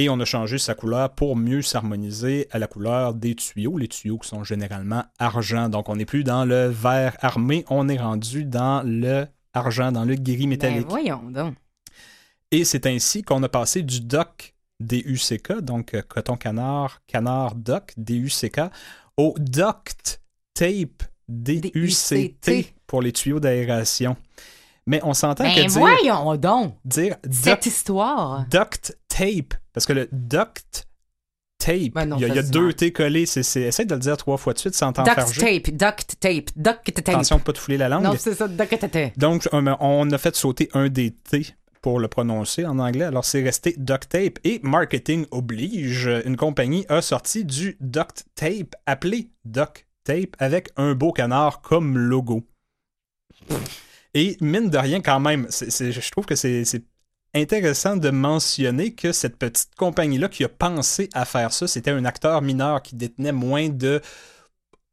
Et 0.00 0.08
on 0.08 0.20
a 0.20 0.24
changé 0.24 0.58
sa 0.58 0.76
couleur 0.76 1.10
pour 1.10 1.34
mieux 1.34 1.60
s'harmoniser 1.60 2.46
à 2.52 2.60
la 2.60 2.68
couleur 2.68 3.14
des 3.14 3.34
tuyaux. 3.34 3.76
Les 3.78 3.88
tuyaux 3.88 4.16
qui 4.18 4.28
sont 4.28 4.44
généralement 4.44 5.02
argent. 5.18 5.68
Donc, 5.68 5.88
on 5.88 5.96
n'est 5.96 6.04
plus 6.04 6.22
dans 6.22 6.44
le 6.44 6.68
vert 6.68 7.16
armé, 7.20 7.64
on 7.68 7.88
est 7.88 7.98
rendu 7.98 8.44
dans 8.44 8.82
le 8.86 9.26
argent, 9.54 9.90
dans 9.90 10.04
le 10.04 10.14
gris 10.14 10.36
Ben, 10.36 10.48
métallique. 10.50 10.86
voyons 10.88 11.22
donc. 11.30 11.56
Et 12.52 12.64
c'est 12.64 12.86
ainsi 12.86 13.24
qu'on 13.24 13.42
a 13.42 13.48
passé 13.48 13.82
du 13.82 14.00
DOC 14.00 14.54
DUCK, 14.78 15.54
donc 15.62 15.94
euh, 15.94 16.02
coton 16.08 16.36
canard, 16.36 17.00
canard 17.08 17.56
DOC 17.56 17.94
DUCK, 17.96 18.60
au 19.16 19.34
duct 19.36 20.20
tape 20.54 21.02
DUCT 21.28 22.72
pour 22.86 23.02
les 23.02 23.10
tuyaux 23.12 23.40
d'aération. 23.40 24.16
Mais 24.86 25.00
on 25.02 25.12
s'entend 25.12 25.42
Ben, 25.44 25.54
que 25.54 25.60
dire, 25.68 25.80
voyons 25.80 26.36
donc. 26.36 26.76
dire 26.84 27.16
Cette 27.24 27.42
duct, 27.44 27.66
histoire. 27.66 28.46
duct 28.48 28.96
tape, 29.18 29.54
parce 29.72 29.86
que 29.86 29.92
le 29.92 30.08
duct 30.12 30.86
tape, 31.58 31.92
Ben 31.92 32.06
non, 32.06 32.16
il 32.18 32.22
y 32.22 32.24
a, 32.24 32.28
ça 32.28 32.34
il 32.34 32.36
y 32.36 32.38
a 32.38 32.42
se 32.44 32.50
deux 32.50 32.72
T 32.72 32.92
collés, 32.92 33.26
c'est, 33.26 33.42
c'est- 33.42 33.62
essaye 33.62 33.86
de 33.86 33.94
le 33.94 34.00
dire 34.00 34.16
trois 34.16 34.36
fois 34.36 34.52
de 34.52 34.58
suite 34.58 34.74
sans 34.74 34.92
t'enfarger. 34.92 35.40
Duct 35.62 35.64
tape, 35.64 35.76
duct 35.76 36.20
tape, 36.20 36.50
duct 36.56 36.94
tape. 36.94 37.08
Attention 37.08 37.38
de 37.38 37.42
pas 37.42 37.52
te 37.52 37.58
fouler 37.58 37.76
la 37.78 37.88
langue. 37.88 38.04
Non, 38.04 38.14
c'est 38.18 38.34
ça, 38.34 38.46
duct 38.46 38.78
tape. 38.90 39.18
Donc, 39.18 39.48
on 39.52 39.66
on 39.80 40.10
a 40.10 40.18
fait 40.18 40.36
sauter 40.36 40.68
un 40.72 40.88
des 40.88 41.10
T 41.12 41.46
pour 41.82 42.00
le 42.00 42.08
prononcer 42.08 42.64
en 42.66 42.78
anglais. 42.78 43.04
Alors, 43.06 43.24
c'est 43.24 43.42
resté 43.42 43.74
duct 43.76 44.08
tape. 44.08 44.38
Et 44.44 44.60
marketing 44.62 45.26
oblige, 45.30 46.08
une 46.24 46.36
compagnie 46.36 46.86
a 46.88 47.02
sorti 47.02 47.44
du 47.44 47.76
duct 47.80 48.24
tape 48.34 48.74
appelé 48.86 49.30
duct 49.44 49.86
tape 50.04 50.36
avec 50.38 50.70
un 50.76 50.94
beau 50.94 51.12
canard 51.12 51.60
comme 51.60 51.98
logo. 51.98 52.44
Et 54.14 54.36
mine 54.40 54.70
de 54.70 54.78
rien, 54.78 55.00
quand 55.00 55.20
même, 55.20 55.46
c'est- 55.50 55.70
c'est- 55.70 55.92
je 55.92 56.10
trouve 56.10 56.24
que 56.26 56.34
c'est 56.34 56.64
c'est 56.64 56.82
intéressant 57.34 57.96
de 57.96 58.10
mentionner 58.10 58.94
que 58.94 59.12
cette 59.12 59.36
petite 59.36 59.74
compagnie-là 59.76 60.28
qui 60.28 60.44
a 60.44 60.48
pensé 60.48 61.08
à 61.12 61.24
faire 61.24 61.52
ça, 61.52 61.66
c'était 61.68 61.90
un 61.90 62.04
acteur 62.04 62.42
mineur 62.42 62.82
qui 62.82 62.96
détenait 62.96 63.32
moins 63.32 63.68
de 63.68 64.00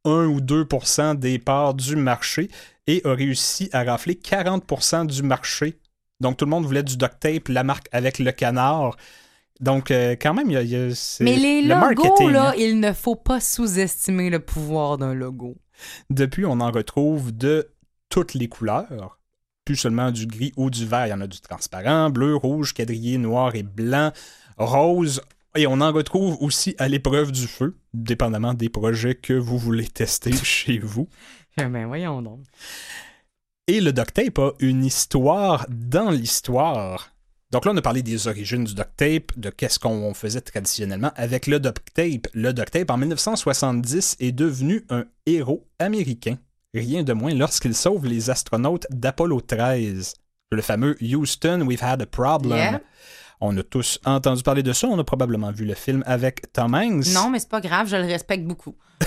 1 0.04 0.26
ou 0.26 0.40
2% 0.40 1.16
des 1.16 1.38
parts 1.38 1.74
du 1.74 1.96
marché 1.96 2.48
et 2.86 3.00
a 3.04 3.12
réussi 3.14 3.68
à 3.72 3.82
rafler 3.84 4.14
40% 4.14 5.06
du 5.06 5.22
marché. 5.22 5.78
Donc 6.20 6.36
tout 6.36 6.44
le 6.44 6.50
monde 6.50 6.64
voulait 6.64 6.82
du 6.84 6.96
duct 6.96 7.18
tape, 7.18 7.48
la 7.48 7.64
marque 7.64 7.88
avec 7.92 8.18
le 8.18 8.30
canard. 8.32 8.96
Donc 9.58 9.90
euh, 9.90 10.14
quand 10.20 10.34
même, 10.34 10.50
il 10.50 10.54
y 10.54 10.56
a, 10.56 10.62
y 10.62 10.76
a- 10.76 11.16
Mais 11.20 11.36
les 11.36 11.62
le 11.62 11.68
logos, 11.70 11.80
marketing, 11.80 12.30
là, 12.30 12.50
hein. 12.50 12.54
il 12.58 12.78
ne 12.78 12.92
faut 12.92 13.16
pas 13.16 13.40
sous-estimer 13.40 14.30
le 14.30 14.38
pouvoir 14.40 14.98
d'un 14.98 15.14
logo. 15.14 15.56
Depuis, 16.10 16.44
on 16.46 16.60
en 16.60 16.70
retrouve 16.70 17.36
de 17.36 17.70
toutes 18.08 18.34
les 18.34 18.48
couleurs. 18.48 19.15
Plus 19.66 19.76
seulement 19.76 20.10
du 20.10 20.26
gris 20.26 20.54
ou 20.56 20.70
du 20.70 20.86
vert. 20.86 21.06
Il 21.06 21.10
y 21.10 21.12
en 21.12 21.20
a 21.20 21.26
du 21.26 21.40
transparent, 21.40 22.08
bleu, 22.08 22.34
rouge, 22.36 22.72
quadrillé, 22.72 23.18
noir 23.18 23.54
et 23.54 23.62
blanc, 23.62 24.12
rose. 24.56 25.20
Et 25.56 25.66
on 25.66 25.82
en 25.82 25.92
retrouve 25.92 26.38
aussi 26.40 26.74
à 26.78 26.88
l'épreuve 26.88 27.32
du 27.32 27.46
feu, 27.46 27.76
dépendamment 27.92 28.54
des 28.54 28.70
projets 28.70 29.14
que 29.14 29.34
vous 29.34 29.58
voulez 29.58 29.88
tester 29.88 30.32
chez 30.42 30.78
vous. 30.78 31.08
Ben 31.58 31.86
voyons 31.86 32.22
donc. 32.22 32.40
Et 33.66 33.80
le 33.80 33.92
duct 33.92 34.14
tape 34.14 34.38
a 34.38 34.52
une 34.60 34.84
histoire 34.84 35.66
dans 35.68 36.10
l'histoire. 36.10 37.10
Donc 37.50 37.64
là, 37.64 37.72
on 37.72 37.76
a 37.76 37.82
parlé 37.82 38.02
des 38.02 38.28
origines 38.28 38.64
du 38.64 38.74
duct 38.74 38.90
tape, 38.96 39.32
de 39.36 39.50
qu'est-ce 39.50 39.78
qu'on 39.78 40.14
faisait 40.14 40.40
traditionnellement 40.40 41.12
avec 41.16 41.46
le 41.46 41.58
duct 41.58 41.94
tape. 41.94 42.28
Le 42.34 42.52
duct 42.52 42.70
tape, 42.70 42.90
en 42.90 42.96
1970, 42.98 44.16
est 44.20 44.32
devenu 44.32 44.84
un 44.90 45.06
héros 45.26 45.66
américain. 45.78 46.36
Rien 46.80 47.02
de 47.02 47.12
moins 47.12 47.34
lorsqu'il 47.34 47.74
sauve 47.74 48.06
les 48.06 48.30
astronautes 48.30 48.86
d'Apollo 48.90 49.40
13. 49.40 50.14
Le 50.52 50.62
fameux 50.62 50.96
Houston, 51.02 51.62
we've 51.66 51.82
had 51.82 52.02
a 52.02 52.06
problem. 52.06 52.56
Yeah. 52.56 52.80
On 53.40 53.56
a 53.58 53.62
tous 53.62 53.98
entendu 54.06 54.42
parler 54.42 54.62
de 54.62 54.72
ça. 54.72 54.86
On 54.86 54.98
a 54.98 55.04
probablement 55.04 55.50
vu 55.50 55.64
le 55.64 55.74
film 55.74 56.02
avec 56.06 56.52
Tom 56.52 56.74
Hanks. 56.74 57.08
Non, 57.12 57.28
mais 57.30 57.38
c'est 57.38 57.48
pas 57.50 57.60
grave, 57.60 57.88
je 57.88 57.96
le 57.96 58.04
respecte 58.06 58.44
beaucoup. 58.44 58.74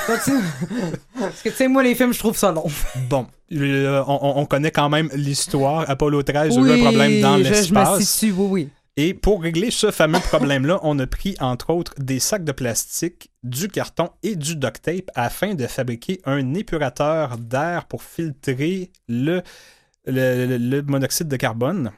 Parce 1.19 1.41
que, 1.41 1.49
tu 1.49 1.55
sais, 1.55 1.67
moi, 1.67 1.81
les 1.83 1.95
films, 1.95 2.13
je 2.13 2.19
trouve 2.19 2.37
ça 2.37 2.51
long. 2.51 2.65
Bon, 3.09 3.25
euh, 3.53 4.03
on, 4.07 4.19
on- 4.21 4.37
on 4.41 4.45
connaît 4.45 4.71
quand 4.71 4.89
même 4.89 5.09
l'histoire. 5.13 5.89
Apollo 5.89 6.23
13 6.23 6.57
a 6.57 6.59
eu 6.59 6.63
Oui, 6.63 6.71
un 6.73 6.83
problème 6.83 7.21
dans 7.21 7.37
je- 7.37 7.43
je 7.43 7.49
me 7.49 7.55
l'espace. 7.55 8.03
situe, 8.03 8.31
oui, 8.33 8.47
oui. 8.49 8.69
Et 9.01 9.13
pour 9.13 9.41
régler 9.41 9.71
ce 9.71 9.91
fameux 9.91 10.19
problème-là, 10.19 10.77
on 10.83 10.99
a 10.99 11.07
pris, 11.07 11.37
entre 11.39 11.69
autres, 11.69 11.93
des 11.99 12.19
sacs 12.19 12.43
de 12.43 12.51
plastique, 12.51 13.31
du 13.43 13.69
carton 13.69 14.09
et 14.23 14.35
du 14.35 14.57
duct 14.57 14.81
tape 14.81 15.09
afin 15.15 15.55
de 15.55 15.67
fabriquer 15.67 16.19
un 16.25 16.53
épurateur 16.53 17.37
d'air 17.37 17.85
pour 17.85 18.03
filtrer 18.03 18.91
le, 19.07 19.41
le- 20.05 20.81
monoxyde 20.81 21.29
de 21.29 21.37
carbone 21.37 21.91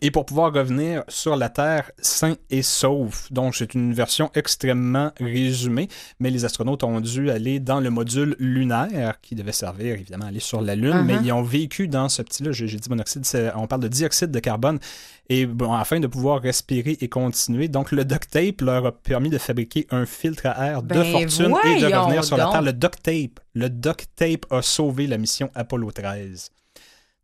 et 0.00 0.10
pour 0.10 0.24
pouvoir 0.24 0.52
revenir 0.52 1.04
sur 1.08 1.36
la 1.36 1.48
Terre 1.50 1.90
sain 1.98 2.34
et 2.50 2.62
sauf. 2.62 3.30
Donc, 3.30 3.54
c'est 3.54 3.74
une 3.74 3.92
version 3.92 4.30
extrêmement 4.34 5.12
résumée, 5.20 5.88
mais 6.18 6.30
les 6.30 6.44
astronautes 6.46 6.82
ont 6.82 7.00
dû 7.00 7.30
aller 7.30 7.60
dans 7.60 7.78
le 7.78 7.90
module 7.90 8.34
lunaire 8.38 9.20
qui 9.20 9.34
devait 9.34 9.52
servir 9.52 9.94
évidemment 9.94 10.24
à 10.24 10.28
aller 10.28 10.40
sur 10.40 10.60
la 10.62 10.74
Lune, 10.74 10.92
Uh-huh. 10.92 11.04
mais 11.04 11.16
ils 11.22 11.32
ont 11.32 11.42
vécu 11.42 11.88
dans 11.88 12.08
ce 12.08 12.22
petit-là, 12.22 12.52
j'ai 12.52 12.66
dit 12.66 12.88
monoxyde, 12.88 13.24
on 13.54 13.66
parle 13.66 13.82
de 13.82 13.88
dioxyde 13.88 14.30
de 14.30 14.38
carbone, 14.40 14.78
et 15.28 15.46
bon, 15.46 15.72
afin 15.72 16.00
de 16.00 16.06
pouvoir 16.06 16.40
respirer 16.40 16.96
et 17.00 17.08
continuer. 17.08 17.68
Donc, 17.68 17.92
le 17.92 18.04
duct 18.04 18.30
tape 18.30 18.62
leur 18.62 18.86
a 18.86 18.92
permis 18.92 19.30
de 19.30 19.38
fabriquer 19.38 19.86
un 19.90 20.06
filtre 20.06 20.46
à 20.46 20.66
air 20.68 20.82
de 20.82 20.88
Ben, 20.88 21.04
fortune 21.04 21.54
et 21.66 21.80
de 21.80 21.86
revenir 21.94 22.24
sur 22.24 22.36
la. 22.38 22.46
Terre. 22.50 22.62
Le 22.62 22.72
duct 22.72 23.02
tape, 23.02 23.40
le 23.54 23.68
duct 23.70 24.08
tape 24.16 24.46
a 24.50 24.62
sauvé 24.62 25.06
la 25.06 25.18
mission 25.18 25.50
Apollo 25.54 25.92
13. 25.92 26.50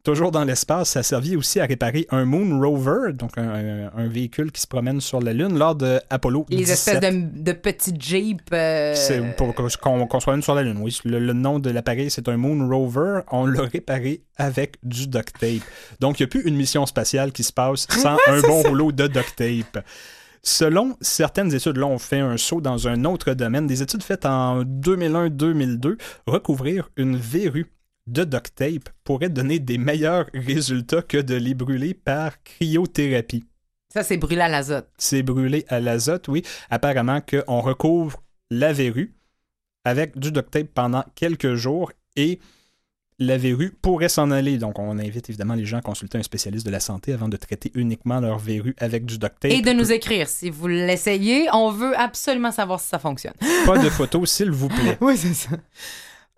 Toujours 0.05 0.31
dans 0.31 0.45
l'espace, 0.45 0.91
ça 0.91 1.01
a 1.01 1.03
servi 1.03 1.37
aussi 1.37 1.61
à 1.61 1.66
réparer 1.66 2.07
un 2.11 2.25
Moon 2.25 2.59
Rover, 2.61 3.12
donc 3.12 3.37
un, 3.37 3.49
un- 3.49 3.91
un 3.95 4.07
véhicule 4.09 4.53
qui 4.53 4.61
se 4.62 4.66
promène 4.66 5.01
sur 5.01 5.20
la 5.20 5.33
Lune 5.35 5.59
lors 5.59 5.75
de 5.75 6.01
Apollo 6.09 6.47
Les 6.49 6.59
17. 6.59 6.73
espèces 6.95 7.12
de, 7.12 7.43
de 7.43 7.53
petits 7.53 7.95
jeeps. 7.99 8.41
euh, 8.53 8.95
C'est 8.95 9.20
pour 9.37 9.55
qu'on 9.55 9.69
soit 10.20 10.33
même 10.33 10.43
sur 10.43 10.55
la 10.55 10.62
Lune, 10.62 10.79
oui. 10.81 10.97
Le, 11.05 11.19
le 11.19 11.33
nom 11.35 11.59
de 11.59 11.69
l'appareil, 11.69 12.11
c'est 12.11 12.29
un 12.29 12.37
Moon 12.39 12.66
Rover. 12.69 13.20
On 13.33 13.45
l'a 13.45 13.62
réparé 13.62 14.23
avec 14.37 14.77
du 14.83 15.09
duct 15.09 15.37
tape. 15.39 15.62
Donc, 16.01 16.20
il 16.20 16.23
n'y 16.23 16.25
a 16.25 16.29
plus 16.29 16.43
une 16.47 16.57
mission 16.57 16.87
spatiale 16.87 17.33
qui 17.33 17.43
se 17.43 17.53
passe 17.53 17.87
sans 17.91 18.16
un 18.29 18.41
bon 18.41 18.62
rouleau 18.62 18.93
de 18.93 19.09
duct 19.09 19.35
tape. 19.37 19.85
Selon 20.43 20.97
certaines 21.01 21.53
études, 21.53 21.77
là 21.77 21.87
on 21.87 21.99
fait 21.99 22.20
un 22.20 22.37
saut 22.37 22.61
dans 22.61 22.87
un 22.87 23.05
autre 23.05 23.35
domaine, 23.35 23.66
des 23.66 23.83
études 23.83 24.05
faites 24.05 24.25
en 24.25 24.62
2001-2002, 24.62 25.97
recouvrir 26.27 26.89
une 26.97 27.16
verrue 27.16 27.66
de 28.09 28.24
duct 28.24 28.55
tape 28.55 28.89
pourrait 29.05 29.28
donner 29.28 29.59
des 29.59 29.78
meilleurs 29.78 30.26
résultats 30.35 31.02
que 31.02 31.18
de 31.18 31.35
les 31.35 31.55
brûler 31.55 31.94
par 31.94 32.43
cryothérapie. 32.43 33.44
Ça, 33.93 34.02
c'est 34.02 34.16
brûlé 34.16 34.40
à 34.40 34.48
l'azote. 34.48 34.89
C'est 34.98 35.22
brûlé 35.22 35.64
à 35.68 35.80
l'azote, 35.80 36.28
oui. 36.28 36.43
Apparemment 36.70 37.20
qu'on 37.20 37.60
recouvre 37.60 38.22
la 38.51 38.72
verrue 38.72 39.14
avec 39.85 40.18
du 40.18 40.32
duct 40.32 40.51
tape 40.51 40.68
pendant 40.74 41.05
quelques 41.14 41.55
jours 41.55 41.93
et 42.16 42.39
la 43.18 43.36
verrue 43.36 43.70
pourrait 43.82 44.09
s'en 44.09 44.30
aller. 44.30 44.59
Donc, 44.59 44.78
on 44.78 44.98
invite 44.98 45.28
évidemment 45.28 45.55
les 45.55 45.64
gens 45.64 45.78
à 45.78 45.82
consulter 45.82 46.18
un 46.18 46.22
spécialiste 46.22 46.64
de 46.64 46.70
la 46.70 46.80
santé 46.80 47.12
avant 47.12 47.28
de 47.28 47.36
traiter 47.36 47.72
uniquement 47.74 48.20
leur 48.20 48.39
verrue 48.39 48.74
avec 48.78 49.06
du 49.06 49.18
duct 49.18 49.40
tape. 49.40 49.51
Et 49.51 49.60
de 49.60 49.72
nous 49.72 49.90
écrire 49.90 50.28
si 50.28 50.51
vous 50.51 50.68
l'essayez. 50.68 51.48
On 51.52 51.70
veut 51.70 51.98
absolument 51.98 52.52
savoir 52.52 52.80
si 52.80 52.89
ça 52.89 52.98
fonctionne. 52.98 53.35
Pas 53.66 53.78
de 53.78 53.89
photos, 53.90 54.30
s'il 54.30 54.51
vous 54.51 54.68
plaît. 54.68 54.98
oui, 55.01 55.16
c'est 55.16 55.35
ça. 55.35 55.56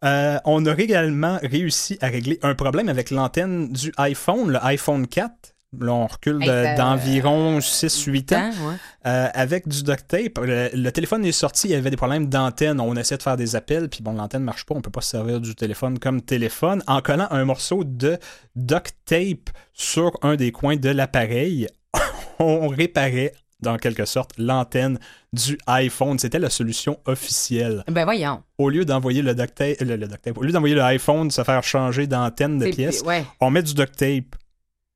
Euh, 0.04 0.38
on 0.44 0.64
aurait 0.66 0.82
également 0.84 1.38
réussi 1.42 1.98
à 2.00 2.06
régler 2.08 2.38
un 2.42 2.54
problème 2.54 2.88
avec 2.88 3.10
l'antenne 3.10 3.70
du 3.72 3.92
iPhone, 3.98 4.50
le 4.52 4.64
iPhone 4.64 5.06
4. 5.06 5.30
Là, 5.78 5.92
on 5.92 6.06
recule 6.08 6.38
de- 6.40 6.76
d'environ 6.76 7.60
6-8 7.60 8.32
ans. 8.34 8.50
Temps, 8.50 8.68
ouais. 8.68 8.74
Euh, 9.06 9.28
avec 9.34 9.68
du 9.68 9.84
duct 9.84 10.08
tape. 10.08 10.38
Le, 10.44 10.68
le 10.74 10.90
téléphone 10.90 11.24
est 11.24 11.30
sorti, 11.32 11.68
il 11.68 11.70
y 11.70 11.74
avait 11.74 11.90
des 11.90 11.96
problèmes 11.96 12.26
d'antenne. 12.28 12.80
On 12.80 12.96
essaie 12.96 13.16
de 13.16 13.22
faire 13.22 13.36
des 13.36 13.54
appels, 13.54 13.88
puis 13.88 14.02
bon, 14.02 14.12
l'antenne 14.14 14.42
marche 14.42 14.66
pas. 14.66 14.74
On 14.74 14.80
peut 14.80 14.90
pas 14.90 15.00
se 15.00 15.10
servir 15.10 15.40
du 15.40 15.54
téléphone 15.54 15.98
comme 16.00 16.22
téléphone. 16.22 16.82
En 16.88 17.00
collant 17.02 17.28
un 17.30 17.44
morceau 17.44 17.84
de 17.84 18.18
duct 18.56 18.94
tape 19.04 19.50
sur 19.72 20.10
un 20.22 20.34
des 20.34 20.50
coins 20.50 20.76
de 20.76 20.88
l'appareil, 20.88 21.68
on 22.40 22.66
réparait 22.66 23.32
dans 23.62 23.76
quelque 23.76 24.04
sorte 24.04 24.32
l'antenne 24.38 24.98
du 25.32 25.58
iPhone. 25.66 26.18
C'était 26.18 26.38
la 26.38 26.50
solution 26.50 26.98
officielle. 27.06 27.84
Ben 27.88 28.04
voyons. 28.04 28.42
Au 28.58 28.68
lieu 28.68 28.84
d'envoyer 28.84 29.22
le 29.22 29.34
duct 29.34 29.54
tape, 29.54 29.80
le, 29.80 29.96
le 29.96 30.06
duct 30.06 30.22
tape, 30.22 30.38
au 30.38 30.42
lieu 30.42 30.52
d'envoyer 30.52 30.74
le 30.74 30.82
iPhone 30.82 31.30
se 31.30 31.42
faire 31.44 31.62
changer 31.62 32.06
d'antenne 32.06 32.58
de 32.58 32.68
pièce, 32.70 33.02
ouais. 33.02 33.24
on 33.40 33.50
met 33.50 33.62
du 33.62 33.74
duct 33.74 33.96
tape. 33.96 34.36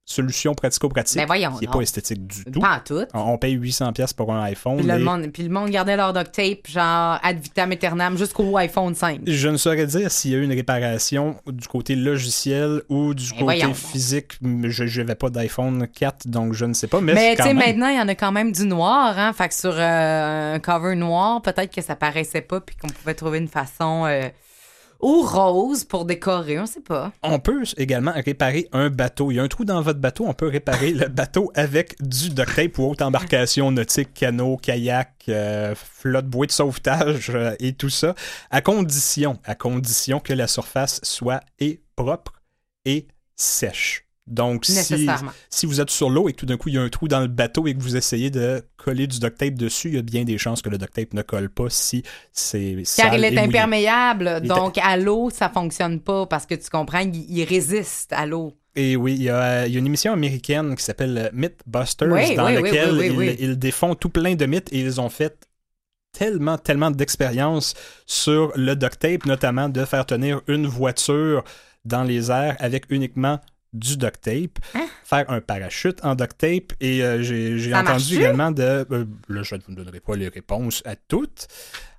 Solution 0.06 0.52
pratico-pratique 0.54 1.16
Ben 1.16 1.24
voyons 1.26 1.52
qui 1.52 1.64
n'est 1.66 1.72
pas 1.72 1.80
esthétique 1.80 2.26
du 2.26 2.44
tout. 2.44 2.60
Pas 2.60 2.76
en 2.76 2.80
tout. 2.80 3.06
On 3.14 3.20
on 3.34 3.38
paye 3.38 3.56
800$ 3.56 3.94
pièces 3.94 4.12
pour 4.12 4.30
un 4.34 4.42
iPhone. 4.42 4.76
Puis, 4.76 4.86
le 4.86 4.94
et 4.96 4.98
monde, 4.98 5.26
puis 5.32 5.42
le 5.44 5.48
monde 5.48 5.70
gardait 5.70 5.96
leur 5.96 6.12
duct 6.12 6.30
tape, 6.30 6.66
genre 6.68 7.18
ad 7.22 7.38
vitam 7.40 7.72
aeternam, 7.72 8.18
jusqu'au 8.18 8.54
iPhone 8.58 8.94
5. 8.94 9.22
Je 9.26 9.48
ne 9.48 9.56
saurais 9.56 9.86
dire 9.86 10.10
s'il 10.10 10.32
y 10.32 10.34
a 10.34 10.38
eu 10.38 10.44
une 10.44 10.52
réparation 10.52 11.36
du 11.46 11.66
côté 11.68 11.96
logiciel 11.96 12.82
ou 12.90 13.14
du 13.14 13.24
Ben 13.24 13.30
côté 13.30 13.44
voyons 13.44 13.72
physique. 13.74 14.32
Je 14.42 15.00
n'avais 15.00 15.14
pas 15.14 15.30
d'iPhone 15.30 15.88
4, 15.88 16.28
donc 16.28 16.52
je 16.52 16.66
ne 16.66 16.74
sais 16.74 16.86
pas. 16.86 17.00
Mais, 17.00 17.14
Mais 17.14 17.34
tu 17.36 17.42
sais, 17.42 17.54
même- 17.54 17.66
maintenant, 17.66 17.88
il 17.88 17.96
y 17.96 18.00
en 18.00 18.08
a 18.08 18.14
quand 18.14 18.30
même 18.32 18.52
du 18.52 18.66
noir, 18.66 19.18
hein. 19.18 19.32
Fait 19.32 19.48
que 19.48 19.54
sur 19.54 19.72
euh, 19.74 20.54
un 20.54 20.58
cover 20.58 20.96
noir, 20.96 21.40
peut-être 21.40 21.74
que 21.74 21.80
ça 21.80 21.96
paraissait 21.96 22.42
pas, 22.42 22.60
puis 22.60 22.76
qu'on 22.76 22.88
pouvait 22.88 23.14
trouver 23.14 23.38
une 23.38 23.48
façon. 23.48 24.04
euh, 24.06 24.28
ou 25.04 25.20
rose 25.20 25.84
pour 25.84 26.06
décorer, 26.06 26.58
on 26.58 26.64
sait 26.64 26.80
pas. 26.80 27.12
On 27.22 27.38
peut 27.38 27.64
également 27.76 28.12
réparer 28.14 28.68
un 28.72 28.88
bateau. 28.88 29.30
Il 29.30 29.34
y 29.34 29.38
a 29.38 29.42
un 29.42 29.48
trou 29.48 29.66
dans 29.66 29.82
votre 29.82 30.00
bateau, 30.00 30.24
on 30.26 30.32
peut 30.32 30.48
réparer 30.48 30.92
le 30.92 31.08
bateau 31.08 31.52
avec 31.54 31.94
du 32.00 32.30
duct 32.30 32.54
tape 32.56 32.78
ou 32.78 32.90
autre 32.90 33.04
embarcation 33.04 33.70
nautique, 33.70 34.14
canot, 34.14 34.56
kayak, 34.56 35.24
euh, 35.28 35.74
flotte, 35.74 36.26
bouée 36.26 36.46
de 36.46 36.52
sauvetage 36.52 37.30
euh, 37.34 37.54
et 37.60 37.74
tout 37.74 37.90
ça, 37.90 38.14
à 38.50 38.62
condition, 38.62 39.38
à 39.44 39.54
condition 39.54 40.20
que 40.20 40.32
la 40.32 40.46
surface 40.46 41.00
soit 41.02 41.40
et 41.58 41.82
propre 41.96 42.32
et 42.86 43.06
sèche. 43.36 44.03
Donc, 44.26 44.64
si, 44.64 45.06
si 45.50 45.66
vous 45.66 45.80
êtes 45.82 45.90
sur 45.90 46.08
l'eau 46.08 46.28
et 46.30 46.32
que 46.32 46.38
tout 46.38 46.46
d'un 46.46 46.56
coup 46.56 46.70
il 46.70 46.76
y 46.76 46.78
a 46.78 46.82
un 46.82 46.88
trou 46.88 47.08
dans 47.08 47.20
le 47.20 47.26
bateau 47.26 47.66
et 47.66 47.74
que 47.74 47.80
vous 47.82 47.94
essayez 47.94 48.30
de 48.30 48.62
coller 48.78 49.06
du 49.06 49.18
duct 49.18 49.36
tape 49.36 49.54
dessus, 49.54 49.88
il 49.88 49.94
y 49.96 49.98
a 49.98 50.02
bien 50.02 50.24
des 50.24 50.38
chances 50.38 50.62
que 50.62 50.70
le 50.70 50.78
duct 50.78 50.94
tape 50.94 51.12
ne 51.12 51.20
colle 51.20 51.50
pas 51.50 51.68
si 51.68 52.02
c'est 52.32 52.74
Car 52.96 53.14
il 53.14 53.24
est 53.24 53.36
imperméable, 53.38 54.40
Il 54.42 54.46
est- 54.46 54.48
donc 54.48 54.78
à 54.78 54.96
l'eau, 54.96 55.28
ça 55.28 55.50
fonctionne 55.50 56.00
pas 56.00 56.24
parce 56.26 56.46
que 56.46 56.54
tu 56.54 56.70
comprends, 56.70 57.00
il, 57.00 57.14
il 57.30 57.44
résiste 57.44 58.12
à 58.14 58.24
l'eau. 58.24 58.54
Et 58.76 58.96
oui, 58.96 59.14
il 59.14 59.22
y, 59.24 59.30
a, 59.30 59.66
il 59.66 59.72
y 59.72 59.76
a 59.76 59.78
une 59.78 59.86
émission 59.86 60.12
américaine 60.14 60.74
qui 60.74 60.82
s'appelle 60.82 61.30
Mythbusters 61.32 62.08
Oui, 62.10 62.34
dans 62.34 62.46
oui, 62.46 62.54
laquelle 62.54 62.92
oui, 62.94 63.36
ils, 63.38 63.44
ils 63.50 63.58
défont 63.58 63.94
tout 63.94 64.08
plein 64.08 64.34
de 64.34 64.46
mythes 64.46 64.72
et 64.72 64.80
ils 64.80 65.00
ont 65.00 65.10
fait 65.10 65.46
tellement, 66.12 66.58
tellement 66.58 66.90
d'expériences 66.90 67.74
sur 68.06 68.52
le 68.56 68.74
duct 68.74 68.98
tape, 68.98 69.26
notamment 69.26 69.68
de 69.68 69.84
faire 69.84 70.06
tenir 70.06 70.40
une 70.48 70.66
voiture 70.66 71.44
dans 71.84 72.02
les 72.02 72.30
airs 72.30 72.56
avec 72.58 72.86
uniquement 72.90 73.38
du 73.74 73.96
duct 73.98 74.20
tape, 74.22 74.58
Hein? 74.74 74.86
faire 75.04 75.28
un 75.30 75.40
parachute 75.40 75.98
en 76.04 76.14
duct 76.14 76.38
tape 76.38 76.72
et 76.80 77.02
euh, 77.04 77.22
j'ai 77.22 77.74
entendu 77.74 78.16
également 78.16 78.50
de... 78.50 78.86
euh, 78.90 79.04
là, 79.28 79.42
je 79.42 79.54
ne 79.56 79.60
vous 79.66 79.74
donnerai 79.74 80.00
pas 80.00 80.16
les 80.16 80.28
réponses 80.28 80.82
à 80.86 80.96
toutes. 80.96 81.46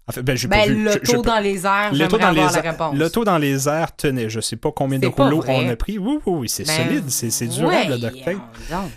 En 0.08 0.12
fait, 0.12 0.22
ben, 0.22 0.38
j'ai 0.38 0.48
pas 0.48 0.68
Ben, 0.68 0.72
vu. 0.72 0.88
je 1.04 1.12
taux 1.14 1.24
peux- 1.24 1.30
dans 1.30 1.40
les 1.40 1.66
airs, 1.66 1.90
j'aimerais 1.92 2.16
avoir 2.24 2.32
les 2.32 2.42
la 2.42 2.52
airs- 2.58 2.64
réponse. 2.72 2.96
Le 2.96 3.10
taux 3.10 3.24
dans 3.26 3.40
les 3.40 3.68
airs 3.68 3.96
tenait. 3.96 4.30
Je 4.30 4.40
sais 4.40 4.56
pas 4.56 4.72
combien 4.72 5.00
de 5.00 5.08
pas 5.08 5.24
rouleaux 5.26 5.44
on 5.48 5.68
a 5.68 5.76
pris. 5.76 5.98
Oui, 5.98 6.20
oui, 6.28 6.34
oui, 6.42 6.48
c'est 6.50 6.64
Ben, 6.64 6.86
solide, 6.88 7.10
c'est 7.10 7.48
durable 7.48 7.90
le 7.94 7.98
duct 7.98 8.24
tape. 8.24 8.36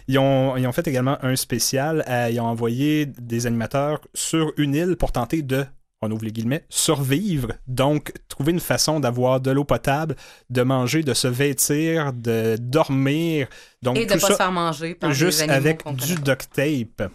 Ils 0.06 0.18
ont, 0.18 0.54
ils 0.58 0.66
ont 0.66 0.72
fait 0.72 0.86
également 0.86 1.16
un 1.22 1.34
spécial. 1.34 2.04
euh, 2.08 2.28
ils 2.30 2.38
ont 2.40 2.44
envoyé 2.46 3.06
des 3.06 3.46
animateurs 3.46 4.00
sur 4.12 4.52
une 4.58 4.74
île 4.74 4.96
pour 4.96 5.10
tenter 5.12 5.40
de, 5.40 5.64
on 6.02 6.10
ouvre 6.10 6.24
les 6.24 6.32
guillemets, 6.32 6.64
survivre. 6.68 7.52
Donc, 7.66 8.12
trouver 8.28 8.52
une 8.52 8.60
façon 8.60 9.00
d'avoir 9.00 9.40
de 9.40 9.50
l'eau 9.50 9.64
potable, 9.64 10.14
de 10.50 10.62
manger, 10.62 11.02
de 11.02 11.14
se 11.14 11.26
vêtir, 11.28 12.12
de 12.12 12.56
dormir. 12.60 13.48
Donc, 13.82 13.96
Et 13.96 14.06
de 14.06 14.14
tout 14.14 14.20
pas 14.20 14.28
se 14.28 14.32
faire 14.36 14.52
manger 14.52 14.94
par 14.94 15.12
juste 15.12 15.44
des 15.44 15.50
avec 15.50 15.82
du 15.94 16.14
duct 16.16 16.48
tape. 16.52 17.10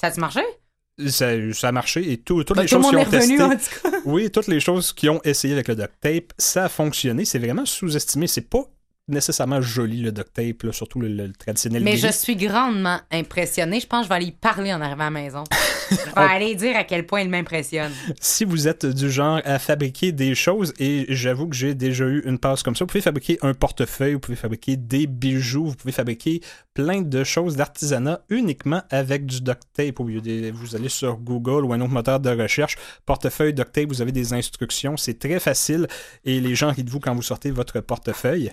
Ça 0.00 0.08
a-tu 0.08 0.20
marché? 0.20 0.40
Ça, 1.08 1.28
ça 1.52 1.68
a 1.68 1.72
marché 1.72 2.10
et 2.12 2.16
tout- 2.18 2.42
toutes 2.44 2.56
Ben, 2.56 2.62
les 2.62 2.68
tout 2.68 2.76
choses 2.82 2.90
qui 2.90 2.96
ont 2.96 3.04
revenu, 3.04 3.36
testé. 3.38 3.76
Oui, 4.06 4.30
toutes 4.30 4.46
les 4.46 4.60
choses 4.60 4.92
qui 4.94 5.08
ont 5.10 5.20
essayé 5.24 5.52
avec 5.52 5.68
le 5.68 5.74
duct 5.76 5.92
tape, 6.00 6.32
ça 6.38 6.64
a 6.64 6.68
fonctionné. 6.70 7.24
C'est 7.26 7.38
vraiment 7.38 7.66
sous-estimé. 7.66 8.26
C'est 8.26 8.48
pas 8.48 8.64
nécessairement 9.08 9.60
joli 9.60 10.00
le 10.02 10.12
duct 10.12 10.32
tape, 10.32 10.62
là, 10.64 10.72
surtout 10.72 11.00
le, 11.00 11.08
le 11.08 11.32
traditionnel. 11.32 11.82
Mais 11.82 11.92
gris. 11.92 12.00
je 12.00 12.12
suis 12.12 12.36
grandement 12.36 12.98
impressionnée. 13.12 13.80
Je 13.80 13.86
pense 13.86 14.00
que 14.00 14.04
je 14.04 14.08
vais 14.08 14.14
aller 14.16 14.26
y 14.26 14.32
parler 14.32 14.72
en 14.72 14.80
arrivant 14.80 15.02
à 15.02 15.04
la 15.06 15.10
maison. 15.10 15.44
je 15.90 15.96
vais 15.96 16.02
aller 16.16 16.54
dire 16.56 16.76
à 16.76 16.84
quel 16.84 17.06
point 17.06 17.20
il 17.20 17.30
m'impressionne. 17.30 17.92
Si 18.20 18.44
vous 18.44 18.66
êtes 18.66 18.84
du 18.86 19.10
genre 19.10 19.40
à 19.44 19.58
fabriquer 19.58 20.10
des 20.12 20.34
choses, 20.34 20.72
et 20.80 21.06
j'avoue 21.08 21.46
que 21.48 21.54
j'ai 21.54 21.74
déjà 21.74 22.04
eu 22.06 22.22
une 22.26 22.38
passe 22.38 22.62
comme 22.62 22.74
ça, 22.74 22.84
vous 22.84 22.88
pouvez 22.88 23.00
fabriquer 23.02 23.38
un 23.42 23.54
portefeuille, 23.54 24.14
vous 24.14 24.20
pouvez 24.20 24.36
fabriquer 24.36 24.76
des 24.76 25.06
bijoux, 25.06 25.66
vous 25.66 25.76
pouvez 25.76 25.92
fabriquer 25.92 26.40
plein 26.74 27.00
de 27.02 27.24
choses 27.24 27.56
d'artisanat 27.56 28.20
uniquement 28.28 28.82
avec 28.90 29.24
du 29.26 29.40
duct 29.40 29.62
tape. 29.72 30.00
Au 30.00 30.04
lieu 30.08 30.20
des- 30.20 30.50
vous 30.50 30.74
allez 30.74 30.88
sur 30.88 31.16
Google 31.16 31.64
ou 31.64 31.72
un 31.72 31.80
autre 31.80 31.92
moteur 31.92 32.18
de 32.20 32.30
recherche, 32.30 32.76
portefeuille, 33.04 33.54
duct 33.54 33.72
tape, 33.72 33.86
vous 33.88 34.02
avez 34.02 34.12
des 34.12 34.32
instructions, 34.32 34.96
c'est 34.96 35.18
très 35.18 35.38
facile 35.38 35.86
et 36.24 36.40
les 36.40 36.54
gens 36.56 36.72
rient 36.72 36.82
de 36.84 36.90
vous 36.90 37.00
quand 37.00 37.14
vous 37.14 37.22
sortez 37.22 37.50
votre 37.52 37.78
portefeuille. 37.80 38.50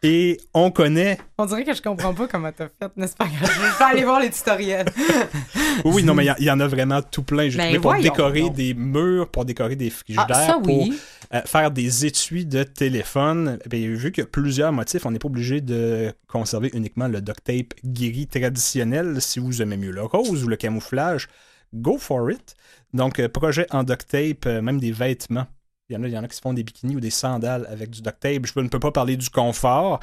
Et 0.00 0.38
on 0.54 0.70
connaît 0.70 1.18
On 1.38 1.44
dirait 1.46 1.64
que 1.64 1.74
je 1.74 1.82
comprends 1.82 2.14
pas 2.14 2.28
comment 2.28 2.52
t'as 2.52 2.68
fait, 2.68 2.88
n'est-ce 2.96 3.16
pas? 3.16 3.26
Je 3.26 3.78
vais 3.78 3.84
aller 3.84 4.04
voir 4.04 4.20
les 4.20 4.30
tutoriels. 4.30 4.86
Oui, 5.84 6.02
non, 6.04 6.14
mais 6.14 6.24
il 6.24 6.26
y 6.26 6.30
en- 6.30 6.36
il 6.38 6.44
y, 6.44 6.50
en 6.50 6.58
a 6.60 6.66
vraiment 6.68 7.02
tout 7.02 7.22
plein. 7.22 7.48
J'ai 7.48 7.56
Ben 7.58 7.80
trouvé 7.80 7.80
pour 7.80 7.94
décorer 8.02 8.50
des 8.50 8.74
murs, 8.74 9.28
pour 9.28 9.44
décorer 9.44 9.74
des 9.76 9.90
frigidaires, 9.90 10.26
Ah, 10.30 10.46
ça, 10.46 10.58
oui. 10.58 10.64
pour 10.90 11.36
euh, 11.36 11.42
faire 11.46 11.70
des 11.70 12.04
étuis 12.06 12.44
de 12.46 12.62
téléphone. 12.64 13.58
Ben, 13.68 13.92
vu 13.94 14.10
qu'il 14.12 14.22
y 14.22 14.26
a 14.26 14.28
plusieurs 14.30 14.72
motifs, 14.72 15.04
on 15.06 15.10
n'est 15.12 15.18
pas 15.20 15.28
obligé 15.28 15.60
de 15.60 16.12
conserver 16.28 16.70
uniquement 16.74 17.06
le 17.08 17.20
duct 17.20 17.42
tape 17.44 17.74
gris 17.84 18.26
traditionnel. 18.26 19.20
Si 19.20 19.38
vous 19.40 19.62
aimez 19.62 19.76
mieux 19.76 19.92
le 19.92 20.02
rose 20.02 20.44
ou 20.44 20.48
le 20.48 20.56
camouflage, 20.56 21.28
go 21.74 21.96
for 21.98 22.30
it. 22.30 22.54
Donc, 22.92 23.18
euh, 23.20 23.28
projet 23.28 23.66
en 23.70 23.82
duct 23.84 24.08
tape, 24.08 24.46
euh, 24.46 24.62
même 24.62 24.78
des 24.80 24.92
vêtements. 24.92 25.46
Il 25.90 25.94
y, 25.94 25.96
en 25.96 26.02
a, 26.02 26.06
il 26.06 26.12
y 26.12 26.18
en 26.18 26.22
a 26.22 26.28
qui 26.28 26.36
se 26.36 26.42
font 26.42 26.52
des 26.52 26.62
bikinis 26.62 26.96
ou 26.96 27.00
des 27.00 27.08
sandales 27.08 27.66
avec 27.70 27.88
du 27.88 28.02
duct 28.02 28.20
tape. 28.20 28.44
Je 28.44 28.60
ne 28.60 28.68
peux 28.68 28.78
pas 28.78 28.90
parler 28.90 29.16
du 29.16 29.30
confort 29.30 30.00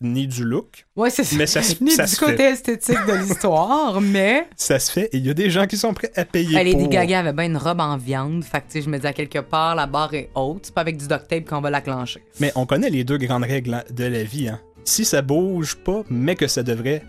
ni 0.00 0.26
du 0.26 0.42
look. 0.42 0.86
Ouais, 0.96 1.10
c'est 1.10 1.22
ça. 1.24 1.36
Mais 1.36 1.46
ça, 1.46 1.62
se- 1.62 1.84
Ni 1.84 1.90
ça 1.90 2.04
du 2.06 2.12
se 2.12 2.18
côté 2.18 2.36
fait. 2.38 2.52
esthétique 2.52 2.96
de 3.06 3.12
l'histoire, 3.12 4.00
mais. 4.00 4.48
Ça 4.56 4.78
se 4.78 4.90
fait 4.90 5.10
et 5.12 5.18
il 5.18 5.26
y 5.26 5.30
a 5.30 5.34
des 5.34 5.50
gens 5.50 5.66
qui 5.66 5.76
sont 5.76 5.92
prêts 5.92 6.10
à 6.16 6.24
payer 6.24 6.56
Elle 6.56 6.70
pour. 6.70 6.80
Lady 6.80 6.88
Gaga 6.90 7.18
avait 7.18 7.32
bien 7.34 7.44
une 7.44 7.58
robe 7.58 7.80
en 7.80 7.98
viande. 7.98 8.42
Fait 8.42 8.62
que, 8.72 8.80
je 8.80 8.88
me 8.88 8.98
dis 8.98 9.06
à 9.06 9.12
quelque 9.12 9.40
part, 9.40 9.74
la 9.74 9.86
barre 9.86 10.14
est 10.14 10.30
haute. 10.34 10.64
C'est 10.64 10.74
pas 10.74 10.80
avec 10.80 10.96
du 10.96 11.06
duct 11.06 11.28
tape 11.28 11.44
qu'on 11.44 11.60
va 11.60 11.68
la 11.68 11.82
clencher. 11.82 12.22
Mais 12.40 12.50
on 12.54 12.64
connaît 12.64 12.88
les 12.88 13.04
deux 13.04 13.18
grandes 13.18 13.44
règles 13.44 13.74
hein, 13.74 13.84
de 13.90 14.04
la 14.04 14.24
vie. 14.24 14.48
Hein. 14.48 14.60
Si 14.84 15.04
ça 15.04 15.20
bouge 15.20 15.74
pas, 15.76 16.04
mais 16.08 16.36
que 16.36 16.46
ça 16.46 16.62
devrait, 16.62 17.02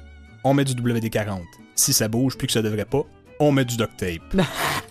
on 0.43 0.53
met 0.53 0.65
du 0.65 0.73
WD-40. 0.73 1.39
Si 1.75 1.93
ça 1.93 2.09
bouge 2.09 2.37
puis 2.37 2.47
que 2.47 2.53
ça 2.53 2.61
devrait 2.61 2.83
pas, 2.83 3.03
on 3.39 3.53
met 3.53 3.63
du 3.63 3.77
duct 3.77 3.95
tape. 3.95 4.35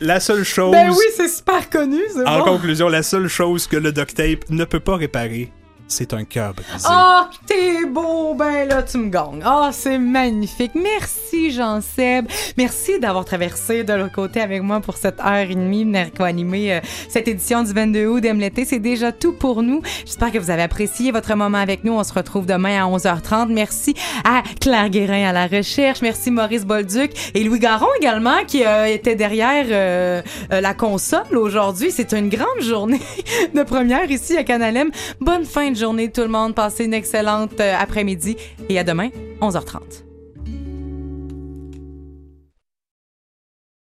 la 0.00 0.20
seule 0.20 0.44
chose, 0.44 0.72
Ben 0.72 0.90
oui, 0.90 1.04
c'est 1.16 1.28
super 1.28 1.68
connu, 1.70 2.00
en 2.26 2.38
bon. 2.38 2.44
conclusion, 2.44 2.88
la 2.88 3.02
seule 3.02 3.28
chose 3.28 3.66
que 3.66 3.76
le 3.76 3.92
duct 3.92 4.14
tape 4.14 4.48
ne 4.50 4.64
peut 4.64 4.80
pas 4.80 4.96
réparer, 4.96 5.50
c'est 5.90 6.14
un 6.14 6.24
cœur 6.24 6.54
brisé. 6.54 6.88
Oh, 6.90 7.22
t'es 7.46 7.84
beau, 7.84 8.34
ben 8.34 8.68
là, 8.68 8.82
tu 8.82 8.98
me 8.98 9.10
gagnes. 9.10 9.42
Oh, 9.46 9.68
c'est 9.72 9.98
magnifique. 9.98 10.72
Merci, 10.74 11.50
Jean-Seb. 11.50 12.26
Merci 12.56 12.98
d'avoir 12.98 13.24
traversé 13.24 13.84
de 13.84 13.92
l'autre 13.92 14.14
côté 14.14 14.40
avec 14.40 14.62
moi 14.62 14.80
pour 14.80 14.96
cette 14.96 15.20
heure 15.20 15.50
et 15.50 15.54
demie, 15.54 15.84
venir 15.84 16.12
co-animer 16.16 16.74
euh, 16.74 16.80
cette 17.08 17.28
édition 17.28 17.62
du 17.62 17.72
22 17.72 18.06
août 18.06 18.20
d'Aime 18.20 18.40
l'été. 18.40 18.64
C'est 18.64 18.78
déjà 18.78 19.12
tout 19.12 19.32
pour 19.32 19.62
nous. 19.62 19.82
J'espère 20.06 20.32
que 20.32 20.38
vous 20.38 20.50
avez 20.50 20.62
apprécié 20.62 21.10
votre 21.12 21.34
moment 21.34 21.58
avec 21.58 21.84
nous. 21.84 21.92
On 21.92 22.04
se 22.04 22.12
retrouve 22.12 22.46
demain 22.46 22.82
à 22.82 22.88
11h30. 22.88 23.52
Merci 23.52 23.94
à 24.24 24.42
Claire 24.60 24.88
Guérin 24.88 25.28
à 25.28 25.32
la 25.32 25.46
recherche. 25.46 26.02
Merci 26.02 26.30
Maurice 26.30 26.64
Bolduc 26.64 27.32
et 27.34 27.44
Louis 27.44 27.58
Garon 27.58 27.88
également 28.00 28.44
qui 28.46 28.64
euh, 28.64 28.86
était 28.86 29.14
derrière 29.14 29.66
euh, 29.70 30.22
euh, 30.52 30.60
la 30.60 30.74
console 30.74 31.36
aujourd'hui. 31.36 31.90
C'est 31.90 32.12
une 32.12 32.28
grande 32.28 32.60
journée 32.60 33.00
de 33.54 33.62
première 33.62 34.10
ici 34.10 34.36
à 34.36 34.44
Canalem. 34.44 34.90
Bonne 35.20 35.44
fin 35.44 35.70
de 35.70 35.76
journée 35.80 36.10
tout 36.10 36.20
le 36.20 36.28
monde. 36.28 36.54
Passez 36.54 36.84
une 36.84 36.94
excellente 36.94 37.58
euh, 37.58 37.74
après-midi 37.78 38.36
et 38.68 38.78
à 38.78 38.84
demain, 38.84 39.08
11h30. 39.40 40.09